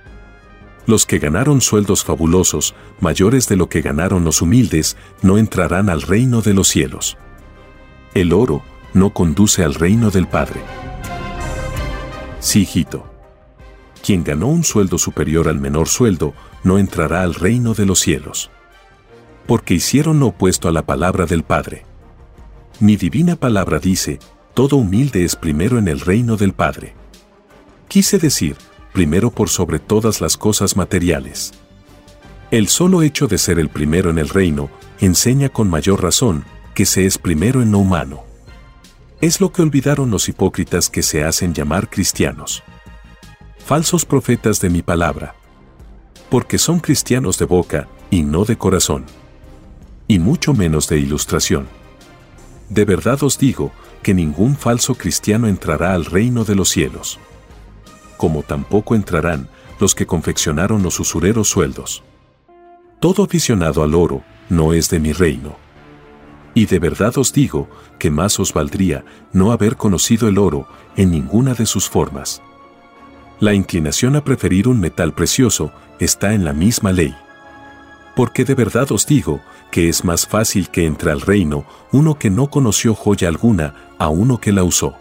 Los 0.84 1.06
que 1.06 1.18
ganaron 1.18 1.60
sueldos 1.60 2.04
fabulosos, 2.04 2.74
mayores 3.00 3.48
de 3.48 3.56
lo 3.56 3.68
que 3.68 3.80
ganaron 3.80 4.24
los 4.24 4.42
humildes, 4.42 4.96
no 5.22 5.38
entrarán 5.38 5.88
al 5.88 6.02
reino 6.02 6.42
de 6.42 6.54
los 6.54 6.68
cielos. 6.68 7.16
El 8.14 8.32
oro 8.32 8.62
no 8.92 9.14
conduce 9.14 9.62
al 9.62 9.74
reino 9.74 10.10
del 10.10 10.26
Padre. 10.26 10.60
Sí, 12.40 12.62
hijito. 12.62 13.08
Quien 14.04 14.24
ganó 14.24 14.48
un 14.48 14.64
sueldo 14.64 14.98
superior 14.98 15.48
al 15.48 15.60
menor 15.60 15.86
sueldo, 15.86 16.34
no 16.64 16.78
entrará 16.78 17.22
al 17.22 17.34
reino 17.34 17.74
de 17.74 17.86
los 17.86 18.00
cielos 18.00 18.50
porque 19.46 19.74
hicieron 19.74 20.20
lo 20.20 20.28
opuesto 20.28 20.68
a 20.68 20.72
la 20.72 20.82
palabra 20.82 21.26
del 21.26 21.42
Padre. 21.42 21.84
Mi 22.80 22.96
divina 22.96 23.36
palabra 23.36 23.78
dice, 23.78 24.18
todo 24.54 24.76
humilde 24.76 25.24
es 25.24 25.36
primero 25.36 25.78
en 25.78 25.88
el 25.88 26.00
reino 26.00 26.36
del 26.36 26.52
Padre. 26.52 26.94
Quise 27.88 28.18
decir, 28.18 28.56
primero 28.92 29.30
por 29.30 29.48
sobre 29.48 29.78
todas 29.78 30.20
las 30.20 30.36
cosas 30.36 30.76
materiales. 30.76 31.52
El 32.50 32.68
solo 32.68 33.02
hecho 33.02 33.26
de 33.28 33.38
ser 33.38 33.58
el 33.58 33.68
primero 33.68 34.10
en 34.10 34.18
el 34.18 34.28
reino 34.28 34.70
enseña 35.00 35.48
con 35.48 35.70
mayor 35.70 36.02
razón 36.02 36.44
que 36.74 36.86
se 36.86 37.06
es 37.06 37.18
primero 37.18 37.62
en 37.62 37.72
lo 37.72 37.78
humano. 37.78 38.24
Es 39.20 39.40
lo 39.40 39.52
que 39.52 39.62
olvidaron 39.62 40.10
los 40.10 40.28
hipócritas 40.28 40.90
que 40.90 41.02
se 41.02 41.24
hacen 41.24 41.54
llamar 41.54 41.88
cristianos. 41.88 42.62
Falsos 43.64 44.04
profetas 44.04 44.60
de 44.60 44.68
mi 44.68 44.82
palabra. 44.82 45.34
Porque 46.28 46.58
son 46.58 46.80
cristianos 46.80 47.38
de 47.38 47.44
boca 47.44 47.88
y 48.10 48.22
no 48.22 48.44
de 48.44 48.56
corazón 48.58 49.04
y 50.08 50.18
mucho 50.18 50.54
menos 50.54 50.88
de 50.88 50.98
ilustración. 50.98 51.66
De 52.68 52.84
verdad 52.84 53.22
os 53.22 53.38
digo 53.38 53.72
que 54.02 54.14
ningún 54.14 54.56
falso 54.56 54.94
cristiano 54.94 55.46
entrará 55.46 55.94
al 55.94 56.04
reino 56.04 56.44
de 56.44 56.54
los 56.54 56.68
cielos. 56.68 57.18
Como 58.16 58.42
tampoco 58.42 58.94
entrarán 58.94 59.48
los 59.78 59.94
que 59.94 60.06
confeccionaron 60.06 60.82
los 60.82 61.00
usureros 61.00 61.48
sueldos. 61.48 62.02
Todo 63.00 63.24
aficionado 63.24 63.82
al 63.82 63.94
oro 63.94 64.22
no 64.48 64.72
es 64.72 64.88
de 64.90 65.00
mi 65.00 65.12
reino. 65.12 65.56
Y 66.54 66.66
de 66.66 66.78
verdad 66.78 67.16
os 67.18 67.32
digo 67.32 67.68
que 67.98 68.10
más 68.10 68.38
os 68.38 68.52
valdría 68.52 69.04
no 69.32 69.52
haber 69.52 69.76
conocido 69.76 70.28
el 70.28 70.38
oro 70.38 70.68
en 70.96 71.10
ninguna 71.10 71.54
de 71.54 71.66
sus 71.66 71.88
formas. 71.88 72.42
La 73.40 73.54
inclinación 73.54 74.14
a 74.14 74.22
preferir 74.22 74.68
un 74.68 74.78
metal 74.78 75.14
precioso 75.14 75.72
está 75.98 76.32
en 76.32 76.44
la 76.44 76.52
misma 76.52 76.92
ley. 76.92 77.14
Porque 78.14 78.44
de 78.44 78.54
verdad 78.54 78.92
os 78.92 79.06
digo 79.06 79.40
que 79.70 79.88
es 79.88 80.04
más 80.04 80.26
fácil 80.26 80.68
que 80.68 80.84
entre 80.86 81.10
al 81.10 81.22
reino 81.22 81.64
uno 81.92 82.18
que 82.18 82.28
no 82.30 82.48
conoció 82.48 82.94
joya 82.94 83.28
alguna 83.28 83.74
a 83.98 84.08
uno 84.08 84.38
que 84.38 84.52
la 84.52 84.64
usó. 84.64 84.94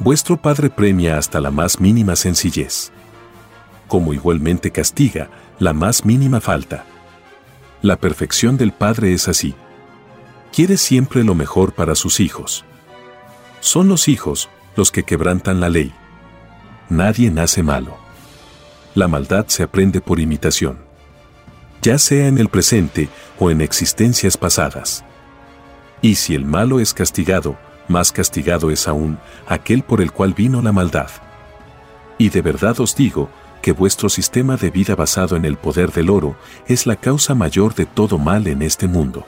Vuestro 0.00 0.36
Padre 0.36 0.70
premia 0.70 1.18
hasta 1.18 1.40
la 1.40 1.50
más 1.50 1.80
mínima 1.80 2.16
sencillez, 2.16 2.90
como 3.86 4.12
igualmente 4.14 4.70
castiga 4.70 5.28
la 5.58 5.72
más 5.72 6.04
mínima 6.04 6.40
falta. 6.40 6.84
La 7.82 7.96
perfección 7.96 8.56
del 8.56 8.72
Padre 8.72 9.12
es 9.12 9.28
así. 9.28 9.54
Quiere 10.52 10.76
siempre 10.76 11.22
lo 11.22 11.34
mejor 11.34 11.72
para 11.72 11.94
sus 11.94 12.20
hijos. 12.20 12.64
Son 13.60 13.88
los 13.88 14.08
hijos 14.08 14.48
los 14.76 14.90
que 14.90 15.04
quebrantan 15.04 15.60
la 15.60 15.68
ley. 15.68 15.92
Nadie 16.88 17.30
nace 17.30 17.62
malo. 17.62 17.96
La 18.94 19.06
maldad 19.06 19.46
se 19.48 19.62
aprende 19.62 20.00
por 20.00 20.18
imitación 20.18 20.87
ya 21.82 21.98
sea 21.98 22.26
en 22.26 22.38
el 22.38 22.48
presente 22.48 23.08
o 23.38 23.50
en 23.50 23.60
existencias 23.60 24.36
pasadas. 24.36 25.04
Y 26.02 26.16
si 26.16 26.34
el 26.34 26.44
malo 26.44 26.80
es 26.80 26.94
castigado, 26.94 27.56
más 27.88 28.12
castigado 28.12 28.70
es 28.70 28.86
aún 28.86 29.18
aquel 29.46 29.82
por 29.82 30.00
el 30.00 30.12
cual 30.12 30.34
vino 30.34 30.62
la 30.62 30.72
maldad. 30.72 31.10
Y 32.18 32.28
de 32.30 32.42
verdad 32.42 32.78
os 32.80 32.94
digo 32.94 33.30
que 33.62 33.72
vuestro 33.72 34.08
sistema 34.08 34.56
de 34.56 34.70
vida 34.70 34.94
basado 34.94 35.36
en 35.36 35.44
el 35.44 35.56
poder 35.56 35.92
del 35.92 36.10
oro 36.10 36.36
es 36.66 36.86
la 36.86 36.96
causa 36.96 37.34
mayor 37.34 37.74
de 37.74 37.86
todo 37.86 38.18
mal 38.18 38.46
en 38.46 38.62
este 38.62 38.86
mundo. 38.86 39.26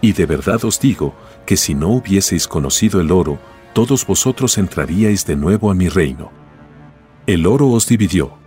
Y 0.00 0.12
de 0.12 0.26
verdad 0.26 0.64
os 0.64 0.80
digo 0.80 1.14
que 1.46 1.56
si 1.56 1.74
no 1.74 1.88
hubieseis 1.88 2.48
conocido 2.48 3.00
el 3.00 3.10
oro, 3.10 3.38
todos 3.72 4.06
vosotros 4.06 4.56
entraríais 4.58 5.26
de 5.26 5.36
nuevo 5.36 5.70
a 5.70 5.74
mi 5.74 5.88
reino. 5.88 6.30
El 7.26 7.46
oro 7.46 7.68
os 7.68 7.86
dividió 7.86 8.38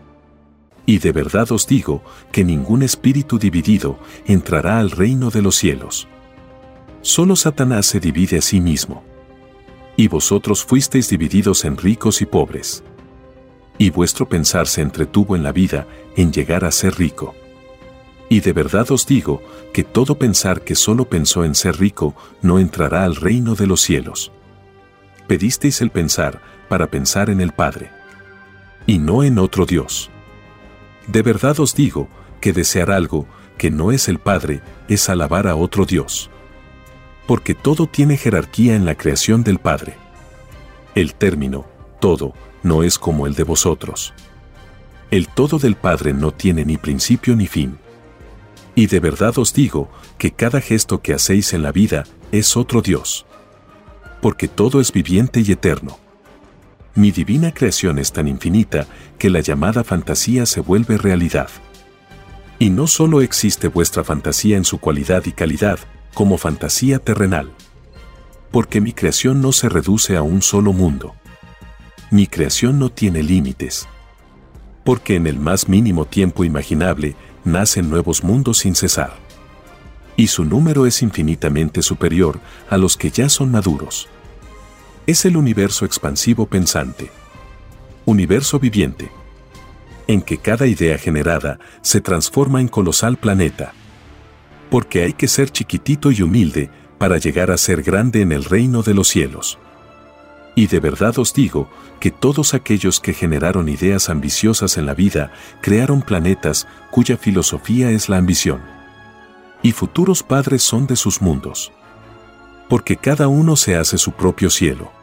y 0.86 1.00
de 1.00 1.12
verdad 1.12 1.52
os 1.52 1.68
digo 1.68 2.04
que 2.32 2.44
ningún 2.44 2.84
espíritu 2.84 3.38
dividido 3.38 4.00
entrará 4.26 4.80
al 4.80 4.92
reino 4.92 5.30
de 5.30 5.42
los 5.42 5.56
cielos. 5.56 6.08
Solo 7.02 7.36
Satanás 7.36 7.86
se 7.86 8.00
divide 8.00 8.40
a 8.40 8.42
sí 8.42 8.60
mismo. 8.60 9.04
Y 9.96 10.08
vosotros 10.08 10.64
fuisteis 10.64 11.10
divididos 11.10 11.66
en 11.66 11.78
ricos 11.78 12.22
y 12.22 12.26
pobres. 12.26 12.84
Y 13.78 13.90
vuestro 13.90 14.28
pensar 14.28 14.68
se 14.68 14.82
entretuvo 14.82 15.36
en 15.36 15.44
la 15.44 15.52
vida 15.52 15.88
en 16.16 16.34
llegar 16.34 16.66
a 16.66 16.72
ser 16.72 16.98
rico. 16.98 17.36
Y 18.30 18.42
de 18.42 18.54
verdad 18.54 18.92
os 18.92 19.06
digo 19.06 19.42
que 19.74 19.84
todo 19.84 20.18
pensar 20.18 20.62
que 20.62 20.76
solo 20.76 21.06
pensó 21.06 21.44
en 21.44 21.56
ser 21.56 21.80
rico 21.80 22.16
no 22.42 22.60
entrará 22.60 23.04
al 23.04 23.16
reino 23.16 23.56
de 23.56 23.68
los 23.68 23.82
cielos. 23.82 24.32
Pedisteis 25.28 25.82
el 25.82 25.90
pensar 25.90 26.42
para 26.68 26.88
pensar 26.88 27.30
en 27.30 27.42
el 27.42 27.54
Padre. 27.54 27.92
Y 28.86 29.00
no 29.00 29.24
en 29.24 29.40
otro 29.40 29.66
Dios. 29.66 30.12
De 31.10 31.24
verdad 31.24 31.60
os 31.60 31.74
digo, 31.74 32.08
que 32.40 32.54
desear 32.54 32.92
algo, 32.92 33.26
que 33.58 33.72
no 33.72 33.92
es 33.92 34.08
el 34.08 34.20
Padre, 34.20 34.62
es 34.88 35.10
alabar 35.10 35.48
a 35.48 35.56
otro 35.56 35.86
Dios. 35.86 36.30
Porque 37.26 37.56
todo 37.56 37.88
tiene 37.88 38.16
jerarquía 38.16 38.76
en 38.76 38.86
la 38.86 38.94
creación 38.94 39.44
del 39.44 39.58
Padre. 39.58 39.96
El 40.94 41.16
término, 41.16 41.66
todo, 42.00 42.36
no 42.62 42.84
es 42.84 43.00
como 43.00 43.26
el 43.26 43.34
de 43.34 43.42
vosotros. 43.42 44.14
El 45.10 45.28
todo 45.28 45.58
del 45.58 45.76
Padre 45.76 46.14
no 46.14 46.32
tiene 46.32 46.64
ni 46.64 46.78
principio 46.78 47.36
ni 47.36 47.48
fin. 47.48 47.80
Y 48.76 48.86
de 48.86 49.00
verdad 49.00 49.36
os 49.40 49.52
digo, 49.52 49.90
que 50.20 50.30
cada 50.30 50.62
gesto 50.62 51.02
que 51.02 51.16
hacéis 51.16 51.54
en 51.54 51.64
la 51.64 51.72
vida 51.72 52.04
es 52.32 52.56
otro 52.56 52.84
Dios. 52.84 53.26
Porque 54.22 54.48
todo 54.48 54.80
es 54.80 54.92
viviente 54.92 55.42
y 55.44 55.52
eterno. 55.52 55.98
Mi 56.96 57.12
divina 57.12 57.54
creación 57.54 58.00
es 58.00 58.12
tan 58.12 58.28
infinita 58.28 58.88
que 59.18 59.30
la 59.30 59.40
llamada 59.40 59.84
fantasía 59.84 60.46
se 60.46 60.62
vuelve 60.62 60.98
realidad. 60.98 61.50
Y 62.58 62.70
no 62.72 62.88
solo 62.88 63.22
existe 63.22 63.68
vuestra 63.68 64.04
fantasía 64.04 64.58
en 64.58 64.66
su 64.66 64.80
cualidad 64.80 65.26
y 65.26 65.32
calidad, 65.32 65.80
como 66.14 66.38
fantasía 66.38 67.00
terrenal. 67.00 67.52
Porque 68.52 68.82
mi 68.82 68.94
creación 68.94 69.42
no 69.42 69.52
se 69.52 69.70
reduce 69.70 70.18
a 70.18 70.24
un 70.24 70.42
solo 70.42 70.74
mundo. 70.74 71.16
Mi 72.12 72.28
creación 72.28 72.80
no 72.80 72.90
tiene 72.90 73.24
límites. 73.24 73.88
porque 74.84 75.16
en 75.16 75.28
el 75.28 75.38
más 75.38 75.70
mínimo 75.70 76.06
tiempo 76.06 76.44
imaginable 76.44 77.16
nacen 77.44 77.92
nuevos 77.92 78.24
mundos 78.24 78.58
sin 78.60 78.74
cesar. 78.74 79.14
Y 80.16 80.28
su 80.28 80.46
número 80.46 80.88
es 80.88 81.04
infinitamente 81.04 81.84
superior 81.84 82.40
a 82.70 82.78
los 82.78 82.98
que 82.98 83.12
ya 83.12 83.30
son 83.30 83.52
maduros. 83.52 84.08
Es 85.10 85.26
el 85.26 85.38
universo 85.38 85.86
expansivo 85.86 86.46
pensante. 86.46 87.10
Universo 88.06 88.60
viviente. 88.60 89.10
En 90.06 90.22
que 90.22 90.38
cada 90.38 90.68
idea 90.68 91.00
generada 91.00 91.58
se 91.82 92.00
transforma 92.00 92.62
en 92.62 92.68
colosal 92.68 93.18
planeta. 93.18 93.74
Porque 94.70 95.02
hay 95.02 95.14
que 95.14 95.28
ser 95.28 95.50
chiquitito 95.50 96.12
y 96.12 96.22
humilde 96.22 96.70
para 97.00 97.18
llegar 97.18 97.50
a 97.50 97.58
ser 97.58 97.82
grande 97.82 98.22
en 98.22 98.32
el 98.32 98.44
reino 98.44 98.84
de 98.84 98.94
los 98.94 99.08
cielos. 99.08 99.58
Y 100.54 100.68
de 100.68 100.80
verdad 100.80 101.18
os 101.18 101.34
digo 101.34 101.72
que 102.00 102.12
todos 102.12 102.54
aquellos 102.54 103.00
que 103.00 103.16
generaron 103.16 103.68
ideas 103.68 104.12
ambiciosas 104.12 104.78
en 104.78 104.86
la 104.86 104.94
vida 104.94 105.32
crearon 105.64 106.04
planetas 106.04 106.68
cuya 106.92 107.18
filosofía 107.18 107.90
es 107.90 108.10
la 108.10 108.18
ambición. 108.18 108.62
Y 109.64 109.72
futuros 109.72 110.22
padres 110.22 110.62
son 110.62 110.86
de 110.86 110.96
sus 110.96 111.20
mundos. 111.20 111.72
Porque 112.70 112.96
cada 112.96 113.28
uno 113.28 113.56
se 113.56 113.76
hace 113.76 113.98
su 113.98 114.12
propio 114.12 114.52
cielo. 114.52 114.99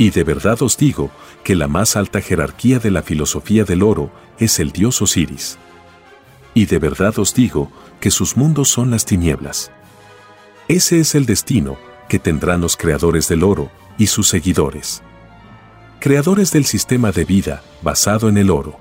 Y 0.00 0.08
de 0.08 0.24
verdad 0.24 0.62
os 0.62 0.78
digo 0.78 1.10
que 1.44 1.54
la 1.54 1.68
más 1.68 1.94
alta 1.94 2.22
jerarquía 2.22 2.78
de 2.78 2.90
la 2.90 3.02
filosofía 3.02 3.64
del 3.64 3.82
oro 3.82 4.10
es 4.38 4.58
el 4.58 4.72
dios 4.72 5.02
Osiris. 5.02 5.58
Y 6.54 6.64
de 6.64 6.78
verdad 6.78 7.18
os 7.18 7.34
digo 7.34 7.70
que 8.00 8.10
sus 8.10 8.34
mundos 8.34 8.70
son 8.70 8.90
las 8.90 9.04
tinieblas. 9.04 9.70
Ese 10.68 11.00
es 11.00 11.14
el 11.14 11.26
destino 11.26 11.76
que 12.08 12.18
tendrán 12.18 12.62
los 12.62 12.78
creadores 12.78 13.28
del 13.28 13.42
oro 13.42 13.70
y 13.98 14.06
sus 14.06 14.26
seguidores. 14.26 15.02
Creadores 15.98 16.50
del 16.50 16.64
sistema 16.64 17.12
de 17.12 17.26
vida 17.26 17.62
basado 17.82 18.30
en 18.30 18.38
el 18.38 18.48
oro. 18.48 18.80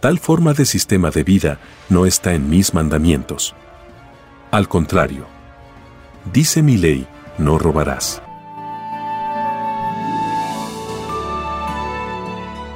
Tal 0.00 0.18
forma 0.18 0.54
de 0.54 0.64
sistema 0.64 1.10
de 1.10 1.22
vida 1.22 1.60
no 1.90 2.06
está 2.06 2.32
en 2.32 2.48
mis 2.48 2.72
mandamientos. 2.72 3.54
Al 4.50 4.68
contrario, 4.68 5.26
dice 6.32 6.62
mi 6.62 6.78
ley, 6.78 7.06
no 7.36 7.58
robarás. 7.58 8.22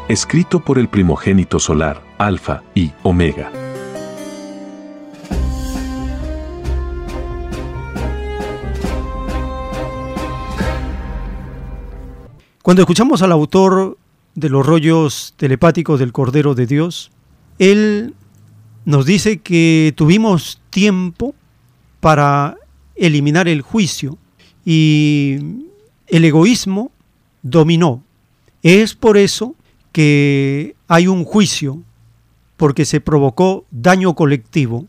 Escrito 0.09 0.61
por 0.61 0.79
el 0.79 0.89
primogénito 0.89 1.59
solar, 1.59 2.03
Alfa 2.17 2.63
y 2.75 2.93
Omega. 3.03 3.53
Cuando 12.63 12.81
escuchamos 12.81 13.21
al 13.21 13.33
autor 13.33 13.99
de 14.35 14.49
los 14.49 14.65
rollos 14.65 15.35
telepáticos 15.37 16.01
del 16.01 16.13
Cordero 16.13 16.55
de 16.55 16.67
Dios, 16.67 17.11
él 17.59 18.15
nos 18.87 19.05
dice 19.05 19.41
que 19.41 19.93
tuvimos 19.95 20.63
tiempo 20.71 21.35
para 22.01 22.57
eliminar 22.97 23.47
el 23.47 23.61
juicio 23.61 24.17
y 24.65 25.67
el 26.07 26.25
egoísmo 26.25 26.93
dominó. 27.43 28.03
Es 28.63 28.95
por 28.95 29.19
eso 29.19 29.55
que 29.99 30.77
hay 30.87 31.09
un 31.09 31.25
juicio, 31.25 31.79
porque 32.57 32.85
se 32.85 33.01
provocó 33.01 33.65
daño 33.73 34.15
colectivo 34.15 34.85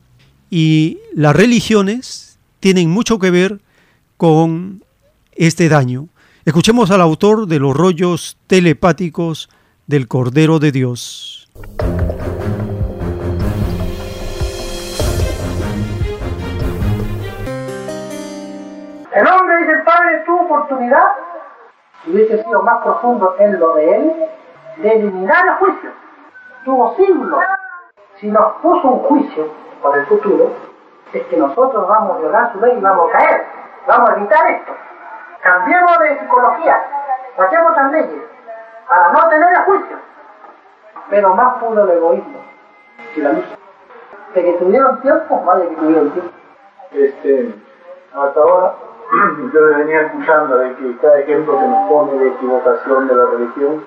y 0.52 1.00
las 1.16 1.36
religiones 1.36 2.38
tienen 2.60 2.92
mucho 2.92 3.18
que 3.18 3.32
ver 3.32 3.60
con 4.18 4.84
este 5.32 5.68
daño. 5.68 6.10
Escuchemos 6.46 6.92
al 6.92 7.02
autor 7.02 7.48
de 7.48 7.58
los 7.58 7.76
rollos 7.76 8.38
telepáticos 8.46 9.50
del 9.88 10.08
Cordero 10.08 10.60
de 10.60 10.72
Dios. 10.72 11.50
El 19.16 19.26
hombre, 19.26 19.58
dice 19.58 19.74
Padre, 19.84 20.24
tuvo 20.28 20.42
oportunidad, 20.42 21.02
hubiese 22.06 22.44
sido 22.44 22.62
más 22.62 22.84
profundo 22.84 23.34
en 23.40 23.60
lo 23.60 23.74
de 23.74 23.96
él, 23.96 24.12
de 24.82 24.90
eliminar 24.96 25.46
el 25.46 25.54
juicio. 25.56 25.92
Tuvo 26.64 26.96
siglos. 26.96 27.40
Si 28.16 28.30
nos 28.32 28.54
puso 28.62 28.88
un 28.88 29.00
juicio 29.04 29.48
para 29.82 29.98
el 29.98 30.06
futuro, 30.08 30.52
es 31.14 31.24
que 31.28 31.38
nosotros 31.38 31.88
vamos 31.88 32.18
a 32.18 32.20
violar 32.20 32.54
su 32.54 32.60
ley 32.60 32.78
y 32.78 32.82
vamos 32.82 33.10
a 33.10 33.18
caer. 33.18 33.46
Vamos 33.88 34.10
a 34.10 34.16
evitar 34.16 34.52
esto. 34.52 34.74
Cambiemos 35.42 36.00
de 36.00 36.20
psicología, 36.20 36.84
saquemos 37.38 37.76
las 37.76 37.92
leyes, 37.92 38.24
para 38.88 39.12
no 39.14 39.30
tener 39.30 39.50
el 39.50 39.64
juicio. 39.64 39.98
Pero 41.10 41.34
más 41.34 41.58
pudo 41.60 41.86
el 41.86 41.92
egoísmo 41.92 42.40
y 43.16 43.22
la 43.22 43.34
luz. 43.34 43.46
De 44.34 44.44
que 44.44 44.54
tuvieron 44.54 45.02
tiempo, 45.02 45.42
vaya 45.46 45.70
que 45.70 45.76
tuvieron 45.76 46.12
tiempo. 46.12 46.32
Este, 46.92 47.56
hasta 48.14 48.40
ahora 48.40 48.74
yo 49.54 49.66
le 49.66 49.78
venía 49.78 50.02
escuchando 50.02 50.58
de 50.58 50.76
que 50.76 50.98
cada 50.98 51.20
ejemplo 51.20 51.58
que 51.58 51.68
nos 51.68 51.90
pone 51.90 52.12
de 52.14 52.28
equivocación 52.30 53.08
de 53.08 53.16
la 53.16 53.26
religión 53.26 53.86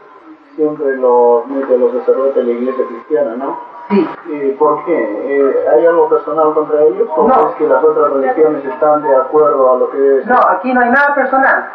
siempre 0.57 0.97
lo 0.97 1.45
mete 1.47 1.77
los 1.79 1.93
sacerdotes 1.93 2.35
de 2.37 2.43
la 2.45 2.51
iglesia 2.51 2.85
cristiana, 2.87 3.35
¿no? 3.37 3.59
Sí. 3.89 4.57
¿Por 4.59 4.85
qué? 4.85 4.95
Eh, 4.97 5.69
¿Hay 5.75 5.87
algo 5.87 6.09
personal 6.09 6.55
contra 6.55 6.81
ellos? 6.83 7.09
¿O 7.17 7.27
No. 7.29 7.49
es 7.51 7.55
que 7.57 7.67
las 7.67 7.83
otras 7.83 8.13
religiones 8.13 8.65
están 8.65 9.03
de 9.03 9.17
acuerdo 9.17 9.73
a 9.73 9.77
lo 9.77 9.91
que 9.91 9.99
ser? 10.23 10.27
No, 10.29 10.39
aquí 10.51 10.73
no 10.73 10.81
hay 10.81 10.91
nada 10.91 11.15
personal. 11.15 11.69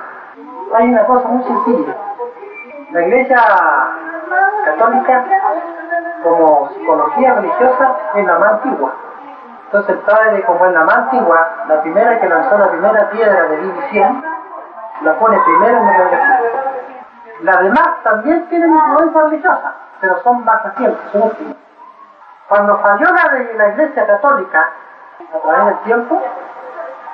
Hay 0.74 0.90
una 0.90 1.06
cosa 1.06 1.28
muy 1.28 1.44
sencilla. 1.44 1.95
La 2.91 3.02
iglesia 3.06 3.44
católica, 4.66 5.26
como 6.24 6.70
psicología 6.74 7.34
religiosa, 7.36 7.95
es 8.16 8.26
la 8.26 8.40
más 8.40 8.52
antigua. 8.54 8.94
Entonces 9.66 9.90
el 9.95 10.02
padre, 10.02 10.44
como 10.45 10.66
es 10.66 10.72
la 10.74 10.84
más 10.86 10.98
antigua, 10.98 11.49
la 11.68 11.82
primera 11.82 12.20
que 12.22 12.30
lanzó 12.30 12.58
la 12.58 12.70
primera 12.72 13.10
piedra 13.10 13.44
de 13.49 13.58
división, 13.58 14.24
la 15.04 15.20
pone 15.20 15.38
primero 15.45 15.78
en 15.78 15.88
el. 15.88 16.97
Las 17.41 17.59
demás 17.61 17.89
también 18.03 18.47
tienen 18.49 18.72
influencia 18.73 19.22
religiosa, 19.23 19.73
pero 20.01 20.19
son 20.23 20.43
más 20.43 20.64
recientes, 20.64 21.11
son 21.11 21.22
últimas. 21.23 21.55
Cuando 22.49 22.77
falló 22.80 23.05
la, 23.14 23.30
de 23.35 23.53
la 23.55 23.68
iglesia 23.69 24.07
católica, 24.07 24.69
a 25.34 25.38
través 25.39 25.65
del 25.65 25.77
tiempo, 25.80 26.22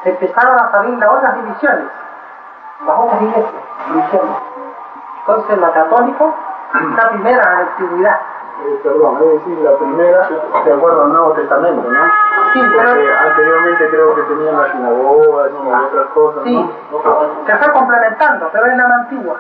empezaron 0.06 0.60
a 0.60 0.72
salir 0.72 0.98
las 1.00 1.10
otras 1.10 1.36
divisiones, 1.36 1.86
las 2.86 3.00
otras 3.00 3.22
iglesias, 3.22 3.54
divisiones. 3.88 4.38
Entonces 5.20 5.58
la 5.58 5.72
católica 5.72 6.26
primera 7.10 7.42
en 7.44 7.50
la 7.50 7.58
antigüedad. 7.60 8.20
Eh, 8.66 8.80
perdón, 8.84 9.18
es 9.24 9.30
decir, 9.32 9.58
la 9.60 9.78
primera 9.78 10.30
de 10.64 10.74
acuerdo 10.74 11.04
al 11.04 11.10
Nuevo 11.14 11.32
Testamento, 11.34 11.90
¿no? 11.92 12.04
Sí, 12.54 12.62
pero- 12.72 13.18
anteriormente 13.20 13.90
creo 13.90 14.16
que 14.16 14.22
tenían 14.24 14.62
las 14.62 14.72
sinagogas 14.72 15.50
y 15.52 15.68
otras 15.88 16.06
cosas, 16.14 16.44
Sí, 16.44 16.72
¿no? 16.92 17.46
se 17.46 17.58
fue 17.58 17.72
complementando, 17.74 18.50
pero 18.52 18.66
es 18.68 18.78
la 18.78 18.88
más 18.88 18.98
antigua. 19.00 19.40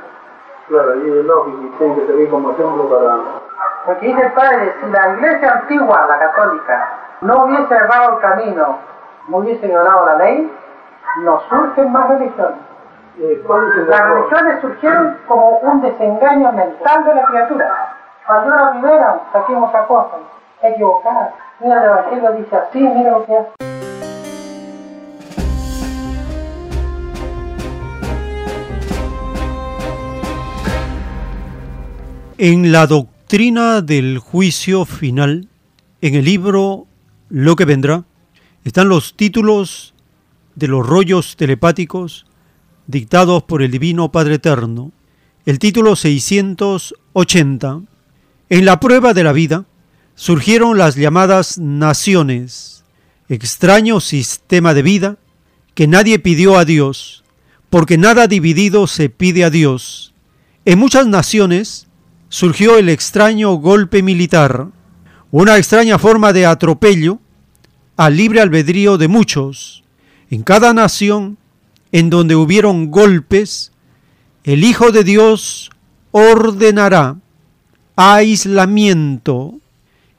Claro, 0.67 0.95
y 0.95 1.19
es 1.19 1.25
lógico, 1.25 1.57
y 1.61 1.77
tiene 1.77 1.95
que 1.95 2.07
servir 2.07 2.29
como 2.29 2.51
ejemplo 2.51 2.89
para... 2.89 3.17
Porque 3.85 4.07
dice 4.07 4.21
el 4.21 4.31
padre, 4.31 4.73
si 4.79 4.89
la 4.89 5.09
iglesia 5.09 5.51
antigua, 5.51 6.05
la 6.07 6.19
católica, 6.19 6.89
no 7.21 7.45
hubiese 7.45 7.73
errado 7.73 8.13
el 8.13 8.19
camino, 8.19 8.77
no 9.27 9.37
hubiese 9.37 9.67
violado 9.67 10.05
la 10.05 10.15
ley, 10.15 10.51
no 11.23 11.39
surgen 11.49 11.91
más 11.91 12.09
religiones. 12.09 12.57
Eh, 13.19 13.43
¿Cuál 13.45 13.69
es 13.69 13.75
el 13.75 13.89
Las 13.89 14.09
religiones 14.09 14.61
surgieron 14.61 15.17
como 15.27 15.57
un 15.59 15.81
desengaño 15.81 16.51
mental 16.53 17.05
de 17.05 17.15
la 17.15 17.25
criatura. 17.25 17.95
Falló 18.25 18.49
la 18.49 18.71
primera, 18.71 19.19
saquemos 19.31 19.69
otra 19.69 19.85
cosa, 19.85 20.15
equivocada. 20.61 21.33
Mira, 21.59 21.77
el 21.77 21.83
Evangelio 21.83 22.31
dice 22.33 22.55
así, 22.55 22.79
mira 22.79 23.11
lo 23.11 23.25
que 23.25 23.37
hace. 23.37 23.92
En 32.45 32.73
la 32.73 32.87
doctrina 32.87 33.81
del 33.81 34.17
juicio 34.19 34.83
final, 34.83 35.47
en 36.01 36.15
el 36.15 36.25
libro 36.25 36.87
Lo 37.29 37.55
que 37.55 37.63
vendrá, 37.63 38.03
están 38.65 38.89
los 38.89 39.15
títulos 39.15 39.93
de 40.53 40.67
los 40.67 40.85
rollos 40.85 41.37
telepáticos 41.37 42.25
dictados 42.85 43.43
por 43.43 43.61
el 43.61 43.71
Divino 43.71 44.11
Padre 44.11 44.35
Eterno. 44.35 44.91
El 45.45 45.57
título 45.57 45.95
680. 45.95 47.81
En 48.49 48.65
la 48.65 48.77
prueba 48.81 49.13
de 49.13 49.23
la 49.23 49.31
vida 49.31 49.63
surgieron 50.13 50.77
las 50.77 50.95
llamadas 50.95 51.59
naciones, 51.59 52.83
extraño 53.29 54.01
sistema 54.01 54.73
de 54.73 54.81
vida 54.81 55.17
que 55.75 55.87
nadie 55.87 56.19
pidió 56.19 56.57
a 56.57 56.65
Dios, 56.65 57.23
porque 57.69 57.97
nada 57.97 58.27
dividido 58.27 58.87
se 58.87 59.07
pide 59.07 59.45
a 59.45 59.49
Dios. 59.49 60.13
En 60.65 60.77
muchas 60.77 61.07
naciones 61.07 61.87
surgió 62.33 62.79
el 62.79 62.89
extraño 62.89 63.51
golpe 63.57 64.01
militar, 64.01 64.69
una 65.29 65.59
extraña 65.59 65.99
forma 65.99 66.33
de 66.33 66.47
atropello 66.47 67.19
al 67.95 68.17
libre 68.17 68.41
albedrío 68.41 68.97
de 68.97 69.07
muchos. 69.07 69.83
En 70.31 70.41
cada 70.41 70.73
nación 70.73 71.37
en 71.91 72.09
donde 72.09 72.35
hubieron 72.35 72.89
golpes, 72.89 73.71
el 74.45 74.63
Hijo 74.63 74.91
de 74.91 75.03
Dios 75.03 75.69
ordenará 76.09 77.17
aislamiento 77.95 79.59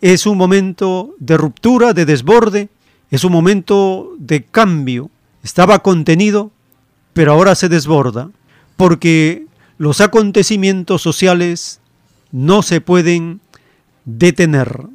Es 0.00 0.24
un 0.24 0.38
momento 0.38 1.14
de 1.18 1.36
ruptura, 1.36 1.92
de 1.92 2.06
desborde, 2.06 2.70
es 3.10 3.24
un 3.24 3.32
momento 3.32 4.14
de 4.18 4.42
cambio. 4.42 5.10
Estaba 5.42 5.80
contenido, 5.80 6.50
pero 7.12 7.32
ahora 7.32 7.54
se 7.54 7.68
desborda, 7.68 8.30
porque 8.78 9.44
los 9.76 10.00
acontecimientos 10.00 11.02
sociales 11.02 11.80
no 12.32 12.62
se 12.62 12.80
pueden 12.80 13.40
detener. 14.06 14.86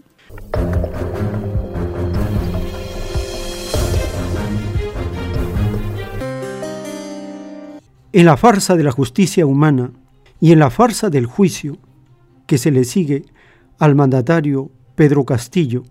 En 8.13 8.25
la 8.25 8.35
farsa 8.35 8.75
de 8.75 8.83
la 8.83 8.91
justicia 8.91 9.45
humana, 9.45 9.91
y 10.41 10.51
en 10.51 10.59
la 10.59 10.69
farsa 10.69 11.09
del 11.09 11.27
juicio 11.27 11.77
que 12.47 12.57
se 12.57 12.71
le 12.71 12.83
sigue 12.83 13.23
al 13.79 13.95
mandatario 13.95 14.69
Pedro 14.95 15.23
Castillo, 15.23 15.83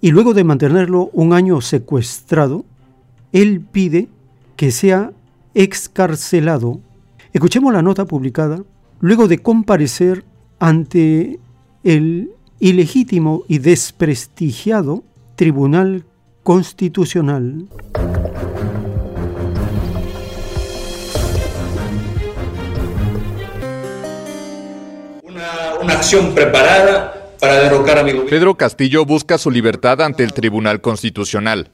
y 0.00 0.10
luego 0.10 0.34
de 0.34 0.44
mantenerlo 0.44 1.10
un 1.12 1.32
año 1.32 1.60
secuestrado, 1.60 2.64
él 3.32 3.60
pide 3.60 4.08
que 4.56 4.70
sea 4.70 5.12
excarcelado. 5.54 6.80
Escuchemos 7.32 7.72
la 7.72 7.82
nota 7.82 8.04
publicada 8.04 8.62
luego 9.00 9.28
de 9.28 9.38
comparecer 9.38 10.24
ante 10.58 11.38
el 11.84 12.30
ilegítimo 12.60 13.44
y 13.48 13.58
desprestigiado 13.58 15.04
Tribunal 15.36 16.04
Constitucional. 16.42 17.66
Una 25.84 25.94
acción 25.94 26.34
preparada 26.34 27.30
para 27.38 27.60
derrocar 27.60 27.98
a 27.98 28.02
mi 28.02 28.12
gobierno. 28.12 28.30
Pedro 28.30 28.54
Castillo 28.54 29.04
busca 29.04 29.36
su 29.38 29.50
libertad 29.50 30.00
ante 30.00 30.24
el 30.24 30.32
Tribunal 30.32 30.80
Constitucional. 30.80 31.70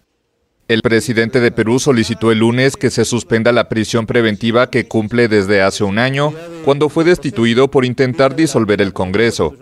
El 0.66 0.82
presidente 0.82 1.40
de 1.40 1.50
Perú 1.50 1.80
solicitó 1.80 2.30
el 2.30 2.38
lunes 2.38 2.76
que 2.76 2.90
se 2.90 3.04
suspenda 3.04 3.52
la 3.52 3.68
prisión 3.68 4.06
preventiva 4.06 4.70
que 4.70 4.86
cumple 4.86 5.28
desde 5.28 5.62
hace 5.62 5.82
un 5.84 5.98
año, 5.98 6.32
cuando 6.64 6.88
fue 6.88 7.04
destituido 7.04 7.68
por 7.68 7.84
intentar 7.84 8.36
disolver 8.36 8.80
el 8.80 8.92
Congreso. 8.92 9.54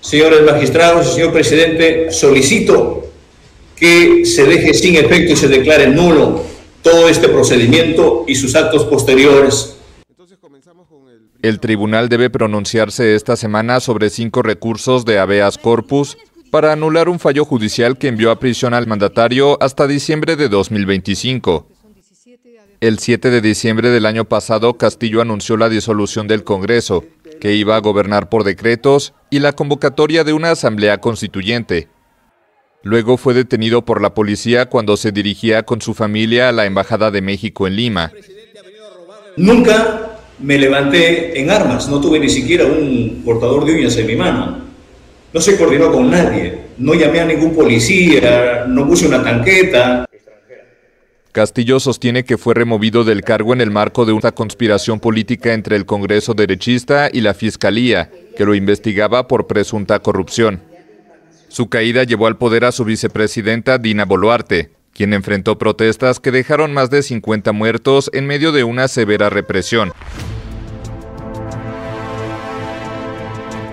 Señores 0.00 0.42
magistrados 0.44 1.14
señor 1.14 1.32
presidente, 1.32 2.10
solicito 2.10 3.06
que 3.76 4.24
se 4.24 4.44
deje 4.44 4.74
sin 4.74 4.96
efecto 4.96 5.32
y 5.32 5.36
se 5.36 5.48
declare 5.48 5.88
nulo 5.88 6.42
todo 6.82 7.08
este 7.08 7.28
procedimiento 7.28 8.24
y 8.26 8.34
sus 8.34 8.56
actos 8.56 8.84
posteriores 8.84 9.76
el 11.42 11.58
tribunal 11.58 12.08
debe 12.08 12.30
pronunciarse 12.30 13.16
esta 13.16 13.34
semana 13.36 13.80
sobre 13.80 14.10
cinco 14.10 14.42
recursos 14.42 15.04
de 15.04 15.18
habeas 15.18 15.58
corpus 15.58 16.16
para 16.52 16.72
anular 16.72 17.08
un 17.08 17.18
fallo 17.18 17.44
judicial 17.44 17.98
que 17.98 18.08
envió 18.08 18.30
a 18.30 18.38
prisión 18.38 18.74
al 18.74 18.86
mandatario 18.86 19.60
hasta 19.60 19.88
diciembre 19.88 20.36
de 20.36 20.48
2025. 20.48 21.66
El 22.80 22.98
7 22.98 23.30
de 23.30 23.40
diciembre 23.40 23.90
del 23.90 24.06
año 24.06 24.24
pasado, 24.24 24.76
Castillo 24.76 25.20
anunció 25.20 25.56
la 25.56 25.68
disolución 25.68 26.28
del 26.28 26.44
Congreso, 26.44 27.04
que 27.40 27.54
iba 27.54 27.76
a 27.76 27.80
gobernar 27.80 28.28
por 28.28 28.44
decretos, 28.44 29.14
y 29.30 29.38
la 29.38 29.52
convocatoria 29.52 30.24
de 30.24 30.32
una 30.32 30.52
asamblea 30.52 30.98
constituyente. 30.98 31.88
Luego 32.82 33.16
fue 33.16 33.34
detenido 33.34 33.84
por 33.84 34.00
la 34.00 34.14
policía 34.14 34.66
cuando 34.66 34.96
se 34.96 35.12
dirigía 35.12 35.64
con 35.64 35.80
su 35.80 35.94
familia 35.94 36.48
a 36.48 36.52
la 36.52 36.66
Embajada 36.66 37.10
de 37.10 37.22
México 37.22 37.66
en 37.66 37.76
Lima. 37.76 38.12
Nunca 39.36 40.11
me 40.42 40.58
levanté 40.58 41.40
en 41.40 41.50
armas, 41.50 41.88
no 41.88 42.00
tuve 42.00 42.18
ni 42.18 42.28
siquiera 42.28 42.66
un 42.66 43.22
cortador 43.24 43.64
de 43.64 43.74
uñas 43.74 43.96
en 43.96 44.06
mi 44.06 44.16
mano. 44.16 44.58
No 45.32 45.40
se 45.40 45.56
coordinó 45.56 45.90
con 45.90 46.10
nadie, 46.10 46.58
no 46.78 46.94
llamé 46.94 47.20
a 47.20 47.24
ningún 47.24 47.54
policía, 47.54 48.66
no 48.68 48.86
puse 48.86 49.06
una 49.06 49.22
tanqueta. 49.22 50.04
Castillo 51.32 51.80
sostiene 51.80 52.24
que 52.24 52.36
fue 52.36 52.52
removido 52.52 53.04
del 53.04 53.22
cargo 53.22 53.54
en 53.54 53.62
el 53.62 53.70
marco 53.70 54.04
de 54.04 54.12
una 54.12 54.32
conspiración 54.32 55.00
política 55.00 55.54
entre 55.54 55.76
el 55.76 55.86
Congreso 55.86 56.34
derechista 56.34 57.08
y 57.10 57.22
la 57.22 57.32
Fiscalía, 57.32 58.10
que 58.36 58.44
lo 58.44 58.54
investigaba 58.54 59.28
por 59.28 59.46
presunta 59.46 60.00
corrupción. 60.00 60.60
Su 61.48 61.68
caída 61.68 62.04
llevó 62.04 62.26
al 62.26 62.36
poder 62.36 62.66
a 62.66 62.72
su 62.72 62.84
vicepresidenta 62.84 63.78
Dina 63.78 64.04
Boluarte, 64.04 64.70
quien 64.92 65.14
enfrentó 65.14 65.58
protestas 65.58 66.20
que 66.20 66.30
dejaron 66.30 66.72
más 66.72 66.90
de 66.90 67.02
50 67.02 67.52
muertos 67.52 68.10
en 68.12 68.26
medio 68.26 68.52
de 68.52 68.64
una 68.64 68.88
severa 68.88 69.30
represión. 69.30 69.92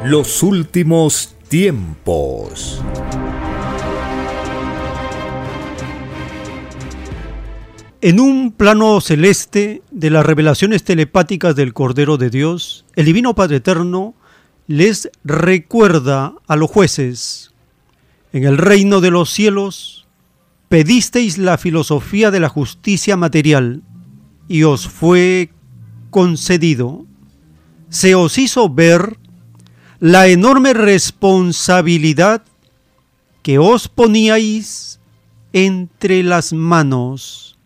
Los 0.06 0.44
últimos 0.44 1.36
tiempos. 1.50 2.82
En 8.02 8.22
un 8.22 8.54
plano 8.54 9.02
celeste 9.02 9.82
de 9.92 10.10
las 10.10 10.26
revelaciones 10.26 10.86
telepáticas 10.86 11.54
del 11.58 11.74
Cordero 11.74 12.16
de 12.16 12.30
Dios, 12.30 12.86
el 12.96 13.04
Divino 13.04 13.36
Padre 13.36 13.58
Eterno 13.58 14.14
les 14.68 15.10
recuerda 15.26 16.34
a 16.48 16.56
los 16.56 16.70
jueces, 16.72 17.52
en 18.32 18.46
el 18.46 18.58
reino 18.58 19.02
de 19.02 19.12
los 19.12 19.30
cielos 19.32 19.99
pedisteis 20.70 21.38
la 21.38 21.58
filosofía 21.58 22.32
de 22.32 22.40
la 22.40 22.48
justicia 22.48 23.18
material 23.18 23.82
y 24.48 24.64
os 24.64 24.88
fue 24.88 25.50
concedido. 26.12 27.06
Se 27.90 28.16
os 28.16 28.38
hizo 28.38 28.70
ver 28.70 29.18
la 30.00 30.28
enorme 30.28 30.74
responsabilidad 30.74 32.44
que 33.42 33.58
os 33.58 33.88
poníais 33.88 35.00
entre 35.54 36.24
las 36.24 36.54
manos. 36.54 37.58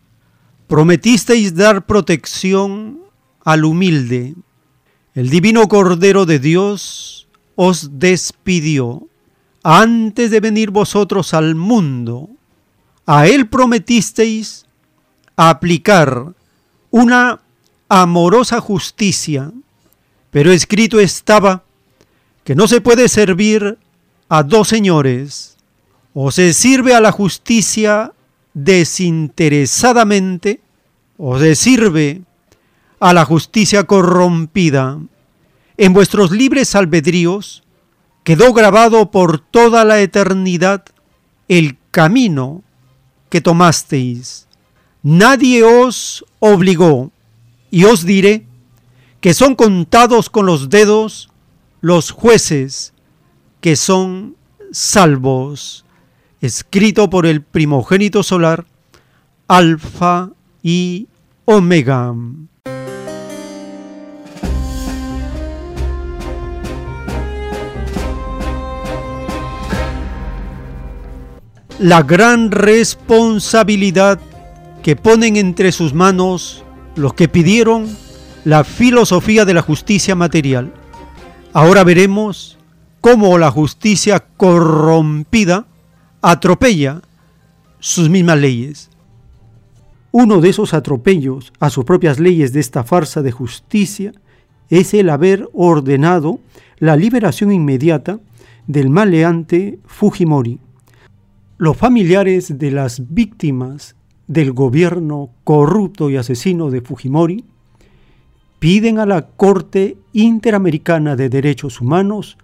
Prometisteis 0.66 1.54
dar 1.54 1.84
protección 1.84 3.00
al 3.44 3.64
humilde. 3.66 4.34
El 5.14 5.28
divino 5.28 5.68
Cordero 5.68 6.24
de 6.24 6.38
Dios 6.38 7.28
os 7.54 8.00
despidió 8.00 9.06
antes 9.62 10.30
de 10.30 10.40
venir 10.40 10.70
vosotros 10.70 11.34
al 11.34 11.54
mundo. 11.54 12.30
A 13.06 13.26
él 13.26 13.48
prometisteis 13.48 14.64
aplicar 15.36 16.32
una 16.90 17.40
amorosa 17.88 18.60
justicia, 18.60 19.52
pero 20.30 20.52
escrito 20.52 20.98
estaba 20.98 21.64
que 22.44 22.54
no 22.54 22.66
se 22.66 22.80
puede 22.80 23.08
servir 23.08 23.78
a 24.28 24.42
dos 24.42 24.68
señores, 24.68 25.56
o 26.14 26.30
se 26.30 26.54
sirve 26.54 26.94
a 26.94 27.00
la 27.00 27.12
justicia 27.12 28.12
desinteresadamente, 28.54 30.60
o 31.18 31.38
se 31.38 31.54
sirve 31.54 32.22
a 33.00 33.12
la 33.12 33.24
justicia 33.24 33.84
corrompida. 33.84 34.98
En 35.76 35.92
vuestros 35.92 36.30
libres 36.30 36.74
albedríos 36.74 37.62
quedó 38.22 38.54
grabado 38.54 39.10
por 39.10 39.40
toda 39.40 39.84
la 39.84 40.00
eternidad 40.00 40.84
el 41.48 41.76
camino 41.90 42.63
que 43.34 43.40
tomasteis. 43.40 44.46
Nadie 45.02 45.64
os 45.64 46.24
obligó, 46.38 47.10
y 47.68 47.82
os 47.82 48.04
diré 48.04 48.46
que 49.20 49.34
son 49.34 49.56
contados 49.56 50.30
con 50.30 50.46
los 50.46 50.70
dedos 50.70 51.30
los 51.80 52.12
jueces 52.12 52.94
que 53.60 53.74
son 53.74 54.36
salvos. 54.70 55.84
Escrito 56.40 57.10
por 57.10 57.26
el 57.26 57.42
primogénito 57.42 58.22
solar, 58.22 58.66
Alfa 59.48 60.30
y 60.62 61.08
Omega. 61.44 62.14
La 71.84 72.02
gran 72.02 72.50
responsabilidad 72.50 74.18
que 74.82 74.96
ponen 74.96 75.36
entre 75.36 75.70
sus 75.70 75.92
manos 75.92 76.64
los 76.96 77.12
que 77.12 77.28
pidieron 77.28 77.86
la 78.46 78.64
filosofía 78.64 79.44
de 79.44 79.52
la 79.52 79.60
justicia 79.60 80.14
material. 80.14 80.72
Ahora 81.52 81.84
veremos 81.84 82.56
cómo 83.02 83.36
la 83.36 83.50
justicia 83.50 84.24
corrompida 84.38 85.66
atropella 86.22 87.02
sus 87.80 88.08
mismas 88.08 88.38
leyes. 88.38 88.88
Uno 90.10 90.40
de 90.40 90.48
esos 90.48 90.72
atropellos 90.72 91.52
a 91.60 91.68
sus 91.68 91.84
propias 91.84 92.18
leyes 92.18 92.54
de 92.54 92.60
esta 92.60 92.84
farsa 92.84 93.20
de 93.20 93.30
justicia 93.30 94.12
es 94.70 94.94
el 94.94 95.10
haber 95.10 95.50
ordenado 95.52 96.40
la 96.78 96.96
liberación 96.96 97.52
inmediata 97.52 98.20
del 98.66 98.88
maleante 98.88 99.80
Fujimori. 99.84 100.60
Los 101.56 101.76
familiares 101.76 102.58
de 102.58 102.72
las 102.72 103.14
víctimas 103.14 103.94
del 104.26 104.52
gobierno 104.52 105.30
corrupto 105.44 106.10
y 106.10 106.16
asesino 106.16 106.68
de 106.68 106.80
Fujimori 106.80 107.44
piden 108.58 108.98
a 108.98 109.06
la 109.06 109.28
Corte 109.28 109.96
Interamericana 110.12 111.14
de 111.14 111.28
Derechos 111.28 111.80
Humanos 111.80 112.38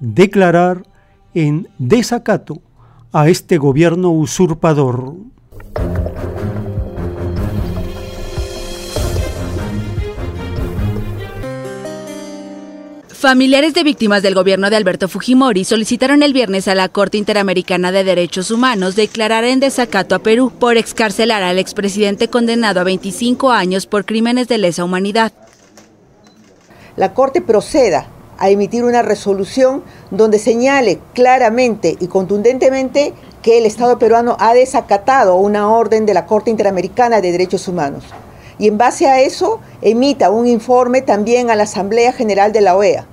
declarar 0.00 0.82
en 1.34 1.68
desacato 1.78 2.60
a 3.12 3.28
este 3.28 3.58
gobierno 3.58 4.10
usurpador. 4.10 5.14
Familiares 13.18 13.74
de 13.74 13.82
víctimas 13.82 14.22
del 14.22 14.36
gobierno 14.36 14.70
de 14.70 14.76
Alberto 14.76 15.08
Fujimori 15.08 15.64
solicitaron 15.64 16.22
el 16.22 16.32
viernes 16.32 16.68
a 16.68 16.76
la 16.76 16.88
Corte 16.88 17.18
Interamericana 17.18 17.90
de 17.90 18.04
Derechos 18.04 18.52
Humanos 18.52 18.94
declarar 18.94 19.42
en 19.42 19.58
desacato 19.58 20.14
a 20.14 20.20
Perú 20.20 20.52
por 20.56 20.76
excarcelar 20.76 21.42
al 21.42 21.58
expresidente 21.58 22.28
condenado 22.28 22.78
a 22.78 22.84
25 22.84 23.50
años 23.50 23.86
por 23.86 24.04
crímenes 24.04 24.46
de 24.46 24.58
lesa 24.58 24.84
humanidad. 24.84 25.32
La 26.94 27.12
Corte 27.12 27.40
proceda 27.40 28.06
a 28.38 28.50
emitir 28.50 28.84
una 28.84 29.02
resolución 29.02 29.82
donde 30.12 30.38
señale 30.38 31.00
claramente 31.12 31.96
y 31.98 32.06
contundentemente 32.06 33.14
que 33.42 33.58
el 33.58 33.66
Estado 33.66 33.98
peruano 33.98 34.36
ha 34.38 34.54
desacatado 34.54 35.34
una 35.34 35.68
orden 35.68 36.06
de 36.06 36.14
la 36.14 36.24
Corte 36.24 36.50
Interamericana 36.50 37.20
de 37.20 37.32
Derechos 37.32 37.66
Humanos 37.66 38.04
y 38.58 38.68
en 38.68 38.78
base 38.78 39.06
a 39.06 39.20
eso 39.20 39.60
emita 39.82 40.30
un 40.30 40.46
informe 40.46 41.02
también 41.02 41.50
a 41.50 41.56
la 41.56 41.64
Asamblea 41.64 42.12
General 42.12 42.52
de 42.52 42.60
la 42.60 42.76
OEA. 42.76 43.06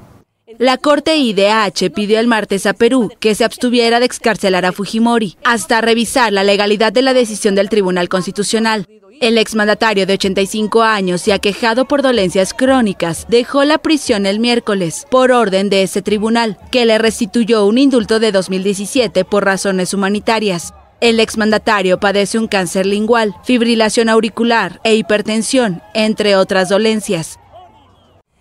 La 0.57 0.77
Corte 0.77 1.17
IDH 1.17 1.91
pidió 1.93 2.19
el 2.19 2.27
martes 2.27 2.65
a 2.65 2.73
Perú 2.73 3.09
que 3.19 3.35
se 3.35 3.43
abstuviera 3.43 3.99
de 3.99 4.05
excarcelar 4.05 4.63
a 4.63 4.71
Fujimori 4.71 5.37
hasta 5.43 5.81
revisar 5.81 6.31
la 6.31 6.43
legalidad 6.43 6.93
de 6.93 7.01
la 7.01 7.13
decisión 7.13 7.55
del 7.55 7.69
Tribunal 7.69 8.07
Constitucional. 8.07 8.87
El 9.21 9.37
exmandatario 9.37 10.05
de 10.05 10.13
85 10.13 10.83
años 10.83 11.27
y 11.27 11.31
aquejado 11.31 11.85
por 11.85 12.01
dolencias 12.01 12.53
crónicas 12.53 13.25
dejó 13.27 13.63
la 13.63 13.77
prisión 13.77 14.25
el 14.25 14.39
miércoles 14.39 15.07
por 15.09 15.31
orden 15.31 15.69
de 15.69 15.83
ese 15.83 16.01
tribunal, 16.01 16.57
que 16.69 16.85
le 16.85 16.97
restituyó 16.97 17.65
un 17.65 17.77
indulto 17.77 18.19
de 18.19 18.31
2017 18.31 19.25
por 19.25 19.45
razones 19.45 19.93
humanitarias. 19.93 20.73
El 21.05 21.19
exmandatario 21.19 21.99
padece 21.99 22.39
un 22.39 22.47
cáncer 22.47 22.87
lingual, 22.87 23.35
fibrilación 23.43 24.09
auricular 24.09 24.81
e 24.83 24.95
hipertensión, 24.95 25.83
entre 25.93 26.35
otras 26.35 26.69
dolencias. 26.69 27.39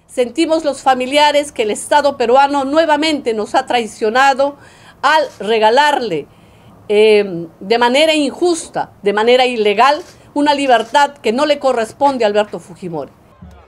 Sentimos 0.06 0.64
los 0.64 0.80
familiares 0.80 1.52
que 1.52 1.64
el 1.64 1.70
Estado 1.70 2.16
peruano 2.16 2.64
nuevamente 2.64 3.34
nos 3.34 3.54
ha 3.54 3.66
traicionado 3.66 4.56
al 5.02 5.24
regalarle 5.40 6.26
eh, 6.88 7.48
de 7.60 7.78
manera 7.78 8.14
injusta, 8.14 8.94
de 9.02 9.12
manera 9.12 9.44
ilegal, 9.44 10.00
una 10.32 10.54
libertad 10.54 11.18
que 11.18 11.32
no 11.32 11.44
le 11.44 11.58
corresponde 11.58 12.24
a 12.24 12.28
Alberto 12.28 12.60
Fujimori. 12.60 13.12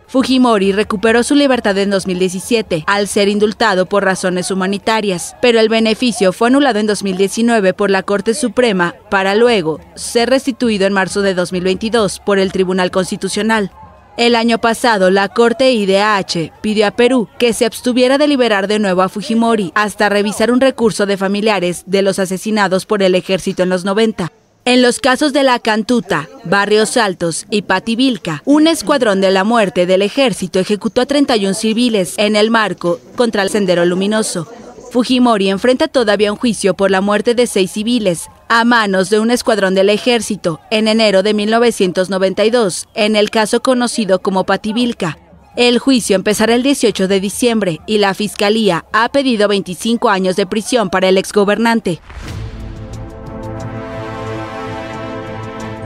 Fujimori 0.09 0.71
recuperó 0.71 1.25
su 1.25 1.35
libertad 1.35 1.77
en 1.79 1.91
2017 1.91 2.85
al 2.87 3.09
ser 3.09 3.29
indultado 3.29 3.87
por 3.87 4.05
razones 4.05 4.51
humanitarias, 4.53 5.35
pero 5.43 5.59
el 5.59 5.69
beneficio 5.69 6.33
fue 6.33 6.49
anulado 6.49 6.79
en 6.79 6.87
2019 6.87 7.75
por 7.75 7.91
la 7.91 8.05
Corte 8.05 8.35
Suprema 8.35 8.95
para 9.11 9.35
luego 9.35 9.81
ser 9.97 10.31
restituido 10.31 10.87
en 10.87 10.93
marzo 10.93 11.23
de 11.23 11.35
2022 11.35 12.21
por 12.21 12.39
el 12.39 12.53
Tribunal 12.53 12.93
Constitucional. 12.93 13.73
El 14.17 14.35
año 14.37 14.59
pasado, 14.59 15.11
la 15.11 15.29
Corte 15.29 15.73
IDH 15.73 16.53
pidió 16.63 16.87
a 16.87 16.93
Perú 16.93 17.29
que 17.39 17.53
se 17.53 17.67
abstuviera 17.67 18.17
de 18.17 18.29
liberar 18.29 18.69
de 18.69 18.79
nuevo 18.79 19.03
a 19.03 19.09
Fujimori 19.09 19.73
hasta 19.75 20.09
revisar 20.09 20.51
un 20.53 20.61
recurso 20.61 21.05
de 21.05 21.17
familiares 21.17 21.83
de 21.87 22.03
los 22.03 22.19
asesinados 22.19 22.87
por 22.87 23.03
el 23.03 23.15
ejército 23.15 23.65
en 23.65 23.69
los 23.69 23.85
90. 23.85 24.33
En 24.67 24.83
los 24.83 24.99
casos 24.99 25.33
de 25.33 25.45
La 25.45 25.61
Cantuta, 25.61 26.29
Barrios 26.43 26.97
Altos 26.97 27.47
y 27.51 27.63
Pativilca, 27.63 28.43
un 28.45 28.67
escuadrón 28.67 29.21
de 29.21 29.31
la 29.31 29.45
muerte 29.45 29.87
del 29.87 30.03
ejército 30.03 30.59
ejecutó 30.59 31.03
a 31.03 31.07
31 31.07 31.55
civiles 31.55 32.15
en 32.17 32.35
el 32.35 32.51
marco 32.51 32.99
contra 33.15 33.45
el 33.45 33.51
Sendero 33.51 33.85
Luminoso. 33.85 34.49
Fujimori 34.91 35.51
enfrenta 35.51 35.87
todavía 35.87 36.33
un 36.33 36.39
juicio 36.39 36.75
por 36.75 36.91
la 36.91 37.01
muerte 37.01 37.37
de 37.37 37.47
seis 37.47 37.71
civiles 37.71 38.27
a 38.49 38.65
manos 38.65 39.09
de 39.09 39.21
un 39.21 39.31
escuadrón 39.31 39.77
del 39.77 39.89
ejército 39.89 40.59
en 40.73 40.89
enero 40.89 41.23
de 41.23 41.33
1992, 41.33 42.89
en 42.95 43.15
el 43.15 43.31
caso 43.31 43.63
conocido 43.63 44.21
como 44.21 44.47
Pativilca. 44.47 45.17
El 45.55 45.79
juicio 45.79 46.17
empezará 46.17 46.57
el 46.57 46.65
18 46.65 47.07
de 47.07 47.21
diciembre 47.21 47.81
y 47.87 47.99
la 47.99 48.15
Fiscalía 48.15 48.85
ha 48.93 49.11
pedido 49.11 49.47
25 49.47 50.11
años 50.11 50.35
de 50.35 50.45
prisión 50.45 50.91
para 50.91 51.09
el 51.09 51.19
exgobernante. 51.19 52.01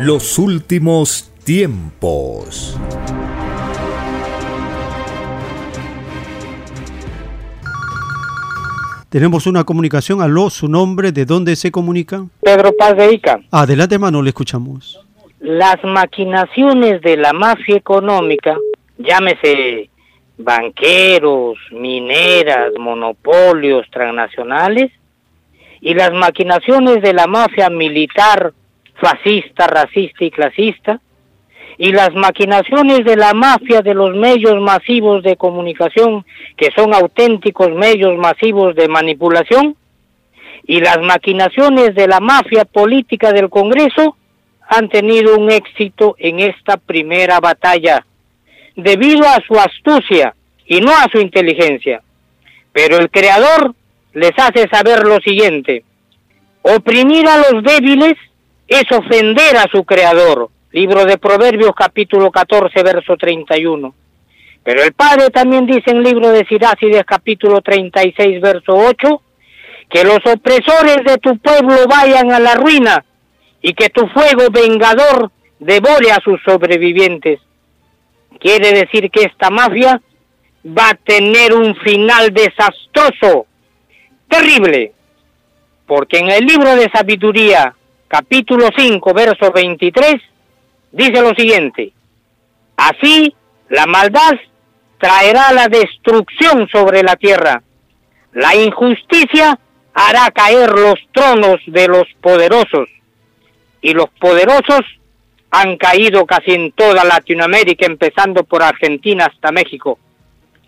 Los 0.02 0.39
últimos 0.39 1.31
tiempos. 1.44 2.81
Tenemos 9.10 9.47
una 9.47 9.64
comunicación. 9.64 10.22
Aló, 10.22 10.48
su 10.48 10.68
nombre, 10.68 11.12
¿de 11.12 11.27
dónde 11.27 11.55
se 11.55 11.70
comunica? 11.70 12.24
Pedro 12.40 12.72
Paz 12.78 12.97
de 12.97 13.12
Ica. 13.12 13.40
Adelante, 13.51 13.98
mano, 13.98 14.22
le 14.22 14.31
escuchamos. 14.31 14.98
Las 15.39 15.77
maquinaciones 15.85 17.02
de 17.02 17.18
la 17.18 17.35
mafia 17.35 17.77
económica, 17.77 18.56
llámese 18.97 19.90
banqueros, 20.39 21.59
mineras, 21.72 22.72
monopolios 22.78 23.86
transnacionales, 23.90 24.90
y 25.82 25.93
las 25.93 26.12
maquinaciones 26.14 27.02
de 27.02 27.12
la 27.12 27.27
mafia 27.27 27.68
militar, 27.68 28.55
fascista, 29.01 29.66
racista 29.66 30.24
y 30.24 30.31
clasista, 30.31 31.01
y 31.78 31.93
las 31.93 32.14
maquinaciones 32.14 33.05
de 33.05 33.16
la 33.16 33.32
mafia 33.32 33.81
de 33.81 33.94
los 33.94 34.14
medios 34.14 34.60
masivos 34.60 35.22
de 35.22 35.36
comunicación, 35.36 36.27
que 36.56 36.70
son 36.77 36.93
auténticos 36.93 37.70
medios 37.70 38.16
masivos 38.18 38.74
de 38.77 38.86
manipulación, 38.86 39.77
y 40.66 40.81
las 40.81 41.01
maquinaciones 41.01 41.94
de 41.94 42.06
la 42.06 42.20
mafia 42.20 42.64
política 42.66 43.32
del 43.32 43.48
Congreso 43.48 44.16
han 44.68 44.89
tenido 44.89 45.36
un 45.36 45.51
éxito 45.51 46.16
en 46.18 46.39
esta 46.39 46.77
primera 46.77 47.40
batalla, 47.40 48.05
debido 48.77 49.27
a 49.27 49.40
su 49.47 49.59
astucia 49.59 50.35
y 50.66 50.81
no 50.81 50.93
a 50.93 51.09
su 51.10 51.18
inteligencia. 51.18 52.02
Pero 52.72 52.98
el 52.98 53.10
Creador 53.10 53.74
les 54.12 54.32
hace 54.39 54.68
saber 54.68 55.06
lo 55.06 55.18
siguiente. 55.20 55.82
Oprimir 56.62 57.27
a 57.27 57.39
los 57.39 57.64
débiles 57.64 58.14
es 58.70 58.84
ofender 58.92 59.56
a 59.56 59.66
su 59.70 59.84
Creador. 59.84 60.48
Libro 60.70 61.05
de 61.05 61.18
Proverbios 61.18 61.72
capítulo 61.74 62.30
14, 62.30 62.82
verso 62.84 63.16
31. 63.16 63.92
Pero 64.62 64.82
el 64.84 64.92
Padre 64.92 65.30
también 65.30 65.66
dice 65.66 65.90
en 65.90 66.05
libro 66.05 66.30
de 66.30 66.47
Sirácides 66.47 67.02
capítulo 67.05 67.60
36, 67.62 68.40
verso 68.40 68.72
8, 68.72 69.22
que 69.90 70.05
los 70.05 70.20
opresores 70.24 70.98
de 71.05 71.18
tu 71.18 71.36
pueblo 71.38 71.88
vayan 71.88 72.30
a 72.30 72.38
la 72.38 72.55
ruina 72.55 73.05
y 73.60 73.74
que 73.74 73.88
tu 73.88 74.06
fuego 74.06 74.44
vengador 74.52 75.32
devore 75.59 76.12
a 76.12 76.20
sus 76.22 76.40
sobrevivientes. 76.44 77.40
Quiere 78.38 78.70
decir 78.70 79.10
que 79.10 79.24
esta 79.24 79.51
mafia 79.51 80.01
va 80.64 80.90
a 80.90 80.94
tener 80.94 81.55
un 81.55 81.74
final 81.74 82.32
desastroso, 82.32 83.47
terrible, 84.28 84.92
porque 85.86 86.18
en 86.18 86.30
el 86.30 86.47
libro 86.47 86.76
de 86.76 86.88
sabiduría, 86.94 87.74
capítulo 88.11 88.70
5, 88.77 89.15
verso 89.15 89.53
23, 89.53 90.16
dice 90.91 91.23
lo 91.23 91.32
siguiente, 91.35 91.93
así 92.77 93.32
la 93.69 93.87
maldad 93.87 94.32
traerá 94.99 95.53
la 95.53 95.69
destrucción 95.69 96.69
sobre 96.73 97.05
la 97.05 97.15
tierra, 97.15 97.62
la 98.32 98.57
injusticia 98.57 99.57
hará 99.95 100.28
caer 100.32 100.70
los 100.70 100.97
tronos 101.12 101.61
de 101.69 101.87
los 101.87 102.03
poderosos, 102.20 102.89
y 103.81 103.95
los 103.95 104.11
poderosos 104.20 104.81
han 105.53 105.77
caído 105.77 106.27
casi 106.27 106.51
en 106.51 106.73
toda 106.73 107.05
Latinoamérica, 107.05 107.87
empezando 107.87 108.43
por 108.43 108.65
Argentina 108.65 109.27
hasta 109.27 109.53
México. 109.53 110.01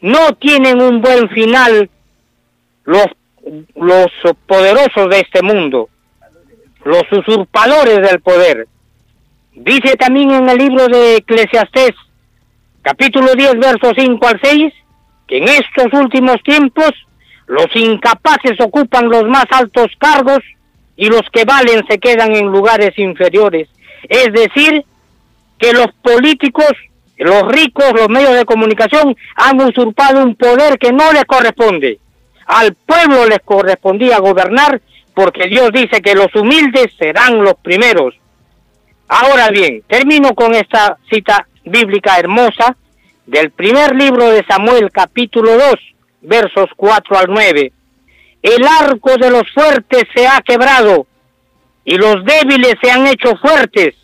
No 0.01 0.35
tienen 0.37 0.81
un 0.81 1.01
buen 1.01 1.29
final 1.31 1.91
los, 2.85 3.07
los 3.75 4.07
poderosos 4.47 5.09
de 5.11 5.21
este 5.21 5.43
mundo, 5.43 5.89
los 6.85 7.03
usurpadores 7.13 8.01
del 8.09 8.21
poder. 8.21 8.67
Dice 9.55 9.97
también 9.97 10.31
en 10.31 10.49
el 10.49 10.59
libro 10.59 10.87
de 10.89 11.17
Eclesiastés, 11.17 11.93
capítulo 12.83 13.35
10, 13.35 13.59
versos 13.59 13.93
5 13.97 14.27
al 14.27 14.41
6, 14.43 14.73
que 15.29 15.39
en 15.39 15.49
estos 15.49 15.93
últimos 15.93 16.37
tiempos 16.43 16.91
los 17.47 17.69
incapaces 17.75 18.59
ocupan 18.61 19.09
los 19.09 19.25
más 19.25 19.45
altos 19.51 19.89
cargos 19.99 20.41
y 20.97 21.07
los 21.07 21.23
que 21.33 21.45
valen 21.45 21.85
se 21.89 21.99
quedan 21.99 22.35
en 22.35 22.47
lugares 22.47 22.99
inferiores. 22.99 23.69
Es 24.09 24.33
decir, 24.33 24.85
que 25.59 25.73
los 25.73 25.89
políticos, 26.03 26.73
los 27.19 27.43
ricos, 27.53 27.93
los 27.95 28.09
medios 28.09 28.35
de 28.35 28.45
comunicación 28.45 29.17
han 29.37 29.61
usurpado 29.61 30.23
un 30.23 30.35
poder 30.35 30.79
que 30.79 30.93
no 30.93 31.13
les 31.13 31.25
corresponde. 31.25 31.99
Al 32.47 32.75
pueblo 32.75 33.27
les 33.27 33.41
correspondía 33.45 34.19
gobernar 34.19 34.81
porque 35.15 35.49
Dios 35.49 35.71
dice 35.73 36.01
que 36.01 36.15
los 36.15 36.35
humildes 36.35 36.93
serán 36.99 37.43
los 37.43 37.55
primeros. 37.55 38.15
Ahora 39.09 39.51
bien, 39.51 39.83
termino 39.87 40.35
con 40.35 40.55
esta 40.55 40.97
cita 41.11 41.47
bíblica 41.65 42.19
hermosa 42.19 42.77
del 43.27 43.51
primer 43.51 43.95
libro 43.95 44.31
de 44.31 44.45
Samuel 44.47 44.91
capítulo 44.91 45.53
2, 45.53 45.75
versos 46.23 46.71
4 46.77 47.19
al 47.19 47.27
9. 47.29 47.73
El 48.43 48.67
arco 48.67 49.17
de 49.17 49.31
los 49.31 49.45
fuertes 49.53 50.05
se 50.15 50.27
ha 50.27 50.41
quebrado 50.41 51.07
y 51.85 51.97
los 51.97 52.25
débiles 52.25 52.75
se 52.83 52.91
han 52.91 53.07
hecho 53.07 53.37
fuertes. 53.37 53.95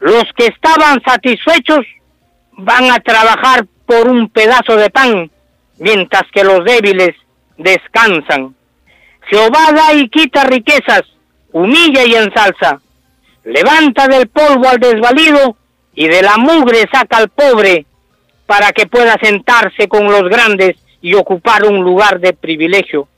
Los 0.00 0.24
que 0.36 0.46
estaban 0.46 1.00
satisfechos 1.02 1.84
van 2.52 2.90
a 2.90 2.98
trabajar 3.00 3.66
por 3.86 4.08
un 4.08 4.28
pedazo 4.28 4.76
de 4.76 4.90
pan, 4.90 5.30
mientras 5.78 6.24
que 6.32 6.44
los 6.44 6.64
débiles 6.64 7.14
descansan. 7.56 8.54
Jehová 9.26 9.72
da 9.74 9.92
y 9.94 10.08
quita 10.08 10.44
riquezas, 10.44 11.02
humilla 11.52 12.04
y 12.04 12.14
ensalza. 12.14 12.80
Levanta 13.44 14.06
del 14.08 14.28
polvo 14.28 14.68
al 14.68 14.78
desvalido 14.78 15.56
y 15.94 16.08
de 16.08 16.22
la 16.22 16.36
mugre 16.36 16.86
saca 16.92 17.18
al 17.18 17.28
pobre 17.28 17.86
para 18.46 18.72
que 18.72 18.86
pueda 18.86 19.16
sentarse 19.20 19.88
con 19.88 20.04
los 20.06 20.22
grandes 20.24 20.76
y 21.00 21.14
ocupar 21.14 21.64
un 21.64 21.82
lugar 21.82 22.20
de 22.20 22.32
privilegio. 22.32 23.08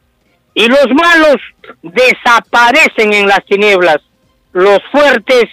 Y 0.55 0.67
los 0.67 0.87
malos 0.89 1.37
desaparecen 1.83 3.13
en 3.13 3.27
las 3.27 3.45
tinieblas. 3.45 3.99
Los 4.53 4.81
fuertes 4.91 5.45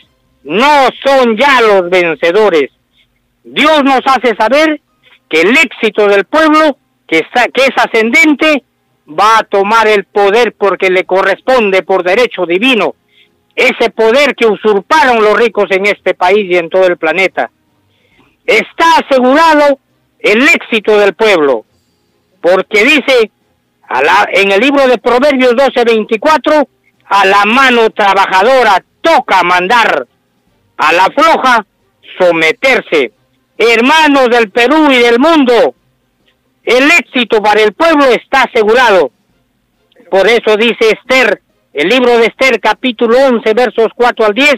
no 0.44 0.88
son 1.03 1.38
ya 1.38 1.61
los 1.61 1.90
vencedores. 1.90 2.72
Dios 3.44 3.84
nos 3.84 4.02
hace 4.06 4.36
saber 4.36 4.82
que 5.30 5.41
el 5.41 5.56
éxito 5.57 6.07
del 6.07 6.26
pueblo, 6.26 6.77
que, 7.07 7.19
está, 7.19 7.48
que 7.49 7.64
es 7.64 7.73
ascendente, 7.76 8.64
va 9.07 9.40
a 9.40 9.44
tomar 9.44 9.88
el 9.88 10.06
poder 10.06 10.53
porque 10.53 10.90
le 10.90 11.06
corresponde 11.06 11.84
por 11.84 12.03
derecho 12.03 12.45
divino. 12.45 12.95
Ese 13.56 13.90
poder 13.90 14.36
que 14.36 14.48
usurparon 14.48 15.23
los 15.23 15.38
ricos 15.38 15.65
en 15.69 15.86
este 15.86 16.14
país 16.14 16.45
y 16.49 16.57
en 16.57 16.69
todo 16.69 16.88
el 16.88 16.98
planeta. 16.98 17.52
Está 18.45 18.98
asegurado 18.98 19.80
el 20.19 20.44
éxito 20.49 20.98
del 20.98 21.14
pueblo 21.14 21.65
porque 22.45 22.84
dice 22.84 23.32
a 23.88 24.03
la, 24.03 24.30
en 24.32 24.52
el 24.52 24.60
libro 24.60 24.88
de 24.88 24.99
Proverbios 24.99 25.53
12:24, 25.53 26.68
a 27.06 27.26
la 27.26 27.44
mano 27.45 27.90
trabajadora 27.90 28.84
toca 29.02 29.41
mandar, 29.41 30.06
a 30.77 30.94
la 30.94 31.06
floja 31.06 31.65
someterse. 32.19 33.14
Hermanos 33.57 34.30
del 34.30 34.52
Perú 34.52 34.91
y 34.91 34.98
del 34.98 35.18
mundo, 35.18 35.73
el 36.66 36.92
éxito 36.92 37.42
para 37.42 37.62
el 37.62 37.74
pueblo 37.74 38.06
está 38.06 38.44
asegurado. 38.44 39.12
Por 40.10 40.28
eso 40.28 40.58
dice 40.58 40.92
Esther, 40.92 41.42
el 41.74 41.90
libro 41.90 42.18
de 42.18 42.26
Esther 42.26 42.60
capítulo 42.60 43.18
11 43.18 43.54
versos 43.54 43.88
4 43.96 44.26
al 44.26 44.34
10, 44.34 44.56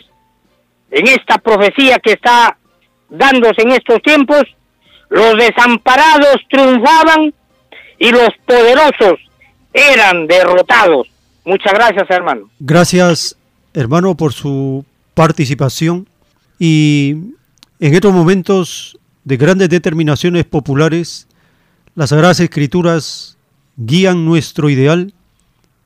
en 0.91 1.07
esta 1.07 1.37
profecía 1.37 1.97
que 1.99 2.13
está 2.13 2.57
dándose 3.09 3.61
en 3.61 3.71
estos 3.71 4.01
tiempos, 4.01 4.43
los 5.09 5.35
desamparados 5.37 6.37
triunfaban 6.49 7.33
y 7.99 8.11
los 8.11 8.29
poderosos 8.45 9.19
eran 9.73 10.27
derrotados. 10.27 11.07
Muchas 11.45 11.73
gracias, 11.73 12.05
hermano. 12.09 12.49
Gracias, 12.59 13.37
hermano, 13.73 14.15
por 14.15 14.33
su 14.33 14.85
participación. 15.13 16.07
Y 16.59 17.15
en 17.79 17.93
estos 17.93 18.13
momentos 18.13 18.97
de 19.23 19.37
grandes 19.37 19.69
determinaciones 19.69 20.45
populares, 20.45 21.26
las 21.97 22.11
Sagradas 22.11 22.39
Escrituras 22.39 23.39
guían 23.75 24.23
nuestro 24.23 24.69
ideal, 24.69 25.15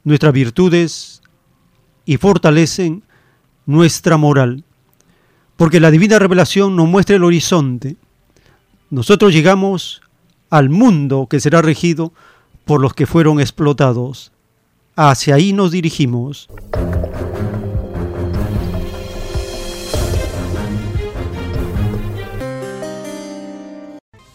nuestras 0.03 0.33
virtudes 0.33 1.21
y 2.03 2.17
fortalecen 2.17 3.03
nuestra 3.65 4.17
moral. 4.17 4.65
Porque 5.55 5.79
la 5.79 5.89
divina 5.89 6.19
revelación 6.19 6.75
nos 6.75 6.89
muestra 6.89 7.15
el 7.15 7.23
horizonte. 7.23 7.95
Nosotros 8.89 9.31
llegamos 9.31 10.01
al 10.49 10.69
mundo 10.69 11.27
que 11.29 11.39
será 11.39 11.61
regido 11.61 12.11
por 12.65 12.81
los 12.81 12.93
que 12.93 13.05
fueron 13.05 13.39
explotados. 13.39 14.33
Hacia 14.97 15.35
ahí 15.35 15.53
nos 15.53 15.71
dirigimos. 15.71 16.49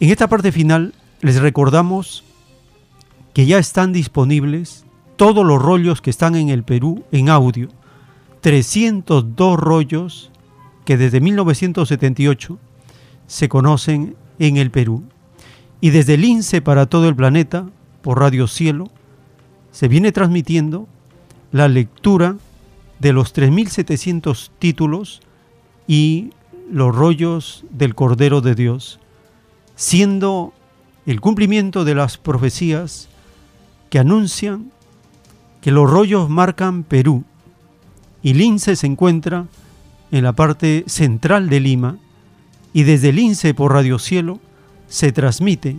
En 0.01 0.11
esta 0.11 0.27
parte 0.27 0.51
final 0.53 0.95
les 1.21 1.41
recordamos 1.41 2.25
que 3.35 3.47
ya 3.47 3.59
están 3.59 3.93
disponibles 3.93 4.85
todos 5.17 5.45
los 5.45 5.61
rollos 5.61 6.01
que 6.01 6.11
están 6.11 6.37
en 6.37 6.49
el 6.49 6.63
Perú 6.63 7.05
en 7.13 7.29
audio. 7.29 7.69
302 8.41 9.59
rollos 9.59 10.31
que 10.85 10.97
desde 10.97 11.21
1978 11.21 12.59
se 13.27 13.49
conocen 13.49 14.17
en 14.39 14.57
el 14.57 14.71
Perú. 14.71 15.03
Y 15.81 15.91
desde 15.91 16.15
el 16.15 16.25
INSE 16.25 16.63
para 16.63 16.87
todo 16.87 17.09
el 17.09 17.17
planeta, 17.17 17.67
por 18.03 18.21
Radio 18.21 18.47
Cielo, 18.47 18.89
se 19.73 19.89
viene 19.89 20.13
transmitiendo 20.13 20.87
la 21.53 21.69
lectura 21.69 22.37
de 22.99 23.13
los 23.13 23.35
3.700 23.35 24.51
títulos 24.59 25.21
y 25.87 26.31
los 26.71 26.95
rollos 26.95 27.65
del 27.71 27.95
Cordero 27.95 28.41
de 28.41 28.55
Dios, 28.55 29.01
siendo 29.75 30.53
el 31.07 31.21
cumplimiento 31.21 31.85
de 31.85 31.95
las 31.95 32.19
profecías 32.19 33.09
que 33.91 34.01
anuncian 34.01 34.73
que 35.61 35.71
los 35.71 35.89
rollos 35.89 36.29
marcan 36.29 36.83
Perú 36.83 37.25
y 38.23 38.35
Lince 38.35 38.75
se 38.77 38.87
encuentra 38.87 39.47
en 40.11 40.25
la 40.25 40.33
parte 40.33 40.85
central 40.89 41.49
de 41.49 41.61
Lima 41.61 41.97
y 42.73 42.83
desde 42.83 43.13
Lince 43.13 43.55
por 43.55 43.73
Radio 43.73 43.99
Cielo 43.99 44.41
se 44.89 45.13
transmite 45.13 45.77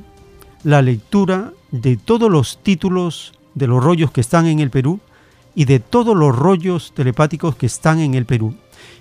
la 0.63 0.81
lectura 0.81 1.51
de 1.71 1.97
todos 1.97 2.31
los 2.31 2.63
títulos 2.63 3.33
de 3.53 3.67
los 3.67 3.83
rollos 3.83 4.11
que 4.11 4.21
están 4.21 4.45
en 4.45 4.59
el 4.59 4.69
Perú 4.69 4.99
y 5.55 5.65
de 5.65 5.79
todos 5.79 6.15
los 6.15 6.35
rollos 6.35 6.93
telepáticos 6.95 7.55
que 7.55 7.65
están 7.65 7.99
en 7.99 8.13
el 8.13 8.25
Perú. 8.25 8.55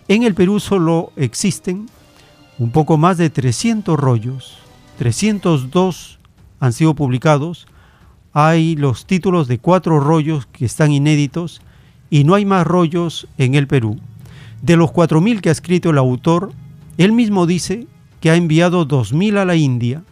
En 0.08 0.22
el 0.22 0.34
Perú 0.34 0.58
solo 0.58 1.12
existen 1.16 1.88
un 2.58 2.70
poco 2.70 2.96
más 2.96 3.18
de 3.18 3.30
300 3.30 3.98
rollos, 3.98 4.56
302 4.98 6.15
han 6.60 6.72
sido 6.72 6.94
publicados, 6.94 7.66
hay 8.32 8.76
los 8.76 9.06
títulos 9.06 9.48
de 9.48 9.58
cuatro 9.58 10.00
rollos 10.00 10.46
que 10.46 10.66
están 10.66 10.92
inéditos 10.92 11.62
y 12.10 12.24
no 12.24 12.34
hay 12.34 12.44
más 12.44 12.66
rollos 12.66 13.28
en 13.38 13.54
el 13.54 13.66
Perú. 13.66 13.98
De 14.62 14.76
los 14.76 14.90
4.000 14.90 15.40
que 15.40 15.48
ha 15.48 15.52
escrito 15.52 15.90
el 15.90 15.98
autor, 15.98 16.52
él 16.98 17.12
mismo 17.12 17.46
dice 17.46 17.86
que 18.20 18.30
ha 18.30 18.36
enviado 18.36 18.86
2.000 18.86 19.38
a 19.38 19.44
la 19.44 19.56
India, 19.56 20.02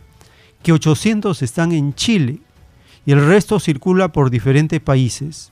que 0.62 0.72
800 0.72 1.42
están 1.42 1.72
en 1.72 1.94
Chile 1.94 2.38
y 3.06 3.12
el 3.12 3.26
resto 3.26 3.60
circula 3.60 4.12
por 4.12 4.30
diferentes 4.30 4.80
países. 4.80 5.50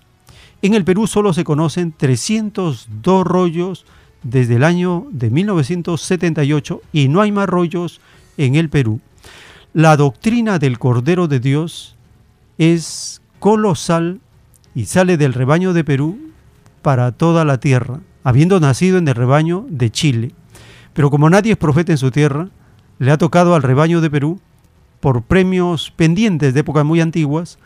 En 0.62 0.74
el 0.74 0.84
Perú 0.84 1.06
solo 1.06 1.32
se 1.32 1.44
conocen 1.44 1.92
302 1.96 3.26
rollos 3.26 3.84
desde 4.22 4.56
el 4.56 4.64
año 4.64 5.06
de 5.10 5.30
1978 5.30 6.80
y 6.92 7.08
no 7.08 7.20
hay 7.20 7.32
más 7.32 7.48
rollos 7.48 8.00
en 8.36 8.54
el 8.54 8.68
Perú. 8.68 9.00
La 9.74 9.96
doctrina 9.96 10.58
del 10.58 10.78
Cordero 10.78 11.28
de 11.28 11.40
Dios 11.40 11.96
es 12.58 13.22
colosal 13.38 14.20
y 14.74 14.84
sale 14.84 15.16
del 15.16 15.32
rebaño 15.32 15.72
de 15.72 15.82
Perú 15.82 16.18
para 16.82 17.10
toda 17.10 17.46
la 17.46 17.58
tierra, 17.58 18.00
habiendo 18.22 18.60
nacido 18.60 18.98
en 18.98 19.08
el 19.08 19.14
rebaño 19.14 19.64
de 19.70 19.88
Chile. 19.88 20.32
Pero 20.92 21.10
como 21.10 21.30
nadie 21.30 21.52
es 21.52 21.56
profeta 21.56 21.90
en 21.90 21.96
su 21.96 22.10
tierra, 22.10 22.50
le 22.98 23.12
ha 23.12 23.16
tocado 23.16 23.54
al 23.54 23.62
rebaño 23.62 24.02
de 24.02 24.10
Perú, 24.10 24.40
por 25.00 25.22
premios 25.22 25.90
pendientes 25.90 26.52
de 26.52 26.60
épocas 26.60 26.84
muy 26.84 27.00
antiguas, 27.00 27.58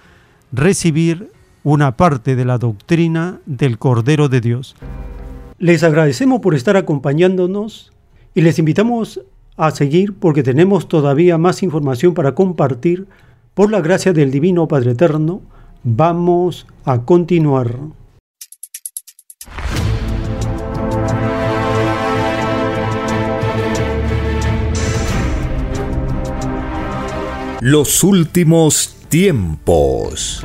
recibir 0.53 1.33
una 1.65 1.97
parte 1.97 2.37
de 2.37 2.45
la 2.45 2.59
doctrina 2.59 3.41
del 3.47 3.79
Cordero 3.79 4.29
de 4.29 4.41
Dios. 4.41 4.77
Les 5.59 5.83
agradecemos 5.83 6.39
por 6.39 6.55
estar 6.55 6.77
acompañándonos 6.77 7.93
y 8.33 8.43
les 8.43 8.61
invitamos 8.61 9.23
a 9.57 9.71
seguir 9.71 10.15
porque 10.15 10.43
tenemos 10.43 10.89
todavía 10.89 11.39
más 11.39 11.63
información 11.63 12.15
para 12.15 12.35
compartir. 12.35 13.07
Por 13.55 13.71
la 13.71 13.81
gracia 13.81 14.13
del 14.13 14.31
Divino 14.31 14.69
Padre 14.69 14.93
Eterno, 14.93 15.41
vamos 15.83 16.67
a 16.85 17.03
continuar. 17.03 17.79
Los 27.61 28.05
últimos 28.05 28.95
tiempos. 29.09 30.45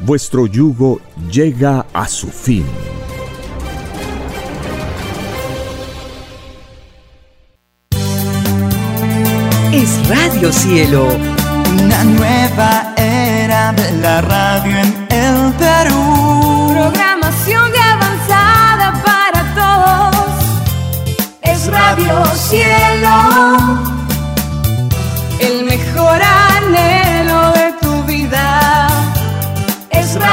vuestro 0.00 0.46
yugo 0.46 1.00
llega 1.30 1.86
a 1.92 2.08
su 2.08 2.28
fin. 2.28 2.64
Es 9.72 10.08
Radio 10.08 10.52
Cielo. 10.52 11.08
Una 11.84 12.04
nueva 12.04 12.94
era 12.96 13.72
de 13.72 13.92
la 13.98 14.20
radio 14.20 14.78
en 14.78 15.06
el 15.10 15.52
Perú. 15.54 16.72
Programación 16.72 17.70
de 17.72 17.78
avanzada 17.78 19.02
para 19.04 19.54
todos. 19.54 20.44
Es 21.42 21.66
Radio 21.66 22.24
Cielo. 22.34 23.97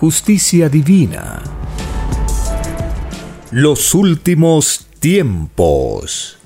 justicia 0.00 0.70
divina. 0.70 1.42
Los 3.50 3.94
últimos 3.94 4.86
tiempos. 4.98 6.38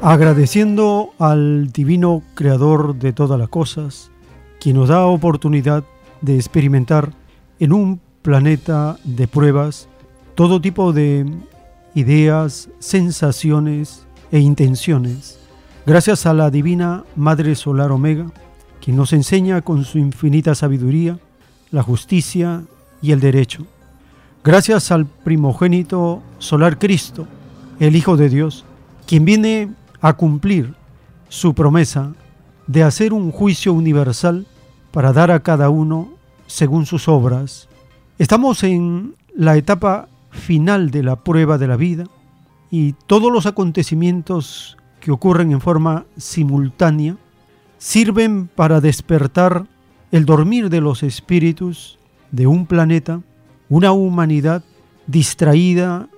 agradeciendo 0.00 1.12
al 1.18 1.72
divino 1.72 2.22
creador 2.34 2.94
de 2.94 3.12
todas 3.12 3.38
las 3.38 3.48
cosas, 3.48 4.10
quien 4.60 4.76
nos 4.76 4.88
da 4.90 5.04
oportunidad 5.06 5.82
de 6.20 6.36
experimentar 6.36 7.12
en 7.58 7.72
un 7.72 8.00
planeta 8.22 8.96
de 9.04 9.26
pruebas 9.26 9.88
todo 10.34 10.60
tipo 10.60 10.92
de 10.92 11.26
ideas, 11.94 12.70
sensaciones 12.78 14.07
e 14.30 14.38
intenciones. 14.38 15.38
Gracias 15.86 16.26
a 16.26 16.34
la 16.34 16.50
divina 16.50 17.04
Madre 17.16 17.54
Solar 17.54 17.92
Omega, 17.92 18.26
quien 18.80 18.96
nos 18.96 19.12
enseña 19.12 19.62
con 19.62 19.84
su 19.84 19.98
infinita 19.98 20.54
sabiduría 20.54 21.18
la 21.70 21.82
justicia 21.82 22.62
y 23.02 23.12
el 23.12 23.20
derecho. 23.20 23.66
Gracias 24.44 24.90
al 24.90 25.06
primogénito 25.06 26.22
solar 26.38 26.78
Cristo, 26.78 27.26
el 27.80 27.96
Hijo 27.96 28.16
de 28.16 28.28
Dios, 28.28 28.64
quien 29.06 29.24
viene 29.24 29.70
a 30.00 30.14
cumplir 30.14 30.74
su 31.28 31.54
promesa 31.54 32.12
de 32.66 32.82
hacer 32.82 33.12
un 33.12 33.30
juicio 33.30 33.72
universal 33.72 34.46
para 34.90 35.12
dar 35.12 35.30
a 35.30 35.40
cada 35.40 35.70
uno 35.70 36.10
según 36.46 36.86
sus 36.86 37.08
obras. 37.08 37.68
Estamos 38.18 38.62
en 38.62 39.14
la 39.34 39.56
etapa 39.56 40.08
final 40.30 40.90
de 40.90 41.02
la 41.02 41.16
prueba 41.16 41.58
de 41.58 41.68
la 41.68 41.76
vida 41.76 42.04
y 42.70 42.92
todos 43.06 43.32
los 43.32 43.46
acontecimientos 43.46 44.76
que 45.00 45.10
ocurren 45.10 45.52
en 45.52 45.60
forma 45.60 46.04
simultánea 46.16 47.16
sirven 47.78 48.48
para 48.48 48.80
despertar 48.80 49.66
el 50.10 50.24
dormir 50.24 50.68
de 50.68 50.80
los 50.80 51.02
espíritus 51.02 51.98
de 52.30 52.46
un 52.46 52.66
planeta, 52.66 53.20
una 53.68 53.92
humanidad 53.92 54.62
distraída 55.06 56.08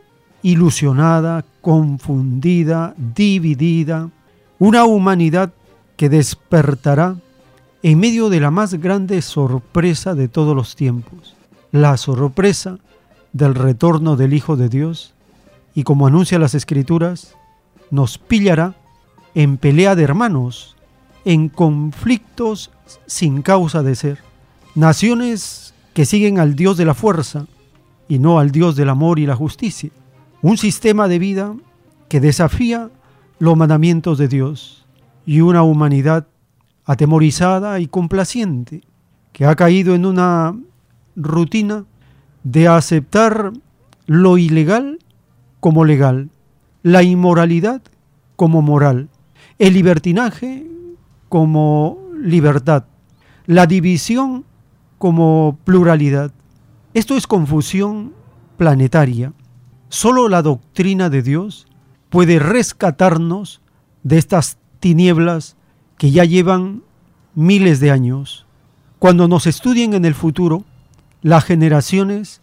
ilusionada, 0.43 1.45
confundida, 1.61 2.95
dividida, 2.97 4.11
una 4.59 4.85
humanidad 4.85 5.53
que 5.97 6.09
despertará 6.09 7.17
en 7.83 7.99
medio 7.99 8.29
de 8.29 8.41
la 8.41 8.51
más 8.51 8.75
grande 8.75 9.23
sorpresa 9.23 10.15
de 10.15 10.29
todos 10.29 10.55
los 10.55 10.77
tiempos, 10.77 11.35
la 11.73 11.97
sorpresa 11.97 12.79
del 13.33 13.55
retorno 13.55 14.17
del 14.17 14.35
Hijo 14.35 14.57
de 14.57 14.69
Dios, 14.69 15.15
y 15.81 15.83
como 15.83 16.07
anuncia 16.07 16.39
las 16.39 16.55
Escrituras, 16.55 17.39
nos 17.91 18.19
pillará 18.19 18.75
en 19.35 19.57
pelea 19.57 19.95
de 19.97 20.03
hermanos, 20.03 20.77
en 21.25 21.49
conflictos 21.49 22.71
sin 23.07 23.41
causa 23.41 23.83
de 23.83 23.95
ser, 23.95 24.19
naciones 24.75 25.73
que 25.95 26.05
siguen 26.05 26.39
al 26.39 26.55
Dios 26.55 26.77
de 26.77 26.85
la 26.85 26.93
fuerza 26.93 27.47
y 28.09 28.19
no 28.19 28.39
al 28.39 28.51
Dios 28.51 28.77
del 28.77 28.91
amor 28.91 29.19
y 29.19 29.25
la 29.25 29.37
justicia, 29.37 29.89
un 30.43 30.59
sistema 30.59 31.09
de 31.09 31.19
vida 31.19 31.55
que 32.11 32.21
desafía 32.21 32.91
los 33.39 33.57
mandamientos 33.57 34.19
de 34.19 34.29
Dios 34.29 34.85
y 35.25 35.41
una 35.41 35.63
humanidad 35.63 36.27
atemorizada 36.85 37.81
y 37.81 37.87
complaciente 37.87 38.83
que 39.33 39.47
ha 39.47 39.57
caído 39.57 39.95
en 39.95 40.05
una 40.05 40.55
rutina 41.17 41.87
de 42.45 42.69
aceptar 42.69 43.55
lo 44.05 44.37
ilegal 44.37 44.99
como 45.61 45.85
legal, 45.85 46.31
la 46.83 47.03
inmoralidad 47.03 47.83
como 48.37 48.63
moral, 48.63 49.09
el 49.59 49.75
libertinaje 49.75 50.67
como 51.29 51.99
libertad, 52.21 52.85
la 53.47 53.67
división 53.67 54.45
como 54.99 55.59
pluralidad. 55.65 56.33
Esto 56.95 57.17
es 57.17 57.27
confusión 57.27 58.13
planetaria 58.57 59.33
Solo 59.91 60.29
la 60.29 60.41
doctrina 60.41 61.11
de 61.11 61.21
Dios 61.21 61.67
puede 62.11 62.39
rescatarnos 62.39 63.61
de 64.05 64.19
estas 64.19 64.57
tinieblas 64.79 65.57
que 65.99 66.13
ya 66.13 66.25
llevan 66.25 66.85
miles 67.35 67.81
de 67.81 67.91
años. 67.91 68.47
Cuando 69.01 69.27
nos 69.27 69.49
estudien 69.49 69.95
en 69.95 70.05
el 70.05 70.15
futuro, 70.15 70.65
las 71.23 71.43
generaciones 71.43 72.41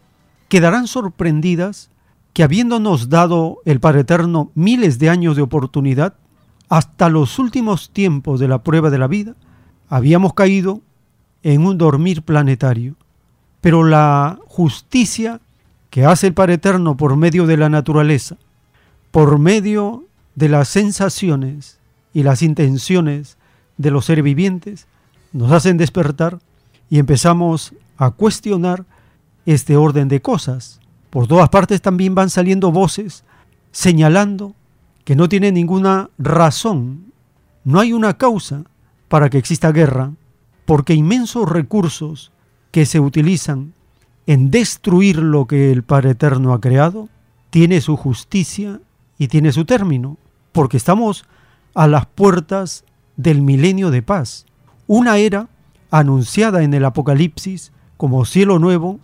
quedarán 0.49 0.87
sorprendidas 0.87 1.89
que 2.37 2.43
habiéndonos 2.43 3.09
dado 3.09 3.63
el 3.65 3.79
Padre 3.79 4.01
Eterno 4.01 4.51
miles 4.53 4.99
de 4.99 5.09
años 5.09 5.35
de 5.35 5.41
oportunidad, 5.41 6.13
hasta 6.69 7.09
los 7.09 7.39
últimos 7.39 7.89
tiempos 7.89 8.39
de 8.39 8.47
la 8.47 8.61
prueba 8.61 8.91
de 8.91 8.99
la 8.99 9.07
vida, 9.07 9.33
habíamos 9.89 10.35
caído 10.35 10.81
en 11.41 11.65
un 11.65 11.79
dormir 11.79 12.21
planetario. 12.21 12.95
Pero 13.59 13.83
la 13.83 14.37
justicia 14.45 15.41
que 15.89 16.05
hace 16.05 16.27
el 16.27 16.35
Padre 16.35 16.53
Eterno 16.53 16.95
por 16.95 17.15
medio 17.15 17.47
de 17.47 17.57
la 17.57 17.69
naturaleza, 17.69 18.37
por 19.09 19.39
medio 19.39 20.03
de 20.35 20.49
las 20.49 20.67
sensaciones 20.67 21.79
y 22.13 22.21
las 22.21 22.43
intenciones 22.43 23.39
de 23.77 23.89
los 23.89 24.05
seres 24.05 24.23
vivientes, 24.23 24.85
nos 25.33 25.51
hacen 25.51 25.77
despertar 25.77 26.37
y 26.87 26.99
empezamos 26.99 27.73
a 27.97 28.11
cuestionar 28.11 28.85
este 29.47 29.75
orden 29.75 30.07
de 30.07 30.21
cosas. 30.21 30.79
Por 31.17 31.25
todas 31.25 31.49
partes 31.49 31.81
también 31.81 32.13
van 32.13 32.29
saliendo 32.29 32.71
voces 32.71 33.23
señalando 33.71 34.53
que 35.03 35.15
no 35.15 35.27
tiene 35.27 35.51
ninguna 35.51 36.11
razón, 36.19 37.11
no 37.63 37.79
hay 37.79 37.91
una 37.91 38.19
causa 38.19 38.65
para 39.07 39.31
que 39.31 39.39
exista 39.39 39.71
guerra, 39.71 40.11
porque 40.67 40.93
inmensos 40.93 41.49
recursos 41.49 42.31
que 42.69 42.85
se 42.85 42.99
utilizan 42.99 43.73
en 44.27 44.51
destruir 44.51 45.17
lo 45.17 45.47
que 45.47 45.71
el 45.71 45.81
Padre 45.81 46.11
Eterno 46.11 46.53
ha 46.53 46.61
creado, 46.61 47.09
tiene 47.49 47.81
su 47.81 47.97
justicia 47.97 48.79
y 49.17 49.27
tiene 49.27 49.51
su 49.51 49.65
término, 49.65 50.17
porque 50.51 50.77
estamos 50.77 51.25
a 51.73 51.87
las 51.87 52.05
puertas 52.05 52.85
del 53.15 53.41
milenio 53.41 53.89
de 53.89 54.03
paz, 54.03 54.45
una 54.85 55.17
era 55.17 55.49
anunciada 55.89 56.61
en 56.61 56.75
el 56.75 56.85
Apocalipsis 56.85 57.71
como 57.97 58.23
cielo 58.23 58.59
nuevo 58.59 58.99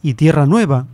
y 0.00 0.14
tierra 0.14 0.46
nueva, 0.46 0.86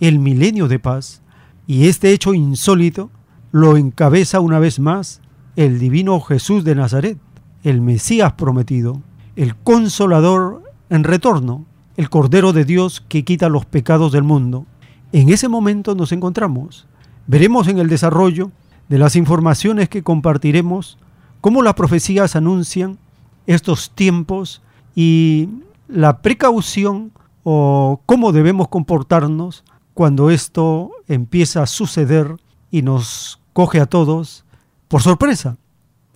el 0.00 0.18
milenio 0.18 0.68
de 0.68 0.78
paz, 0.78 1.22
y 1.66 1.88
este 1.88 2.12
hecho 2.12 2.34
insólito 2.34 3.10
lo 3.52 3.76
encabeza 3.76 4.40
una 4.40 4.58
vez 4.58 4.78
más 4.78 5.20
el 5.56 5.78
divino 5.78 6.20
Jesús 6.20 6.64
de 6.64 6.74
Nazaret, 6.74 7.18
el 7.64 7.80
Mesías 7.80 8.34
prometido, 8.34 9.00
el 9.34 9.56
consolador 9.56 10.62
en 10.90 11.04
retorno, 11.04 11.64
el 11.96 12.10
Cordero 12.10 12.52
de 12.52 12.64
Dios 12.64 13.04
que 13.08 13.24
quita 13.24 13.48
los 13.48 13.64
pecados 13.64 14.12
del 14.12 14.22
mundo. 14.22 14.66
En 15.12 15.30
ese 15.30 15.48
momento 15.48 15.94
nos 15.94 16.12
encontramos. 16.12 16.86
Veremos 17.26 17.68
en 17.68 17.78
el 17.78 17.88
desarrollo 17.88 18.50
de 18.88 18.98
las 18.98 19.16
informaciones 19.16 19.88
que 19.88 20.02
compartiremos 20.02 20.98
cómo 21.40 21.62
las 21.62 21.74
profecías 21.74 22.36
anuncian 22.36 22.98
estos 23.46 23.90
tiempos 23.90 24.62
y 24.94 25.48
la 25.88 26.20
precaución 26.20 27.12
o 27.44 28.00
cómo 28.06 28.32
debemos 28.32 28.68
comportarnos 28.68 29.64
cuando 29.96 30.28
esto 30.28 30.90
empieza 31.08 31.62
a 31.62 31.66
suceder 31.66 32.36
y 32.70 32.82
nos 32.82 33.40
coge 33.54 33.80
a 33.80 33.86
todos 33.86 34.44
por 34.88 35.00
sorpresa. 35.00 35.56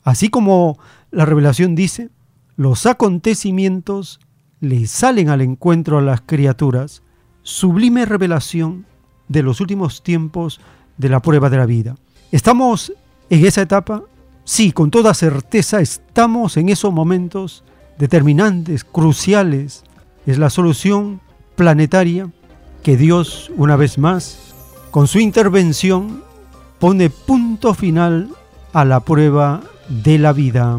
Así 0.04 0.28
como 0.28 0.78
la 1.10 1.24
revelación 1.24 1.74
dice, 1.74 2.10
los 2.56 2.84
acontecimientos 2.84 4.20
le 4.60 4.86
salen 4.86 5.30
al 5.30 5.40
encuentro 5.40 5.96
a 5.96 6.02
las 6.02 6.20
criaturas, 6.20 7.02
sublime 7.42 8.04
revelación 8.04 8.84
de 9.28 9.42
los 9.42 9.62
últimos 9.62 10.02
tiempos 10.02 10.60
de 10.98 11.08
la 11.08 11.20
prueba 11.22 11.48
de 11.48 11.56
la 11.56 11.64
vida. 11.64 11.96
¿Estamos 12.32 12.92
en 13.30 13.46
esa 13.46 13.62
etapa? 13.62 14.02
Sí, 14.44 14.72
con 14.72 14.90
toda 14.90 15.14
certeza 15.14 15.80
estamos 15.80 16.58
en 16.58 16.68
esos 16.68 16.92
momentos 16.92 17.64
determinantes, 17.96 18.84
cruciales. 18.84 19.84
Es 20.26 20.36
la 20.36 20.50
solución 20.50 21.22
planetaria 21.56 22.30
que 22.82 22.96
Dios, 22.96 23.50
una 23.56 23.76
vez 23.76 23.98
más, 23.98 24.54
con 24.90 25.06
su 25.06 25.18
intervención, 25.18 26.22
pone 26.78 27.10
punto 27.10 27.74
final 27.74 28.28
a 28.72 28.84
la 28.84 29.00
prueba 29.00 29.62
de 29.88 30.18
la 30.18 30.32
vida. 30.32 30.78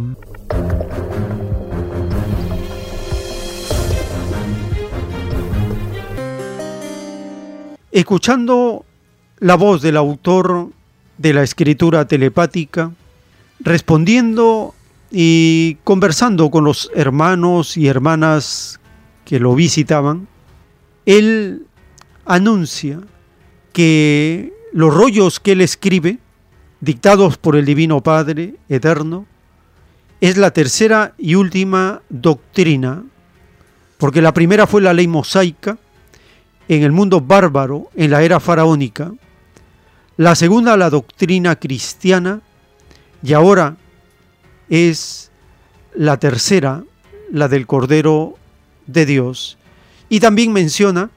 Escuchando 7.92 8.86
la 9.40 9.56
voz 9.56 9.82
del 9.82 9.98
autor 9.98 10.70
de 11.18 11.34
la 11.34 11.44
escritura 11.44 12.06
telepática, 12.06 12.92
respondiendo 13.60 14.74
y 15.12 15.76
conversando 15.84 16.50
con 16.50 16.64
los 16.64 16.90
hermanos 16.96 17.76
y 17.78 17.88
hermanas 17.88 18.80
que 19.26 19.40
lo 19.40 19.54
visitaban, 19.54 20.28
él 21.06 21.66
anuncia 22.26 23.00
que 23.74 24.54
los 24.74 24.94
rollos 24.94 25.40
que 25.40 25.54
él 25.54 25.62
escribe, 25.62 26.20
dictados 26.80 27.38
por 27.38 27.56
el 27.56 27.66
Divino 27.66 28.02
Padre 28.02 28.56
Eterno, 28.70 29.26
es 30.20 30.38
la 30.38 30.52
tercera 30.52 31.14
y 31.18 31.36
última 31.36 32.02
doctrina, 32.10 33.04
porque 33.98 34.22
la 34.22 34.34
primera 34.34 34.68
fue 34.68 34.82
la 34.82 34.94
ley 34.94 35.08
mosaica 35.08 35.78
en 36.68 36.84
el 36.84 36.92
mundo 36.92 37.22
bárbaro, 37.22 37.90
en 37.96 38.12
la 38.12 38.24
era 38.24 38.40
faraónica, 38.40 39.12
la 40.18 40.36
segunda 40.36 40.78
la 40.78 40.90
doctrina 40.90 41.56
cristiana 41.56 42.42
y 43.24 43.34
ahora 43.34 43.78
es 44.70 45.32
la 45.96 46.18
tercera, 46.18 46.84
la 47.32 47.48
del 47.48 47.68
Cordero 47.68 48.36
de 48.88 49.06
Dios. 49.06 49.58
Y 50.10 50.20
también 50.20 50.54
menciona 50.54 51.10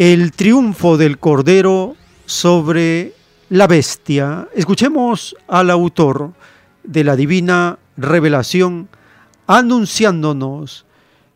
el 0.00 0.32
triunfo 0.32 0.96
del 0.96 1.18
Cordero 1.18 1.94
sobre 2.24 3.12
la 3.50 3.66
bestia. 3.66 4.48
Escuchemos 4.54 5.36
al 5.46 5.68
autor 5.68 6.30
de 6.82 7.04
la 7.04 7.16
divina 7.16 7.76
revelación 7.98 8.88
anunciándonos 9.46 10.86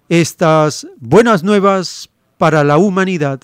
estas 0.08 0.86
buenas 0.96 1.44
nuevas 1.44 2.08
para 2.38 2.64
la 2.64 2.78
humanidad. 2.78 3.38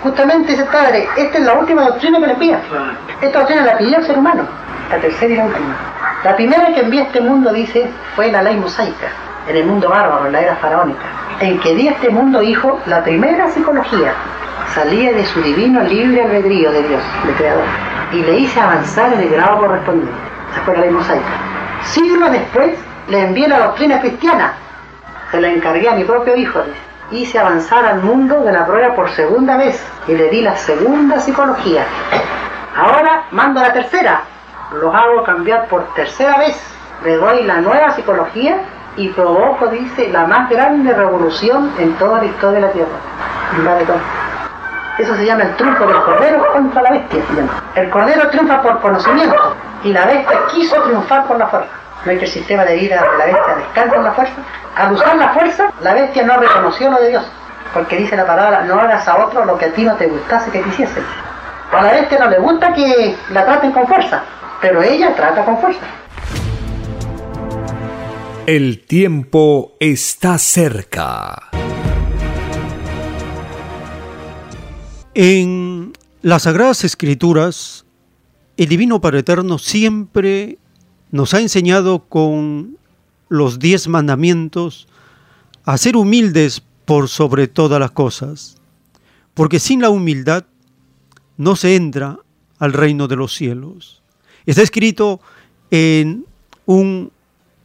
Justamente 0.00 0.52
ese 0.52 0.64
padre, 0.66 1.08
esta 1.18 1.38
es 1.38 1.44
la 1.44 1.58
última 1.58 1.88
doctrina 1.88 2.20
que 2.20 2.26
le 2.28 2.32
envía. 2.34 2.62
Esta 3.20 3.38
doctrina 3.40 3.66
la 3.66 3.78
pidió 3.78 3.98
el 3.98 4.06
ser 4.06 4.16
humano, 4.16 4.48
la 4.90 5.00
tercera 5.00 5.34
y 5.34 5.36
la 5.36 5.46
última. 5.46 6.01
La 6.24 6.36
primera 6.36 6.72
que 6.72 6.80
envía 6.80 7.02
este 7.02 7.20
mundo, 7.20 7.52
dice, 7.52 7.90
fue 8.14 8.30
la 8.30 8.42
ley 8.42 8.56
mosaica, 8.56 9.08
en 9.48 9.56
el 9.56 9.66
mundo 9.66 9.88
bárbaro, 9.88 10.26
en 10.26 10.32
la 10.32 10.40
era 10.40 10.56
faraónica, 10.56 11.02
en 11.40 11.58
que 11.58 11.74
di 11.74 11.88
este 11.88 12.10
mundo, 12.10 12.38
dijo, 12.38 12.80
la 12.86 13.02
primera 13.02 13.48
psicología, 13.48 14.12
salía 14.72 15.12
de 15.12 15.26
su 15.26 15.42
divino 15.42 15.82
libre 15.82 16.22
albedrío 16.22 16.70
de 16.70 16.82
Dios, 16.84 17.02
de 17.26 17.32
Creador, 17.32 17.64
y 18.12 18.22
le 18.22 18.38
hice 18.38 18.60
avanzar 18.60 19.12
en 19.14 19.20
el 19.20 19.30
grado 19.30 19.58
correspondiente. 19.58 20.14
Esa 20.52 20.60
fue 20.62 20.74
la 20.74 20.82
ley 20.82 20.90
mosaica. 20.90 21.24
Siglos 21.86 22.30
después 22.30 22.78
le 23.08 23.20
envié 23.20 23.48
la 23.48 23.58
doctrina 23.58 24.00
cristiana, 24.00 24.52
se 25.32 25.40
la 25.40 25.48
encargué 25.48 25.88
a 25.88 25.96
mi 25.96 26.04
propio 26.04 26.36
hijo, 26.36 26.60
hice 27.10 27.40
avanzar 27.40 27.84
al 27.84 28.00
mundo 28.00 28.44
de 28.44 28.52
la 28.52 28.64
prueba 28.64 28.94
por 28.94 29.10
segunda 29.10 29.56
vez 29.56 29.84
y 30.06 30.14
le 30.14 30.28
di 30.28 30.40
la 30.40 30.54
segunda 30.54 31.18
psicología. 31.18 31.84
Ahora 32.76 33.24
mando 33.32 33.60
la 33.60 33.72
tercera, 33.72 34.22
los 34.80 34.94
hago 34.94 35.22
cambiar 35.24 35.66
por 35.68 35.92
tercera 35.94 36.38
vez, 36.38 36.56
le 37.04 37.16
doy 37.16 37.44
la 37.44 37.60
nueva 37.60 37.92
psicología 37.92 38.62
y 38.96 39.08
provoco, 39.08 39.68
dice, 39.68 40.08
la 40.10 40.26
más 40.26 40.48
grande 40.50 40.92
revolución 40.92 41.72
en 41.78 41.94
toda 41.94 42.18
la 42.18 42.26
historia 42.26 42.60
de 42.60 42.66
la 42.66 42.72
Tierra. 42.72 43.98
Eso 44.98 45.16
se 45.16 45.24
llama 45.24 45.44
el 45.44 45.56
triunfo 45.56 45.86
del 45.86 45.96
Cordero 46.02 46.52
contra 46.52 46.82
la 46.82 46.90
bestia. 46.90 47.20
El 47.74 47.90
Cordero 47.90 48.28
triunfa 48.28 48.60
por 48.60 48.80
conocimiento 48.80 49.54
y 49.82 49.92
la 49.92 50.04
bestia 50.06 50.38
quiso 50.50 50.80
triunfar 50.82 51.26
por 51.26 51.38
la 51.38 51.46
fuerza. 51.46 51.70
¿No 52.04 52.12
es 52.12 52.18
que 52.18 52.24
el 52.24 52.30
sistema 52.30 52.64
de 52.64 52.76
vida 52.76 53.00
de 53.00 53.18
la 53.18 53.24
bestia 53.26 53.54
descansa 53.56 53.96
en 53.96 54.04
la 54.04 54.12
fuerza? 54.12 54.34
Al 54.76 54.92
usar 54.92 55.16
la 55.16 55.28
fuerza, 55.30 55.70
la 55.80 55.94
bestia 55.94 56.24
no 56.24 56.36
reconoció 56.36 56.90
lo 56.90 57.00
de 57.00 57.08
Dios. 57.08 57.24
Porque 57.72 57.96
dice 57.96 58.16
la 58.16 58.26
palabra, 58.26 58.62
no 58.62 58.74
hagas 58.80 59.08
a 59.08 59.16
otro 59.24 59.44
lo 59.44 59.56
que 59.56 59.66
a 59.66 59.72
ti 59.72 59.84
no 59.84 59.94
te 59.94 60.06
gustase 60.06 60.50
que 60.50 60.60
te 60.60 60.68
hiciesen. 60.68 61.04
A 61.72 61.82
la 61.82 61.92
bestia 61.92 62.18
no 62.18 62.28
le 62.28 62.38
gusta 62.38 62.72
que 62.74 63.16
la 63.30 63.44
traten 63.46 63.72
con 63.72 63.86
fuerza, 63.86 64.22
pero 64.62 64.80
ella 64.80 65.14
trata 65.16 65.44
con 65.44 65.58
fuerza. 65.58 65.80
El 68.46 68.84
tiempo 68.84 69.72
está 69.80 70.38
cerca. 70.38 71.50
En 75.14 75.92
las 76.22 76.44
Sagradas 76.44 76.84
Escrituras, 76.84 77.84
el 78.56 78.68
Divino 78.68 79.00
Padre 79.00 79.18
Eterno 79.18 79.58
siempre 79.58 80.58
nos 81.10 81.34
ha 81.34 81.40
enseñado 81.40 82.04
con 82.08 82.78
los 83.28 83.58
diez 83.58 83.88
mandamientos 83.88 84.86
a 85.64 85.76
ser 85.76 85.96
humildes 85.96 86.62
por 86.84 87.08
sobre 87.08 87.48
todas 87.48 87.80
las 87.80 87.90
cosas, 87.90 88.56
porque 89.34 89.58
sin 89.58 89.82
la 89.82 89.90
humildad 89.90 90.44
no 91.36 91.56
se 91.56 91.76
entra 91.76 92.18
al 92.58 92.72
reino 92.72 93.08
de 93.08 93.16
los 93.16 93.34
cielos. 93.34 94.01
Está 94.46 94.62
escrito 94.62 95.20
en 95.70 96.26
un 96.66 97.12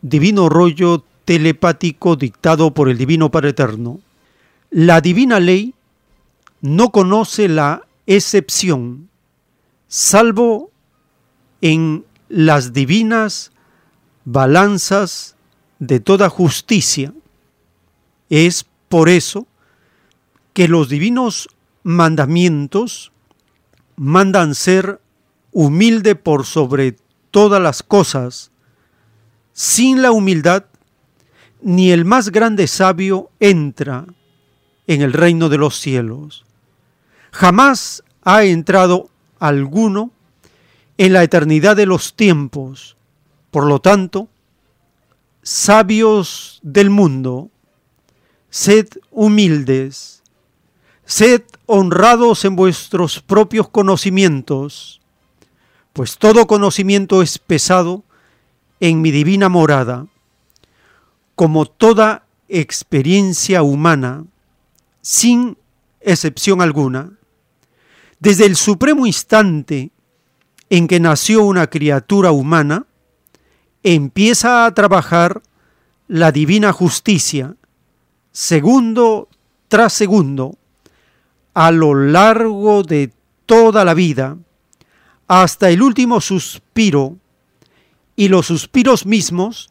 divino 0.01 0.49
rollo 0.49 1.03
telepático 1.25 2.15
dictado 2.15 2.73
por 2.73 2.89
el 2.89 2.97
Divino 2.97 3.31
Padre 3.31 3.49
Eterno. 3.49 3.99
La 4.69 5.01
divina 5.01 5.39
ley 5.39 5.73
no 6.61 6.91
conoce 6.91 7.47
la 7.47 7.85
excepción, 8.05 9.09
salvo 9.87 10.71
en 11.61 12.05
las 12.29 12.73
divinas 12.73 13.51
balanzas 14.25 15.35
de 15.79 15.99
toda 15.99 16.29
justicia. 16.29 17.13
Es 18.29 18.65
por 18.89 19.09
eso 19.09 19.47
que 20.53 20.67
los 20.67 20.89
divinos 20.89 21.49
mandamientos 21.83 23.11
mandan 23.95 24.55
ser 24.55 24.99
humilde 25.59 26.13
por 26.13 26.45
sobre 26.45 26.97
todas 27.31 27.59
las 27.59 27.81
cosas. 27.81 28.51
Sin 29.53 30.03
la 30.03 30.11
humildad, 30.11 30.65
ni 31.63 31.89
el 31.89 32.05
más 32.05 32.29
grande 32.29 32.67
sabio 32.67 33.31
entra 33.39 34.05
en 34.85 35.01
el 35.01 35.13
reino 35.13 35.49
de 35.49 35.57
los 35.57 35.79
cielos. 35.79 36.45
Jamás 37.31 38.03
ha 38.21 38.43
entrado 38.43 39.09
alguno 39.39 40.11
en 40.99 41.13
la 41.13 41.23
eternidad 41.23 41.75
de 41.75 41.87
los 41.87 42.13
tiempos. 42.13 42.95
Por 43.49 43.65
lo 43.65 43.79
tanto, 43.79 44.27
sabios 45.41 46.59
del 46.61 46.91
mundo, 46.91 47.49
sed 48.51 48.89
humildes, 49.09 50.21
sed 51.03 51.41
honrados 51.65 52.45
en 52.45 52.55
vuestros 52.55 53.21
propios 53.21 53.67
conocimientos, 53.69 55.01
pues 55.97 56.19
todo 56.19 56.45
conocimiento 56.45 57.23
es 57.23 57.39
pesado 57.39 58.03
en 58.79 59.01
mi 59.01 59.09
divina 59.09 59.49
morada, 59.49 60.05
como 61.33 61.65
toda 61.65 62.27
experiencia 62.47 63.63
humana, 63.63 64.23
sin 65.01 65.57
excepción 65.99 66.61
alguna. 66.61 67.13
Desde 68.19 68.45
el 68.45 68.57
supremo 68.57 69.07
instante 69.07 69.89
en 70.69 70.87
que 70.87 70.99
nació 70.99 71.43
una 71.43 71.65
criatura 71.65 72.29
humana, 72.31 72.85
empieza 73.81 74.67
a 74.67 74.75
trabajar 74.75 75.41
la 76.07 76.31
divina 76.31 76.73
justicia, 76.73 77.55
segundo 78.31 79.29
tras 79.67 79.93
segundo, 79.93 80.59
a 81.55 81.71
lo 81.71 81.95
largo 81.95 82.83
de 82.83 83.11
toda 83.47 83.83
la 83.83 83.95
vida, 83.95 84.37
hasta 85.27 85.69
el 85.69 85.81
último 85.81 86.21
suspiro, 86.21 87.17
y 88.15 88.29
los 88.29 88.47
suspiros 88.47 89.05
mismos 89.05 89.69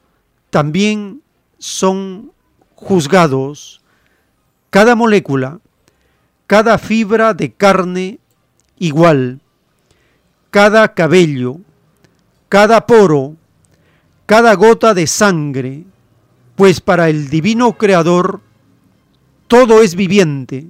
también 0.51 1.23
son 1.59 2.33
juzgados. 2.75 3.83
Cada 4.71 4.95
molécula, 4.95 5.61
cada 6.47 6.79
fibra 6.79 7.35
de 7.35 7.53
carne 7.53 8.19
igual, 8.79 9.41
cada 10.51 10.95
cabello, 10.95 11.59
cada 12.49 12.87
poro, 12.87 13.35
cada 14.27 14.55
gota 14.55 14.95
de 14.95 15.07
sangre, 15.07 15.85
pues 16.55 16.81
para 16.81 17.09
el 17.09 17.29
divino 17.29 17.77
Creador 17.77 18.41
todo 19.49 19.83
es 19.83 19.95
viviente 19.95 20.67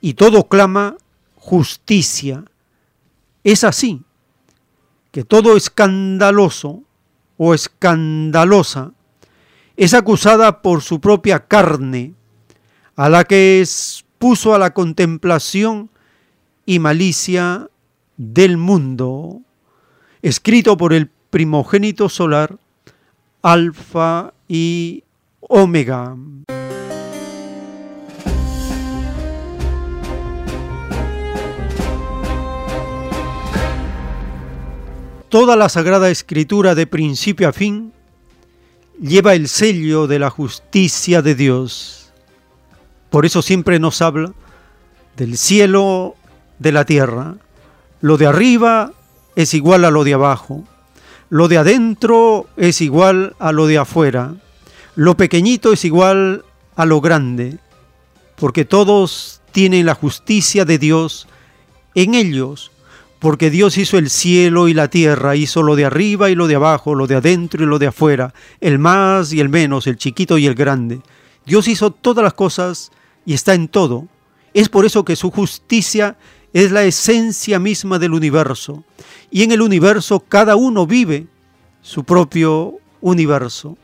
y 0.00 0.14
todo 0.14 0.48
clama 0.48 0.96
justicia. 1.36 2.44
Es 3.44 3.62
así 3.62 4.02
que 5.12 5.22
todo 5.22 5.56
escandaloso 5.56 6.82
o 7.36 7.54
escandalosa 7.54 8.92
es 9.76 9.92
acusada 9.92 10.62
por 10.62 10.82
su 10.82 11.00
propia 11.00 11.46
carne, 11.46 12.14
a 12.96 13.08
la 13.08 13.24
que 13.24 13.60
expuso 13.60 14.54
a 14.54 14.58
la 14.58 14.72
contemplación 14.72 15.90
y 16.64 16.78
malicia 16.78 17.68
del 18.16 18.56
mundo, 18.56 19.42
escrito 20.22 20.76
por 20.76 20.92
el 20.92 21.10
primogénito 21.30 22.08
solar, 22.08 22.56
Alfa 23.42 24.32
y 24.48 25.04
Omega. 25.40 26.16
Toda 35.34 35.56
la 35.56 35.68
Sagrada 35.68 36.10
Escritura 36.10 36.76
de 36.76 36.86
principio 36.86 37.48
a 37.48 37.52
fin 37.52 37.92
lleva 39.00 39.34
el 39.34 39.48
sello 39.48 40.06
de 40.06 40.20
la 40.20 40.30
justicia 40.30 41.22
de 41.22 41.34
Dios. 41.34 42.12
Por 43.10 43.26
eso 43.26 43.42
siempre 43.42 43.80
nos 43.80 44.00
habla 44.00 44.32
del 45.16 45.36
cielo, 45.36 46.14
de 46.60 46.70
la 46.70 46.84
tierra. 46.84 47.34
Lo 48.00 48.16
de 48.16 48.26
arriba 48.26 48.92
es 49.34 49.54
igual 49.54 49.84
a 49.84 49.90
lo 49.90 50.04
de 50.04 50.14
abajo. 50.14 50.62
Lo 51.30 51.48
de 51.48 51.58
adentro 51.58 52.46
es 52.56 52.80
igual 52.80 53.34
a 53.40 53.50
lo 53.50 53.66
de 53.66 53.78
afuera. 53.78 54.36
Lo 54.94 55.16
pequeñito 55.16 55.72
es 55.72 55.84
igual 55.84 56.44
a 56.76 56.86
lo 56.86 57.00
grande. 57.00 57.58
Porque 58.36 58.64
todos 58.64 59.40
tienen 59.50 59.86
la 59.86 59.96
justicia 59.96 60.64
de 60.64 60.78
Dios 60.78 61.26
en 61.96 62.14
ellos. 62.14 62.70
Porque 63.24 63.48
Dios 63.48 63.78
hizo 63.78 63.96
el 63.96 64.10
cielo 64.10 64.68
y 64.68 64.74
la 64.74 64.88
tierra, 64.88 65.34
hizo 65.34 65.62
lo 65.62 65.76
de 65.76 65.86
arriba 65.86 66.28
y 66.28 66.34
lo 66.34 66.46
de 66.46 66.56
abajo, 66.56 66.94
lo 66.94 67.06
de 67.06 67.14
adentro 67.14 67.62
y 67.62 67.66
lo 67.66 67.78
de 67.78 67.86
afuera, 67.86 68.34
el 68.60 68.78
más 68.78 69.32
y 69.32 69.40
el 69.40 69.48
menos, 69.48 69.86
el 69.86 69.96
chiquito 69.96 70.36
y 70.36 70.44
el 70.44 70.54
grande. 70.54 71.00
Dios 71.46 71.66
hizo 71.66 71.90
todas 71.90 72.22
las 72.22 72.34
cosas 72.34 72.92
y 73.24 73.32
está 73.32 73.54
en 73.54 73.68
todo. 73.68 74.08
Es 74.52 74.68
por 74.68 74.84
eso 74.84 75.06
que 75.06 75.16
su 75.16 75.30
justicia 75.30 76.18
es 76.52 76.70
la 76.70 76.84
esencia 76.84 77.58
misma 77.58 77.98
del 77.98 78.12
universo. 78.12 78.84
Y 79.30 79.42
en 79.42 79.52
el 79.52 79.62
universo 79.62 80.20
cada 80.20 80.54
uno 80.54 80.86
vive 80.86 81.26
su 81.80 82.04
propio 82.04 82.74
universo. 83.00 83.78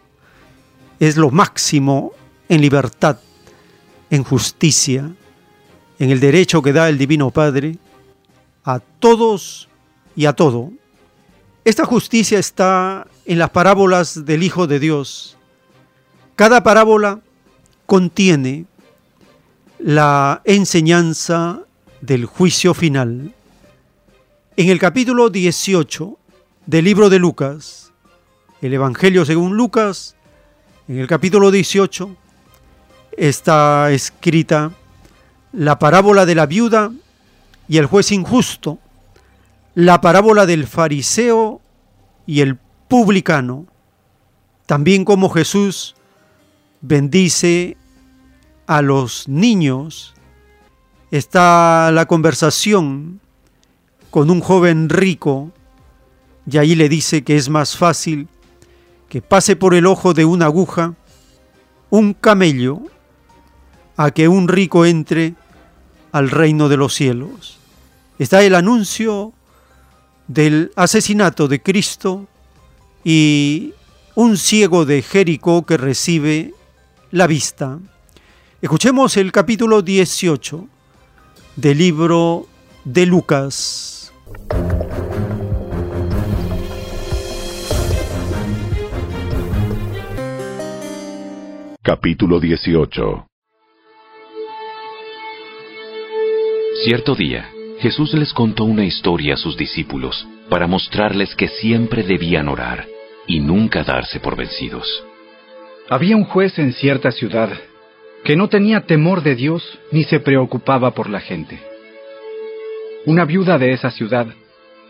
Es 0.99 1.17
lo 1.17 1.31
máximo 1.31 2.13
en 2.47 2.61
libertad, 2.61 3.19
en 4.11 4.23
justicia, 4.23 5.11
en 5.99 6.11
el 6.11 6.21
derecho 6.21 6.61
que 6.61 6.75
da 6.75 6.91
el 6.91 6.99
Divino 6.99 7.31
Padre 7.31 7.79
a 8.65 8.81
todos 8.81 9.69
y 10.17 10.27
a 10.27 10.33
todo. 10.33 10.73
Esta 11.65 11.85
justicia 11.85 12.39
está 12.39 13.07
en 13.27 13.39
las 13.39 13.51
parábolas 13.51 14.25
del 14.25 14.43
Hijo 14.43 14.67
de 14.67 14.81
Dios. 14.81 15.37
Cada 16.37 16.63
parábola 16.63 17.21
contiene 17.87 18.67
la 19.79 20.43
enseñanza 20.45 21.61
del 22.01 22.25
juicio 22.25 22.75
final. 22.75 23.35
En 24.57 24.69
el 24.69 24.79
capítulo 24.79 25.31
18 25.31 26.19
del 26.67 26.85
libro 26.85 27.11
de 27.11 27.19
Lucas, 27.19 27.93
el 28.61 28.75
Evangelio 28.75 29.25
según 29.25 29.57
Lucas, 29.57 30.17
en 30.89 30.99
el 30.99 31.07
capítulo 31.07 31.51
18 31.51 32.17
está 33.17 33.91
escrita 33.91 34.73
la 35.53 35.79
parábola 35.79 36.27
de 36.27 36.35
la 36.35 36.47
viuda 36.47 36.93
y 37.71 37.79
el 37.79 37.87
juez 37.87 38.11
injusto, 38.11 38.81
la 39.77 40.01
parábola 40.01 40.45
del 40.45 40.67
fariseo 40.67 41.61
y 42.27 42.41
el 42.41 42.59
publicano, 42.89 43.67
también 44.67 45.05
como 45.05 45.31
Jesús 45.31 45.95
bendice 46.81 47.77
a 48.67 48.83
los 48.83 49.29
niños, 49.29 50.15
está 51.13 51.93
la 51.93 52.07
conversación 52.07 53.21
con 54.11 54.33
un 54.33 54.41
joven 54.41 54.89
rico 54.89 55.53
y 56.51 56.59
ahí 56.59 56.75
le 56.75 56.89
dice 56.89 57.23
que 57.23 57.37
es 57.37 57.49
más 57.49 57.77
fácil 57.77 58.27
que 59.09 59.23
pase 59.23 59.55
por 59.55 59.75
el 59.75 59.87
ojo 59.87 60.13
de 60.13 60.25
una 60.25 60.47
aguja 60.47 60.95
un 61.89 62.15
camello 62.15 62.81
a 63.97 64.11
que 64.11 64.27
un 64.27 64.49
rico 64.49 64.87
entre 64.87 65.35
al 66.11 66.31
reino 66.31 66.69
de 66.69 66.77
los 66.77 66.95
cielos. 66.95 67.60
Está 68.21 68.43
el 68.43 68.55
anuncio 68.55 69.33
del 70.29 70.73
asesinato 70.77 71.49
de 71.49 71.63
Cristo 71.63 72.29
y 73.03 73.73
un 74.15 74.37
ciego 74.37 74.85
de 74.85 75.01
Jericó 75.01 75.65
que 75.65 75.79
recibe 75.79 76.53
la 77.13 77.27
vista. 77.27 77.79
Escuchemos 78.61 79.17
el 79.17 79.33
capítulo 79.33 79.81
18 79.81 80.69
del 81.57 81.79
libro 81.79 82.47
de 82.85 83.07
Lucas. 83.07 84.13
Capítulo 91.83 92.39
18 92.39 93.27
Cierto 96.85 97.15
día, 97.15 97.51
Jesús 97.81 98.13
les 98.13 98.35
contó 98.35 98.65
una 98.65 98.85
historia 98.85 99.35
a 99.35 99.37
sus 99.39 99.57
discípulos 99.57 100.29
para 100.51 100.67
mostrarles 100.67 101.35
que 101.35 101.49
siempre 101.49 102.03
debían 102.03 102.49
orar 102.49 102.87
y 103.27 103.41
nunca 103.41 103.85
darse 103.85 104.21
por 104.21 104.37
vencidos. 104.37 105.03
Había 105.89 106.15
un 106.15 106.25
juez 106.25 106.59
en 106.59 106.75
cierta 106.75 107.11
ciudad 107.11 107.51
que 108.23 108.37
no 108.37 108.49
tenía 108.49 108.83
temor 108.83 109.23
de 109.23 109.35
Dios 109.35 109.79
ni 109.93 110.05
se 110.05 110.21
preocupaba 110.21 110.91
por 110.91 111.09
la 111.09 111.21
gente. 111.21 111.59
Una 113.07 113.25
viuda 113.25 113.57
de 113.57 113.73
esa 113.73 113.91
ciudad 113.91 114.27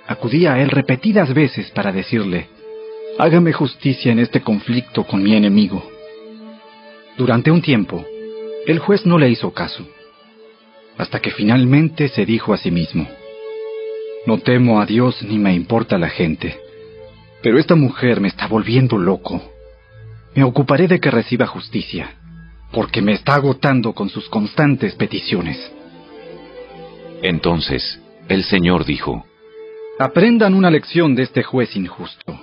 acudía 0.08 0.54
a 0.54 0.60
él 0.60 0.68
repetidas 0.68 1.32
veces 1.32 1.70
para 1.70 1.92
decirle, 1.92 2.48
hágame 3.20 3.52
justicia 3.52 4.10
en 4.10 4.18
este 4.18 4.40
conflicto 4.40 5.04
con 5.04 5.22
mi 5.22 5.36
enemigo. 5.36 5.88
Durante 7.16 7.52
un 7.52 7.62
tiempo, 7.62 8.04
el 8.66 8.80
juez 8.80 9.06
no 9.06 9.16
le 9.16 9.30
hizo 9.30 9.52
caso, 9.52 9.86
hasta 11.00 11.20
que 11.20 11.30
finalmente 11.30 12.08
se 12.08 12.26
dijo 12.26 12.52
a 12.52 12.58
sí 12.58 12.70
mismo, 12.70 13.08
no 14.26 14.38
temo 14.38 14.80
a 14.82 14.86
Dios 14.86 15.22
ni 15.22 15.38
me 15.38 15.54
importa 15.54 15.96
la 15.96 16.10
gente, 16.10 16.58
pero 17.42 17.58
esta 17.58 17.74
mujer 17.74 18.20
me 18.20 18.28
está 18.28 18.46
volviendo 18.46 18.98
loco. 18.98 19.42
Me 20.34 20.44
ocuparé 20.44 20.88
de 20.88 21.00
que 21.00 21.10
reciba 21.10 21.46
justicia 21.46 22.16
porque 22.70 23.00
me 23.00 23.12
está 23.12 23.34
agotando 23.34 23.94
con 23.94 24.10
sus 24.10 24.28
constantes 24.28 24.94
peticiones. 24.94 25.72
Entonces 27.22 27.98
el 28.28 28.44
Señor 28.44 28.84
dijo, 28.84 29.24
Aprendan 29.98 30.54
una 30.54 30.70
lección 30.70 31.14
de 31.14 31.22
este 31.22 31.42
juez 31.42 31.74
injusto. 31.76 32.38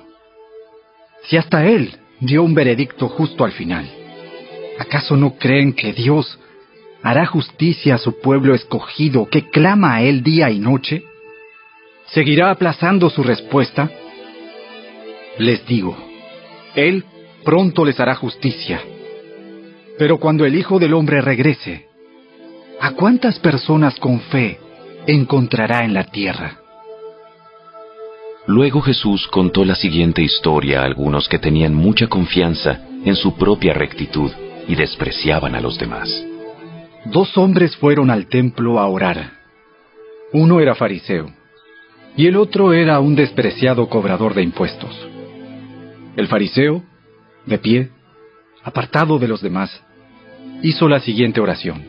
Si 1.24 1.38
hasta 1.38 1.66
él 1.66 1.96
dio 2.20 2.42
un 2.42 2.56
veredicto 2.56 3.08
justo 3.08 3.46
al 3.46 3.52
final, 3.52 3.88
¿acaso 4.80 5.16
no 5.16 5.36
creen 5.38 5.74
que 5.74 5.94
Dios 5.94 6.40
hará 7.10 7.26
justicia 7.26 7.96
a 7.96 7.98
su 7.98 8.20
pueblo 8.20 8.54
escogido 8.54 9.28
que 9.28 9.50
clama 9.50 9.96
a 9.96 10.02
él 10.02 10.24
día 10.24 10.50
y 10.50 10.60
noche? 10.60 11.04
¿Seguirá 12.08 12.52
aplazando 12.52 13.10
su 13.10 13.24
respuesta? 13.24 13.90
Les 15.38 15.66
digo, 15.66 15.96
él 16.76 17.04
pronto 17.44 17.86
les 17.86 18.00
hará 18.00 18.16
justicia 18.16 18.82
pero 19.98 20.20
cuando 20.20 20.46
el 20.46 20.56
Hijo 20.56 20.80
del 20.80 20.94
Hombre 20.94 21.22
regrese, 21.22 21.88
¿a 22.80 22.92
cuántas 22.92 23.40
personas 23.40 24.00
con 24.00 24.20
fe 24.20 24.60
encontrará 25.08 25.84
en 25.84 25.94
la 25.94 26.06
tierra? 26.06 26.60
Luego 28.46 28.82
Jesús 28.82 29.28
contó 29.28 29.66
la 29.66 29.76
siguiente 29.76 30.22
historia 30.22 30.82
a 30.82 30.86
algunos 30.86 31.28
que 31.28 31.40
tenían 31.40 31.74
mucha 31.74 32.08
confianza 32.08 32.80
en 33.04 33.16
su 33.16 33.36
propia 33.36 33.74
rectitud 33.74 34.32
y 34.68 34.76
despreciaban 34.76 35.56
a 35.56 35.62
los 35.62 35.78
demás. 35.78 36.10
Dos 37.12 37.38
hombres 37.38 37.76
fueron 37.78 38.10
al 38.10 38.28
templo 38.28 38.80
a 38.80 38.88
orar. 38.88 39.32
Uno 40.34 40.60
era 40.60 40.76
fariseo 40.76 41.32
y 42.18 42.28
el 42.28 42.36
otro 42.36 42.74
era 42.74 43.00
un 43.00 43.16
despreciado 43.16 43.88
cobrador 43.88 44.34
de 44.34 44.44
impuestos. 44.44 45.08
El 46.18 46.28
fariseo, 46.28 46.84
de 47.46 47.60
pie, 47.60 47.90
apartado 48.62 49.20
de 49.20 49.28
los 49.30 49.42
demás, 49.42 49.82
hizo 50.62 50.90
la 50.90 51.00
siguiente 51.00 51.40
oración. 51.40 51.86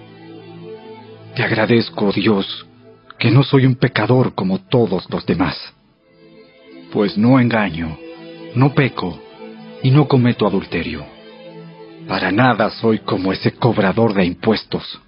Te 1.35 1.43
agradezco, 1.43 2.12
Dios, 2.12 2.66
que 3.19 3.32
no 3.32 3.43
soy 3.43 3.66
un 3.66 3.74
pecador 3.74 4.36
como 4.36 4.61
todos 4.61 5.11
los 5.11 5.27
demás, 5.27 5.57
pues 6.93 7.19
no 7.19 7.40
engaño, 7.40 7.99
no 8.55 8.73
peco 8.73 9.19
y 9.82 9.90
no 9.90 10.07
cometo 10.07 10.47
adulterio. 10.47 11.05
Para 12.07 12.31
nada 12.31 12.70
soy 12.70 13.01
como 13.01 13.32
ese 13.32 13.53
cobrador 13.53 14.15
de 14.15 14.24
impuestos. 14.24 15.01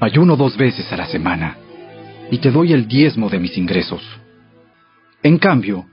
Ayuno 0.00 0.36
dos 0.36 0.56
veces 0.56 0.92
a 0.92 0.96
la 0.96 1.06
semana 1.06 1.56
y 2.30 2.38
te 2.38 2.50
doy 2.50 2.72
el 2.72 2.88
diezmo 2.88 3.28
de 3.28 3.38
mis 3.38 3.56
ingresos. 3.56 4.02
En 5.22 5.38
cambio, 5.38 5.86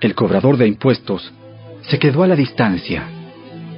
el 0.00 0.14
cobrador 0.14 0.56
de 0.56 0.66
impuestos 0.66 1.32
se 1.82 1.98
quedó 1.98 2.22
a 2.22 2.26
la 2.26 2.36
distancia 2.36 3.04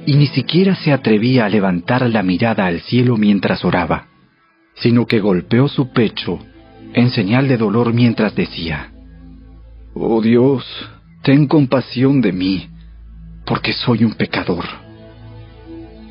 y 0.05 0.15
ni 0.15 0.27
siquiera 0.27 0.75
se 0.75 0.93
atrevía 0.93 1.45
a 1.45 1.49
levantar 1.49 2.09
la 2.09 2.23
mirada 2.23 2.65
al 2.65 2.81
cielo 2.81 3.17
mientras 3.17 3.63
oraba, 3.63 4.07
sino 4.75 5.05
que 5.05 5.19
golpeó 5.19 5.67
su 5.67 5.91
pecho 5.91 6.39
en 6.93 7.09
señal 7.11 7.47
de 7.47 7.57
dolor 7.57 7.93
mientras 7.93 8.33
decía, 8.33 8.91
Oh 9.93 10.21
Dios, 10.21 10.63
ten 11.23 11.47
compasión 11.47 12.21
de 12.21 12.31
mí, 12.31 12.69
porque 13.45 13.73
soy 13.73 14.03
un 14.03 14.13
pecador. 14.13 14.65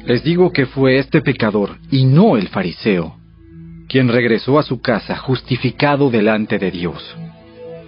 Les 0.04 0.22
digo 0.22 0.52
que 0.52 0.66
fue 0.66 0.98
este 0.98 1.22
pecador, 1.22 1.78
y 1.90 2.04
no 2.04 2.36
el 2.36 2.48
fariseo, 2.48 3.15
quien 3.88 4.08
regresó 4.08 4.58
a 4.58 4.62
su 4.62 4.80
casa 4.80 5.16
justificado 5.16 6.10
delante 6.10 6.58
de 6.58 6.70
Dios, 6.70 7.16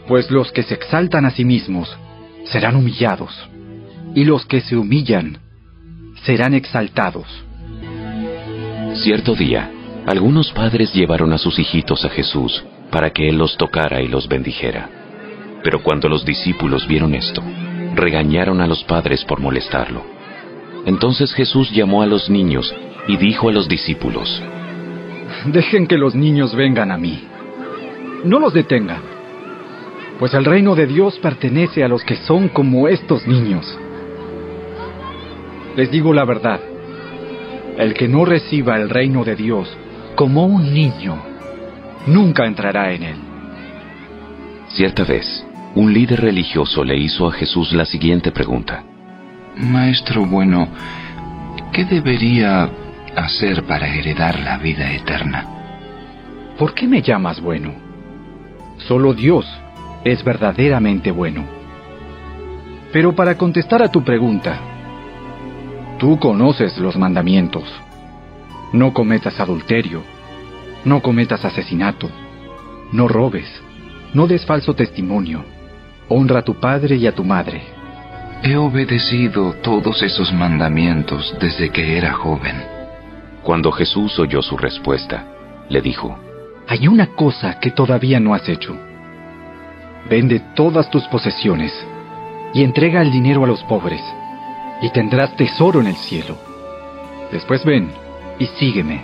pues 0.07 0.31
los 0.31 0.53
que 0.53 0.63
se 0.63 0.75
exaltan 0.75 1.25
a 1.25 1.31
sí 1.31 1.45
mismos 1.45 1.97
serán 2.45 2.77
humillados 2.77 3.49
y 4.15 4.25
los 4.25 4.47
que 4.47 4.61
se 4.61 4.77
humillan 4.77 5.39
serán 6.25 6.55
exaltados. 6.55 7.27
Cierto 8.95 9.35
día, 9.35 9.71
algunos 10.07 10.51
padres 10.53 10.93
llevaron 10.95 11.33
a 11.33 11.39
sus 11.39 11.59
hijitos 11.59 12.05
a 12.05 12.09
Jesús 12.09 12.65
para 12.91 13.11
que 13.11 13.29
Él 13.29 13.37
los 13.37 13.57
tocara 13.57 14.01
y 14.01 14.09
los 14.09 14.29
bendijera. 14.29 14.89
Pero 15.63 15.83
cuando 15.83 16.09
los 16.09 16.25
discípulos 16.25 16.87
vieron 16.89 17.15
esto, 17.15 17.43
regañaron 17.95 18.61
a 18.61 18.67
los 18.67 18.83
padres 18.85 19.25
por 19.25 19.41
molestarlo. 19.41 20.03
Entonces 20.87 21.35
Jesús 21.35 21.71
llamó 21.71 22.03
a 22.03 22.07
los 22.07 22.31
niños 22.31 22.75
y 23.09 23.17
dijo 23.17 23.49
a 23.49 23.53
los 23.53 23.69
discípulos, 23.69 24.43
Dejen 25.47 25.87
que 25.87 25.99
los 25.99 26.15
niños 26.15 26.55
vengan 26.55 26.91
a 26.91 26.99
mí. 26.99 27.27
No 28.25 28.41
los 28.41 28.53
detengan, 28.53 29.01
pues 30.19 30.35
el 30.35 30.45
reino 30.45 30.75
de 30.75 30.87
Dios 30.87 31.19
pertenece 31.21 31.85
a 31.85 31.89
los 31.89 32.03
que 32.03 32.17
son 32.17 32.49
como 32.49 32.89
estos 32.89 33.27
niños. 33.27 33.79
Les 35.77 35.91
digo 35.91 36.13
la 36.13 36.25
verdad, 36.25 36.61
el 37.77 37.95
que 37.95 38.09
no 38.09 38.25
reciba 38.25 38.77
el 38.77 38.91
reino 38.91 39.25
de 39.25 39.37
Dios 39.37 39.69
como 40.17 40.45
un 40.45 40.75
niño, 40.75 41.17
nunca 42.07 42.47
entrará 42.47 42.93
en 42.93 43.03
él. 43.05 43.17
Cierta 44.69 45.05
vez, 45.05 45.47
un 45.77 45.93
líder 45.93 46.21
religioso 46.21 46.83
le 46.83 46.97
hizo 46.97 47.29
a 47.29 47.33
Jesús 47.33 47.73
la 47.73 47.85
siguiente 47.85 48.33
pregunta. 48.33 48.83
Maestro 49.57 50.27
bueno, 50.27 50.69
¿qué 51.73 51.85
debería 51.85 52.69
hacer 53.19 53.65
para 53.65 53.89
heredar 53.89 54.41
la 54.41 54.59
vida 54.59 54.93
eterna? 54.93 55.47
¿Por 56.59 56.75
qué 56.75 56.87
me 56.87 57.03
llamas 57.03 57.41
bueno? 57.41 57.73
Solo 58.79 59.15
Dios 59.15 59.47
es 60.05 60.25
verdaderamente 60.25 61.11
bueno. 61.11 61.45
Pero 62.93 63.15
para 63.15 63.37
contestar 63.37 63.83
a 63.83 63.91
tu 63.91 64.03
pregunta, 64.03 64.59
tú 65.99 66.19
conoces 66.19 66.79
los 66.79 66.97
mandamientos. 66.97 67.65
No 68.73 68.93
cometas 68.93 69.39
adulterio, 69.41 70.03
no 70.85 71.01
cometas 71.01 71.45
asesinato, 71.45 72.11
no 72.93 73.09
robes, 73.09 73.49
no 74.15 74.27
des 74.27 74.45
falso 74.45 74.75
testimonio, 74.75 75.45
honra 76.09 76.41
a 76.41 76.43
tu 76.43 76.55
padre 76.55 76.97
y 76.97 77.07
a 77.07 77.15
tu 77.15 77.25
madre. 77.25 77.63
He 78.43 78.57
obedecido 78.57 79.55
todos 79.63 80.03
esos 80.03 80.33
mandamientos 80.33 81.37
desde 81.41 81.71
que 81.71 81.99
era 81.99 82.13
joven. 82.13 82.78
Cuando 83.43 83.73
Jesús 83.73 84.19
oyó 84.19 84.43
su 84.43 84.57
respuesta, 84.57 85.25
le 85.69 85.81
dijo, 85.81 86.19
Hay 86.67 86.89
una 86.89 87.09
cosa 87.15 87.59
que 87.61 87.71
todavía 87.71 88.21
no 88.21 88.35
has 88.35 88.49
hecho. 88.49 88.77
Vende 90.09 90.41
todas 90.55 90.91
tus 90.91 91.05
posesiones 91.09 91.73
y 92.55 92.63
entrega 92.63 93.03
el 93.03 93.11
dinero 93.11 93.45
a 93.45 93.47
los 93.47 93.63
pobres, 93.65 94.03
y 94.81 94.91
tendrás 94.91 95.37
tesoro 95.37 95.81
en 95.81 95.89
el 95.89 95.97
cielo. 95.97 96.37
Después 97.33 97.65
ven 97.65 97.91
y 98.39 98.47
sígueme. 98.47 99.03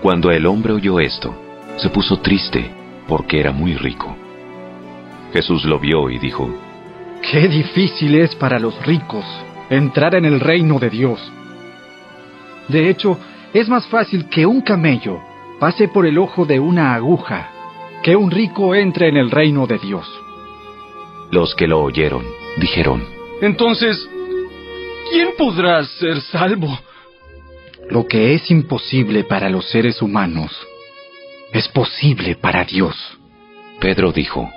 Cuando 0.00 0.30
el 0.30 0.46
hombre 0.46 0.72
oyó 0.72 1.00
esto, 1.00 1.34
se 1.76 1.90
puso 1.90 2.18
triste 2.20 2.70
porque 3.06 3.40
era 3.40 3.52
muy 3.52 3.74
rico. 3.74 4.16
Jesús 5.32 5.64
lo 5.64 5.78
vio 5.78 6.10
y 6.10 6.18
dijo, 6.18 6.48
Qué 7.30 7.48
difícil 7.48 8.14
es 8.14 8.34
para 8.34 8.58
los 8.58 8.80
ricos 8.86 9.24
entrar 9.68 10.14
en 10.14 10.24
el 10.24 10.40
reino 10.40 10.78
de 10.78 10.90
Dios. 10.90 11.20
De 12.68 12.88
hecho, 12.88 13.18
es 13.52 13.68
más 13.68 13.86
fácil 13.88 14.28
que 14.28 14.46
un 14.46 14.60
camello 14.60 15.20
pase 15.58 15.88
por 15.88 16.06
el 16.06 16.18
ojo 16.18 16.46
de 16.46 16.60
una 16.60 16.94
aguja 16.94 17.50
que 18.02 18.16
un 18.16 18.30
rico 18.30 18.74
entre 18.74 19.08
en 19.08 19.16
el 19.16 19.30
reino 19.30 19.66
de 19.66 19.78
Dios. 19.78 20.08
Los 21.30 21.54
que 21.54 21.66
lo 21.66 21.80
oyeron 21.82 22.24
dijeron, 22.56 23.04
Entonces, 23.42 24.08
¿quién 25.10 25.30
podrá 25.36 25.84
ser 25.84 26.20
salvo? 26.22 26.78
Lo 27.90 28.06
que 28.06 28.34
es 28.34 28.50
imposible 28.50 29.24
para 29.24 29.50
los 29.50 29.68
seres 29.68 30.00
humanos 30.00 30.56
es 31.52 31.68
posible 31.68 32.36
para 32.36 32.64
Dios. 32.64 32.96
Pedro 33.80 34.12
dijo, 34.12 34.48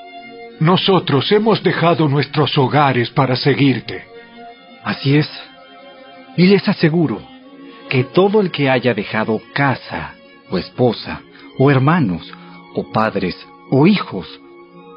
Nosotros 0.59 1.31
hemos 1.31 1.63
dejado 1.63 2.07
nuestros 2.07 2.57
hogares 2.57 3.09
para 3.09 3.35
seguirte. 3.35 4.05
Así 4.83 5.17
es. 5.17 5.30
Y 6.38 6.47
les 6.47 6.67
aseguro 6.67 7.32
que 7.89 8.03
todo 8.03 8.41
el 8.41 8.51
que 8.51 8.69
haya 8.69 8.93
dejado 8.93 9.41
casa, 9.53 10.15
o 10.49 10.57
esposa, 10.57 11.21
o 11.57 11.69
hermanos, 11.69 12.31
o 12.75 12.91
padres, 12.91 13.35
o 13.69 13.87
hijos, 13.87 14.27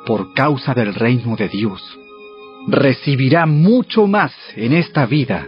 por 0.06 0.34
causa 0.34 0.72
del 0.74 0.94
reino 0.94 1.36
de 1.36 1.48
Dios, 1.48 1.82
recibirá 2.68 3.46
mucho 3.46 4.06
más 4.06 4.32
en 4.54 4.72
esta 4.72 5.06
vida 5.06 5.46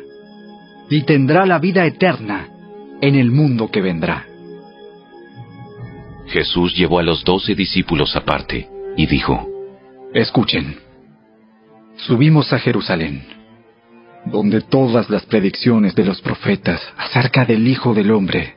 y 0.91 1.02
tendrá 1.02 1.47
la 1.47 1.58
vida 1.58 1.86
eterna 1.86 2.49
en 3.00 3.15
el 3.15 3.31
mundo 3.31 3.70
que 3.70 3.81
vendrá. 3.81 4.26
Jesús 6.26 6.76
llevó 6.76 6.99
a 6.99 7.02
los 7.02 7.25
doce 7.25 7.55
discípulos 7.55 8.15
aparte 8.15 8.68
y 8.97 9.07
dijo, 9.07 9.49
Escuchen, 10.12 10.76
subimos 11.97 12.52
a 12.52 12.58
Jerusalén, 12.58 13.38
donde 14.31 14.60
todas 14.62 15.08
las 15.10 15.24
predicciones 15.26 15.94
de 15.94 16.05
los 16.05 16.20
profetas 16.20 16.81
acerca 16.97 17.44
del 17.44 17.66
Hijo 17.66 17.94
del 17.94 18.10
Hombre 18.10 18.57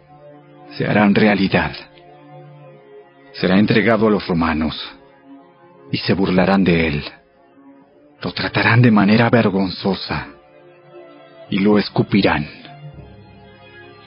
se 0.77 0.85
harán 0.85 1.15
realidad. 1.15 1.71
Será 3.33 3.57
entregado 3.57 4.07
a 4.07 4.11
los 4.11 4.27
romanos 4.27 4.75
y 5.91 5.97
se 5.97 6.13
burlarán 6.13 6.63
de 6.63 6.87
él. 6.87 7.03
Lo 8.21 8.31
tratarán 8.33 8.81
de 8.81 8.91
manera 8.91 9.29
vergonzosa 9.29 10.27
y 11.49 11.59
lo 11.59 11.77
escupirán. 11.77 12.47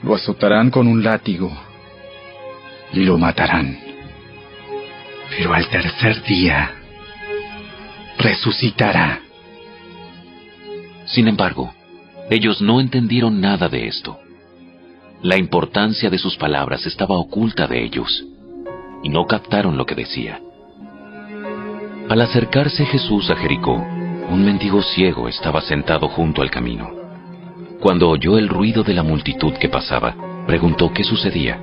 Lo 0.02 0.14
azotarán 0.14 0.70
con 0.70 0.86
un 0.86 1.02
látigo 1.02 1.50
y 2.92 3.00
lo 3.00 3.18
matarán. 3.18 3.78
Pero 5.36 5.54
al 5.54 5.68
tercer 5.68 6.22
día 6.24 6.70
resucitará. 8.18 9.23
Sin 11.14 11.28
embargo, 11.28 11.72
ellos 12.28 12.60
no 12.60 12.80
entendieron 12.80 13.40
nada 13.40 13.68
de 13.68 13.86
esto. 13.86 14.18
La 15.22 15.36
importancia 15.36 16.10
de 16.10 16.18
sus 16.18 16.36
palabras 16.36 16.84
estaba 16.86 17.16
oculta 17.16 17.68
de 17.68 17.84
ellos, 17.84 18.24
y 19.04 19.10
no 19.10 19.24
captaron 19.24 19.76
lo 19.76 19.86
que 19.86 19.94
decía. 19.94 20.40
Al 22.08 22.20
acercarse 22.20 22.84
Jesús 22.84 23.30
a 23.30 23.36
Jericó, 23.36 23.74
un 24.28 24.44
mendigo 24.44 24.82
ciego 24.82 25.28
estaba 25.28 25.60
sentado 25.60 26.08
junto 26.08 26.42
al 26.42 26.50
camino. 26.50 26.90
Cuando 27.78 28.08
oyó 28.08 28.36
el 28.36 28.48
ruido 28.48 28.82
de 28.82 28.94
la 28.94 29.04
multitud 29.04 29.52
que 29.54 29.68
pasaba, 29.68 30.16
preguntó 30.48 30.92
qué 30.92 31.04
sucedía. 31.04 31.62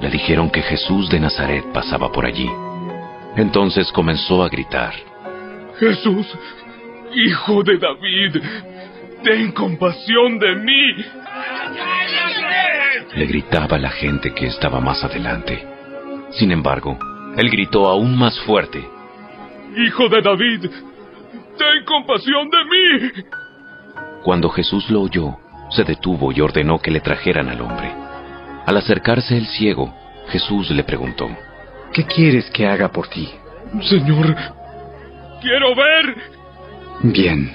Le 0.00 0.08
dijeron 0.08 0.48
que 0.48 0.62
Jesús 0.62 1.10
de 1.10 1.20
Nazaret 1.20 1.66
pasaba 1.74 2.10
por 2.10 2.24
allí. 2.24 2.50
Entonces 3.36 3.92
comenzó 3.92 4.42
a 4.42 4.48
gritar. 4.48 4.94
Jesús, 5.78 6.26
hijo 7.14 7.62
de 7.62 7.76
David, 7.76 8.42
ten 9.22 9.52
compasión 9.52 10.38
de 10.38 10.56
mí. 10.56 10.96
Le 13.14 13.26
gritaba 13.26 13.78
la 13.78 13.90
gente 13.90 14.32
que 14.32 14.46
estaba 14.46 14.80
más 14.80 15.02
adelante. 15.04 15.66
Sin 16.30 16.52
embargo, 16.52 16.98
él 17.36 17.50
gritó 17.50 17.88
aún 17.88 18.16
más 18.16 18.38
fuerte. 18.40 18.86
Hijo 19.76 20.08
de 20.08 20.20
David, 20.22 20.70
ten 21.58 21.84
compasión 21.84 22.48
de 22.50 22.64
mí. 22.64 23.24
Cuando 24.22 24.48
Jesús 24.50 24.88
lo 24.90 25.02
oyó, 25.02 25.38
se 25.70 25.84
detuvo 25.84 26.32
y 26.32 26.40
ordenó 26.40 26.78
que 26.78 26.90
le 26.90 27.00
trajeran 27.00 27.48
al 27.48 27.60
hombre. 27.60 27.92
Al 28.66 28.76
acercarse 28.76 29.36
el 29.36 29.46
ciego, 29.46 29.94
Jesús 30.28 30.70
le 30.70 30.84
preguntó, 30.84 31.28
¿Qué 31.92 32.04
quieres 32.04 32.50
que 32.50 32.66
haga 32.66 32.88
por 32.88 33.08
ti? 33.08 33.28
Señor, 33.82 34.36
quiero 35.40 35.74
ver. 35.74 36.16
Bien, 37.02 37.50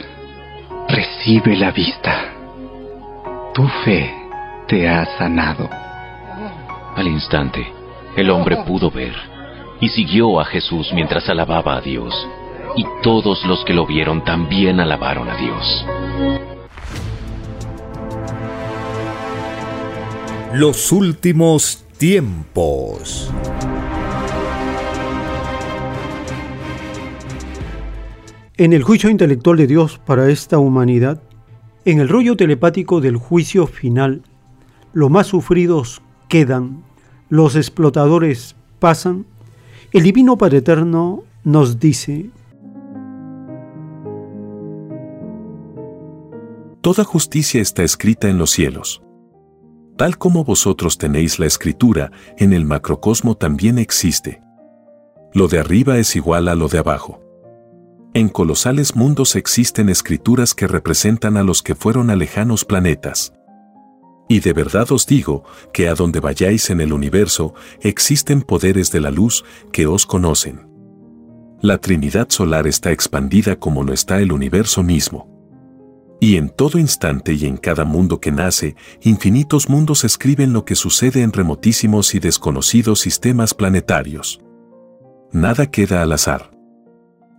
recibe 0.88 1.55
la 1.55 1.72
vista. 1.72 2.33
Tu 3.53 3.67
fe 3.83 4.14
te 4.67 4.88
ha 4.88 5.05
sanado. 5.17 5.69
Al 6.95 7.07
instante, 7.07 7.65
el 8.15 8.30
hombre 8.30 8.57
pudo 8.65 8.89
ver 8.89 9.14
y 9.80 9.89
siguió 9.89 10.39
a 10.39 10.45
Jesús 10.45 10.91
mientras 10.93 11.27
alababa 11.30 11.77
a 11.77 11.81
Dios. 11.81 12.14
Y 12.77 12.85
todos 13.03 13.45
los 13.45 13.64
que 13.64 13.73
lo 13.73 13.85
vieron 13.85 14.23
también 14.23 14.80
alabaron 14.80 15.30
a 15.30 15.35
Dios. 15.35 15.85
Los 20.53 20.91
últimos 20.91 21.83
tiempos. 21.97 23.31
En 28.58 28.72
el 28.72 28.84
juicio 28.84 29.09
intelectual 29.09 29.58
de 29.58 29.67
Dios 29.67 30.00
para 30.06 30.30
esta 30.30 30.59
humanidad, 30.59 31.22
en 31.84 32.00
el 32.00 32.08
rollo 32.08 32.38
telepático 32.38 33.01
del 33.01 33.17
juicio 33.17 33.67
final, 33.67 34.22
los 34.93 35.11
más 35.11 35.27
sufridos 35.27 36.01
quedan, 36.30 36.82
los 37.27 37.58
explotadores 37.58 38.56
pasan, 38.80 39.25
el 39.92 40.03
Divino 40.03 40.38
Padre 40.38 40.59
Eterno 40.59 41.24
nos 41.43 41.82
dice, 41.82 42.30
Toda 46.80 47.03
justicia 47.03 47.61
está 47.61 47.84
escrita 47.84 48.30
en 48.30 48.38
los 48.38 48.51
cielos. 48.51 49.01
Tal 49.98 50.17
como 50.17 50.45
vosotros 50.45 50.98
tenéis 50.98 51.40
la 51.40 51.45
escritura, 51.45 52.09
en 52.38 52.53
el 52.53 52.64
macrocosmo 52.64 53.35
también 53.35 53.80
existe. 53.80 54.42
Lo 55.34 55.50
de 55.50 55.59
arriba 55.59 55.98
es 55.98 56.16
igual 56.16 56.48
a 56.48 56.56
lo 56.56 56.69
de 56.69 56.77
abajo. 56.77 57.24
En 58.16 58.30
colosales 58.30 58.95
mundos 58.95 59.35
existen 59.35 59.90
escrituras 59.90 60.53
que 60.53 60.68
representan 60.68 61.35
a 61.35 61.44
los 61.44 61.61
que 61.61 61.76
fueron 61.76 62.10
a 62.10 62.16
lejanos 62.16 62.64
planetas. 62.64 63.34
Y 64.30 64.40
de 64.40 64.53
verdad 64.53 64.90
os 64.94 65.06
digo 65.06 65.44
que 65.74 65.90
a 65.90 65.95
donde 65.95 66.22
vayáis 66.22 66.69
en 66.69 66.80
el 66.80 66.94
universo 66.94 67.56
existen 67.82 68.42
poderes 68.42 68.90
de 68.94 69.02
la 69.02 69.11
luz 69.11 69.44
que 69.74 69.85
os 69.85 70.06
conocen. 70.06 70.66
La 71.60 71.77
Trinidad 71.80 72.30
solar 72.30 72.68
está 72.68 72.94
expandida 72.94 73.58
como 73.58 73.84
lo 73.84 73.92
está 73.92 74.22
el 74.22 74.32
universo 74.32 74.82
mismo. 74.82 75.30
Y 76.22 76.38
en 76.38 76.48
todo 76.48 76.80
instante 76.80 77.34
y 77.34 77.45
en 77.45 77.58
cada 77.58 77.84
mundo 77.84 78.22
que 78.22 78.32
nace, 78.32 78.77
infinitos 79.02 79.68
mundos 79.68 80.06
escriben 80.06 80.53
lo 80.53 80.64
que 80.64 80.76
sucede 80.76 81.22
en 81.22 81.34
remotísimos 81.34 82.16
y 82.16 82.19
desconocidos 82.19 83.02
sistemas 83.02 83.53
planetarios. 83.53 84.40
Nada 85.34 85.69
queda 85.69 86.02
al 86.02 86.14
azar 86.14 86.55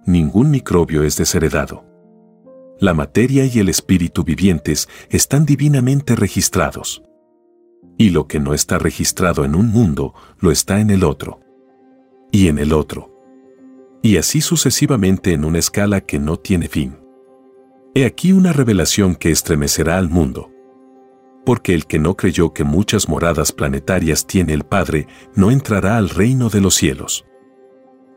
ningún 0.07 0.51
microbio 0.51 1.03
es 1.03 1.17
desheredado. 1.17 1.85
La 2.79 2.95
materia 2.95 3.45
y 3.45 3.59
el 3.59 3.69
espíritu 3.69 4.23
vivientes 4.23 4.89
están 5.11 5.47
divinamente 5.47 6.15
registrados. 6.15 7.03
Y 7.99 8.11
lo 8.11 8.29
que 8.29 8.39
no 8.39 8.55
está 8.55 8.79
registrado 8.79 9.45
en 9.45 9.55
un 9.55 9.69
mundo, 9.69 10.15
lo 10.39 10.51
está 10.51 10.81
en 10.81 10.91
el 10.91 11.03
otro. 11.03 11.41
Y 12.31 12.49
en 12.49 12.59
el 12.59 12.73
otro. 12.73 13.13
Y 14.03 14.19
así 14.19 14.41
sucesivamente 14.41 15.33
en 15.33 15.45
una 15.45 15.59
escala 15.59 16.03
que 16.03 16.19
no 16.19 16.39
tiene 16.39 16.69
fin. 16.69 16.99
He 17.95 18.05
aquí 18.05 18.33
una 18.33 18.53
revelación 18.53 19.15
que 19.15 19.31
estremecerá 19.31 19.97
al 19.97 20.11
mundo. 20.11 20.53
Porque 21.47 21.73
el 21.73 21.87
que 21.87 21.99
no 21.99 22.15
creyó 22.15 22.53
que 22.53 22.65
muchas 22.65 23.09
moradas 23.09 23.53
planetarias 23.53 24.27
tiene 24.27 24.53
el 24.53 24.65
Padre, 24.65 25.07
no 25.35 25.51
entrará 25.51 25.97
al 25.97 26.11
reino 26.11 26.51
de 26.51 26.61
los 26.61 26.75
cielos. 26.75 27.25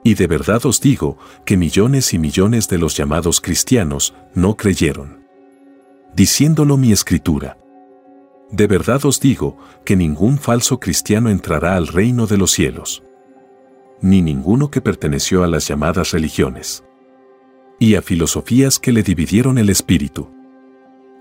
Y 0.04 0.14
de 0.14 0.28
verdad 0.28 0.66
os 0.66 0.80
digo 0.80 1.18
que 1.46 1.58
millones 1.58 2.14
y 2.14 2.20
millones 2.20 2.68
de 2.70 2.78
los 2.78 2.96
llamados 2.96 3.42
cristianos 3.42 4.14
no 4.34 4.56
creyeron. 4.56 5.26
Diciéndolo 6.16 6.78
mi 6.78 6.92
escritura. 6.92 7.58
De 8.52 8.66
verdad 8.66 9.06
os 9.06 9.20
digo 9.20 9.58
que 9.86 9.96
ningún 9.96 10.38
falso 10.38 10.80
cristiano 10.80 11.30
entrará 11.30 11.76
al 11.76 11.88
reino 11.88 12.26
de 12.28 12.38
los 12.38 12.52
cielos. 12.52 13.04
Ni 14.02 14.22
ninguno 14.22 14.72
que 14.72 14.82
perteneció 14.82 15.44
a 15.44 15.48
las 15.48 15.68
llamadas 15.68 16.12
religiones. 16.12 16.84
Y 17.78 17.96
a 17.96 18.02
filosofías 18.02 18.80
que 18.80 18.92
le 18.92 19.04
dividieron 19.04 19.58
el 19.58 19.70
espíritu. 19.70 20.32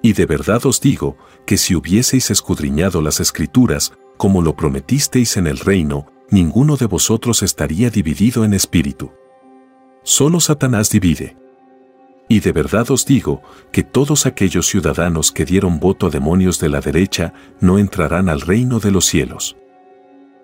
Y 0.03 0.13
de 0.13 0.27
verdad 0.27 0.65
os 0.65 0.81
digo 0.81 1.17
que 1.45 1.57
si 1.57 1.75
hubieseis 1.75 2.31
escudriñado 2.31 3.03
las 3.03 3.21
escrituras, 3.21 3.93
como 4.17 4.43
lo 4.43 4.55
prometisteis 4.55 5.37
en 5.37 5.49
el 5.49 5.59
reino, 5.59 6.07
ninguno 6.31 6.77
de 6.77 6.87
vosotros 6.87 7.43
estaría 7.43 7.91
dividido 7.91 8.45
en 8.45 8.55
espíritu. 8.55 9.13
Solo 10.03 10.41
Satanás 10.41 10.91
divide. 10.91 11.37
Y 12.29 12.41
de 12.41 12.53
verdad 12.53 12.91
os 12.91 13.07
digo 13.07 13.43
que 13.73 13.83
todos 13.83 14.27
aquellos 14.27 14.67
ciudadanos 14.67 15.33
que 15.33 15.45
dieron 15.45 15.81
voto 15.81 16.07
a 16.07 16.11
demonios 16.11 16.61
de 16.61 16.69
la 16.69 16.81
derecha 16.81 17.33
no 17.61 17.79
entrarán 17.79 18.29
al 18.29 18.43
reino 18.43 18.81
de 18.81 18.91
los 18.91 19.07
cielos. 19.07 19.57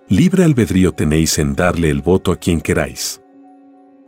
Libre 0.09 0.45
albedrío 0.45 0.93
tenéis 0.93 1.39
en 1.39 1.55
darle 1.55 1.91
el 1.91 2.01
voto 2.01 2.33
a 2.33 2.37
quien 2.37 2.61
queráis. 2.61 3.23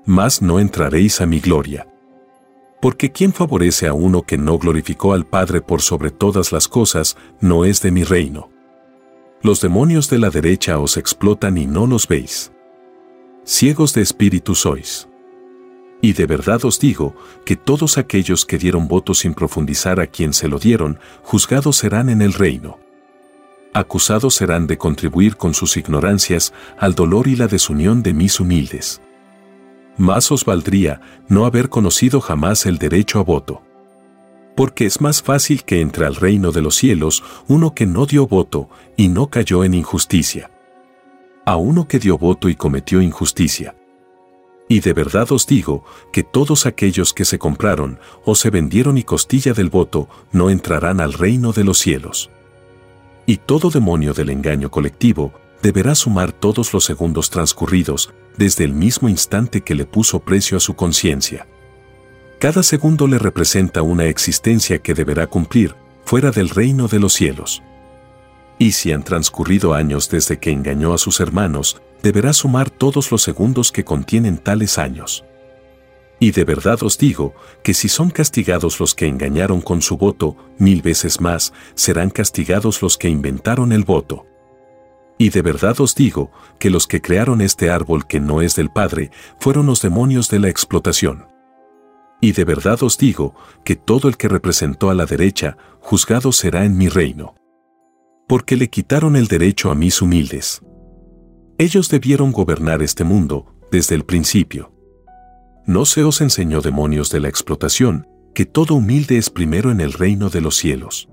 Mas 0.04 0.40
no 0.40 0.60
entraréis 0.60 1.20
a 1.20 1.26
mi 1.26 1.40
gloria. 1.40 1.86
Porque 2.80 3.12
quien 3.12 3.32
favorece 3.32 3.86
a 3.86 3.94
uno 3.94 4.22
que 4.22 4.38
no 4.38 4.58
glorificó 4.58 5.14
al 5.14 5.26
Padre 5.26 5.60
por 5.60 5.82
sobre 5.82 6.10
todas 6.10 6.52
las 6.52 6.68
cosas, 6.68 7.16
no 7.40 7.64
es 7.64 7.82
de 7.82 7.90
mi 7.90 8.04
reino. 8.04 8.50
Los 9.42 9.60
demonios 9.60 10.08
de 10.08 10.18
la 10.18 10.30
derecha 10.30 10.78
os 10.78 10.96
explotan 10.96 11.58
y 11.58 11.66
no 11.66 11.86
los 11.86 12.08
veis. 12.08 12.52
Ciegos 13.44 13.92
de 13.94 14.02
espíritu 14.02 14.54
sois. 14.54 15.08
Y 16.00 16.12
de 16.14 16.26
verdad 16.26 16.64
os 16.64 16.80
digo 16.80 17.14
que 17.44 17.56
todos 17.56 17.98
aquellos 17.98 18.44
que 18.44 18.58
dieron 18.58 18.88
voto 18.88 19.14
sin 19.14 19.34
profundizar 19.34 20.00
a 20.00 20.06
quien 20.06 20.32
se 20.32 20.48
lo 20.48 20.58
dieron, 20.58 20.98
juzgados 21.22 21.76
serán 21.76 22.08
en 22.08 22.22
el 22.22 22.32
reino. 22.32 22.78
Acusados 23.72 24.34
serán 24.34 24.66
de 24.66 24.78
contribuir 24.78 25.36
con 25.36 25.54
sus 25.54 25.76
ignorancias 25.76 26.52
al 26.78 26.94
dolor 26.94 27.28
y 27.28 27.36
la 27.36 27.46
desunión 27.46 28.02
de 28.02 28.14
mis 28.14 28.40
humildes. 28.40 29.00
Más 29.96 30.32
os 30.32 30.44
valdría 30.44 31.00
no 31.28 31.46
haber 31.46 31.68
conocido 31.68 32.20
jamás 32.20 32.66
el 32.66 32.78
derecho 32.78 33.18
a 33.18 33.22
voto 33.22 33.62
porque 34.56 34.86
es 34.86 35.00
más 35.00 35.22
fácil 35.22 35.62
que 35.64 35.80
entre 35.80 36.06
al 36.06 36.16
reino 36.16 36.50
de 36.50 36.62
los 36.62 36.74
cielos 36.74 37.22
uno 37.46 37.74
que 37.74 37.86
no 37.86 38.06
dio 38.06 38.26
voto 38.26 38.68
y 38.96 39.08
no 39.08 39.28
cayó 39.28 39.62
en 39.62 39.74
injusticia. 39.74 40.50
A 41.44 41.56
uno 41.56 41.86
que 41.86 42.00
dio 42.00 42.18
voto 42.18 42.48
y 42.48 42.56
cometió 42.56 43.00
injusticia. 43.00 43.76
Y 44.68 44.80
de 44.80 44.94
verdad 44.94 45.30
os 45.30 45.46
digo 45.46 45.84
que 46.12 46.24
todos 46.24 46.66
aquellos 46.66 47.12
que 47.12 47.24
se 47.24 47.38
compraron 47.38 48.00
o 48.24 48.34
se 48.34 48.50
vendieron 48.50 48.98
y 48.98 49.04
costilla 49.04 49.52
del 49.52 49.70
voto 49.70 50.08
no 50.32 50.50
entrarán 50.50 51.00
al 51.00 51.12
reino 51.12 51.52
de 51.52 51.62
los 51.62 51.78
cielos. 51.78 52.30
Y 53.26 53.36
todo 53.36 53.70
demonio 53.70 54.12
del 54.12 54.30
engaño 54.30 54.70
colectivo 54.70 55.32
deberá 55.62 55.94
sumar 55.94 56.32
todos 56.32 56.72
los 56.72 56.84
segundos 56.84 57.30
transcurridos 57.30 58.12
desde 58.36 58.64
el 58.64 58.72
mismo 58.72 59.08
instante 59.08 59.60
que 59.60 59.74
le 59.74 59.84
puso 59.84 60.20
precio 60.20 60.56
a 60.56 60.60
su 60.60 60.74
conciencia. 60.74 61.46
Cada 62.38 62.62
segundo 62.62 63.06
le 63.06 63.18
representa 63.18 63.80
una 63.80 64.04
existencia 64.04 64.78
que 64.78 64.92
deberá 64.92 65.26
cumplir 65.26 65.74
fuera 66.04 66.30
del 66.30 66.50
reino 66.50 66.86
de 66.86 67.00
los 67.00 67.14
cielos. 67.14 67.62
Y 68.58 68.72
si 68.72 68.92
han 68.92 69.04
transcurrido 69.04 69.72
años 69.72 70.10
desde 70.10 70.38
que 70.38 70.50
engañó 70.50 70.92
a 70.92 70.98
sus 70.98 71.20
hermanos, 71.20 71.80
deberá 72.02 72.34
sumar 72.34 72.68
todos 72.68 73.10
los 73.10 73.22
segundos 73.22 73.72
que 73.72 73.84
contienen 73.84 74.36
tales 74.36 74.78
años. 74.78 75.24
Y 76.18 76.30
de 76.30 76.44
verdad 76.44 76.82
os 76.82 76.98
digo 76.98 77.34
que 77.62 77.74
si 77.74 77.88
son 77.88 78.10
castigados 78.10 78.80
los 78.80 78.94
que 78.94 79.06
engañaron 79.06 79.60
con 79.62 79.80
su 79.80 79.96
voto, 79.96 80.36
mil 80.58 80.82
veces 80.82 81.20
más 81.20 81.52
serán 81.74 82.10
castigados 82.10 82.82
los 82.82 82.98
que 82.98 83.08
inventaron 83.08 83.72
el 83.72 83.84
voto. 83.84 84.26
Y 85.18 85.30
de 85.30 85.40
verdad 85.40 85.80
os 85.80 85.94
digo 85.94 86.30
que 86.58 86.68
los 86.68 86.86
que 86.86 87.00
crearon 87.00 87.40
este 87.40 87.70
árbol 87.70 88.06
que 88.06 88.20
no 88.20 88.42
es 88.42 88.56
del 88.56 88.70
Padre 88.70 89.10
fueron 89.38 89.66
los 89.66 89.80
demonios 89.80 90.28
de 90.28 90.38
la 90.38 90.48
explotación. 90.48 91.35
Y 92.26 92.32
de 92.32 92.44
verdad 92.44 92.82
os 92.82 92.98
digo 92.98 93.36
que 93.64 93.76
todo 93.76 94.08
el 94.08 94.16
que 94.16 94.26
representó 94.26 94.90
a 94.90 94.96
la 94.96 95.06
derecha, 95.06 95.56
juzgado 95.78 96.32
será 96.32 96.64
en 96.64 96.76
mi 96.76 96.88
reino. 96.88 97.36
Porque 98.26 98.56
le 98.56 98.68
quitaron 98.68 99.14
el 99.14 99.28
derecho 99.28 99.70
a 99.70 99.76
mis 99.76 100.02
humildes. 100.02 100.60
Ellos 101.56 101.88
debieron 101.88 102.32
gobernar 102.32 102.82
este 102.82 103.04
mundo 103.04 103.54
desde 103.70 103.94
el 103.94 104.04
principio. 104.04 104.72
No 105.66 105.84
se 105.84 106.02
os 106.02 106.20
enseñó 106.20 106.62
demonios 106.62 107.10
de 107.10 107.20
la 107.20 107.28
explotación, 107.28 108.08
que 108.34 108.44
todo 108.44 108.74
humilde 108.74 109.18
es 109.18 109.30
primero 109.30 109.70
en 109.70 109.80
el 109.80 109.92
reino 109.92 110.28
de 110.28 110.40
los 110.40 110.56
cielos. 110.56 111.08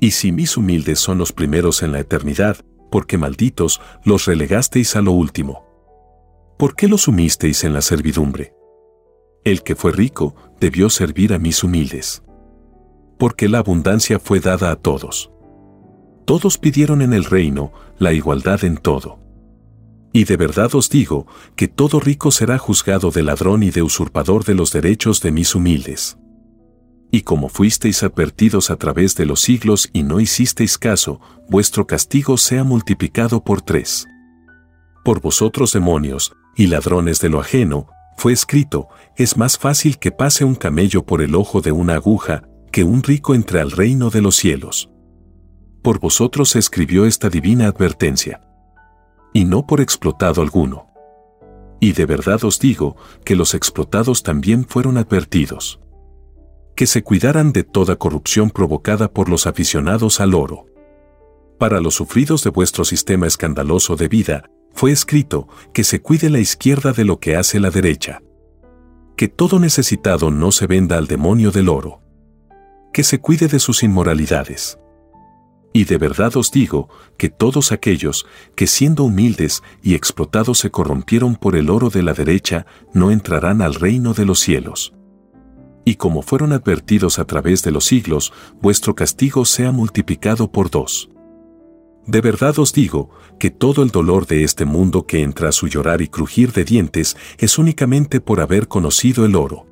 Y 0.00 0.10
si 0.10 0.32
mis 0.32 0.56
humildes 0.56 0.98
son 0.98 1.18
los 1.18 1.32
primeros 1.32 1.84
en 1.84 1.92
la 1.92 2.00
eternidad, 2.00 2.56
porque 2.90 3.16
malditos 3.16 3.80
los 4.02 4.24
relegasteis 4.24 4.96
a 4.96 5.02
lo 5.02 5.12
último. 5.12 5.64
¿Por 6.58 6.74
qué 6.74 6.88
los 6.88 7.02
sumisteis 7.02 7.62
en 7.62 7.74
la 7.74 7.80
servidumbre? 7.80 8.55
El 9.46 9.62
que 9.62 9.76
fue 9.76 9.92
rico 9.92 10.34
debió 10.58 10.90
servir 10.90 11.32
a 11.32 11.38
mis 11.38 11.62
humildes. 11.62 12.24
Porque 13.16 13.48
la 13.48 13.58
abundancia 13.58 14.18
fue 14.18 14.40
dada 14.40 14.72
a 14.72 14.74
todos. 14.74 15.30
Todos 16.24 16.58
pidieron 16.58 17.00
en 17.00 17.12
el 17.12 17.22
reino 17.22 17.72
la 17.96 18.12
igualdad 18.12 18.64
en 18.64 18.76
todo. 18.76 19.20
Y 20.12 20.24
de 20.24 20.36
verdad 20.36 20.74
os 20.74 20.90
digo 20.90 21.28
que 21.54 21.68
todo 21.68 22.00
rico 22.00 22.32
será 22.32 22.58
juzgado 22.58 23.12
de 23.12 23.22
ladrón 23.22 23.62
y 23.62 23.70
de 23.70 23.82
usurpador 23.82 24.44
de 24.44 24.56
los 24.56 24.72
derechos 24.72 25.22
de 25.22 25.30
mis 25.30 25.54
humildes. 25.54 26.18
Y 27.12 27.20
como 27.20 27.48
fuisteis 27.48 28.02
advertidos 28.02 28.72
a 28.72 28.76
través 28.76 29.14
de 29.14 29.26
los 29.26 29.42
siglos 29.42 29.90
y 29.92 30.02
no 30.02 30.18
hicisteis 30.18 30.76
caso, 30.76 31.20
vuestro 31.48 31.86
castigo 31.86 32.36
sea 32.36 32.64
multiplicado 32.64 33.44
por 33.44 33.62
tres. 33.62 34.08
Por 35.04 35.20
vosotros 35.20 35.72
demonios, 35.72 36.32
y 36.56 36.66
ladrones 36.66 37.20
de 37.20 37.28
lo 37.28 37.38
ajeno, 37.38 37.86
fue 38.16 38.32
escrito, 38.32 38.88
es 39.16 39.36
más 39.36 39.58
fácil 39.58 39.98
que 39.98 40.10
pase 40.10 40.44
un 40.44 40.54
camello 40.54 41.04
por 41.04 41.22
el 41.22 41.34
ojo 41.34 41.60
de 41.60 41.72
una 41.72 41.94
aguja, 41.94 42.42
que 42.72 42.84
un 42.84 43.02
rico 43.02 43.34
entre 43.34 43.60
al 43.60 43.70
reino 43.70 44.10
de 44.10 44.22
los 44.22 44.36
cielos. 44.36 44.90
Por 45.82 46.00
vosotros 46.00 46.50
se 46.50 46.58
escribió 46.58 47.06
esta 47.06 47.28
divina 47.28 47.66
advertencia. 47.66 48.40
Y 49.32 49.44
no 49.44 49.66
por 49.66 49.80
explotado 49.80 50.42
alguno. 50.42 50.88
Y 51.78 51.92
de 51.92 52.06
verdad 52.06 52.42
os 52.44 52.58
digo 52.58 52.96
que 53.24 53.36
los 53.36 53.54
explotados 53.54 54.22
también 54.22 54.64
fueron 54.66 54.96
advertidos. 54.96 55.78
Que 56.74 56.86
se 56.86 57.02
cuidaran 57.02 57.52
de 57.52 57.64
toda 57.64 57.96
corrupción 57.96 58.50
provocada 58.50 59.12
por 59.12 59.28
los 59.28 59.46
aficionados 59.46 60.20
al 60.20 60.34
oro. 60.34 60.66
Para 61.58 61.80
los 61.80 61.94
sufridos 61.94 62.42
de 62.44 62.50
vuestro 62.50 62.84
sistema 62.84 63.26
escandaloso 63.26 63.96
de 63.96 64.08
vida, 64.08 64.50
fue 64.76 64.92
escrito 64.92 65.48
que 65.72 65.84
se 65.84 66.02
cuide 66.02 66.28
la 66.28 66.38
izquierda 66.38 66.92
de 66.92 67.06
lo 67.06 67.18
que 67.18 67.34
hace 67.34 67.58
la 67.58 67.70
derecha. 67.70 68.22
Que 69.16 69.26
todo 69.26 69.58
necesitado 69.58 70.30
no 70.30 70.52
se 70.52 70.66
venda 70.66 70.98
al 70.98 71.06
demonio 71.06 71.50
del 71.50 71.70
oro. 71.70 72.02
que 72.92 73.02
se 73.04 73.20
cuide 73.20 73.46
de 73.46 73.58
sus 73.58 73.82
inmoralidades. 73.82 74.78
Y 75.74 75.84
de 75.84 75.98
verdad 75.98 76.34
os 76.38 76.50
digo 76.50 76.88
que 77.18 77.28
todos 77.28 77.70
aquellos 77.70 78.26
que 78.54 78.66
siendo 78.66 79.04
humildes 79.04 79.62
y 79.82 79.94
explotados 79.94 80.58
se 80.60 80.70
corrompieron 80.70 81.36
por 81.36 81.56
el 81.56 81.68
oro 81.68 81.90
de 81.90 82.02
la 82.02 82.14
derecha, 82.14 82.64
no 82.94 83.10
entrarán 83.10 83.60
al 83.60 83.74
reino 83.74 84.14
de 84.14 84.24
los 84.24 84.38
cielos. 84.40 84.94
Y 85.84 85.96
como 85.96 86.22
fueron 86.22 86.54
advertidos 86.54 87.18
a 87.18 87.26
través 87.26 87.62
de 87.62 87.70
los 87.70 87.84
siglos, 87.84 88.32
vuestro 88.62 88.94
castigo 88.94 89.44
sea 89.44 89.72
multiplicado 89.72 90.50
por 90.50 90.70
dos. 90.70 91.10
De 92.06 92.20
verdad 92.20 92.58
os 92.58 92.72
digo 92.72 93.10
que 93.38 93.50
todo 93.50 93.82
el 93.82 93.90
dolor 93.90 94.26
de 94.26 94.44
este 94.44 94.64
mundo 94.64 95.06
que 95.06 95.22
entra 95.22 95.48
a 95.48 95.52
su 95.52 95.66
llorar 95.66 96.00
y 96.02 96.08
crujir 96.08 96.52
de 96.52 96.64
dientes 96.64 97.16
es 97.38 97.58
únicamente 97.58 98.20
por 98.20 98.40
haber 98.40 98.68
conocido 98.68 99.24
el 99.26 99.34
oro. 99.34 99.66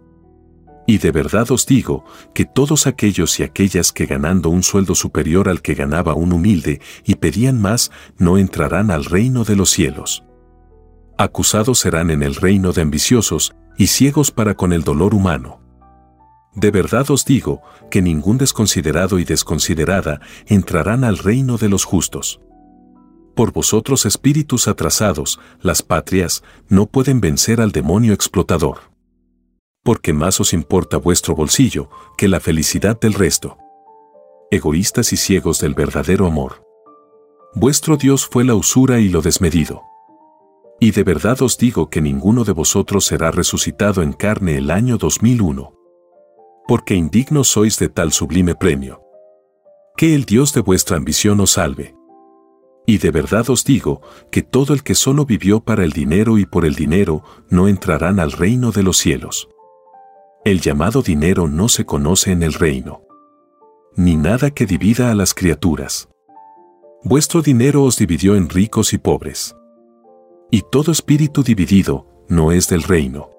Y 0.87 0.99
de 0.99 1.13
verdad 1.13 1.51
os 1.51 1.65
digo 1.65 2.05
que 2.35 2.45
todos 2.45 2.87
aquellos 2.87 3.39
y 3.41 3.43
aquellas 3.43 3.93
que 3.93 4.07
ganando 4.07 4.51
un 4.51 4.63
sueldo 4.63 4.95
superior 4.95 5.49
al 5.49 5.63
que 5.63 5.75
ganaba 5.75 6.15
un 6.15 6.33
humilde 6.33 6.81
y 7.05 7.15
pedían 7.15 7.61
más, 7.61 7.91
no 8.19 8.37
entrarán 8.37 8.91
al 8.91 9.05
reino 9.05 9.45
de 9.45 9.57
los 9.57 9.71
cielos. 9.71 10.25
Acusados 11.17 11.79
serán 11.79 12.11
en 12.11 12.23
el 12.23 12.35
reino 12.35 12.73
de 12.73 12.83
ambiciosos 12.83 13.55
y 13.79 13.87
ciegos 13.87 14.33
para 14.33 14.55
con 14.55 14.73
el 14.73 14.83
dolor 14.83 15.15
humano. 15.15 15.64
De 16.55 16.71
verdad 16.71 17.11
os 17.11 17.25
digo 17.25 17.63
que 17.91 18.03
ningún 18.03 18.39
desconsiderado 18.39 19.19
y 19.19 19.25
desconsiderada 19.25 20.21
entrarán 20.47 21.05
al 21.05 21.19
reino 21.19 21.57
de 21.57 21.69
los 21.69 21.85
justos. 21.85 22.41
Por 23.35 23.53
vosotros 23.53 24.07
espíritus 24.07 24.69
atrasados, 24.69 25.41
las 25.61 25.83
patrias 25.83 26.45
no 26.69 26.87
pueden 26.87 27.21
vencer 27.21 27.61
al 27.61 27.73
demonio 27.73 28.13
explotador 28.13 28.95
porque 29.85 30.15
más 30.15 30.41
os 30.41 30.53
importa 30.55 30.97
vuestro 30.97 31.37
bolsillo 31.37 31.91
que 32.17 32.27
la 32.27 32.41
felicidad 32.41 32.99
del 32.99 33.13
resto. 33.13 33.59
Egoístas 34.51 35.13
y 35.13 35.17
ciegos 35.17 35.61
del 35.61 35.75
verdadero 35.75 36.27
amor. 36.27 36.65
Vuestro 37.55 37.97
Dios 37.97 38.27
fue 38.27 38.45
la 38.45 38.55
usura 38.55 38.99
y 38.99 39.09
lo 39.09 39.21
desmedido. 39.21 39.83
Y 40.81 40.91
de 40.91 41.05
verdad 41.05 41.41
os 41.43 41.59
digo 41.59 41.91
que 41.91 42.01
ninguno 42.01 42.45
de 42.45 42.53
vosotros 42.53 43.05
será 43.05 43.31
resucitado 43.31 44.03
en 44.03 44.13
carne 44.13 44.57
el 44.57 44.71
año 44.71 44.97
2001. 44.97 45.73
Porque 46.67 46.95
indignos 46.95 47.49
sois 47.49 47.79
de 47.79 47.89
tal 47.89 48.13
sublime 48.13 48.55
premio. 48.55 49.03
Que 49.97 50.15
el 50.15 50.25
Dios 50.25 50.53
de 50.55 50.61
vuestra 50.61 50.97
ambición 50.97 51.41
os 51.41 51.53
salve. 51.53 51.95
Y 52.87 52.99
de 52.99 53.11
verdad 53.11 53.49
os 53.51 53.65
digo 53.65 54.01
que 54.31 54.43
todo 54.43 54.75
el 54.75 54.83
que 54.83 54.95
solo 54.95 55.25
vivió 55.25 55.61
para 55.61 55.85
el 55.85 55.93
dinero 55.93 56.39
y 56.39 56.47
por 56.47 56.65
el 56.65 56.75
dinero 56.75 57.23
no 57.49 57.69
entrarán 57.69 58.21
al 58.21 58.33
reino 58.33 58.73
de 58.73 58.83
los 58.83 58.97
cielos. 58.97 59.49
El 60.45 60.61
llamado 60.61 61.03
dinero 61.03 61.49
no 61.49 61.69
se 61.69 61.87
conoce 61.87 62.33
en 62.33 62.43
el 62.43 62.53
reino. 62.53 63.03
Ni 63.97 64.17
nada 64.17 64.51
que 64.51 64.67
divida 64.67 65.11
a 65.11 65.15
las 65.15 65.33
criaturas. 65.33 66.09
Vuestro 67.03 67.43
dinero 67.43 67.85
os 67.85 67.97
dividió 67.97 68.37
en 68.37 68.49
ricos 68.49 68.93
y 68.93 68.99
pobres. 68.99 69.55
Y 70.51 70.63
todo 70.71 70.93
espíritu 70.93 71.43
dividido 71.43 72.07
no 72.29 72.53
es 72.53 72.69
del 72.69 72.83
reino. 72.83 73.34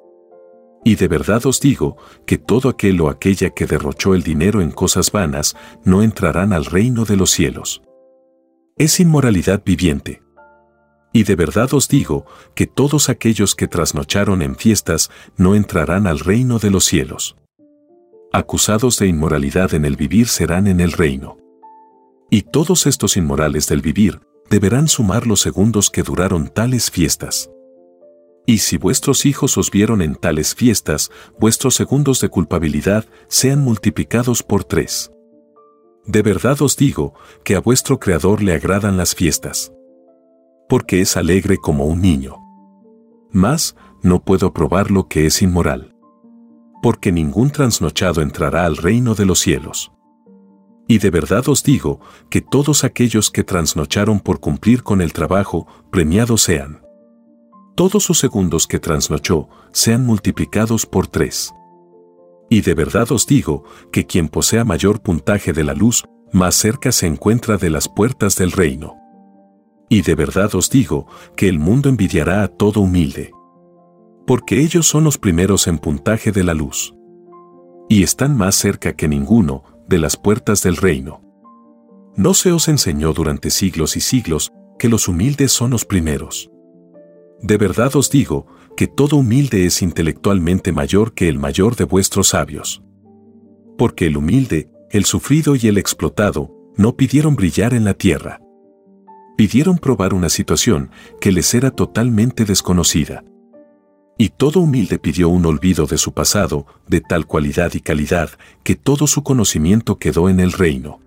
Y 0.87 0.95
de 0.95 1.07
verdad 1.07 1.43
os 1.47 1.59
digo 1.59 1.97
que 2.27 2.37
todo 2.37 2.69
aquel 2.69 3.01
o 3.01 3.09
aquella 3.09 3.49
que 3.49 3.65
derrochó 3.65 4.13
el 4.13 4.21
dinero 4.21 4.61
en 4.61 4.69
cosas 4.69 5.11
vanas 5.11 5.57
no 5.83 6.03
entrarán 6.03 6.53
al 6.53 6.63
reino 6.63 7.05
de 7.05 7.17
los 7.17 7.31
cielos. 7.31 7.81
Es 8.77 8.99
inmoralidad 8.99 9.63
viviente. 9.65 10.21
Y 11.11 11.23
de 11.23 11.35
verdad 11.35 11.73
os 11.73 11.87
digo 11.87 12.27
que 12.53 12.67
todos 12.67 13.09
aquellos 13.09 13.55
que 13.55 13.67
trasnocharon 13.67 14.43
en 14.43 14.55
fiestas 14.55 15.09
no 15.37 15.55
entrarán 15.55 16.05
al 16.05 16.19
reino 16.19 16.59
de 16.59 16.69
los 16.69 16.85
cielos. 16.85 17.35
Acusados 18.31 18.99
de 18.99 19.07
inmoralidad 19.07 19.73
en 19.73 19.85
el 19.85 19.95
vivir 19.95 20.27
serán 20.27 20.67
en 20.67 20.79
el 20.81 20.91
reino. 20.91 21.37
Y 22.29 22.43
todos 22.43 22.85
estos 22.85 23.17
inmorales 23.17 23.67
del 23.67 23.81
vivir 23.81 24.19
deberán 24.51 24.87
sumar 24.87 25.25
los 25.25 25.41
segundos 25.41 25.89
que 25.89 26.03
duraron 26.03 26.47
tales 26.47 26.91
fiestas. 26.91 27.49
Y 28.45 28.59
si 28.59 28.77
vuestros 28.77 29.25
hijos 29.25 29.57
os 29.57 29.71
vieron 29.71 30.01
en 30.01 30.15
tales 30.15 30.53
fiestas, 30.53 31.11
vuestros 31.39 31.75
segundos 31.75 32.21
de 32.21 32.29
culpabilidad 32.29 33.05
sean 33.27 33.61
multiplicados 33.61 34.43
por 34.43 34.63
tres. 34.63 35.11
De 36.05 36.21
verdad 36.21 36.61
os 36.61 36.77
digo 36.77 37.13
que 37.43 37.55
a 37.55 37.59
vuestro 37.59 37.99
Creador 37.99 38.43
le 38.43 38.53
agradan 38.53 38.97
las 38.97 39.15
fiestas 39.15 39.71
porque 40.67 41.01
es 41.01 41.17
alegre 41.17 41.57
como 41.57 41.85
un 41.85 42.01
niño. 42.01 42.37
Mas, 43.31 43.75
no 44.01 44.23
puedo 44.23 44.53
probar 44.53 44.91
lo 44.91 45.07
que 45.07 45.25
es 45.25 45.41
inmoral. 45.41 45.95
Porque 46.81 47.11
ningún 47.11 47.49
trasnochado 47.51 48.21
entrará 48.21 48.65
al 48.65 48.77
reino 48.77 49.15
de 49.15 49.25
los 49.25 49.39
cielos. 49.39 49.91
Y 50.87 50.99
de 50.99 51.09
verdad 51.09 51.47
os 51.49 51.63
digo 51.63 51.99
que 52.29 52.41
todos 52.41 52.83
aquellos 52.83 53.31
que 53.31 53.43
trasnocharon 53.43 54.19
por 54.19 54.39
cumplir 54.39 54.83
con 54.83 55.01
el 55.01 55.13
trabajo, 55.13 55.67
premiados 55.91 56.41
sean. 56.41 56.84
Todos 57.75 58.05
sus 58.05 58.19
segundos 58.19 58.67
que 58.67 58.79
trasnochó 58.79 59.49
sean 59.73 60.05
multiplicados 60.05 60.85
por 60.85 61.07
tres. 61.07 61.53
Y 62.49 62.61
de 62.61 62.73
verdad 62.73 63.11
os 63.11 63.27
digo 63.27 63.65
que 63.91 64.05
quien 64.05 64.29
posea 64.29 64.63
mayor 64.63 65.01
puntaje 65.01 65.51
de 65.51 65.65
la 65.65 65.73
luz, 65.73 66.05
más 66.31 66.55
cerca 66.55 66.93
se 66.93 67.05
encuentra 67.05 67.57
de 67.57 67.69
las 67.69 67.89
puertas 67.89 68.37
del 68.37 68.53
reino. 68.53 68.95
Y 69.89 70.03
de 70.03 70.15
verdad 70.15 70.55
os 70.55 70.69
digo 70.69 71.07
que 71.35 71.49
el 71.49 71.59
mundo 71.59 71.89
envidiará 71.89 72.43
a 72.43 72.47
todo 72.47 72.79
humilde. 72.79 73.31
Porque 74.25 74.61
ellos 74.61 74.87
son 74.87 75.03
los 75.03 75.17
primeros 75.17 75.67
en 75.67 75.77
puntaje 75.77 76.31
de 76.31 76.45
la 76.45 76.53
luz. 76.53 76.95
Y 77.89 78.03
están 78.03 78.37
más 78.37 78.55
cerca 78.55 78.93
que 78.93 79.09
ninguno 79.09 79.63
de 79.89 79.99
las 79.99 80.15
puertas 80.15 80.63
del 80.63 80.77
reino. 80.77 81.21
¿No 82.15 82.33
se 82.33 82.53
os 82.53 82.69
enseñó 82.69 83.11
durante 83.11 83.49
siglos 83.49 83.97
y 83.97 83.99
siglos 83.99 84.53
que 84.79 84.87
los 84.87 85.09
humildes 85.09 85.51
son 85.51 85.71
los 85.71 85.83
primeros? 85.83 86.49
De 87.41 87.57
verdad 87.57 87.95
os 87.95 88.09
digo 88.09 88.47
que 88.75 88.87
todo 88.87 89.17
humilde 89.17 89.65
es 89.65 89.81
intelectualmente 89.81 90.71
mayor 90.71 91.13
que 91.13 91.29
el 91.29 91.39
mayor 91.39 91.75
de 91.75 91.85
vuestros 91.85 92.29
sabios. 92.29 92.83
Porque 93.77 94.07
el 94.07 94.17
humilde, 94.17 94.69
el 94.89 95.05
sufrido 95.05 95.55
y 95.55 95.67
el 95.67 95.77
explotado 95.77 96.51
no 96.77 96.95
pidieron 96.95 97.35
brillar 97.35 97.73
en 97.73 97.85
la 97.85 97.93
tierra 97.93 98.41
pidieron 99.35 99.77
probar 99.77 100.13
una 100.13 100.29
situación 100.29 100.91
que 101.19 101.31
les 101.31 101.53
era 101.53 101.71
totalmente 101.71 102.45
desconocida. 102.45 103.23
Y 104.17 104.29
todo 104.29 104.61
humilde 104.61 104.97
pidió 104.97 105.27
un 105.27 105.45
olvido 105.45 105.87
de 105.87 105.97
su 105.97 106.13
pasado, 106.13 106.65
de 106.87 107.01
tal 107.01 107.25
cualidad 107.25 107.73
y 107.73 107.81
calidad, 107.81 108.29
que 108.63 108.75
todo 108.75 109.07
su 109.07 109.23
conocimiento 109.23 109.97
quedó 109.97 110.29
en 110.29 110.39
el 110.39 110.53
reino. 110.53 111.01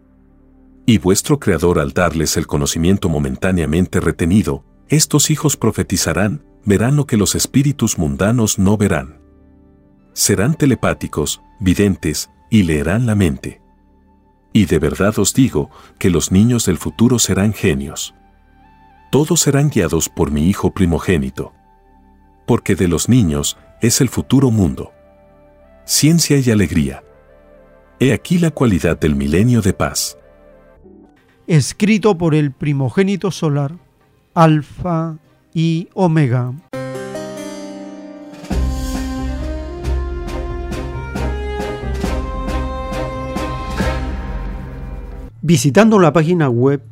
Y 0.84 0.98
vuestro 0.98 1.38
Creador 1.38 1.78
al 1.78 1.92
darles 1.92 2.36
el 2.36 2.46
conocimiento 2.46 3.08
momentáneamente 3.08 4.00
retenido, 4.00 4.64
estos 4.88 5.30
hijos 5.30 5.56
profetizarán, 5.56 6.44
verán 6.64 6.96
lo 6.96 7.06
que 7.06 7.16
los 7.16 7.34
espíritus 7.34 7.98
mundanos 7.98 8.58
no 8.58 8.76
verán. 8.76 9.20
Serán 10.12 10.54
telepáticos, 10.54 11.40
videntes, 11.60 12.30
y 12.50 12.62
leerán 12.62 13.06
la 13.06 13.14
mente. 13.14 13.60
Y 14.52 14.64
de 14.64 14.78
verdad 14.78 15.18
os 15.18 15.34
digo 15.34 15.70
que 15.98 16.10
los 16.10 16.32
niños 16.32 16.64
del 16.64 16.78
futuro 16.78 17.18
serán 17.18 17.52
genios 17.52 18.14
todos 19.10 19.40
serán 19.40 19.70
guiados 19.70 20.08
por 20.08 20.30
mi 20.30 20.48
Hijo 20.48 20.72
primogénito. 20.72 21.52
Porque 22.46 22.74
de 22.74 22.88
los 22.88 23.08
niños 23.08 23.56
es 23.80 24.00
el 24.00 24.08
futuro 24.08 24.50
mundo. 24.50 24.92
Ciencia 25.84 26.38
y 26.38 26.50
alegría. 26.50 27.02
He 28.00 28.12
aquí 28.12 28.38
la 28.38 28.50
cualidad 28.50 28.98
del 28.98 29.16
milenio 29.16 29.62
de 29.62 29.72
paz. 29.72 30.18
Escrito 31.46 32.18
por 32.18 32.34
el 32.34 32.52
primogénito 32.52 33.30
solar, 33.30 33.76
Alfa 34.40 35.18
y 35.52 35.88
Omega. 35.94 36.54
Visitando 45.42 45.98
la 45.98 46.12
página 46.12 46.48
web 46.48 46.84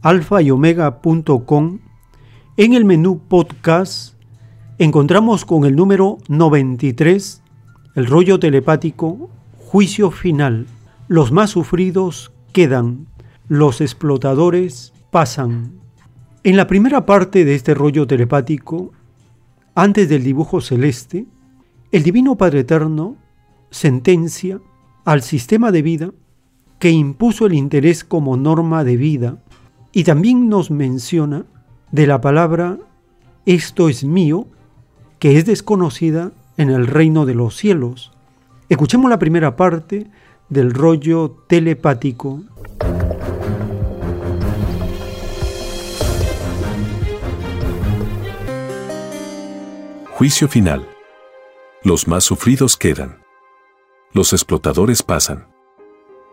alfa 0.00 0.40
y 0.40 0.50
omega.com, 0.50 1.80
en 2.56 2.72
el 2.72 2.86
menú 2.86 3.18
podcast 3.28 4.14
encontramos 4.78 5.44
con 5.44 5.66
el 5.66 5.76
número 5.76 6.16
93, 6.28 7.42
el 7.96 8.06
rollo 8.06 8.40
telepático, 8.40 9.28
juicio 9.58 10.10
final. 10.10 10.66
Los 11.08 11.32
más 11.32 11.50
sufridos 11.50 12.32
quedan, 12.54 13.08
los 13.46 13.82
explotadores 13.82 14.94
pasan. 15.10 15.83
En 16.46 16.58
la 16.58 16.66
primera 16.66 17.06
parte 17.06 17.46
de 17.46 17.54
este 17.54 17.72
rollo 17.72 18.06
telepático, 18.06 18.92
antes 19.74 20.10
del 20.10 20.22
dibujo 20.22 20.60
celeste, 20.60 21.24
el 21.90 22.02
Divino 22.02 22.36
Padre 22.36 22.60
Eterno 22.60 23.16
sentencia 23.70 24.60
al 25.06 25.22
sistema 25.22 25.72
de 25.72 25.80
vida 25.80 26.10
que 26.78 26.90
impuso 26.90 27.46
el 27.46 27.54
interés 27.54 28.04
como 28.04 28.36
norma 28.36 28.84
de 28.84 28.98
vida 28.98 29.38
y 29.90 30.04
también 30.04 30.50
nos 30.50 30.70
menciona 30.70 31.46
de 31.92 32.06
la 32.06 32.20
palabra 32.20 32.78
esto 33.46 33.88
es 33.88 34.04
mío, 34.04 34.46
que 35.18 35.38
es 35.38 35.46
desconocida 35.46 36.32
en 36.58 36.68
el 36.68 36.86
reino 36.86 37.24
de 37.24 37.34
los 37.34 37.56
cielos. 37.56 38.12
Escuchemos 38.68 39.08
la 39.08 39.18
primera 39.18 39.56
parte 39.56 40.08
del 40.50 40.74
rollo 40.74 41.38
telepático. 41.48 42.42
Juicio 50.24 50.48
final. 50.48 50.88
Los 51.82 52.08
más 52.08 52.24
sufridos 52.24 52.78
quedan. 52.78 53.22
Los 54.14 54.32
explotadores 54.32 55.02
pasan. 55.02 55.48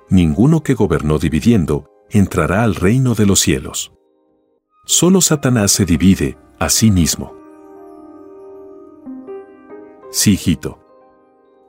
Ninguno 0.08 0.64
que 0.64 0.76
gobernó 0.76 1.20
dividiendo 1.20 1.92
entrará 2.10 2.64
al 2.64 2.76
reino 2.76 3.16
de 3.16 3.26
los 3.26 3.42
cielos. 3.42 3.92
Solo 4.86 5.20
Satanás 5.20 5.74
se 5.74 5.84
divide 5.84 6.38
a 6.58 6.70
sí 6.70 6.90
mismo. 6.90 7.36
Sí, 10.10 10.36
hijito. 10.36 10.80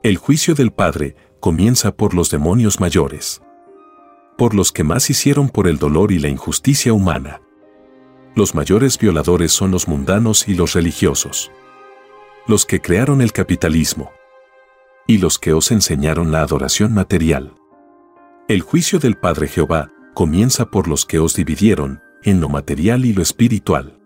El 0.01 0.15
juicio 0.15 0.55
del 0.55 0.71
Padre 0.71 1.17
comienza 1.41 1.93
por 1.93 2.13
los 2.13 2.29
demonios 2.29 2.79
mayores. 2.79 3.41
Por 4.37 4.55
los 4.55 4.71
que 4.71 4.85
más 4.85 5.09
hicieron 5.09 5.49
por 5.49 5.67
el 5.67 5.77
dolor 5.77 6.13
y 6.13 6.19
la 6.19 6.29
injusticia 6.29 6.93
humana. 6.93 7.41
Los 8.33 8.55
mayores 8.55 8.97
violadores 8.97 9.51
son 9.51 9.71
los 9.71 9.89
mundanos 9.89 10.47
y 10.47 10.53
los 10.53 10.71
religiosos 10.71 11.51
los 12.47 12.65
que 12.65 12.81
crearon 12.81 13.21
el 13.21 13.31
capitalismo 13.31 14.11
y 15.07 15.17
los 15.17 15.39
que 15.39 15.53
os 15.53 15.71
enseñaron 15.71 16.31
la 16.31 16.41
adoración 16.41 16.93
material. 16.93 17.55
El 18.47 18.61
juicio 18.61 18.99
del 18.99 19.15
Padre 19.15 19.47
Jehová 19.47 19.91
comienza 20.13 20.65
por 20.65 20.87
los 20.87 21.05
que 21.05 21.19
os 21.19 21.35
dividieron 21.35 22.01
en 22.23 22.39
lo 22.39 22.49
material 22.49 23.05
y 23.05 23.13
lo 23.13 23.21
espiritual. 23.21 23.99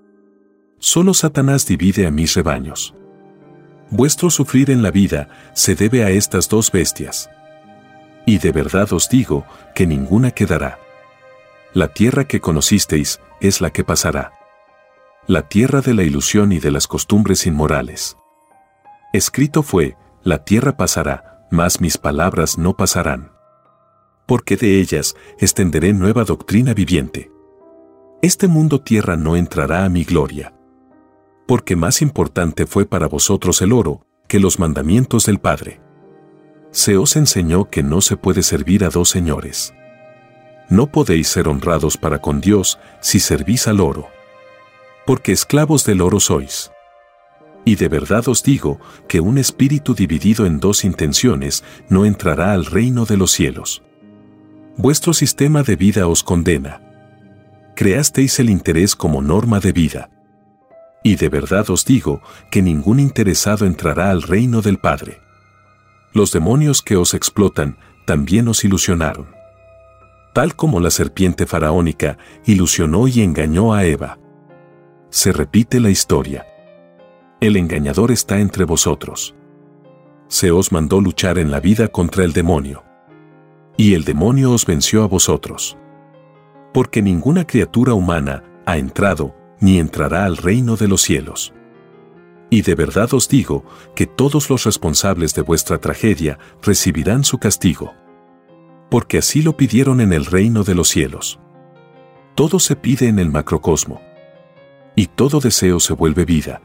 Solo 0.80 1.14
Satanás 1.14 1.66
divide 1.68 2.08
a 2.08 2.12
mis 2.12 2.36
rebaños. 2.36 2.96
Vuestro 3.90 4.30
sufrir 4.30 4.70
en 4.70 4.84
la 4.84 4.92
vida 4.92 5.30
se 5.54 5.76
debe 5.76 6.04
a 6.04 6.10
estas 6.10 6.50
dos 6.50 6.72
bestias. 6.72 7.30
Y 8.26 8.40
de 8.40 8.52
verdad 8.52 8.92
os 8.94 9.10
digo 9.10 9.46
que 9.74 9.88
ninguna 9.88 10.32
quedará. 10.32 10.80
La 11.74 11.88
tierra 11.94 12.26
que 12.26 12.42
conocisteis 12.42 13.20
es 13.40 13.62
la 13.62 13.72
que 13.72 13.84
pasará. 13.84 14.34
La 15.28 15.48
tierra 15.48 15.82
de 15.82 15.94
la 15.94 16.04
ilusión 16.04 16.52
y 16.52 16.60
de 16.60 16.72
las 16.72 16.88
costumbres 16.88 17.46
inmorales. 17.46 18.18
Escrito 19.14 19.64
fue, 19.64 19.96
la 20.24 20.44
tierra 20.44 20.76
pasará, 20.76 21.48
mas 21.50 21.80
mis 21.80 21.98
palabras 21.98 22.58
no 22.58 22.76
pasarán. 22.76 23.32
Porque 24.26 24.58
de 24.58 24.80
ellas 24.80 25.16
extenderé 25.40 25.94
nueva 25.94 26.26
doctrina 26.26 26.74
viviente. 26.74 27.32
Este 28.22 28.48
mundo 28.48 28.82
tierra 28.82 29.16
no 29.16 29.38
entrará 29.38 29.86
a 29.86 29.90
mi 29.90 30.04
gloria. 30.04 30.54
Porque 31.48 31.78
más 31.78 32.02
importante 32.02 32.66
fue 32.66 32.86
para 32.86 33.08
vosotros 33.08 33.62
el 33.62 33.72
oro 33.72 34.02
que 34.28 34.40
los 34.40 34.60
mandamientos 34.60 35.26
del 35.26 35.40
Padre. 35.40 35.80
Se 36.72 36.98
os 36.98 37.16
enseñó 37.16 37.70
que 37.70 37.84
no 37.84 38.02
se 38.02 38.18
puede 38.18 38.44
servir 38.44 38.84
a 38.84 38.90
dos 38.90 39.10
señores. 39.10 39.74
No 40.70 40.88
podéis 40.88 41.30
ser 41.30 41.48
honrados 41.48 41.96
para 41.96 42.20
con 42.20 42.42
Dios 42.42 42.78
si 43.00 43.22
servís 43.22 43.70
al 43.70 43.80
oro. 43.80 44.10
Porque 45.06 45.32
esclavos 45.32 45.86
del 45.86 46.02
oro 46.02 46.20
sois. 46.20 46.72
Y 47.68 47.76
de 47.76 47.90
verdad 47.90 48.26
os 48.30 48.44
digo 48.44 48.80
que 49.10 49.20
un 49.20 49.38
espíritu 49.38 49.94
dividido 49.94 50.46
en 50.46 50.62
dos 50.62 50.86
intenciones 50.86 51.66
no 51.90 52.06
entrará 52.06 52.54
al 52.54 52.66
reino 52.66 53.04
de 53.04 53.18
los 53.18 53.32
cielos. 53.32 53.84
Vuestro 54.78 55.14
sistema 55.14 55.64
de 55.64 55.76
vida 55.76 56.08
os 56.08 56.24
condena. 56.24 56.82
Creasteis 57.76 58.40
el 58.40 58.50
interés 58.50 58.96
como 58.96 59.22
norma 59.22 59.60
de 59.60 59.74
vida. 59.74 60.10
Y 61.04 61.18
de 61.18 61.28
verdad 61.28 61.70
os 61.70 61.84
digo 61.84 62.22
que 62.52 62.62
ningún 62.62 63.02
interesado 63.02 63.66
entrará 63.66 64.12
al 64.12 64.22
reino 64.22 64.62
del 64.62 64.78
Padre. 64.78 65.20
Los 66.14 66.32
demonios 66.32 66.82
que 66.82 66.96
os 66.96 67.14
explotan 67.14 67.80
también 68.06 68.48
os 68.48 68.64
ilusionaron. 68.64 69.28
Tal 70.34 70.56
como 70.56 70.80
la 70.80 70.90
serpiente 70.90 71.46
faraónica 71.46 72.18
ilusionó 72.46 73.10
y 73.10 73.20
engañó 73.20 73.74
a 73.74 73.84
Eva. 73.84 74.20
Se 75.10 75.34
repite 75.34 75.82
la 75.82 75.90
historia. 75.90 76.46
El 77.40 77.56
engañador 77.56 78.12
está 78.12 78.40
entre 78.40 78.66
vosotros. 78.66 79.36
Se 80.28 80.50
os 80.50 80.72
mandó 80.72 81.02
luchar 81.02 81.38
en 81.38 81.52
la 81.52 81.60
vida 81.60 81.88
contra 81.88 82.24
el 82.24 82.34
demonio. 82.34 82.84
Y 83.78 83.94
el 83.94 84.06
demonio 84.06 84.52
os 84.52 84.66
venció 84.66 85.04
a 85.04 85.08
vosotros. 85.08 85.78
Porque 86.74 87.04
ninguna 87.04 87.46
criatura 87.46 87.94
humana 87.94 88.44
ha 88.66 88.78
entrado 88.78 89.36
ni 89.60 89.78
entrará 89.78 90.26
al 90.26 90.38
reino 90.38 90.78
de 90.78 90.88
los 90.88 91.04
cielos. 91.04 91.54
Y 92.50 92.64
de 92.64 92.74
verdad 92.74 93.14
os 93.14 93.30
digo 93.30 93.64
que 93.96 94.08
todos 94.08 94.50
los 94.50 94.64
responsables 94.64 95.36
de 95.36 95.44
vuestra 95.44 95.78
tragedia 95.78 96.40
recibirán 96.64 97.24
su 97.24 97.38
castigo. 97.38 97.94
Porque 98.90 99.20
así 99.20 99.44
lo 99.44 99.56
pidieron 99.56 100.02
en 100.02 100.12
el 100.12 100.26
reino 100.26 100.64
de 100.64 100.74
los 100.74 100.88
cielos. 100.88 101.40
Todo 102.34 102.60
se 102.60 102.76
pide 102.76 103.10
en 103.10 103.20
el 103.20 103.30
macrocosmo. 103.30 104.02
Y 104.96 105.06
todo 105.06 105.40
deseo 105.40 105.80
se 105.80 105.94
vuelve 105.94 106.26
vida. 106.26 106.62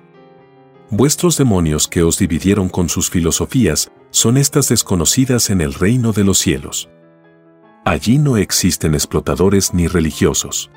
Vuestros 0.95 1.39
demonios 1.39 1.89
que 1.89 2.03
os 2.03 2.19
dividieron 2.19 2.69
con 2.69 2.91
sus 2.91 3.09
filosofías 3.09 3.91
son 4.11 4.37
estas 4.37 4.69
desconocidas 4.69 5.49
en 5.49 5.63
el 5.63 5.73
reino 5.73 6.13
de 6.13 6.23
los 6.23 6.37
cielos. 6.37 6.91
Allí 7.87 8.19
no 8.19 8.37
existen 8.37 8.93
explotadores 8.93 9.73
ni 9.73 9.87
religiosos. 9.87 10.71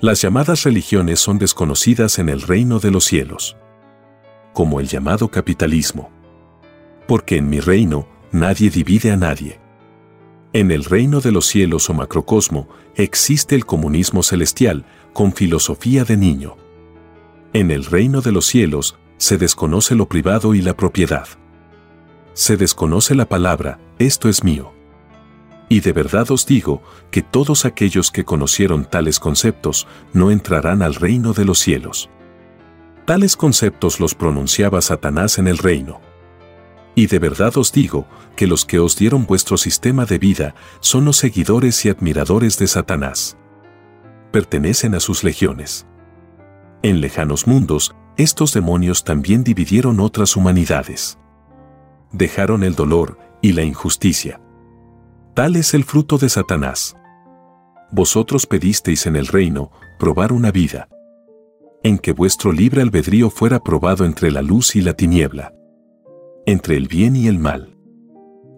Las 0.00 0.22
llamadas 0.22 0.62
religiones 0.62 1.18
son 1.18 1.40
desconocidas 1.40 2.20
en 2.20 2.28
el 2.28 2.40
reino 2.40 2.78
de 2.78 2.92
los 2.92 3.04
cielos. 3.04 3.56
Como 4.52 4.78
el 4.78 4.86
llamado 4.86 5.26
capitalismo. 5.28 6.08
Porque 7.08 7.36
en 7.36 7.48
mi 7.48 7.58
reino 7.58 8.06
nadie 8.30 8.70
divide 8.70 9.10
a 9.10 9.16
nadie. 9.16 9.58
En 10.52 10.70
el 10.70 10.84
reino 10.84 11.20
de 11.20 11.32
los 11.32 11.46
cielos 11.46 11.90
o 11.90 11.94
macrocosmo 11.94 12.68
existe 12.94 13.56
el 13.56 13.66
comunismo 13.66 14.22
celestial 14.22 14.86
con 15.12 15.32
filosofía 15.32 16.04
de 16.04 16.16
niño. 16.16 16.56
En 17.52 17.72
el 17.72 17.86
reino 17.86 18.20
de 18.20 18.30
los 18.30 18.46
cielos 18.46 19.00
se 19.18 19.38
desconoce 19.38 19.94
lo 19.94 20.08
privado 20.08 20.54
y 20.54 20.62
la 20.62 20.76
propiedad. 20.76 21.26
Se 22.34 22.56
desconoce 22.56 23.14
la 23.14 23.26
palabra, 23.26 23.78
esto 23.98 24.28
es 24.28 24.44
mío. 24.44 24.72
Y 25.68 25.80
de 25.80 25.92
verdad 25.92 26.30
os 26.30 26.46
digo 26.46 26.82
que 27.10 27.22
todos 27.22 27.64
aquellos 27.64 28.10
que 28.10 28.24
conocieron 28.24 28.84
tales 28.84 29.18
conceptos 29.18 29.88
no 30.12 30.30
entrarán 30.30 30.82
al 30.82 30.94
reino 30.94 31.32
de 31.32 31.44
los 31.44 31.58
cielos. 31.58 32.08
Tales 33.04 33.36
conceptos 33.36 34.00
los 34.00 34.14
pronunciaba 34.14 34.80
Satanás 34.80 35.38
en 35.38 35.48
el 35.48 35.58
reino. 35.58 36.00
Y 36.94 37.06
de 37.06 37.18
verdad 37.18 37.56
os 37.56 37.72
digo 37.72 38.06
que 38.36 38.46
los 38.46 38.64
que 38.64 38.78
os 38.78 38.96
dieron 38.96 39.26
vuestro 39.26 39.56
sistema 39.56 40.06
de 40.06 40.18
vida 40.18 40.54
son 40.80 41.04
los 41.04 41.16
seguidores 41.16 41.84
y 41.84 41.88
admiradores 41.88 42.58
de 42.58 42.66
Satanás. 42.66 43.36
Pertenecen 44.30 44.94
a 44.94 45.00
sus 45.00 45.24
legiones. 45.24 45.86
En 46.82 47.00
lejanos 47.00 47.46
mundos 47.46 47.94
estos 48.16 48.54
demonios 48.54 49.04
también 49.04 49.44
dividieron 49.44 50.00
otras 50.00 50.36
humanidades. 50.36 51.18
Dejaron 52.12 52.64
el 52.64 52.74
dolor 52.74 53.18
y 53.42 53.52
la 53.52 53.62
injusticia. 53.62 54.40
Tal 55.34 55.56
es 55.56 55.74
el 55.74 55.84
fruto 55.84 56.16
de 56.16 56.30
Satanás. 56.30 56.96
Vosotros 57.92 58.46
pedisteis 58.46 59.06
en 59.06 59.16
el 59.16 59.26
reino 59.26 59.70
probar 59.98 60.32
una 60.32 60.50
vida, 60.50 60.88
en 61.82 61.98
que 61.98 62.12
vuestro 62.12 62.52
libre 62.52 62.80
albedrío 62.80 63.28
fuera 63.28 63.62
probado 63.62 64.06
entre 64.06 64.30
la 64.30 64.40
luz 64.40 64.76
y 64.76 64.80
la 64.80 64.94
tiniebla, 64.94 65.52
entre 66.46 66.76
el 66.76 66.88
bien 66.88 67.16
y 67.16 67.28
el 67.28 67.38
mal. 67.38 67.76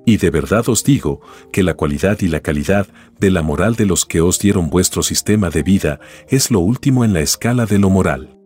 Y 0.07 0.19
de 0.19 0.31
verdad 0.31 0.69
os 0.69 0.85
digo 0.85 1.21
que 1.53 1.65
la 1.65 1.75
cualidad 1.75 2.19
y 2.21 2.29
la 2.29 2.41
calidad 2.41 2.87
de 3.19 3.31
la 3.31 3.43
moral 3.43 3.75
de 3.75 3.87
los 3.87 4.07
que 4.07 4.21
os 4.21 4.39
dieron 4.39 4.71
vuestro 4.71 5.03
sistema 5.03 5.51
de 5.51 5.65
vida 5.65 5.99
es 6.29 6.53
lo 6.53 6.61
último 6.61 7.05
en 7.05 7.13
la 7.13 7.21
escala 7.21 7.67
de 7.67 7.79
lo 7.79 7.91
moral. 7.91 8.38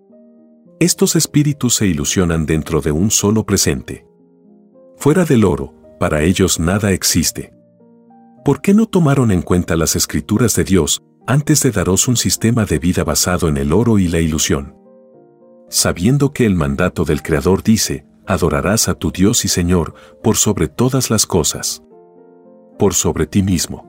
Estos 0.82 1.14
espíritus 1.14 1.76
se 1.76 1.86
ilusionan 1.86 2.44
dentro 2.44 2.80
de 2.80 2.90
un 2.90 3.12
solo 3.12 3.46
presente. 3.46 4.04
Fuera 4.96 5.24
del 5.24 5.44
oro, 5.44 5.72
para 6.00 6.24
ellos 6.24 6.58
nada 6.58 6.90
existe. 6.90 7.54
¿Por 8.44 8.60
qué 8.60 8.74
no 8.74 8.86
tomaron 8.86 9.30
en 9.30 9.42
cuenta 9.42 9.76
las 9.76 9.94
escrituras 9.94 10.56
de 10.56 10.64
Dios 10.64 11.00
antes 11.24 11.62
de 11.62 11.70
daros 11.70 12.08
un 12.08 12.16
sistema 12.16 12.64
de 12.64 12.80
vida 12.80 13.04
basado 13.04 13.46
en 13.46 13.58
el 13.58 13.72
oro 13.72 14.00
y 14.00 14.08
la 14.08 14.18
ilusión? 14.18 14.74
Sabiendo 15.68 16.32
que 16.32 16.46
el 16.46 16.56
mandato 16.56 17.04
del 17.04 17.22
Creador 17.22 17.62
dice, 17.62 18.04
adorarás 18.26 18.88
a 18.88 18.94
tu 18.94 19.12
Dios 19.12 19.44
y 19.44 19.48
Señor 19.48 19.94
por 20.20 20.36
sobre 20.36 20.66
todas 20.66 21.10
las 21.10 21.26
cosas. 21.26 21.84
Por 22.76 22.94
sobre 22.94 23.28
ti 23.28 23.44
mismo. 23.44 23.86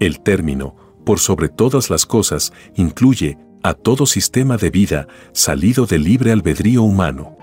El 0.00 0.20
término, 0.22 0.76
por 1.04 1.18
sobre 1.18 1.50
todas 1.50 1.90
las 1.90 2.06
cosas, 2.06 2.54
incluye 2.74 3.36
a 3.62 3.74
todo 3.74 4.06
sistema 4.06 4.56
de 4.56 4.70
vida 4.70 5.06
salido 5.32 5.86
del 5.86 6.04
libre 6.04 6.32
albedrío 6.32 6.82
humano. 6.82 7.36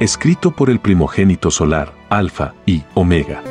Escrito 0.00 0.50
por 0.52 0.70
el 0.70 0.80
primogénito 0.80 1.50
solar, 1.50 1.92
Alfa 2.08 2.54
y 2.64 2.82
Omega. 2.94 3.42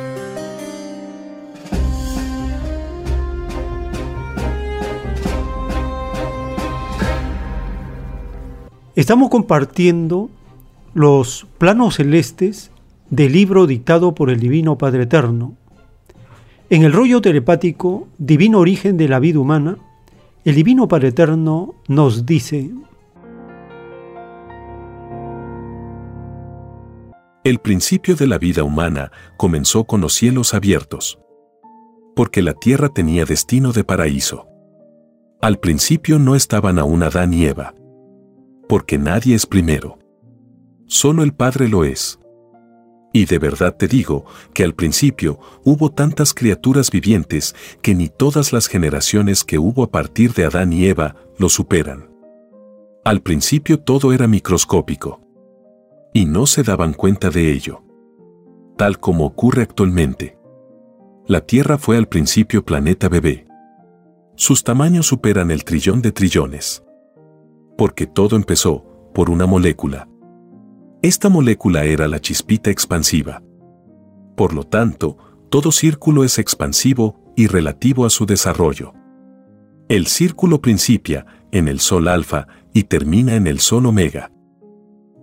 Estamos 8.96 9.30
compartiendo 9.30 10.28
los 10.92 11.46
planos 11.58 11.94
celestes 11.94 12.72
del 13.08 13.32
libro 13.32 13.66
dictado 13.66 14.14
por 14.14 14.28
el 14.30 14.40
Divino 14.40 14.76
Padre 14.76 15.04
Eterno. 15.04 15.54
En 16.72 16.84
el 16.84 16.92
rollo 16.92 17.20
telepático 17.20 18.06
Divino 18.16 18.60
Origen 18.60 18.96
de 18.96 19.08
la 19.08 19.18
Vida 19.18 19.40
Humana, 19.40 19.76
el 20.44 20.54
Divino 20.54 20.86
Padre 20.86 21.08
Eterno 21.08 21.74
nos 21.88 22.26
dice, 22.26 22.70
El 27.42 27.58
principio 27.58 28.14
de 28.14 28.28
la 28.28 28.38
vida 28.38 28.62
humana 28.62 29.10
comenzó 29.36 29.82
con 29.82 30.00
los 30.00 30.12
cielos 30.14 30.54
abiertos, 30.54 31.18
porque 32.14 32.40
la 32.40 32.54
tierra 32.54 32.88
tenía 32.88 33.24
destino 33.24 33.72
de 33.72 33.82
paraíso. 33.82 34.46
Al 35.42 35.58
principio 35.58 36.20
no 36.20 36.36
estaban 36.36 36.78
aún 36.78 37.02
Adán 37.02 37.34
y 37.34 37.46
Eva, 37.46 37.74
porque 38.68 38.96
nadie 38.96 39.34
es 39.34 39.44
primero. 39.44 39.98
Solo 40.86 41.24
el 41.24 41.32
Padre 41.32 41.68
lo 41.68 41.82
es. 41.82 42.19
Y 43.12 43.24
de 43.24 43.38
verdad 43.38 43.76
te 43.76 43.88
digo 43.88 44.24
que 44.54 44.62
al 44.62 44.74
principio 44.74 45.40
hubo 45.64 45.90
tantas 45.90 46.32
criaturas 46.32 46.90
vivientes 46.90 47.56
que 47.82 47.94
ni 47.94 48.08
todas 48.08 48.52
las 48.52 48.68
generaciones 48.68 49.42
que 49.44 49.58
hubo 49.58 49.82
a 49.82 49.90
partir 49.90 50.32
de 50.34 50.44
Adán 50.44 50.72
y 50.72 50.86
Eva 50.86 51.16
lo 51.38 51.48
superan. 51.48 52.08
Al 53.04 53.22
principio 53.22 53.80
todo 53.80 54.12
era 54.12 54.26
microscópico 54.26 55.20
y 56.12 56.26
no 56.26 56.46
se 56.46 56.62
daban 56.62 56.92
cuenta 56.92 57.30
de 57.30 57.52
ello. 57.52 57.82
Tal 58.76 58.98
como 58.98 59.26
ocurre 59.26 59.62
actualmente. 59.62 60.38
La 61.26 61.42
Tierra 61.42 61.78
fue 61.78 61.96
al 61.96 62.08
principio 62.08 62.64
planeta 62.64 63.08
bebé. 63.08 63.46
Sus 64.36 64.64
tamaños 64.64 65.06
superan 65.06 65.50
el 65.50 65.64
trillón 65.64 66.02
de 66.02 66.12
trillones. 66.12 66.82
Porque 67.76 68.06
todo 68.06 68.36
empezó 68.36 68.84
por 69.14 69.30
una 69.30 69.46
molécula. 69.46 70.09
Esta 71.02 71.28
molécula 71.28 71.84
era 71.84 72.08
la 72.08 72.20
chispita 72.20 72.70
expansiva. 72.70 73.42
Por 74.36 74.52
lo 74.54 74.64
tanto, 74.64 75.16
todo 75.48 75.72
círculo 75.72 76.24
es 76.24 76.38
expansivo 76.38 77.32
y 77.36 77.46
relativo 77.46 78.04
a 78.04 78.10
su 78.10 78.26
desarrollo. 78.26 78.92
El 79.88 80.06
círculo 80.06 80.60
principia 80.60 81.26
en 81.52 81.68
el 81.68 81.80
Sol 81.80 82.08
alfa 82.08 82.46
y 82.72 82.84
termina 82.84 83.34
en 83.34 83.46
el 83.46 83.60
Sol 83.60 83.86
omega 83.86 84.30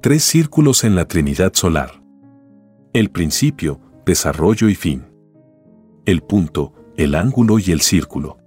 tres 0.02 0.24
círculos 0.24 0.84
en 0.84 0.96
la 0.96 1.06
Trinidad 1.06 1.54
solar. 1.54 2.02
El 2.94 3.10
principio, 3.10 3.82
desarrollo 4.06 4.70
y 4.70 4.76
fin. 4.76 5.06
El 6.06 6.22
punto, 6.22 6.74
el 6.96 7.16
ángulo 7.16 7.60
y 7.60 7.72
el 7.72 7.82
círculo. 7.82 8.38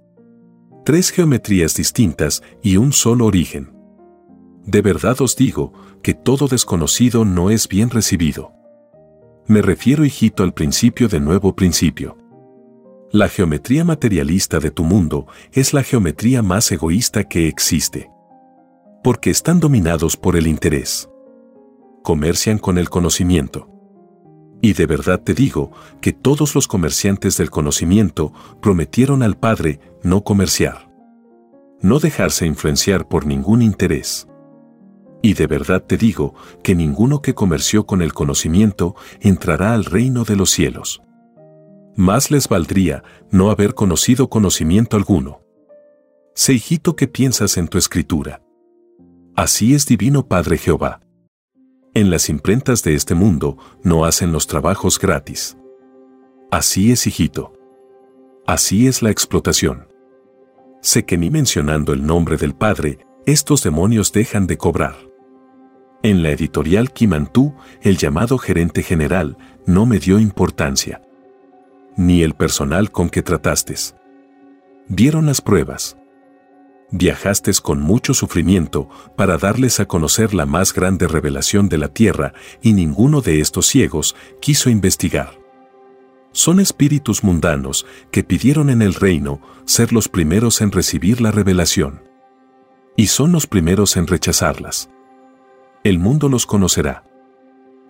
Tres 0.85 1.11
geometrías 1.11 1.75
distintas 1.75 2.41
y 2.63 2.77
un 2.77 2.93
solo 2.93 3.25
origen. 3.25 3.71
De 4.65 4.81
verdad 4.81 5.21
os 5.21 5.35
digo 5.35 5.73
que 6.03 6.13
todo 6.13 6.47
desconocido 6.47 7.25
no 7.25 7.49
es 7.49 7.67
bien 7.67 7.89
recibido. 7.89 8.53
Me 9.47 9.61
refiero, 9.61 10.05
hijito, 10.05 10.43
al 10.43 10.53
principio 10.53 11.07
de 11.07 11.19
nuevo 11.19 11.55
principio. 11.55 12.17
La 13.11 13.27
geometría 13.27 13.83
materialista 13.83 14.59
de 14.59 14.71
tu 14.71 14.83
mundo 14.83 15.27
es 15.51 15.73
la 15.73 15.83
geometría 15.83 16.41
más 16.41 16.71
egoísta 16.71 17.25
que 17.25 17.47
existe. 17.47 18.09
Porque 19.03 19.29
están 19.29 19.59
dominados 19.59 20.15
por 20.15 20.35
el 20.35 20.47
interés 20.47 21.11
comercian 22.01 22.57
con 22.57 22.77
el 22.77 22.89
conocimiento. 22.89 23.67
Y 24.61 24.73
de 24.73 24.85
verdad 24.85 25.21
te 25.21 25.33
digo 25.33 25.71
que 26.01 26.13
todos 26.13 26.53
los 26.55 26.67
comerciantes 26.67 27.37
del 27.37 27.49
conocimiento 27.49 28.31
prometieron 28.61 29.23
al 29.23 29.37
Padre 29.37 29.79
no 30.03 30.23
comerciar. 30.23 30.91
No 31.81 31.99
dejarse 31.99 32.45
influenciar 32.45 33.07
por 33.07 33.25
ningún 33.25 33.61
interés. 33.61 34.27
Y 35.21 35.33
de 35.33 35.47
verdad 35.47 35.83
te 35.83 35.97
digo 35.97 36.33
que 36.63 36.75
ninguno 36.75 37.21
que 37.21 37.35
comerció 37.35 37.85
con 37.85 38.01
el 38.01 38.13
conocimiento 38.13 38.95
entrará 39.19 39.73
al 39.73 39.85
reino 39.85 40.23
de 40.23 40.35
los 40.35 40.49
cielos. 40.49 41.01
Más 41.95 42.31
les 42.31 42.47
valdría 42.47 43.03
no 43.29 43.51
haber 43.51 43.75
conocido 43.75 44.29
conocimiento 44.29 44.97
alguno. 44.97 45.41
Sé 46.33 46.53
hijito 46.53 46.95
que 46.95 47.07
piensas 47.07 47.57
en 47.57 47.67
tu 47.67 47.77
escritura. 47.77 48.41
Así 49.35 49.75
es 49.75 49.85
divino 49.85 50.27
Padre 50.27 50.57
Jehová. 50.57 51.01
En 51.93 52.09
las 52.09 52.29
imprentas 52.29 52.83
de 52.83 52.95
este 52.95 53.15
mundo 53.15 53.57
no 53.83 54.05
hacen 54.05 54.31
los 54.31 54.47
trabajos 54.47 54.97
gratis. 54.97 55.57
Así 56.49 56.91
es, 56.91 57.05
hijito. 57.05 57.53
Así 58.47 58.87
es 58.87 59.01
la 59.01 59.11
explotación. 59.11 59.87
Sé 60.81 61.05
que 61.05 61.17
ni 61.17 61.29
mencionando 61.29 61.93
el 61.93 62.05
nombre 62.05 62.37
del 62.37 62.55
Padre, 62.55 63.05
estos 63.25 63.61
demonios 63.63 64.11
dejan 64.11 64.47
de 64.47 64.57
cobrar. 64.57 65.10
En 66.03 66.23
la 66.23 66.31
editorial 66.31 66.91
Kimantú, 66.91 67.55
el 67.81 67.97
llamado 67.97 68.37
gerente 68.37 68.83
general 68.83 69.37
no 69.65 69.85
me 69.85 69.99
dio 69.99 70.19
importancia. 70.19 71.01
Ni 71.95 72.23
el 72.23 72.33
personal 72.33 72.91
con 72.91 73.09
que 73.09 73.21
trataste. 73.21 73.75
Dieron 74.87 75.27
las 75.27 75.41
pruebas 75.41 75.97
viajaste 76.91 77.51
con 77.61 77.81
mucho 77.81 78.13
sufrimiento 78.13 78.89
para 79.15 79.37
darles 79.37 79.79
a 79.79 79.85
conocer 79.85 80.33
la 80.33 80.45
más 80.45 80.73
grande 80.73 81.07
revelación 81.07 81.69
de 81.69 81.77
la 81.77 81.87
tierra 81.87 82.33
y 82.61 82.73
ninguno 82.73 83.21
de 83.21 83.39
estos 83.39 83.65
ciegos 83.67 84.15
quiso 84.41 84.69
investigar. 84.69 85.39
Son 86.33 86.59
espíritus 86.59 87.23
mundanos 87.23 87.85
que 88.11 88.23
pidieron 88.23 88.69
en 88.69 88.81
el 88.81 88.93
reino 88.93 89.41
ser 89.65 89.91
los 89.91 90.07
primeros 90.07 90.61
en 90.61 90.71
recibir 90.71 91.19
la 91.19 91.31
revelación. 91.31 92.03
Y 92.95 93.07
son 93.07 93.31
los 93.31 93.47
primeros 93.47 93.97
en 93.97 94.07
rechazarlas. 94.07 94.89
El 95.83 95.97
mundo 95.97 96.29
los 96.29 96.45
conocerá. 96.45 97.03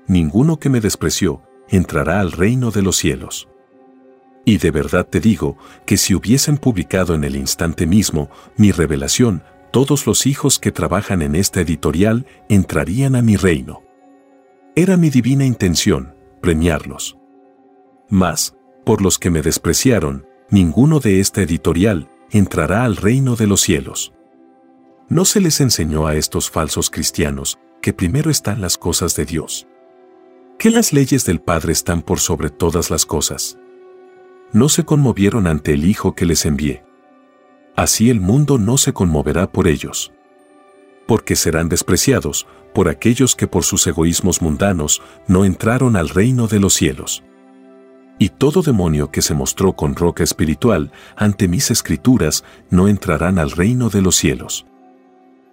Ninguno 0.07 0.59
que 0.59 0.69
me 0.69 0.79
despreció 0.79 1.41
entrará 1.67 2.21
al 2.21 2.31
reino 2.31 2.71
de 2.71 2.81
los 2.81 2.95
cielos. 2.95 3.49
Y 4.45 4.59
de 4.59 4.71
verdad 4.71 5.05
te 5.05 5.19
digo 5.19 5.57
que 5.85 5.97
si 5.97 6.15
hubiesen 6.15 6.57
publicado 6.57 7.15
en 7.15 7.25
el 7.25 7.35
instante 7.35 7.85
mismo 7.85 8.29
mi 8.55 8.71
revelación, 8.71 9.43
todos 9.71 10.07
los 10.07 10.25
hijos 10.25 10.57
que 10.57 10.71
trabajan 10.71 11.21
en 11.21 11.35
esta 11.35 11.59
editorial 11.59 12.25
entrarían 12.47 13.15
a 13.15 13.21
mi 13.21 13.35
reino. 13.35 13.83
Era 14.73 14.95
mi 14.95 15.09
divina 15.09 15.45
intención 15.45 16.15
premiarlos. 16.41 17.17
Mas, 18.09 18.55
por 18.85 19.01
los 19.01 19.19
que 19.19 19.29
me 19.29 19.41
despreciaron, 19.41 20.25
ninguno 20.49 21.01
de 21.01 21.19
esta 21.19 21.41
editorial 21.41 22.09
entrará 22.31 22.85
al 22.85 22.95
reino 22.95 23.35
de 23.35 23.47
los 23.47 23.61
cielos. 23.61 24.13
No 25.09 25.25
se 25.25 25.41
les 25.41 25.59
enseñó 25.59 26.07
a 26.07 26.15
estos 26.15 26.49
falsos 26.49 26.89
cristianos 26.89 27.59
que 27.81 27.93
primero 27.93 28.29
están 28.29 28.61
las 28.61 28.77
cosas 28.77 29.15
de 29.15 29.25
Dios. 29.25 29.67
Que 30.57 30.69
las 30.69 30.93
leyes 30.93 31.25
del 31.25 31.41
Padre 31.41 31.73
están 31.73 32.01
por 32.01 32.19
sobre 32.19 32.49
todas 32.49 32.89
las 32.89 33.05
cosas 33.05 33.57
no 34.53 34.67
se 34.69 34.83
conmovieron 34.83 35.47
ante 35.47 35.73
el 35.73 35.85
Hijo 35.85 36.13
que 36.13 36.25
les 36.25 36.45
envié. 36.45 36.83
Así 37.75 38.09
el 38.09 38.19
mundo 38.19 38.57
no 38.57 38.77
se 38.77 38.93
conmoverá 38.93 39.51
por 39.51 39.67
ellos. 39.67 40.11
Porque 41.07 41.35
serán 41.35 41.69
despreciados 41.69 42.47
por 42.73 42.89
aquellos 42.89 43.35
que 43.35 43.47
por 43.47 43.63
sus 43.63 43.85
egoísmos 43.87 44.41
mundanos 44.41 45.01
no 45.27 45.45
entraron 45.45 45.95
al 45.95 46.09
reino 46.09 46.47
de 46.47 46.59
los 46.59 46.73
cielos. 46.73 47.23
Y 48.19 48.29
todo 48.29 48.61
demonio 48.61 49.09
que 49.09 49.21
se 49.21 49.33
mostró 49.33 49.73
con 49.73 49.95
roca 49.95 50.23
espiritual 50.23 50.91
ante 51.15 51.47
mis 51.47 51.71
escrituras 51.71 52.43
no 52.69 52.87
entrarán 52.87 53.39
al 53.39 53.51
reino 53.51 53.89
de 53.89 54.01
los 54.01 54.15
cielos. 54.15 54.65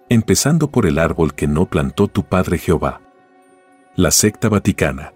Empezando 0.09 0.69
por 0.69 0.85
el 0.85 0.97
árbol 0.99 1.33
que 1.33 1.47
no 1.47 1.67
plantó 1.67 2.07
tu 2.07 2.23
Padre 2.23 2.57
Jehová. 2.57 3.01
La 3.95 4.11
secta 4.11 4.49
vaticana. 4.49 5.13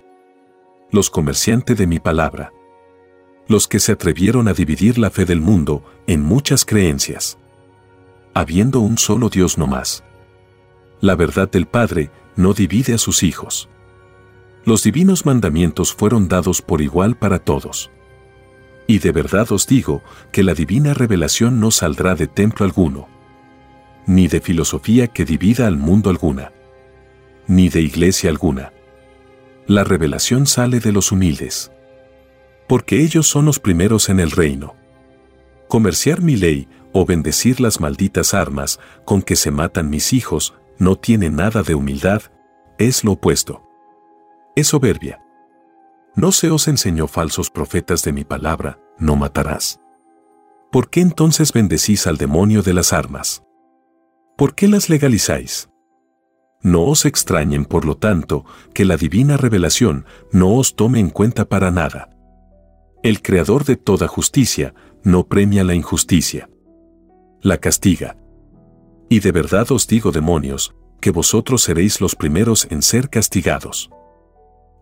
Los 0.91 1.09
comerciantes 1.09 1.77
de 1.77 1.88
mi 1.88 1.99
palabra 1.99 2.51
los 3.47 3.67
que 3.67 3.80
se 3.80 3.91
atrevieron 3.91 4.47
a 4.47 4.53
dividir 4.53 4.97
la 4.97 5.09
fe 5.09 5.25
del 5.25 5.41
mundo 5.41 5.83
en 6.07 6.22
muchas 6.22 6.65
creencias. 6.65 7.38
Habiendo 8.33 8.80
un 8.80 8.97
solo 8.97 9.30
Dios 9.30 9.57
no 9.57 9.67
más. 9.67 10.03
La 11.01 11.15
verdad 11.15 11.49
del 11.49 11.67
Padre 11.67 12.09
no 12.35 12.53
divide 12.53 12.93
a 12.93 12.97
sus 12.97 13.23
hijos. 13.23 13.69
Los 14.65 14.83
divinos 14.83 15.25
mandamientos 15.25 15.93
fueron 15.93 16.30
dados 16.30 16.61
por 16.61 16.81
igual 16.81 17.17
para 17.17 17.39
todos. 17.39 17.91
Y 18.88 18.99
de 18.99 19.11
verdad 19.11 19.51
os 19.51 19.67
digo 19.67 20.01
que 20.31 20.43
la 20.43 20.53
divina 20.53 20.93
revelación 20.93 21.59
no 21.59 21.72
saldrá 21.72 22.15
de 22.15 22.27
templo 22.27 22.65
alguno, 22.65 23.07
ni 24.06 24.27
de 24.27 24.41
filosofía 24.41 25.07
que 25.07 25.25
divida 25.25 25.67
al 25.67 25.77
mundo 25.77 26.09
alguna, 26.09 26.51
ni 27.48 27.69
de 27.69 27.82
iglesia 27.82 28.30
alguna. 28.30 28.73
La 29.67 29.83
revelación 29.83 30.45
sale 30.45 30.80
de 30.80 30.91
los 30.91 31.11
humildes 31.11 31.72
porque 32.67 33.01
ellos 33.01 33.27
son 33.27 33.45
los 33.45 33.59
primeros 33.59 34.09
en 34.09 34.19
el 34.19 34.32
reino. 34.32 34.75
Comerciar 35.67 36.22
mi 36.22 36.35
ley 36.35 36.67
o 36.91 37.06
bendecir 37.06 37.59
las 37.59 37.80
malditas 37.80 38.33
armas 38.33 38.80
con 39.06 39.22
que 39.22 39.35
se 39.35 39.51
matan 39.51 39.90
mis 39.90 40.14
hijos 40.14 40.56
no 40.77 40.95
tiene 40.95 41.30
nada 41.30 41.64
de 41.64 41.75
humildad, 41.75 42.22
es 42.77 43.03
lo 43.03 43.14
opuesto. 43.14 43.64
Es 44.56 44.67
soberbia. 44.67 45.22
¿No 46.15 46.32
se 46.32 46.51
os 46.51 46.67
enseñó 46.67 47.07
falsos 47.07 47.49
profetas 47.49 48.03
de 48.03 48.14
mi 48.14 48.23
palabra, 48.23 48.80
no 48.99 49.15
matarás? 49.15 49.80
¿Por 50.72 50.90
qué 50.90 51.01
entonces 51.01 51.53
bendecís 51.53 52.07
al 52.07 52.17
demonio 52.17 52.61
de 52.61 52.73
las 52.73 52.93
armas? 52.93 53.43
¿Por 54.38 54.56
qué 54.56 54.68
las 54.68 54.90
legalizáis? 54.90 55.70
No 56.64 56.86
os 56.86 57.06
extrañen, 57.06 57.66
por 57.66 57.86
lo 57.86 57.98
tanto, 57.98 58.45
que 58.74 58.86
la 58.86 58.98
divina 58.98 59.38
revelación 59.38 60.06
no 60.32 60.56
os 60.56 60.76
tome 60.76 61.00
en 61.00 61.10
cuenta 61.10 61.45
para 61.45 61.70
nada. 61.70 62.10
El 63.03 63.22
Creador 63.22 63.66
de 63.66 63.76
toda 63.76 64.08
justicia 64.08 64.74
no 65.03 65.28
premia 65.28 65.64
la 65.64 65.76
injusticia. 65.76 66.50
La 67.42 67.58
castiga. 67.58 68.18
Y 69.10 69.20
de 69.20 69.32
verdad 69.32 69.72
os 69.72 69.88
digo, 69.88 70.12
demonios, 70.12 70.74
que 71.00 71.12
vosotros 71.12 71.62
seréis 71.62 72.02
los 72.02 72.16
primeros 72.16 72.66
en 72.72 72.82
ser 72.82 73.10
castigados. 73.10 73.92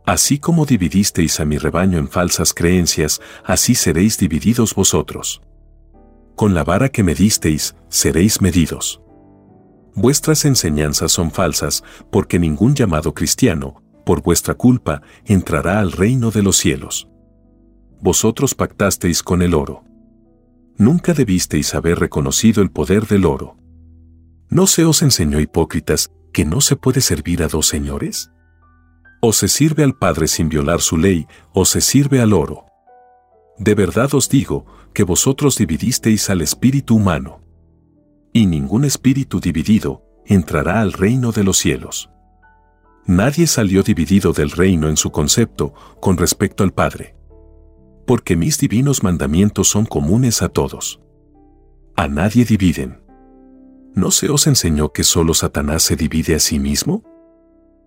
Así 0.06 0.40
como 0.40 0.66
dividisteis 0.66 1.40
a 1.40 1.46
mi 1.46 1.58
rebaño 1.58 1.98
en 1.98 2.08
falsas 2.08 2.54
creencias, 2.54 3.20
así 3.44 3.76
seréis 3.76 4.18
divididos 4.18 4.76
vosotros. 4.76 5.42
Con 6.36 6.54
la 6.54 6.64
vara 6.64 6.90
que 6.90 7.04
me 7.04 7.16
disteis, 7.16 7.76
seréis 7.90 8.40
medidos. 8.40 9.02
Vuestras 9.95 10.45
enseñanzas 10.45 11.11
son 11.11 11.32
falsas, 11.32 11.84
porque 12.11 12.40
ningún 12.40 12.76
llamado 12.76 13.14
cristiano, 13.14 13.82
por 14.06 14.22
vuestra 14.22 14.53
culpa, 14.53 15.02
entrará 15.26 15.80
al 15.80 15.92
reino 15.92 16.32
de 16.32 16.44
los 16.44 16.58
cielos. 16.58 17.08
Vosotros 18.02 18.56
pactasteis 18.56 19.22
con 19.22 19.42
el 19.42 19.53
oro. 19.53 19.84
Nunca 20.78 21.14
debisteis 21.14 21.76
haber 21.76 22.00
reconocido 22.00 22.64
el 22.64 22.72
poder 22.72 23.06
del 23.06 23.26
oro. 23.26 23.58
¿No 24.50 24.66
se 24.66 24.86
os 24.86 25.02
enseñó, 25.02 25.40
hipócritas, 25.40 26.11
que 26.34 26.45
no 26.45 26.61
se 26.61 26.76
puede 26.76 27.02
servir 27.02 27.44
a 27.44 27.48
dos 27.48 27.68
señores? 27.68 28.32
O 29.22 29.34
se 29.34 29.48
sirve 29.48 29.84
al 29.84 29.98
Padre 29.98 30.28
sin 30.28 30.50
violar 30.50 30.82
su 30.82 30.98
ley, 30.98 31.28
o 31.53 31.66
se 31.66 31.82
sirve 31.82 32.22
al 32.22 32.34
oro. 32.34 32.66
De 33.60 33.76
verdad 33.76 34.14
os 34.16 34.30
digo 34.30 34.66
que 34.94 35.03
vosotros 35.03 35.58
dividisteis 35.58 36.30
al 36.30 36.42
espíritu 36.42 36.95
humano. 36.95 37.42
Y 38.34 38.45
ningún 38.45 38.85
espíritu 38.85 39.40
dividido 39.40 40.03
entrará 40.26 40.82
al 40.82 40.93
reino 40.93 41.32
de 41.32 41.43
los 41.43 41.58
cielos. 41.58 42.10
Nadie 43.06 43.48
salió 43.48 43.84
dividido 43.84 44.32
del 44.32 44.51
reino 44.51 44.88
en 44.88 44.95
su 44.95 45.11
concepto 45.11 45.74
con 46.00 46.18
respecto 46.18 46.64
al 46.64 46.72
Padre. 46.72 47.16
Porque 48.06 48.35
mis 48.35 48.58
divinos 48.60 49.03
mandamientos 49.03 49.68
son 49.68 49.85
comunes 49.85 50.42
a 50.42 50.50
todos. 50.50 51.01
A 51.95 52.08
nadie 52.08 52.45
dividen. 52.45 53.01
¿No 53.93 54.11
se 54.11 54.30
os 54.30 54.48
enseñó 54.48 54.93
que 54.93 55.03
solo 55.03 55.34
Satanás 55.34 55.84
se 55.84 55.95
divide 55.95 56.35
a 56.35 56.40
sí 56.40 56.60
mismo? 56.60 57.03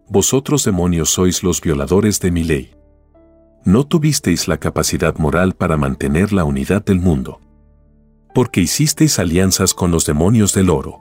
Vosotros 0.08 0.64
demonios 0.64 1.10
sois 1.10 1.42
los 1.42 1.62
violadores 1.62 2.20
de 2.20 2.30
mi 2.30 2.44
ley. 2.44 2.74
No 3.64 3.86
tuvisteis 3.86 4.46
la 4.46 4.58
capacidad 4.58 5.16
moral 5.16 5.54
para 5.54 5.78
mantener 5.78 6.34
la 6.34 6.44
unidad 6.44 6.84
del 6.84 7.00
mundo. 7.00 7.40
Porque 8.34 8.60
hicisteis 8.60 9.18
alianzas 9.18 9.72
con 9.72 9.90
los 9.90 10.04
demonios 10.06 10.52
del 10.52 10.68
oro. 10.68 11.00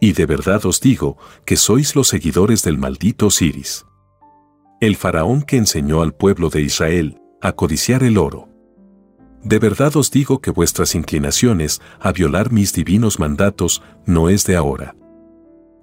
Y 0.00 0.12
de 0.14 0.24
verdad 0.26 0.64
os 0.64 0.80
digo 0.80 1.18
que 1.44 1.56
sois 1.56 1.94
los 1.94 2.08
seguidores 2.08 2.62
del 2.62 2.78
maldito 2.78 3.26
Osiris. 3.26 3.84
El 4.80 4.96
faraón 4.96 5.42
que 5.42 5.58
enseñó 5.58 6.00
al 6.00 6.14
pueblo 6.14 6.48
de 6.48 6.62
Israel 6.62 7.20
a 7.42 7.52
codiciar 7.52 8.02
el 8.02 8.16
oro. 8.16 8.48
De 9.42 9.58
verdad 9.58 9.94
os 9.96 10.10
digo 10.10 10.40
que 10.40 10.50
vuestras 10.50 10.94
inclinaciones 10.94 11.80
a 12.00 12.12
violar 12.12 12.50
mis 12.50 12.72
divinos 12.72 13.18
mandatos 13.18 13.82
no 14.06 14.30
es 14.30 14.44
de 14.46 14.56
ahora. 14.56 14.96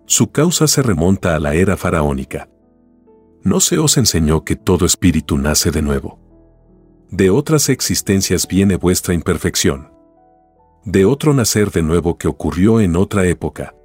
Su 0.07 0.31
causa 0.31 0.67
se 0.67 0.81
remonta 0.81 1.35
a 1.35 1.39
la 1.39 1.53
era 1.53 1.77
faraónica. 1.77 2.49
¿No 3.43 3.59
se 3.59 3.77
os 3.77 3.97
enseñó 3.97 4.43
que 4.43 4.55
todo 4.55 4.85
espíritu 4.85 5.37
nace 5.37 5.69
de 5.69 5.81
nuevo? 5.81 6.19
De 7.11 7.29
otras 7.29 7.69
existencias 7.69 8.47
viene 8.47 8.75
vuestra 8.75 9.13
imperfección. 9.13 9.96
De 10.87 11.03
otro 11.03 11.33
nacer 11.33 11.71
de 11.71 11.81
nuevo 11.81 12.17
que 12.17 12.29
ocurrió 12.29 12.79
en 12.79 12.95
otra 12.95 13.27
época. 13.27 13.75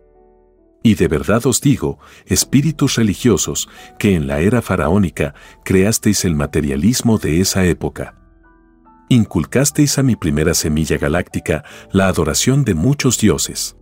Y 0.85 0.95
de 0.95 1.09
verdad 1.09 1.45
os 1.47 1.61
digo, 1.61 1.99
espíritus 2.27 2.95
religiosos, 2.95 3.69
que 3.99 4.15
en 4.15 4.29
la 4.29 4.39
era 4.39 4.63
faraónica 4.63 5.35
creasteis 5.65 6.25
el 6.25 6.37
materialismo 6.37 7.19
de 7.19 7.41
esa 7.41 7.67
época. 7.67 8.15
Inculcasteis 9.09 9.99
a 9.99 10.05
mi 10.05 10.15
primera 10.15 10.55
semilla 10.55 10.97
galáctica 10.97 11.65
la 11.91 12.07
adoración 12.07 12.63
de 12.63 12.75
muchos 12.75 13.19
dioses. 13.19 13.77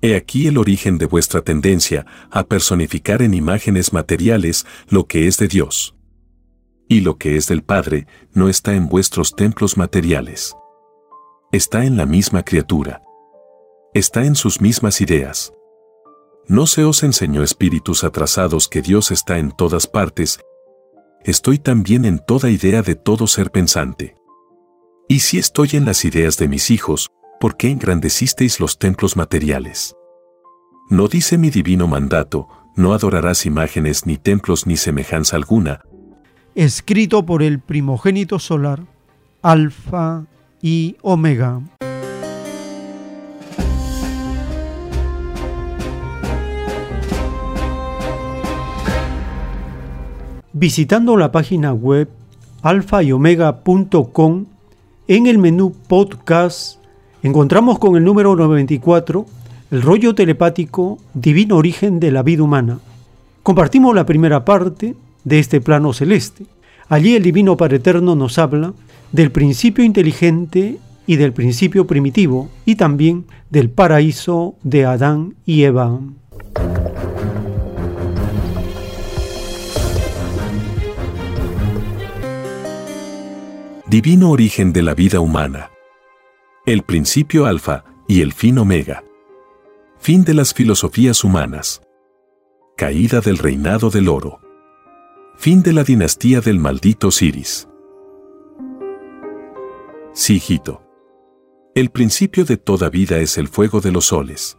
He 0.00 0.16
aquí 0.16 0.46
el 0.46 0.56
origen 0.56 0.96
de 0.96 1.04
vuestra 1.04 1.42
tendencia 1.42 2.06
a 2.30 2.44
personificar 2.44 3.20
en 3.20 3.34
imágenes 3.34 3.92
materiales 3.92 4.64
lo 4.88 5.06
que 5.06 5.26
es 5.26 5.36
de 5.36 5.48
Dios. 5.48 5.94
Y 6.88 7.02
lo 7.02 7.18
que 7.18 7.36
es 7.36 7.46
del 7.48 7.62
Padre 7.62 8.06
no 8.32 8.48
está 8.48 8.74
en 8.74 8.88
vuestros 8.88 9.36
templos 9.36 9.76
materiales. 9.76 10.56
Está 11.52 11.84
en 11.84 11.98
la 11.98 12.06
misma 12.06 12.44
criatura. 12.44 13.02
Está 13.92 14.24
en 14.24 14.36
sus 14.36 14.62
mismas 14.62 15.02
ideas. 15.02 15.52
No 16.48 16.66
se 16.66 16.82
os 16.82 17.02
enseñó 17.02 17.42
espíritus 17.42 18.04
atrasados 18.04 18.68
que 18.68 18.80
Dios 18.80 19.10
está 19.10 19.36
en 19.36 19.50
todas 19.50 19.86
partes. 19.86 20.40
Estoy 21.24 21.58
también 21.58 22.06
en 22.06 22.20
toda 22.24 22.48
idea 22.48 22.80
de 22.80 22.94
todo 22.94 23.26
ser 23.26 23.50
pensante. 23.50 24.16
Y 25.10 25.18
si 25.18 25.36
estoy 25.36 25.68
en 25.74 25.84
las 25.84 26.06
ideas 26.06 26.38
de 26.38 26.48
mis 26.48 26.70
hijos, 26.70 27.10
¿por 27.38 27.58
qué 27.58 27.68
engrandecisteis 27.68 28.58
los 28.58 28.78
templos 28.78 29.18
materiales? 29.18 29.94
No 30.88 31.06
dice 31.06 31.36
mi 31.36 31.50
divino 31.50 31.86
mandato, 31.86 32.48
no 32.76 32.94
adorarás 32.94 33.44
imágenes 33.44 34.06
ni 34.06 34.16
templos 34.16 34.66
ni 34.66 34.78
semejanza 34.78 35.36
alguna. 35.36 35.82
Escrito 36.54 37.26
por 37.26 37.42
el 37.42 37.60
primogénito 37.60 38.38
solar, 38.38 38.86
Alfa 39.42 40.24
y 40.62 40.96
Omega. 41.02 41.60
Visitando 50.52 51.16
la 51.16 51.32
página 51.32 51.72
web 51.72 52.08
alfa 52.62 53.02
y 53.02 53.10
omega.com 53.10 54.46
en 55.08 55.26
el 55.26 55.38
menú 55.38 55.72
podcast 55.88 56.78
encontramos 57.24 57.80
con 57.80 57.96
el 57.96 58.04
número 58.04 58.36
94 58.36 59.26
el 59.72 59.82
rollo 59.82 60.14
telepático 60.14 60.98
Divino 61.14 61.56
Origen 61.56 61.98
de 61.98 62.12
la 62.12 62.22
Vida 62.22 62.44
Humana. 62.44 62.78
Compartimos 63.42 63.94
la 63.94 64.06
primera 64.06 64.44
parte 64.44 64.94
de 65.24 65.38
este 65.40 65.60
plano 65.60 65.92
celeste. 65.92 66.44
Allí 66.88 67.16
el 67.16 67.22
Divino 67.22 67.56
Padre 67.56 67.78
Eterno 67.78 68.14
nos 68.14 68.38
habla 68.38 68.72
del 69.12 69.30
principio 69.30 69.84
inteligente 69.84 70.78
y 71.06 71.16
del 71.16 71.32
principio 71.32 71.86
primitivo 71.86 72.50
y 72.64 72.76
también 72.76 73.26
del 73.50 73.70
paraíso 73.70 74.56
de 74.62 74.86
Adán 74.86 75.34
y 75.44 75.64
Eva. 75.64 76.00
Divino 83.86 84.30
origen 84.30 84.72
de 84.72 84.82
la 84.82 84.94
vida 84.94 85.20
humana. 85.20 85.70
El 86.64 86.82
principio 86.82 87.44
alfa 87.44 87.84
y 88.08 88.22
el 88.22 88.32
fin 88.32 88.56
omega. 88.56 89.04
Fin 89.98 90.24
de 90.24 90.32
las 90.32 90.54
filosofías 90.54 91.24
humanas. 91.24 91.82
Caída 92.74 93.20
del 93.20 93.36
reinado 93.36 93.90
del 93.90 94.08
oro. 94.08 94.40
Fin 95.36 95.62
de 95.62 95.74
la 95.74 95.84
dinastía 95.84 96.40
del 96.40 96.58
maldito 96.58 97.10
Siris. 100.12 100.42
Sigito. 100.42 100.82
El 101.74 101.90
principio 101.90 102.44
de 102.44 102.56
toda 102.56 102.90
vida 102.90 103.18
es 103.18 103.38
el 103.38 103.48
fuego 103.48 103.80
de 103.80 103.92
los 103.92 104.06
soles. 104.06 104.58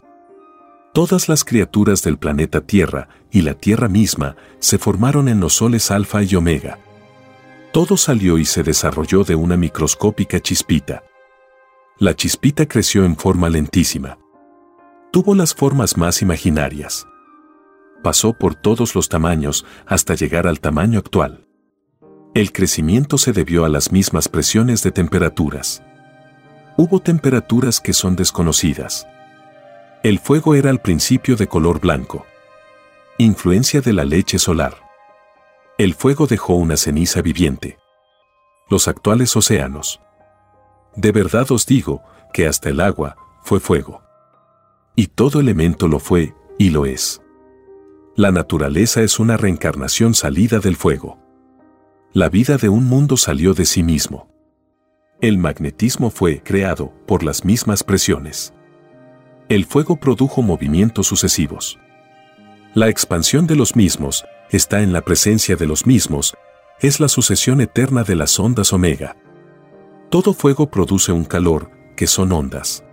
Todas 0.94 1.30
las 1.30 1.44
criaturas 1.44 2.04
del 2.04 2.18
planeta 2.18 2.62
Tierra 2.62 3.10
y 3.32 3.42
la 3.42 3.54
Tierra 3.54 3.88
misma 3.88 4.36
se 4.60 4.78
formaron 4.78 5.28
en 5.28 5.40
los 5.40 5.54
soles 5.54 5.92
alfa 5.92 6.24
y 6.24 6.36
omega 6.36 6.78
todo 7.74 7.98
salió 7.98 8.38
y 8.38 8.46
se 8.46 8.62
desarrolló 8.62 9.24
de 9.24 9.34
una 9.34 9.58
microscópica 9.58 10.40
chispita. 10.40 11.04
La 11.98 12.16
chispita 12.16 12.68
creció 12.68 13.04
en 13.04 13.18
forma 13.18 13.50
lentísima. 13.50 14.20
Tuvo 15.12 15.34
las 15.34 15.56
formas 15.56 15.98
más 15.98 16.22
imaginarias. 16.22 17.08
Pasó 18.04 18.34
por 18.34 18.54
todos 18.54 18.94
los 18.94 19.10
tamaños 19.10 19.66
hasta 19.88 20.14
llegar 20.14 20.46
al 20.46 20.60
tamaño 20.60 21.00
actual. 21.00 21.48
El 22.34 22.52
crecimiento 22.52 23.20
se 23.20 23.32
debió 23.32 23.64
a 23.64 23.70
las 23.70 23.92
mismas 23.92 24.28
presiones 24.28 24.82
de 24.82 24.92
temperaturas. 24.92 25.84
Hubo 26.78 27.00
temperaturas 27.00 27.80
que 27.80 27.94
son 27.94 28.16
desconocidas. 28.16 29.06
El 30.02 30.18
fuego 30.18 30.56
era 30.56 30.72
al 30.72 30.82
principio 30.82 31.36
de 31.36 31.46
color 31.46 31.80
blanco. 31.80 32.26
Influencia 33.20 33.82
de 33.82 33.94
la 33.94 34.04
leche 34.04 34.40
solar. 34.40 34.74
El 35.78 35.94
fuego 35.94 36.26
dejó 36.26 36.56
una 36.56 36.76
ceniza 36.76 37.22
viviente. 37.22 37.78
Los 38.68 38.88
actuales 38.88 39.36
océanos. 39.36 40.02
De 40.96 41.12
verdad 41.12 41.52
os 41.52 41.68
digo 41.68 42.02
que 42.34 42.48
hasta 42.48 42.70
el 42.70 42.80
agua 42.80 43.16
fue 43.44 43.60
fuego. 43.60 44.02
Y 44.96 45.08
todo 45.08 45.40
elemento 45.40 45.88
lo 45.88 46.00
fue 46.00 46.34
y 46.58 46.72
lo 46.72 46.88
es. 46.88 47.22
La 48.16 48.32
naturaleza 48.32 49.04
es 49.04 49.20
una 49.20 49.38
reencarnación 49.38 50.16
salida 50.16 50.58
del 50.58 50.78
fuego. 50.78 51.23
La 52.16 52.30
vida 52.30 52.58
de 52.58 52.70
un 52.70 52.86
mundo 52.86 53.18
salió 53.18 53.56
de 53.56 53.66
sí 53.66 53.82
mismo. 53.82 54.30
El 55.20 55.40
magnetismo 55.40 56.12
fue 56.12 56.44
creado 56.44 56.94
por 57.08 57.24
las 57.24 57.44
mismas 57.44 57.84
presiones. 57.84 58.54
El 59.50 59.66
fuego 59.66 59.96
produjo 59.96 60.44
movimientos 60.44 61.08
sucesivos. 61.08 61.80
La 62.76 62.88
expansión 62.88 63.48
de 63.48 63.56
los 63.56 63.76
mismos 63.76 64.26
está 64.52 64.84
en 64.84 64.94
la 64.94 65.02
presencia 65.02 65.56
de 65.56 65.66
los 65.66 65.88
mismos, 65.88 66.36
es 66.82 67.00
la 67.00 67.08
sucesión 67.08 67.62
eterna 67.62 68.04
de 68.04 68.16
las 68.16 68.40
ondas 68.40 68.74
omega. 68.74 69.18
Todo 70.12 70.36
fuego 70.36 70.70
produce 70.70 71.12
un 71.12 71.26
calor, 71.26 71.72
que 71.96 72.06
son 72.06 72.32
ondas. 72.32 72.84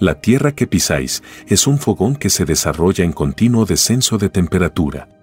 La 0.00 0.22
tierra 0.22 0.52
que 0.52 0.66
pisáis 0.66 1.22
es 1.48 1.66
un 1.66 1.78
fogón 1.78 2.16
que 2.16 2.30
se 2.30 2.46
desarrolla 2.46 3.04
en 3.04 3.12
continuo 3.12 3.66
descenso 3.66 4.16
de 4.16 4.30
temperatura. 4.30 5.21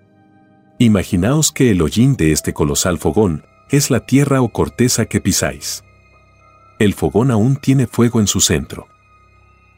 Imaginaos 0.81 1.51
que 1.51 1.71
el 1.71 1.81
hollín 1.81 2.15
de 2.15 2.31
este 2.31 2.53
colosal 2.53 2.99
fogón 2.99 3.43
es 3.69 3.91
la 3.91 3.99
tierra 3.99 4.41
o 4.41 4.47
corteza 4.47 5.07
que 5.07 5.19
pisáis. 5.19 5.83
El 6.79 6.93
fogón 6.93 7.31
aún 7.31 7.57
tiene 7.57 7.85
fuego 7.85 8.21
en 8.21 8.27
su 8.27 8.39
centro. 8.39 8.87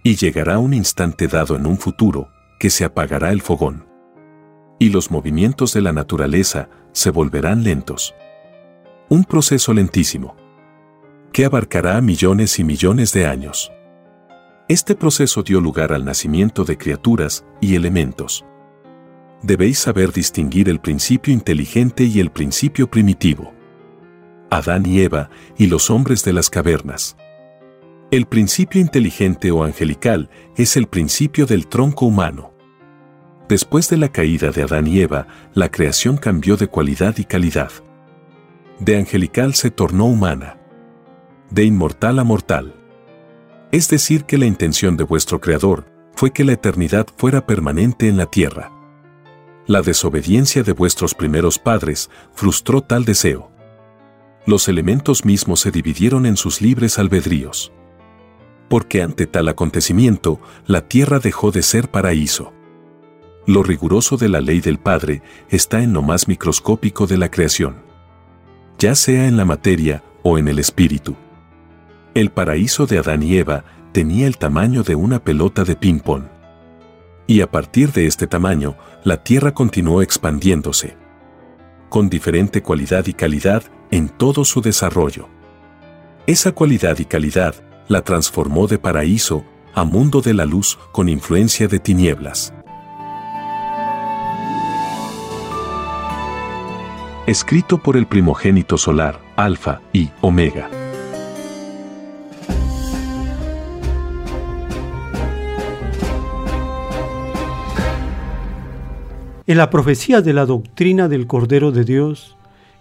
Y 0.03 0.15
llegará 0.15 0.59
un 0.59 0.75
instante 0.75 1.27
dado 1.27 1.55
en 1.55 1.65
un 1.65 1.79
futuro, 1.79 2.29
que 2.59 2.69
se 2.69 2.85
apagará 2.85 3.31
el 3.31 3.41
fogón. 3.41 3.87
Y 4.77 4.89
los 4.89 5.09
movimientos 5.09 5.73
de 5.73 5.81
la 5.81 5.91
naturaleza 5.91 6.69
se 6.91 7.09
volverán 7.09 7.63
lentos. 7.63 8.13
Un 9.09 9.23
proceso 9.23 9.73
lentísimo, 9.73 10.35
que 11.33 11.45
abarcará 11.45 11.99
millones 12.01 12.59
y 12.59 12.63
millones 12.63 13.11
de 13.11 13.25
años. 13.25 13.71
Este 14.67 14.93
proceso 14.93 15.41
dio 15.41 15.61
lugar 15.61 15.93
al 15.93 16.05
nacimiento 16.05 16.63
de 16.63 16.77
criaturas 16.77 17.43
y 17.59 17.73
elementos. 17.73 18.45
Debéis 19.43 19.79
saber 19.79 20.11
distinguir 20.11 20.69
el 20.69 20.79
principio 20.79 21.33
inteligente 21.33 22.03
y 22.03 22.19
el 22.19 22.29
principio 22.29 22.89
primitivo. 22.89 23.53
Adán 24.51 24.85
y 24.85 25.01
Eva 25.01 25.29
y 25.57 25.67
los 25.67 25.89
hombres 25.89 26.23
de 26.23 26.33
las 26.33 26.49
cavernas. 26.49 27.17
El 28.11 28.25
principio 28.25 28.79
inteligente 28.81 29.51
o 29.51 29.63
angelical 29.63 30.29
es 30.57 30.75
el 30.77 30.87
principio 30.87 31.45
del 31.45 31.67
tronco 31.67 32.05
humano. 32.05 32.53
Después 33.47 33.89
de 33.89 33.97
la 33.97 34.09
caída 34.09 34.51
de 34.51 34.63
Adán 34.63 34.85
y 34.85 34.99
Eva, 34.99 35.27
la 35.53 35.69
creación 35.71 36.17
cambió 36.17 36.55
de 36.57 36.67
cualidad 36.67 37.17
y 37.17 37.23
calidad. 37.23 37.71
De 38.79 38.97
angelical 38.97 39.55
se 39.55 39.71
tornó 39.71 40.05
humana. 40.05 40.57
De 41.49 41.63
inmortal 41.63 42.19
a 42.19 42.23
mortal. 42.23 42.75
Es 43.71 43.89
decir, 43.89 44.25
que 44.25 44.37
la 44.37 44.45
intención 44.45 44.97
de 44.97 45.03
vuestro 45.03 45.39
Creador 45.41 45.85
fue 46.15 46.31
que 46.31 46.43
la 46.43 46.53
eternidad 46.53 47.07
fuera 47.17 47.45
permanente 47.45 48.07
en 48.07 48.17
la 48.17 48.25
tierra. 48.25 48.70
La 49.67 49.81
desobediencia 49.81 50.63
de 50.63 50.71
vuestros 50.71 51.13
primeros 51.13 51.59
padres 51.59 52.09
frustró 52.33 52.81
tal 52.81 53.05
deseo. 53.05 53.51
Los 54.45 54.67
elementos 54.67 55.23
mismos 55.23 55.59
se 55.59 55.71
dividieron 55.71 56.25
en 56.25 56.35
sus 56.35 56.61
libres 56.61 56.97
albedríos. 56.97 57.71
Porque 58.69 59.03
ante 59.03 59.27
tal 59.27 59.49
acontecimiento, 59.49 60.39
la 60.65 60.87
tierra 60.87 61.19
dejó 61.19 61.51
de 61.51 61.61
ser 61.61 61.91
paraíso. 61.91 62.53
Lo 63.45 63.63
riguroso 63.63 64.17
de 64.17 64.29
la 64.29 64.41
ley 64.41 64.61
del 64.61 64.79
Padre 64.79 65.21
está 65.49 65.83
en 65.83 65.93
lo 65.93 66.01
más 66.01 66.27
microscópico 66.27 67.05
de 67.05 67.17
la 67.17 67.29
creación, 67.29 67.83
ya 68.79 68.95
sea 68.95 69.27
en 69.27 69.37
la 69.37 69.45
materia 69.45 70.03
o 70.23 70.37
en 70.37 70.47
el 70.47 70.57
espíritu. 70.57 71.15
El 72.13 72.31
paraíso 72.31 72.87
de 72.87 72.97
Adán 72.97 73.23
y 73.23 73.37
Eva 73.37 73.63
tenía 73.91 74.27
el 74.27 74.37
tamaño 74.37 74.83
de 74.83 74.95
una 74.95 75.23
pelota 75.23 75.63
de 75.63 75.75
ping-pong. 75.75 76.23
Y 77.31 77.39
a 77.39 77.49
partir 77.49 77.93
de 77.93 78.07
este 78.07 78.27
tamaño, 78.27 78.75
la 79.05 79.23
tierra 79.23 79.53
continuó 79.53 80.01
expandiéndose, 80.01 80.97
con 81.87 82.09
diferente 82.09 82.61
cualidad 82.61 83.07
y 83.07 83.13
calidad 83.13 83.63
en 83.89 84.09
todo 84.09 84.43
su 84.43 84.59
desarrollo. 84.59 85.29
Esa 86.27 86.51
cualidad 86.51 86.99
y 86.99 87.05
calidad 87.05 87.55
la 87.87 88.01
transformó 88.01 88.67
de 88.67 88.79
paraíso 88.79 89.45
a 89.73 89.85
mundo 89.85 90.19
de 90.19 90.33
la 90.33 90.45
luz 90.45 90.77
con 90.91 91.07
influencia 91.07 91.69
de 91.69 91.79
tinieblas. 91.79 92.53
escrito 97.27 97.77
por 97.77 97.95
el 97.95 98.07
primogénito 98.07 98.77
solar, 98.77 99.21
Alfa 99.37 99.79
y 99.93 100.09
Omega. 100.19 100.80
En 109.51 109.57
la 109.57 109.69
profecía 109.69 110.21
de 110.21 110.31
la 110.31 110.45
doctrina 110.45 111.09
del 111.09 111.27
Cordero 111.27 111.73
de 111.73 111.83
Dios, 111.83 112.37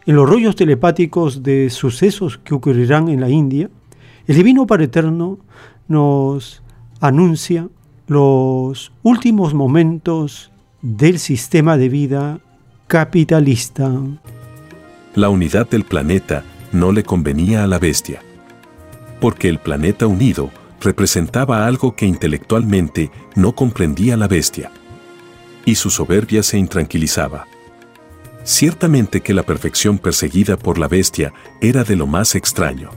en 0.07 0.15
los 0.15 0.31
rollos 0.31 0.55
telepáticos 0.55 1.43
de 1.43 1.69
sucesos 1.69 2.39
que 2.39 2.55
ocurrirán 2.55 3.09
en 3.09 3.21
la 3.21 3.29
India, 3.29 3.69
el 4.29 4.37
Divino 4.37 4.69
Padre 4.69 4.85
Eterno 4.85 5.41
nos 5.89 6.63
anuncia 7.01 7.67
los 8.07 8.93
últimos 9.03 9.53
momentos 9.53 10.53
del 10.81 11.19
sistema 11.19 11.77
de 11.77 11.89
vida 11.89 12.39
capitalista 12.87 13.91
la 15.17 15.29
unidad 15.29 15.69
del 15.69 15.83
planeta 15.83 16.45
no 16.71 16.93
le 16.93 17.03
convenía 17.03 17.65
a 17.65 17.67
la 17.67 17.81
bestia. 17.81 18.23
Porque 19.21 19.49
el 19.49 19.59
planeta 19.59 20.07
unido 20.07 20.51
representaba 20.81 21.67
algo 21.67 21.97
que 21.97 22.07
intelectualmente 22.07 23.11
no 23.35 23.57
comprendía 23.57 24.17
la 24.17 24.29
bestia. 24.29 24.71
Y 25.65 25.75
su 25.75 25.91
soberbia 25.91 26.43
se 26.43 26.59
intranquilizaba. 26.59 27.47
Ciertamente 28.45 29.21
que 29.21 29.35
la 29.35 29.43
perfección 29.43 29.99
perseguida 29.99 30.57
por 30.57 30.79
la 30.79 30.89
bestia 30.89 31.33
era 31.61 31.85
de 31.85 31.97
lo 31.97 32.07
más 32.07 32.35
extraño. 32.35 32.91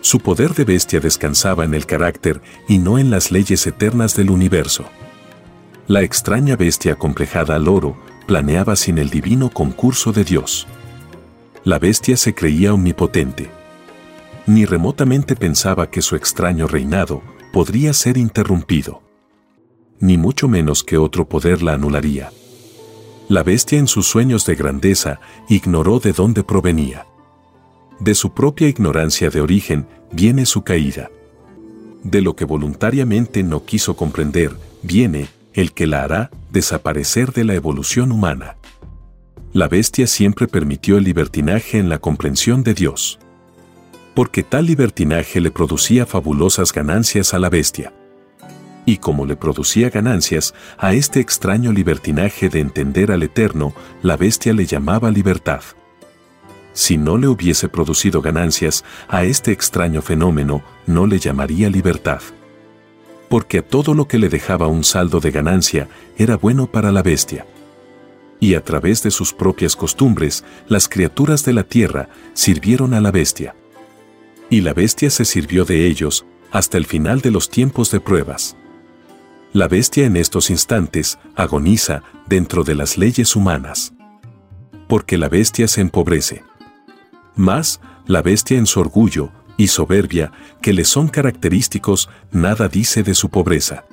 Su 0.00 0.20
poder 0.20 0.54
de 0.54 0.64
bestia 0.64 1.00
descansaba 1.00 1.64
en 1.64 1.74
el 1.74 1.86
carácter 1.86 2.40
y 2.68 2.78
no 2.78 2.98
en 2.98 3.10
las 3.10 3.30
leyes 3.30 3.66
eternas 3.66 4.14
del 4.16 4.30
universo. 4.30 4.84
La 5.86 6.02
extraña 6.02 6.56
bestia 6.56 6.96
complejada 6.96 7.56
al 7.56 7.68
oro 7.68 7.96
planeaba 8.26 8.76
sin 8.76 8.98
el 8.98 9.10
divino 9.10 9.50
concurso 9.50 10.12
de 10.12 10.24
Dios 10.24 10.66
la 11.64 11.78
bestia 11.78 12.16
se 12.16 12.34
creía 12.34 12.74
omnipotente. 12.74 13.48
Ni 14.46 14.64
remotamente 14.64 15.36
pensaba 15.36 15.90
que 15.90 16.02
su 16.02 16.16
extraño 16.16 16.66
reinado 16.66 17.22
podría 17.52 17.92
ser 17.92 18.16
interrumpido. 18.16 19.00
Ni 20.02 20.18
mucho 20.18 20.48
menos 20.48 20.84
que 20.84 20.98
otro 20.98 21.26
poder 21.26 21.62
la 21.62 21.72
anularía. 21.72 22.30
La 23.30 23.42
bestia 23.42 23.78
en 23.78 23.88
sus 23.88 24.06
sueños 24.06 24.44
de 24.44 24.54
grandeza 24.54 25.18
ignoró 25.48 25.98
de 25.98 26.12
dónde 26.12 26.44
provenía. 26.44 27.06
De 28.00 28.14
su 28.14 28.34
propia 28.34 28.68
ignorancia 28.68 29.30
de 29.30 29.40
origen 29.40 29.86
viene 30.12 30.44
su 30.44 30.62
caída. 30.62 31.10
De 32.02 32.20
lo 32.20 32.36
que 32.36 32.44
voluntariamente 32.44 33.42
no 33.42 33.64
quiso 33.64 33.96
comprender, 33.96 34.54
viene 34.82 35.28
el 35.54 35.72
que 35.72 35.86
la 35.86 36.02
hará 36.02 36.30
desaparecer 36.50 37.32
de 37.32 37.44
la 37.44 37.54
evolución 37.54 38.12
humana 38.12 38.56
la 39.52 39.68
bestia 39.68 40.06
siempre 40.06 40.48
permitió 40.48 40.96
el 40.96 41.04
libertinaje 41.04 41.78
en 41.78 41.90
la 41.90 41.98
comprensión 41.98 42.62
de 42.62 42.72
Dios. 42.72 43.18
Porque 44.14 44.42
tal 44.42 44.64
libertinaje 44.64 45.42
le 45.42 45.50
producía 45.50 46.06
fabulosas 46.06 46.72
ganancias 46.72 47.34
a 47.34 47.38
la 47.38 47.50
bestia. 47.50 47.92
Y 48.84 48.98
como 48.98 49.26
le 49.26 49.36
producía 49.36 49.90
ganancias 49.90 50.54
a 50.76 50.92
este 50.92 51.20
extraño 51.20 51.72
libertinaje 51.72 52.48
de 52.48 52.60
entender 52.60 53.12
al 53.12 53.22
Eterno, 53.22 53.74
la 54.02 54.16
bestia 54.16 54.52
le 54.52 54.66
llamaba 54.66 55.10
libertad. 55.10 55.62
Si 56.72 56.96
no 56.96 57.18
le 57.18 57.28
hubiese 57.28 57.68
producido 57.68 58.22
ganancias 58.22 58.84
a 59.08 59.24
este 59.24 59.52
extraño 59.52 60.02
fenómeno, 60.02 60.62
no 60.86 61.06
le 61.06 61.18
llamaría 61.18 61.68
libertad. 61.70 62.22
Porque 63.28 63.58
a 63.58 63.62
todo 63.62 63.94
lo 63.94 64.08
que 64.08 64.18
le 64.18 64.28
dejaba 64.28 64.66
un 64.66 64.82
saldo 64.82 65.20
de 65.20 65.30
ganancia 65.30 65.88
era 66.16 66.36
bueno 66.36 66.66
para 66.66 66.90
la 66.90 67.02
bestia 67.02 67.46
y 68.42 68.56
a 68.56 68.64
través 68.64 69.04
de 69.04 69.12
sus 69.12 69.32
propias 69.32 69.76
costumbres, 69.76 70.42
las 70.66 70.88
criaturas 70.88 71.44
de 71.44 71.52
la 71.52 71.62
tierra 71.62 72.08
sirvieron 72.32 72.92
a 72.92 73.00
la 73.00 73.12
bestia. 73.12 73.54
Y 74.50 74.62
la 74.62 74.74
bestia 74.74 75.10
se 75.10 75.24
sirvió 75.24 75.64
de 75.64 75.86
ellos 75.86 76.26
hasta 76.50 76.76
el 76.76 76.84
final 76.84 77.20
de 77.20 77.30
los 77.30 77.48
tiempos 77.48 77.92
de 77.92 78.00
pruebas. 78.00 78.56
La 79.52 79.68
bestia 79.68 80.06
en 80.06 80.16
estos 80.16 80.48
instantes 80.48 81.18
agoniza 81.36 82.02
dentro 82.26 82.64
de 82.64 82.74
las 82.74 82.96
leyes 82.96 83.36
humanas. 83.36 83.92
Porque 84.88 85.18
la 85.18 85.28
bestia 85.28 85.68
se 85.68 85.82
empobrece. 85.82 86.42
Más, 87.36 87.78
la 88.06 88.22
bestia 88.22 88.56
en 88.56 88.64
su 88.64 88.80
orgullo 88.80 89.30
y 89.58 89.66
soberbia 89.66 90.32
que 90.62 90.72
le 90.72 90.86
son 90.86 91.08
característicos, 91.08 92.08
nada 92.30 92.68
dice 92.68 93.02
de 93.02 93.14
su 93.14 93.28
pobreza. 93.28 93.84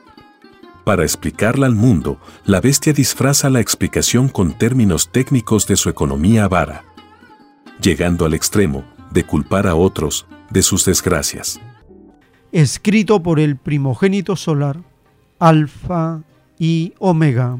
Para 0.85 1.03
explicarla 1.03 1.65
al 1.65 1.75
mundo, 1.75 2.21
la 2.45 2.61
bestia 2.61 2.93
disfraza 2.93 3.49
la 3.49 3.59
explicación 3.59 4.29
con 4.29 4.57
términos 4.57 5.11
técnicos 5.11 5.67
de 5.67 5.75
su 5.75 5.89
economía 5.89 6.45
avara, 6.45 6.85
llegando 7.81 8.25
al 8.25 8.33
extremo 8.33 8.85
de 9.11 9.25
culpar 9.25 9.67
a 9.67 9.75
otros 9.75 10.25
de 10.49 10.63
sus 10.63 10.85
desgracias. 10.85 11.59
Escrito 12.53 13.21
por 13.21 13.41
el 13.41 13.57
primogénito 13.57 14.37
solar, 14.37 14.88
Alfa 15.39 16.21
y 16.59 16.93
Omega. 16.99 17.57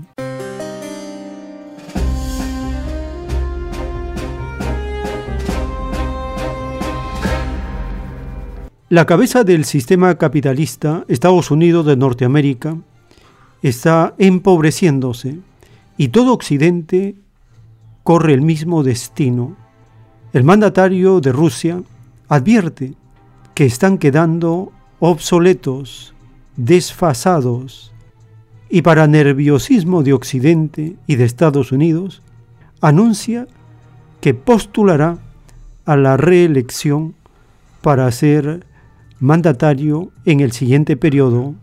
La 8.90 9.06
cabeza 9.06 9.45
del 9.45 9.64
sistema 9.64 10.16
capitalista, 10.16 11.06
Estados 11.08 11.51
Unidos 11.51 11.85
de 11.85 11.95
Norteamérica, 11.95 12.75
está 13.61 14.14
empobreciéndose 14.17 15.38
y 15.95 16.09
todo 16.09 16.33
Occidente 16.33 17.16
corre 18.03 18.33
el 18.33 18.41
mismo 18.41 18.83
destino. 18.83 19.56
El 20.33 20.43
mandatario 20.43 21.22
de 21.22 21.32
Rusia 21.32 21.82
advierte 22.27 22.95
que 23.53 23.66
están 23.66 23.98
quedando 23.98 24.74
obsoletos, 24.99 26.14
desfasados, 26.56 27.92
y 28.69 28.82
para 28.84 29.08
nerviosismo 29.08 30.03
de 30.03 30.14
Occidente 30.14 30.95
y 31.08 31.16
de 31.16 31.26
Estados 31.26 31.72
Unidos, 31.72 32.22
anuncia 32.82 33.48
que 34.22 34.34
postulará 34.34 35.18
a 35.86 35.95
la 35.95 36.18
reelección 36.18 37.16
para 37.82 38.11
ser 38.11 38.66
mandatario 39.19 40.11
en 40.26 40.40
el 40.40 40.52
siguiente 40.52 40.95
periodo 40.98 41.56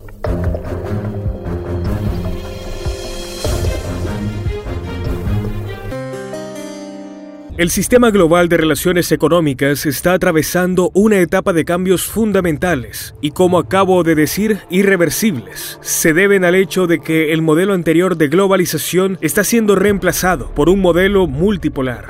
El 7.59 7.71
sistema 7.71 8.11
global 8.11 8.51
de 8.51 8.59
relaciones 8.59 9.11
económicas 9.13 9.87
está 9.87 10.13
atravesando 10.13 10.91
una 10.93 11.17
etapa 11.17 11.55
de 11.55 11.65
cambios 11.65 12.05
fundamentales 12.05 13.15
y, 13.23 13.31
como 13.31 13.59
acabo 13.59 14.03
de 14.03 14.15
decir, 14.15 14.59
irreversibles. 14.69 15.79
Se 15.81 16.13
deben 16.13 16.45
al 16.45 16.55
hecho 16.55 16.87
de 16.87 17.01
que 17.01 17.33
el 17.33 17.41
modelo 17.41 17.73
anterior 17.73 18.19
de 18.19 18.29
globalización 18.29 19.17
está 19.23 19.43
siendo 19.43 19.75
reemplazado 19.75 20.51
por 20.55 20.69
un 20.69 20.83
modelo 20.83 21.27
multipolar. 21.27 22.05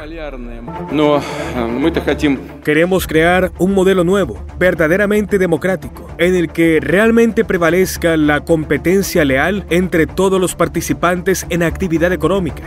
Queremos 2.65 3.07
crear 3.07 3.53
un 3.61 3.73
modelo 3.73 4.03
nuevo, 4.03 4.45
verdaderamente 4.59 5.39
democrático, 5.39 6.09
en 6.19 6.35
el 6.35 6.49
que 6.49 6.81
realmente 6.81 7.45
prevalezca 7.45 8.17
la 8.17 8.41
competencia 8.41 9.25
leal 9.25 9.65
entre 9.71 10.09
todos 10.09 10.41
los 10.41 10.57
participantes 10.57 11.47
en 11.51 11.63
actividad 11.63 12.13
económica 12.13 12.65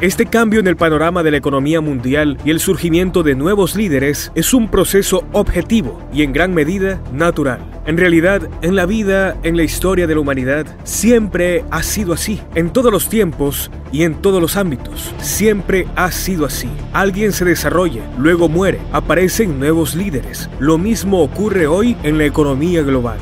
este 0.00 0.26
cambio 0.26 0.60
en 0.60 0.66
el 0.66 0.76
panorama 0.76 1.22
de 1.22 1.30
la 1.30 1.38
economía 1.38 1.80
mundial 1.80 2.36
y 2.44 2.50
el 2.50 2.60
surgimiento 2.60 3.22
de 3.22 3.34
nuevos 3.34 3.76
líderes 3.76 4.30
es 4.34 4.52
un 4.52 4.70
proceso 4.70 5.24
objetivo 5.32 5.98
y 6.12 6.22
en 6.22 6.34
gran 6.34 6.52
medida 6.52 7.00
natural. 7.12 7.60
En 7.86 7.96
realidad, 7.96 8.46
en 8.60 8.76
la 8.76 8.84
vida, 8.84 9.36
en 9.42 9.56
la 9.56 9.62
historia 9.62 10.06
de 10.06 10.14
la 10.14 10.20
humanidad, 10.20 10.66
siempre 10.84 11.64
ha 11.70 11.82
sido 11.82 12.12
así. 12.12 12.40
En 12.54 12.70
todos 12.70 12.92
los 12.92 13.08
tiempos 13.08 13.70
y 13.90 14.02
en 14.02 14.16
todos 14.16 14.42
los 14.42 14.56
ámbitos, 14.56 15.14
siempre 15.18 15.86
ha 15.96 16.10
sido 16.10 16.44
así. 16.44 16.68
Alguien 16.92 17.32
se 17.32 17.46
desarrolla, 17.46 18.02
luego 18.18 18.48
muere, 18.50 18.80
aparecen 18.92 19.58
nuevos 19.58 19.94
líderes. 19.94 20.50
Lo 20.58 20.76
mismo 20.76 21.22
ocurre 21.22 21.66
hoy 21.66 21.96
en 22.02 22.18
la 22.18 22.26
economía 22.26 22.82
global. 22.82 23.18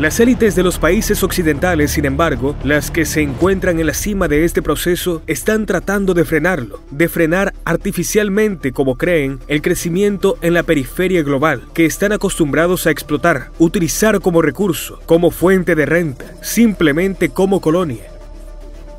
Las 0.00 0.18
élites 0.18 0.56
de 0.56 0.62
los 0.64 0.78
países 0.80 1.22
occidentales, 1.22 1.92
sin 1.92 2.04
embargo, 2.04 2.56
las 2.64 2.90
que 2.90 3.04
se 3.04 3.22
encuentran 3.22 3.78
en 3.78 3.86
la 3.86 3.94
cima 3.94 4.26
de 4.26 4.44
este 4.44 4.60
proceso, 4.60 5.22
están 5.28 5.66
tratando 5.66 6.14
de 6.14 6.24
frenarlo, 6.24 6.80
de 6.90 7.08
frenar 7.08 7.54
artificialmente, 7.64 8.72
como 8.72 8.96
creen, 8.96 9.38
el 9.46 9.62
crecimiento 9.62 10.36
en 10.42 10.54
la 10.54 10.64
periferia 10.64 11.22
global, 11.22 11.62
que 11.74 11.86
están 11.86 12.10
acostumbrados 12.10 12.88
a 12.88 12.90
explotar, 12.90 13.52
utilizar 13.60 14.20
como 14.20 14.42
recurso, 14.42 15.00
como 15.06 15.30
fuente 15.30 15.76
de 15.76 15.86
renta, 15.86 16.24
simplemente 16.42 17.28
como 17.28 17.60
colonia. 17.60 18.17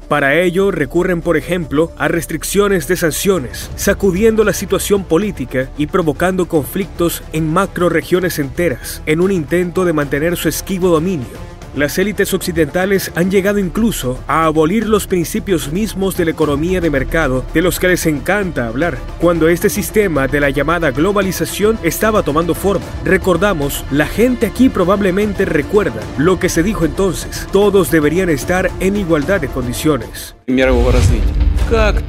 Para 0.10 0.34
ello 0.34 0.72
recurren, 0.72 1.22
por 1.22 1.38
ejemplo, 1.38 1.92
a 1.96 2.08
restricciones 2.08 2.88
de 2.88 2.98
sanciones, 2.98 3.70
sacudiendo 3.76 4.44
la 4.44 4.54
situación 4.54 5.04
política 5.04 5.70
y 5.78 5.86
provocando 5.86 6.48
conflictos 6.48 7.22
en 7.32 7.54
macroregiones 7.54 8.40
enteras, 8.40 9.04
en 9.06 9.22
un 9.22 9.32
intento 9.32 9.86
de 9.86 9.94
mantener 9.94 10.36
su 10.36 10.50
esquivo 10.50 10.90
dominio. 10.90 11.49
Las 11.76 12.00
élites 12.00 12.34
occidentales 12.34 13.12
han 13.16 13.30
llegado 13.30 13.60
incluso 13.60 14.20
a 14.28 14.46
abolir 14.46 14.88
los 14.88 15.06
principios 15.06 15.72
mismos 15.72 16.18
de 16.18 16.26
la 16.26 16.32
economía 16.32 16.82
de 16.82 16.90
mercado 16.90 17.46
de 17.54 17.62
los 17.62 17.80
que 17.80 17.90
les 17.90 18.06
encanta 18.08 18.68
hablar, 18.68 18.98
cuando 19.20 19.48
este 19.50 19.70
sistema 19.70 20.28
de 20.28 20.40
la 20.40 20.50
llamada 20.50 20.92
globalización 20.92 21.78
estaba 21.84 22.24
tomando 22.24 22.56
forma. 22.56 22.86
Recordamos, 23.06 23.86
la 23.92 24.08
gente 24.08 24.48
aquí 24.48 24.70
probablemente 24.70 25.46
recuerda 25.46 26.02
lo 26.18 26.40
que 26.40 26.50
se 26.50 26.64
dijo 26.64 26.86
entonces, 26.86 27.48
todos 27.52 27.92
deberían 27.92 28.30
estar 28.30 28.72
en 28.80 28.96
igualdad 28.96 29.40
de 29.40 29.48
condiciones. 29.48 30.36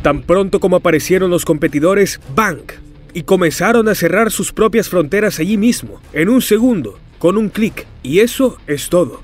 Tan 0.03 0.23
pronto 0.23 0.59
como 0.59 0.77
aparecieron 0.77 1.31
los 1.31 1.45
competidores, 1.45 2.19
¡bang! 2.35 2.63
Y 3.13 3.25
comenzaron 3.25 3.89
a 3.89 3.95
cerrar 3.95 4.31
sus 4.31 4.53
propias 4.53 4.89
fronteras 4.89 5.39
allí 5.39 5.59
mismo, 5.59 6.01
en 6.15 6.31
un 6.31 6.41
segundo, 6.41 6.99
con 7.19 7.37
un 7.37 7.51
clic, 7.51 7.87
y 8.03 8.21
eso 8.21 8.57
es 8.67 8.89
todo. 8.89 9.21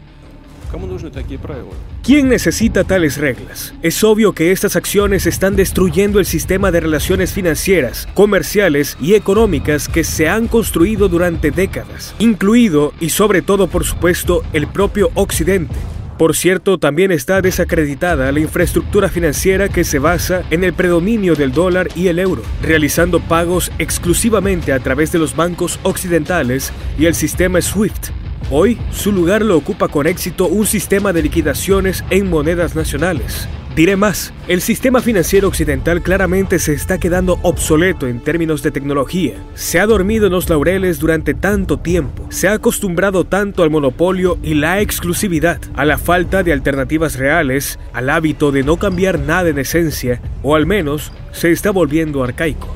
¿Quién 2.03 2.29
necesita 2.29 2.85
tales 2.85 3.19
reglas? 3.19 3.75
Es 3.83 4.03
obvio 4.05 4.33
que 4.33 4.53
estas 4.53 4.77
acciones 4.77 5.27
están 5.27 5.57
destruyendo 5.57 6.19
el 6.19 6.27
sistema 6.27 6.71
de 6.71 6.81
relaciones 6.81 7.33
financieras, 7.33 8.09
comerciales 8.15 8.97
y 9.01 9.15
económicas 9.15 9.89
que 9.89 10.05
se 10.05 10.29
han 10.29 10.49
construido 10.49 11.09
durante 11.09 11.51
décadas, 11.51 12.15
incluido 12.19 12.93
y 13.01 13.11
sobre 13.11 13.43
todo 13.43 13.69
por 13.69 13.85
supuesto 13.85 14.43
el 14.53 14.67
propio 14.67 15.11
Occidente. 15.15 15.75
Por 16.19 16.35
cierto, 16.35 16.79
también 16.79 17.13
está 17.13 17.43
desacreditada 17.43 18.33
la 18.33 18.41
infraestructura 18.41 19.11
financiera 19.11 19.69
que 19.69 19.85
se 19.85 19.99
basa 19.99 20.45
en 20.51 20.65
el 20.65 20.73
predominio 20.73 21.35
del 21.35 21.53
dólar 21.53 21.89
y 21.95 22.09
el 22.09 22.19
euro, 22.19 22.43
realizando 22.63 23.21
pagos 23.21 23.71
exclusivamente 23.79 24.73
a 24.73 24.79
través 24.79 25.13
de 25.13 25.19
los 25.19 25.37
bancos 25.37 25.79
occidentales 25.83 26.73
y 26.99 27.05
el 27.05 27.15
sistema 27.15 27.61
SWIFT, 27.61 28.13
Hoy, 28.49 28.79
su 28.93 29.11
lugar 29.11 29.45
lo 29.45 29.57
ocupa 29.57 29.89
con 29.89 30.07
éxito 30.07 30.47
un 30.47 30.67
sistema 30.67 31.13
de 31.13 31.21
liquidaciones 31.21 32.05
en 32.11 32.31
monedas 32.31 32.77
nacionales. 32.77 33.49
Diré 33.75 33.97
más, 33.97 34.33
el 34.47 34.61
sistema 34.61 35.01
financiero 35.01 35.49
occidental 35.49 36.01
claramente 36.01 36.61
se 36.61 36.73
está 36.73 36.99
quedando 36.99 37.41
obsoleto 37.43 38.07
en 38.07 38.21
términos 38.21 38.63
de 38.63 38.71
tecnología. 38.71 39.35
Se 39.55 39.81
ha 39.81 39.87
dormido 39.87 40.27
en 40.27 40.33
los 40.33 40.49
laureles 40.49 41.01
durante 41.01 41.35
tanto 41.35 41.81
tiempo, 41.81 42.25
se 42.29 42.47
ha 42.47 42.53
acostumbrado 42.53 43.25
tanto 43.25 43.65
al 43.65 43.71
monopolio 43.71 44.39
y 44.45 44.55
la 44.55 44.81
exclusividad, 44.81 45.61
a 45.75 45.85
la 45.85 45.99
falta 45.99 46.45
de 46.45 46.53
alternativas 46.53 47.19
reales, 47.19 47.81
al 47.93 48.09
hábito 48.11 48.53
de 48.53 48.63
no 48.63 48.77
cambiar 48.77 49.19
nada 49.19 49.49
en 49.49 49.59
esencia, 49.59 50.23
o 50.45 50.55
al 50.55 50.67
menos 50.67 51.11
se 51.33 51.51
está 51.51 51.73
volviendo 51.73 52.23
arcaico. 52.23 52.69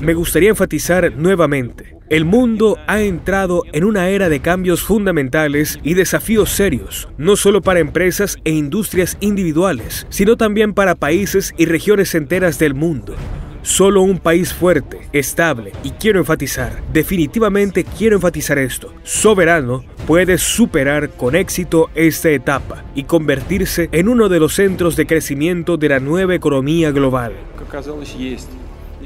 Me 0.00 0.14
gustaría 0.14 0.50
enfatizar 0.50 1.12
nuevamente, 1.16 1.93
el 2.10 2.26
mundo 2.26 2.78
ha 2.86 3.00
entrado 3.00 3.62
en 3.72 3.84
una 3.84 4.08
era 4.08 4.28
de 4.28 4.40
cambios 4.40 4.82
fundamentales 4.82 5.78
y 5.82 5.94
desafíos 5.94 6.50
serios, 6.50 7.08
no 7.16 7.34
solo 7.34 7.62
para 7.62 7.80
empresas 7.80 8.38
e 8.44 8.50
industrias 8.50 9.16
individuales, 9.20 10.06
sino 10.10 10.36
también 10.36 10.74
para 10.74 10.96
países 10.96 11.54
y 11.56 11.64
regiones 11.64 12.14
enteras 12.14 12.58
del 12.58 12.74
mundo. 12.74 13.14
Solo 13.62 14.02
un 14.02 14.18
país 14.18 14.52
fuerte, 14.52 15.08
estable, 15.14 15.72
y 15.82 15.92
quiero 15.92 16.18
enfatizar, 16.18 16.82
definitivamente 16.92 17.84
quiero 17.84 18.16
enfatizar 18.16 18.58
esto, 18.58 18.92
soberano, 19.02 19.82
puede 20.06 20.36
superar 20.36 21.08
con 21.08 21.34
éxito 21.34 21.88
esta 21.94 22.28
etapa 22.28 22.84
y 22.94 23.04
convertirse 23.04 23.88
en 23.92 24.10
uno 24.10 24.28
de 24.28 24.40
los 24.40 24.54
centros 24.54 24.96
de 24.96 25.06
crecimiento 25.06 25.78
de 25.78 25.88
la 25.88 26.00
nueva 26.00 26.34
economía 26.34 26.90
global. 26.90 27.32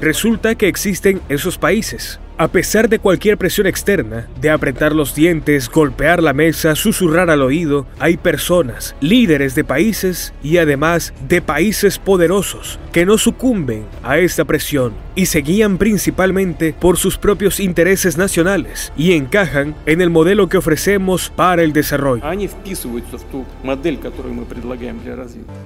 Resulta 0.01 0.55
que 0.55 0.67
existen 0.67 1.21
esos 1.29 1.57
países, 1.57 2.19
a 2.39 2.47
pesar 2.47 2.87
de 2.87 2.99
cualquier 2.99 3.37
presión 3.37 3.67
externa, 3.67 4.29
de 4.39 4.49
apretar 4.49 4.93
los 4.93 5.13
dientes, 5.13 5.69
golpear 5.69 6.23
la 6.23 6.31
mesa, 6.31 6.73
susurrar 6.73 7.29
al 7.29 7.41
oído, 7.41 7.85
hay 7.99 8.15
personas, 8.15 8.95
líderes 9.01 9.55
de 9.55 9.65
países 9.65 10.33
y 10.41 10.55
además 10.55 11.13
de 11.27 11.41
países 11.41 11.99
poderosos, 11.99 12.79
que 12.93 13.05
no 13.05 13.17
sucumben 13.17 13.83
a 14.03 14.19
esta 14.19 14.45
presión 14.45 14.93
y 15.15 15.25
se 15.25 15.39
guían 15.39 15.77
principalmente 15.77 16.73
por 16.79 16.95
sus 16.95 17.17
propios 17.17 17.59
intereses 17.59 18.17
nacionales 18.17 18.93
y 18.95 19.11
encajan 19.11 19.75
en 19.85 19.99
el 19.99 20.09
modelo 20.09 20.47
que 20.47 20.55
ofrecemos 20.55 21.29
para 21.35 21.61
el 21.61 21.73
desarrollo. 21.73 22.23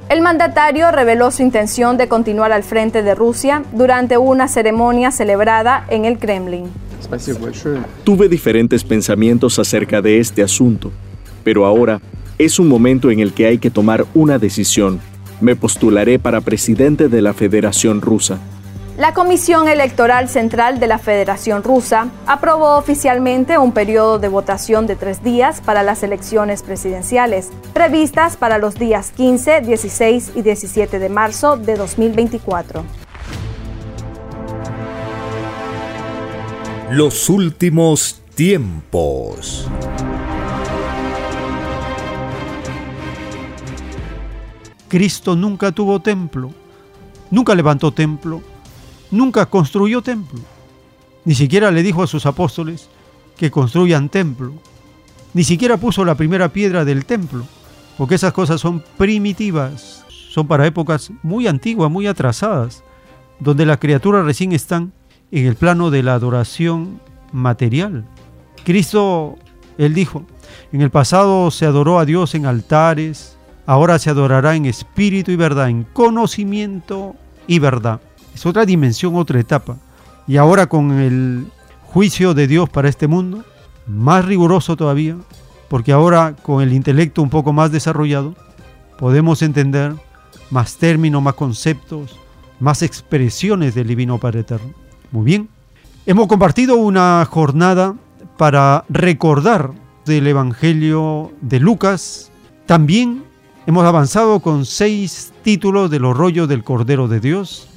El 0.09 0.21
mandatario 0.21 0.91
reveló 0.91 1.29
su 1.29 1.43
intención 1.43 1.97
de 1.97 2.07
continuar 2.07 2.51
al 2.51 2.63
frente 2.63 3.03
de 3.03 3.13
Rusia 3.13 3.61
durante 3.73 4.17
una 4.17 4.47
ceremonia 4.47 5.11
celebrada 5.11 5.85
en 5.87 6.05
el 6.05 6.17
Kremlin. 6.17 6.62
Tuve 8.03 8.29
diferentes 8.29 8.83
pensamientos 8.83 9.59
acerca 9.59 10.01
de 10.01 10.19
este 10.19 10.43
asunto, 10.43 10.91
pero 11.43 11.65
ahora 11.65 12.01
es 12.37 12.59
un 12.59 12.67
momento 12.67 13.11
en 13.11 13.19
el 13.19 13.33
que 13.33 13.45
hay 13.45 13.57
que 13.57 13.69
tomar 13.69 14.05
una 14.13 14.39
decisión. 14.39 14.99
Me 15.41 15.55
postularé 15.55 16.19
para 16.19 16.41
presidente 16.41 17.09
de 17.09 17.21
la 17.21 17.33
Federación 17.33 18.01
Rusa. 18.01 18.39
La 18.97 19.15
Comisión 19.15 19.67
Electoral 19.67 20.29
Central 20.29 20.79
de 20.79 20.85
la 20.85 20.99
Federación 20.99 21.63
Rusa 21.63 22.09
aprobó 22.27 22.77
oficialmente 22.77 23.57
un 23.57 23.71
periodo 23.71 24.19
de 24.19 24.27
votación 24.27 24.85
de 24.85 24.95
tres 24.95 25.23
días 25.23 25.61
para 25.61 25.81
las 25.81 26.03
elecciones 26.03 26.61
presidenciales, 26.61 27.49
previstas 27.73 28.37
para 28.37 28.59
los 28.59 28.75
días 28.75 29.11
15, 29.17 29.61
16 29.61 30.33
y 30.35 30.43
17 30.43 30.99
de 30.99 31.09
marzo 31.09 31.57
de 31.57 31.75
2024. 31.75 33.02
Los 36.91 37.29
últimos 37.29 38.21
tiempos. 38.35 39.67
Cristo 44.89 45.35
nunca 45.35 45.71
tuvo 45.71 46.01
templo, 46.01 46.51
nunca 47.31 47.55
levantó 47.55 47.91
templo, 47.91 48.41
nunca 49.09 49.47
construyó 49.47 50.01
templo. 50.01 50.39
Ni 51.25 51.33
siquiera 51.33 51.71
le 51.71 51.81
dijo 51.81 52.03
a 52.03 52.07
sus 52.07 52.25
apóstoles 52.25 52.89
que 53.37 53.49
construyan 53.49 54.09
templo. 54.09 54.53
Ni 55.33 55.43
siquiera 55.43 55.77
puso 55.77 56.05
la 56.05 56.15
primera 56.15 56.49
piedra 56.49 56.85
del 56.85 57.05
templo, 57.05 57.45
porque 57.97 58.15
esas 58.15 58.33
cosas 58.33 58.61
son 58.61 58.83
primitivas, 58.97 60.05
son 60.29 60.47
para 60.47 60.67
épocas 60.67 61.11
muy 61.23 61.47
antiguas, 61.47 61.89
muy 61.89 62.05
atrasadas, 62.05 62.83
donde 63.39 63.65
las 63.65 63.79
criaturas 63.79 64.25
recién 64.25 64.51
están 64.51 64.91
en 65.39 65.47
el 65.47 65.55
plano 65.55 65.89
de 65.89 66.03
la 66.03 66.13
adoración 66.13 67.01
material. 67.31 68.05
Cristo, 68.63 69.37
él 69.79 69.95
dijo, 69.95 70.25
en 70.71 70.81
el 70.81 70.91
pasado 70.91 71.49
se 71.49 71.65
adoró 71.65 71.97
a 71.97 72.05
Dios 72.05 72.35
en 72.35 72.45
altares, 72.45 73.35
ahora 73.65 73.97
se 73.97 74.11
adorará 74.11 74.55
en 74.55 74.67
espíritu 74.67 75.31
y 75.31 75.35
verdad, 75.35 75.69
en 75.69 75.85
conocimiento 75.85 77.15
y 77.47 77.57
verdad. 77.57 77.99
Es 78.35 78.45
otra 78.45 78.63
dimensión, 78.65 79.15
otra 79.15 79.39
etapa. 79.39 79.77
Y 80.27 80.37
ahora 80.37 80.67
con 80.67 80.91
el 80.99 81.47
juicio 81.81 82.35
de 82.35 82.45
Dios 82.45 82.69
para 82.69 82.87
este 82.87 83.07
mundo, 83.07 83.43
más 83.87 84.25
riguroso 84.25 84.77
todavía, 84.77 85.17
porque 85.67 85.91
ahora 85.91 86.35
con 86.43 86.61
el 86.61 86.73
intelecto 86.73 87.23
un 87.23 87.31
poco 87.31 87.53
más 87.53 87.71
desarrollado, 87.71 88.35
podemos 88.99 89.41
entender 89.41 89.95
más 90.51 90.77
términos, 90.77 91.23
más 91.23 91.33
conceptos, 91.33 92.15
más 92.59 92.83
expresiones 92.83 93.73
del 93.73 93.87
Divino 93.87 94.19
Padre 94.19 94.41
Eterno. 94.41 94.82
Muy 95.13 95.25
bien, 95.25 95.47
hemos 96.07 96.25
compartido 96.25 96.75
una 96.75 97.23
jornada 97.29 97.93
para 98.35 98.83
recordar 98.89 99.69
del 100.07 100.25
Evangelio 100.25 101.31
de 101.39 101.59
Lucas. 101.59 102.31
También 102.65 103.23
hemos 103.67 103.85
avanzado 103.85 104.39
con 104.39 104.65
seis 104.65 105.31
títulos 105.43 105.91
de 105.91 105.99
los 105.99 106.17
rollos 106.17 106.49
del 106.49 106.63
Cordero 106.63 107.07
de 107.07 107.19
Dios. 107.19 107.69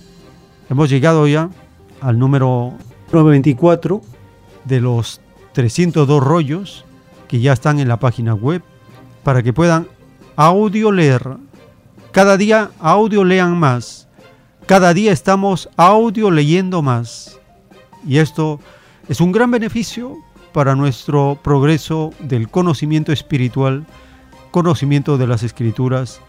Hemos 0.70 0.88
llegado 0.88 1.26
ya 1.26 1.50
al 2.00 2.18
número 2.18 2.72
94 3.12 4.00
de 4.64 4.80
los 4.80 5.20
302 5.52 6.24
rollos 6.24 6.86
que 7.28 7.40
ya 7.40 7.52
están 7.52 7.80
en 7.80 7.88
la 7.88 7.98
página 7.98 8.32
web 8.32 8.62
para 9.22 9.42
que 9.42 9.52
puedan 9.52 9.88
audio 10.36 10.90
leer. 10.90 11.36
Cada 12.12 12.38
día 12.38 12.70
audio 12.80 13.24
lean 13.24 13.58
más. 13.58 14.05
Cada 14.66 14.92
día 14.92 15.12
estamos 15.12 15.68
audio 15.76 16.28
leyendo 16.28 16.82
más. 16.82 17.38
Y 18.04 18.18
esto 18.18 18.58
es 19.08 19.20
un 19.20 19.30
gran 19.30 19.52
beneficio 19.52 20.16
para 20.52 20.74
nuestro 20.74 21.38
progreso 21.40 22.10
del 22.18 22.48
conocimiento 22.48 23.12
espiritual, 23.12 23.86
conocimiento 24.50 25.18
de 25.18 25.28
las 25.28 25.44
escrituras 25.44 26.20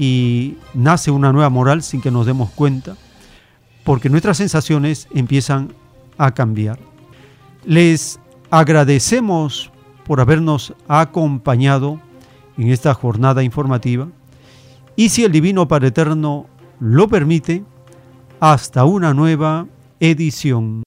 y 0.00 0.56
nace 0.74 1.12
una 1.12 1.32
nueva 1.32 1.48
moral 1.48 1.84
sin 1.84 2.00
que 2.00 2.10
nos 2.10 2.26
demos 2.26 2.50
cuenta, 2.50 2.96
porque 3.84 4.10
nuestras 4.10 4.38
sensaciones 4.38 5.06
empiezan 5.14 5.72
a 6.18 6.34
cambiar. 6.34 6.80
Les 7.64 8.18
agradecemos 8.50 9.70
por 10.04 10.20
habernos 10.20 10.74
acompañado 10.88 12.00
en 12.58 12.70
esta 12.70 12.94
jornada 12.94 13.44
informativa 13.44 14.08
y 14.96 15.10
si 15.10 15.22
el 15.22 15.30
Divino 15.30 15.68
Padre 15.68 15.88
Eterno 15.88 16.46
lo 16.80 17.06
permite, 17.06 17.62
hasta 18.40 18.84
una 18.84 19.14
nueva 19.14 19.66
edición. 20.00 20.82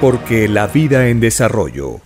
Porque 0.00 0.46
la 0.46 0.68
vida 0.68 1.08
en 1.08 1.20
desarrollo 1.20 2.05